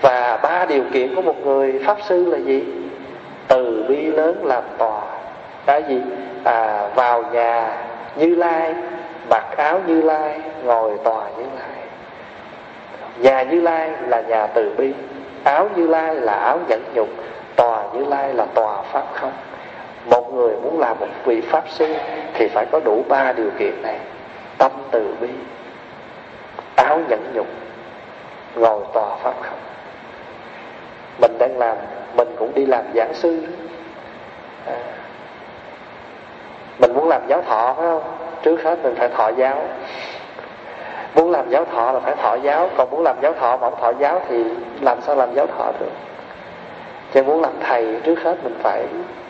Và 0.00 0.36
ba 0.42 0.64
điều 0.64 0.82
kiện 0.92 1.14
của 1.14 1.22
một 1.22 1.46
người 1.46 1.80
pháp 1.86 1.96
sư 2.02 2.26
là 2.26 2.38
gì? 2.38 2.64
Từ 3.48 3.84
bi 3.88 3.96
lớn 3.96 4.44
làm 4.44 4.62
tòa. 4.78 5.00
Cái 5.66 5.82
gì? 5.82 6.02
À, 6.44 6.88
vào 6.94 7.22
nhà 7.22 7.76
như 8.16 8.34
lai 8.34 8.74
mặc 9.30 9.56
áo 9.56 9.80
như 9.86 10.02
lai 10.02 10.40
ngồi 10.64 10.98
tòa 11.04 11.24
như 11.36 11.44
lai. 11.56 11.68
Nhà 13.18 13.42
như 13.42 13.60
lai 13.60 13.90
là 14.08 14.20
nhà 14.20 14.46
từ 14.46 14.74
bi. 14.76 14.92
Áo 15.44 15.68
như 15.76 15.86
lai 15.86 16.14
là 16.14 16.32
áo 16.32 16.58
nhẫn 16.68 16.80
nhục. 16.94 17.08
Tòa 17.56 17.82
như 17.92 18.04
lai 18.04 18.34
là 18.34 18.46
tòa 18.54 18.82
pháp 18.82 19.04
không? 19.12 19.32
Một 20.04 20.34
người 20.34 20.56
muốn 20.62 20.80
làm 20.80 20.96
một 21.00 21.06
vị 21.24 21.40
pháp 21.40 21.64
sư 21.68 21.94
thì 22.34 22.48
phải 22.48 22.66
có 22.72 22.80
đủ 22.84 23.04
ba 23.08 23.32
điều 23.32 23.50
kiện 23.58 23.82
này. 23.82 23.98
Tâm 24.58 24.72
từ 24.90 25.14
bi 25.20 25.28
áo 26.76 27.00
nhẫn 27.08 27.20
nhục 27.34 27.46
ngồi 28.54 28.80
tòa 28.92 29.16
pháp 29.16 29.34
không. 29.40 29.58
Mình 31.20 31.38
đang 31.38 31.58
làm 31.58 31.76
mình 32.16 32.28
cũng 32.38 32.54
đi 32.54 32.66
làm 32.66 32.84
giảng 32.94 33.14
sư. 33.14 33.42
À, 34.66 34.76
mình 36.78 36.94
muốn 36.94 37.08
làm 37.08 37.22
giáo 37.28 37.42
thọ 37.42 37.74
phải 37.74 37.86
không? 37.86 38.02
Trước 38.42 38.62
hết 38.62 38.78
mình 38.82 38.94
phải 38.96 39.08
thọ 39.08 39.28
giáo. 39.28 39.62
Muốn 41.14 41.30
làm 41.30 41.50
giáo 41.50 41.64
thọ 41.64 41.92
là 41.92 42.00
phải 42.00 42.14
thọ 42.22 42.34
giáo 42.34 42.70
còn 42.76 42.90
muốn 42.90 43.02
làm 43.02 43.16
giáo 43.22 43.32
thọ 43.32 43.56
mà 43.56 43.70
không 43.70 43.80
thọ 43.80 43.92
giáo 43.98 44.20
thì 44.28 44.44
làm 44.80 45.00
sao 45.00 45.16
làm 45.16 45.34
giáo 45.34 45.46
thọ 45.46 45.72
được? 45.80 45.92
Chứ 47.12 47.22
muốn 47.22 47.42
làm 47.42 47.52
thầy 47.60 48.00
trước 48.04 48.22
hết 48.22 48.36
mình 48.44 48.54
phải 48.62 48.86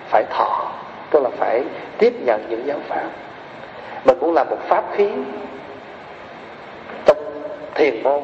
phải 0.08 0.24
thọ, 0.30 0.72
tức 1.10 1.22
là 1.22 1.30
phải 1.38 1.62
tiếp 1.98 2.12
nhận 2.24 2.46
những 2.48 2.66
giáo 2.66 2.78
pháp. 2.88 3.08
Mình 4.04 4.18
muốn 4.20 4.34
làm 4.34 4.50
một 4.50 4.58
pháp 4.68 4.84
khí 4.96 5.08
trong 7.06 7.16
thiền 7.74 8.02
môn 8.02 8.22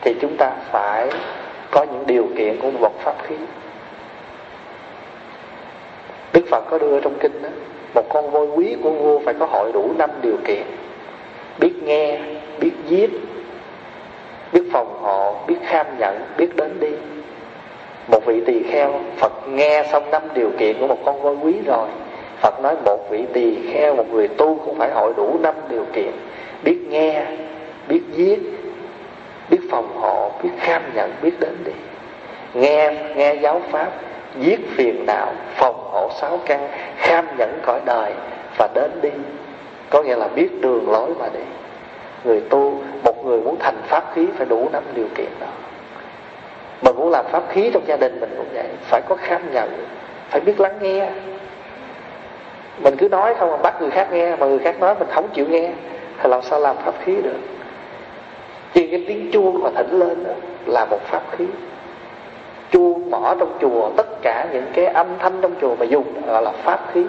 thì 0.00 0.14
chúng 0.20 0.36
ta 0.36 0.50
phải 0.70 1.10
có 1.70 1.82
những 1.82 2.06
điều 2.06 2.26
kiện 2.38 2.60
của 2.60 2.70
một 2.70 2.92
pháp 3.02 3.14
khí. 3.22 3.36
Đức 6.32 6.44
Phật 6.50 6.64
có 6.70 6.78
đưa 6.78 7.00
trong 7.00 7.18
kinh 7.20 7.42
đó, 7.42 7.48
một 7.94 8.08
con 8.08 8.30
voi 8.30 8.46
quý 8.46 8.76
của 8.82 8.90
vua 8.90 9.18
phải 9.18 9.34
có 9.38 9.46
hội 9.46 9.72
đủ 9.72 9.92
năm 9.98 10.10
điều 10.22 10.36
kiện. 10.46 10.62
Biết 11.58 11.72
nghe, 11.82 12.18
biết 12.60 12.72
giết, 12.88 13.10
biết 14.52 14.62
phòng 14.72 14.98
hộ, 15.02 15.36
biết 15.46 15.56
kham 15.66 15.86
nhận 15.98 16.20
biết 16.36 16.56
đến 16.56 16.80
đi 16.80 16.90
một 18.08 18.26
vị 18.26 18.40
tỳ 18.46 18.62
kheo, 18.62 19.00
phật 19.16 19.48
nghe 19.48 19.84
xong 19.92 20.10
năm 20.10 20.22
điều 20.34 20.50
kiện 20.58 20.76
của 20.80 20.86
một 20.86 20.98
con 21.04 21.22
voi 21.22 21.36
quý 21.42 21.54
rồi. 21.66 21.88
Phật 22.40 22.60
nói, 22.60 22.76
một 22.84 23.10
vị 23.10 23.24
tỳ 23.32 23.72
kheo, 23.72 23.96
một 23.96 24.06
người 24.12 24.28
tu 24.28 24.58
cũng 24.64 24.78
phải 24.78 24.90
hội 24.90 25.12
đủ 25.16 25.38
năm 25.42 25.54
điều 25.68 25.84
kiện. 25.92 26.12
Biết 26.64 26.78
nghe, 26.88 27.26
biết 27.88 28.00
giết 28.12 28.38
biết 29.50 29.60
phòng 29.70 29.88
hộ, 30.00 30.30
biết 30.42 30.50
kham 30.58 30.82
nhận, 30.94 31.12
biết 31.22 31.40
đến 31.40 31.56
đi. 31.64 31.72
Nghe 32.54 32.94
nghe 33.16 33.34
giáo 33.34 33.60
pháp 33.70 33.92
giết 34.40 34.60
phiền 34.76 35.06
não, 35.06 35.32
phòng 35.54 35.88
hộ 35.92 36.10
sáu 36.20 36.40
căn, 36.46 36.68
kham 36.96 37.26
nhẫn 37.38 37.60
cõi 37.62 37.80
đời 37.84 38.12
và 38.58 38.68
đến 38.74 38.90
đi. 39.02 39.10
Có 39.90 40.02
nghĩa 40.02 40.16
là 40.16 40.28
biết 40.28 40.60
đường 40.60 40.90
lối 40.90 41.10
mà 41.18 41.28
đi. 41.28 41.44
Người 42.24 42.40
tu, 42.40 42.82
một 43.04 43.26
người 43.26 43.40
muốn 43.40 43.56
thành 43.60 43.78
pháp 43.86 44.04
khí 44.14 44.26
phải 44.36 44.46
đủ 44.46 44.68
năm 44.72 44.82
điều 44.94 45.06
kiện 45.14 45.28
đó 45.40 45.46
mình 46.84 46.96
muốn 46.96 47.10
làm 47.10 47.24
pháp 47.30 47.42
khí 47.48 47.70
trong 47.74 47.82
gia 47.86 47.96
đình 47.96 48.20
mình 48.20 48.34
cũng 48.36 48.46
vậy. 48.54 48.66
Phải 48.80 49.00
có 49.08 49.16
khám 49.16 49.52
nhận, 49.52 49.68
phải 50.30 50.40
biết 50.40 50.60
lắng 50.60 50.78
nghe. 50.80 51.08
Mình 52.78 52.96
cứ 52.96 53.08
nói 53.08 53.34
không 53.34 53.50
mà 53.50 53.56
bắt 53.56 53.80
người 53.80 53.90
khác 53.90 54.08
nghe, 54.12 54.36
mà 54.36 54.46
người 54.46 54.58
khác 54.58 54.80
nói 54.80 54.94
mình 54.98 55.08
không 55.10 55.28
chịu 55.34 55.46
nghe, 55.48 55.70
thì 56.22 56.30
làm 56.30 56.42
sao 56.42 56.60
làm 56.60 56.76
pháp 56.76 56.94
khí 57.04 57.16
được? 57.22 57.38
Chỉ 58.74 58.86
cái 58.86 59.04
tiếng 59.08 59.30
chuông 59.32 59.62
mà 59.62 59.70
thỉnh 59.76 59.98
lên 59.98 60.24
đó 60.24 60.30
là 60.66 60.84
một 60.84 61.00
pháp 61.04 61.22
khí. 61.32 61.46
Chuông 62.70 63.10
mỏ 63.10 63.34
trong 63.38 63.58
chùa, 63.60 63.90
tất 63.96 64.06
cả 64.22 64.46
những 64.52 64.66
cái 64.74 64.86
âm 64.86 65.06
thanh 65.18 65.40
trong 65.42 65.54
chùa 65.60 65.76
mà 65.76 65.84
dùng 65.84 66.04
gọi 66.26 66.42
là 66.42 66.50
pháp 66.50 66.80
khí. 66.92 67.04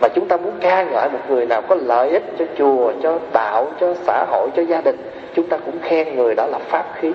Mà 0.00 0.08
chúng 0.08 0.28
ta 0.28 0.36
muốn 0.36 0.52
ca 0.60 0.84
ngợi 0.84 1.08
một 1.08 1.18
người 1.28 1.46
nào 1.46 1.62
có 1.68 1.74
lợi 1.74 2.10
ích 2.10 2.22
cho 2.38 2.44
chùa, 2.58 2.92
cho 3.02 3.18
đạo, 3.32 3.66
cho 3.80 3.94
xã 4.06 4.24
hội, 4.28 4.48
cho 4.56 4.62
gia 4.62 4.80
đình, 4.80 4.96
chúng 5.34 5.48
ta 5.48 5.56
cũng 5.56 5.78
khen 5.82 6.16
người 6.16 6.34
đó 6.34 6.46
là 6.46 6.58
pháp 6.58 6.84
khí 7.00 7.12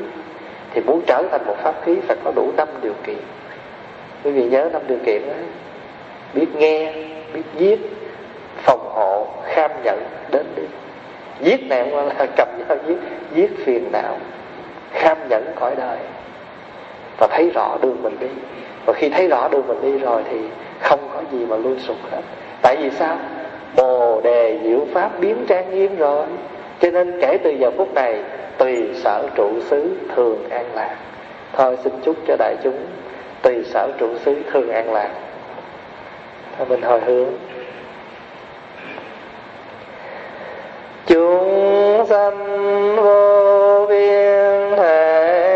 thì 0.78 0.84
muốn 0.84 1.02
trở 1.08 1.24
thành 1.32 1.46
một 1.46 1.56
pháp 1.64 1.74
khí 1.86 1.96
phải 2.08 2.18
có 2.24 2.32
đủ 2.36 2.52
năm 2.58 2.68
điều 2.82 2.94
kiện. 3.06 3.18
Quý 4.24 4.32
vị 4.32 4.44
nhớ 4.44 4.70
năm 4.74 4.82
điều 4.88 4.98
kiện 5.06 5.22
đó. 5.28 5.34
Biết 6.34 6.56
nghe, 6.56 6.94
biết 7.34 7.42
giết, 7.58 7.80
phòng 8.56 8.90
hộ, 8.94 9.28
kham 9.46 9.72
nhận 9.84 10.00
đến 10.32 10.46
đi 10.56 10.64
giết 11.42 11.70
này 11.70 11.90
không 11.92 12.08
là 12.08 12.26
cầm 12.36 12.48
nhau 12.68 12.78
giết 12.88 12.98
giết 13.36 13.66
phiền 13.66 13.90
não 13.92 14.18
kham 14.94 15.18
nhẫn 15.30 15.46
cõi 15.56 15.76
đời. 15.78 15.98
Và 17.18 17.28
thấy 17.32 17.50
rõ 17.50 17.78
đường 17.82 18.04
mình 18.04 18.18
đi. 18.20 18.28
Và 18.86 18.94
khi 18.94 19.10
thấy 19.10 19.28
rõ 19.28 19.48
đường 19.48 19.68
mình 19.68 19.82
đi 19.82 19.98
rồi 19.98 20.24
thì 20.30 20.38
không 20.80 21.10
có 21.14 21.22
gì 21.32 21.46
mà 21.46 21.56
lui 21.56 21.80
sụp 21.80 21.98
hết. 22.12 22.22
Tại 22.62 22.78
vì 22.82 22.90
sao? 22.92 23.18
Bồ 23.76 24.22
đề 24.22 24.60
diệu 24.64 24.80
pháp 24.94 25.20
biến 25.20 25.46
trang 25.48 25.76
nghiêm 25.76 25.96
rồi. 25.96 26.26
Cho 26.80 26.92
nên 26.92 27.22
kể 27.22 27.38
từ 27.44 27.50
giờ 27.50 27.72
phút 27.78 27.94
này 27.94 28.24
tùy 28.58 28.90
sở 28.94 29.24
trụ 29.36 29.50
xứ 29.70 29.90
thường 30.16 30.50
an 30.50 30.66
lạc. 30.76 30.96
Thôi 31.54 31.78
xin 31.84 31.94
chúc 32.04 32.16
cho 32.28 32.36
đại 32.40 32.56
chúng 32.64 32.86
tùy 33.42 33.64
sở 33.66 33.90
trụ 33.98 34.08
xứ 34.26 34.36
thường 34.52 34.70
an 34.70 34.94
lạc. 34.94 35.10
Thôi 36.58 36.68
mình 36.70 36.82
hồi 36.82 37.00
hướng. 37.06 37.30
Chúng 41.06 42.06
sanh 42.10 42.96
vô 42.96 43.86
biên 43.90 44.78
thể. 44.78 45.47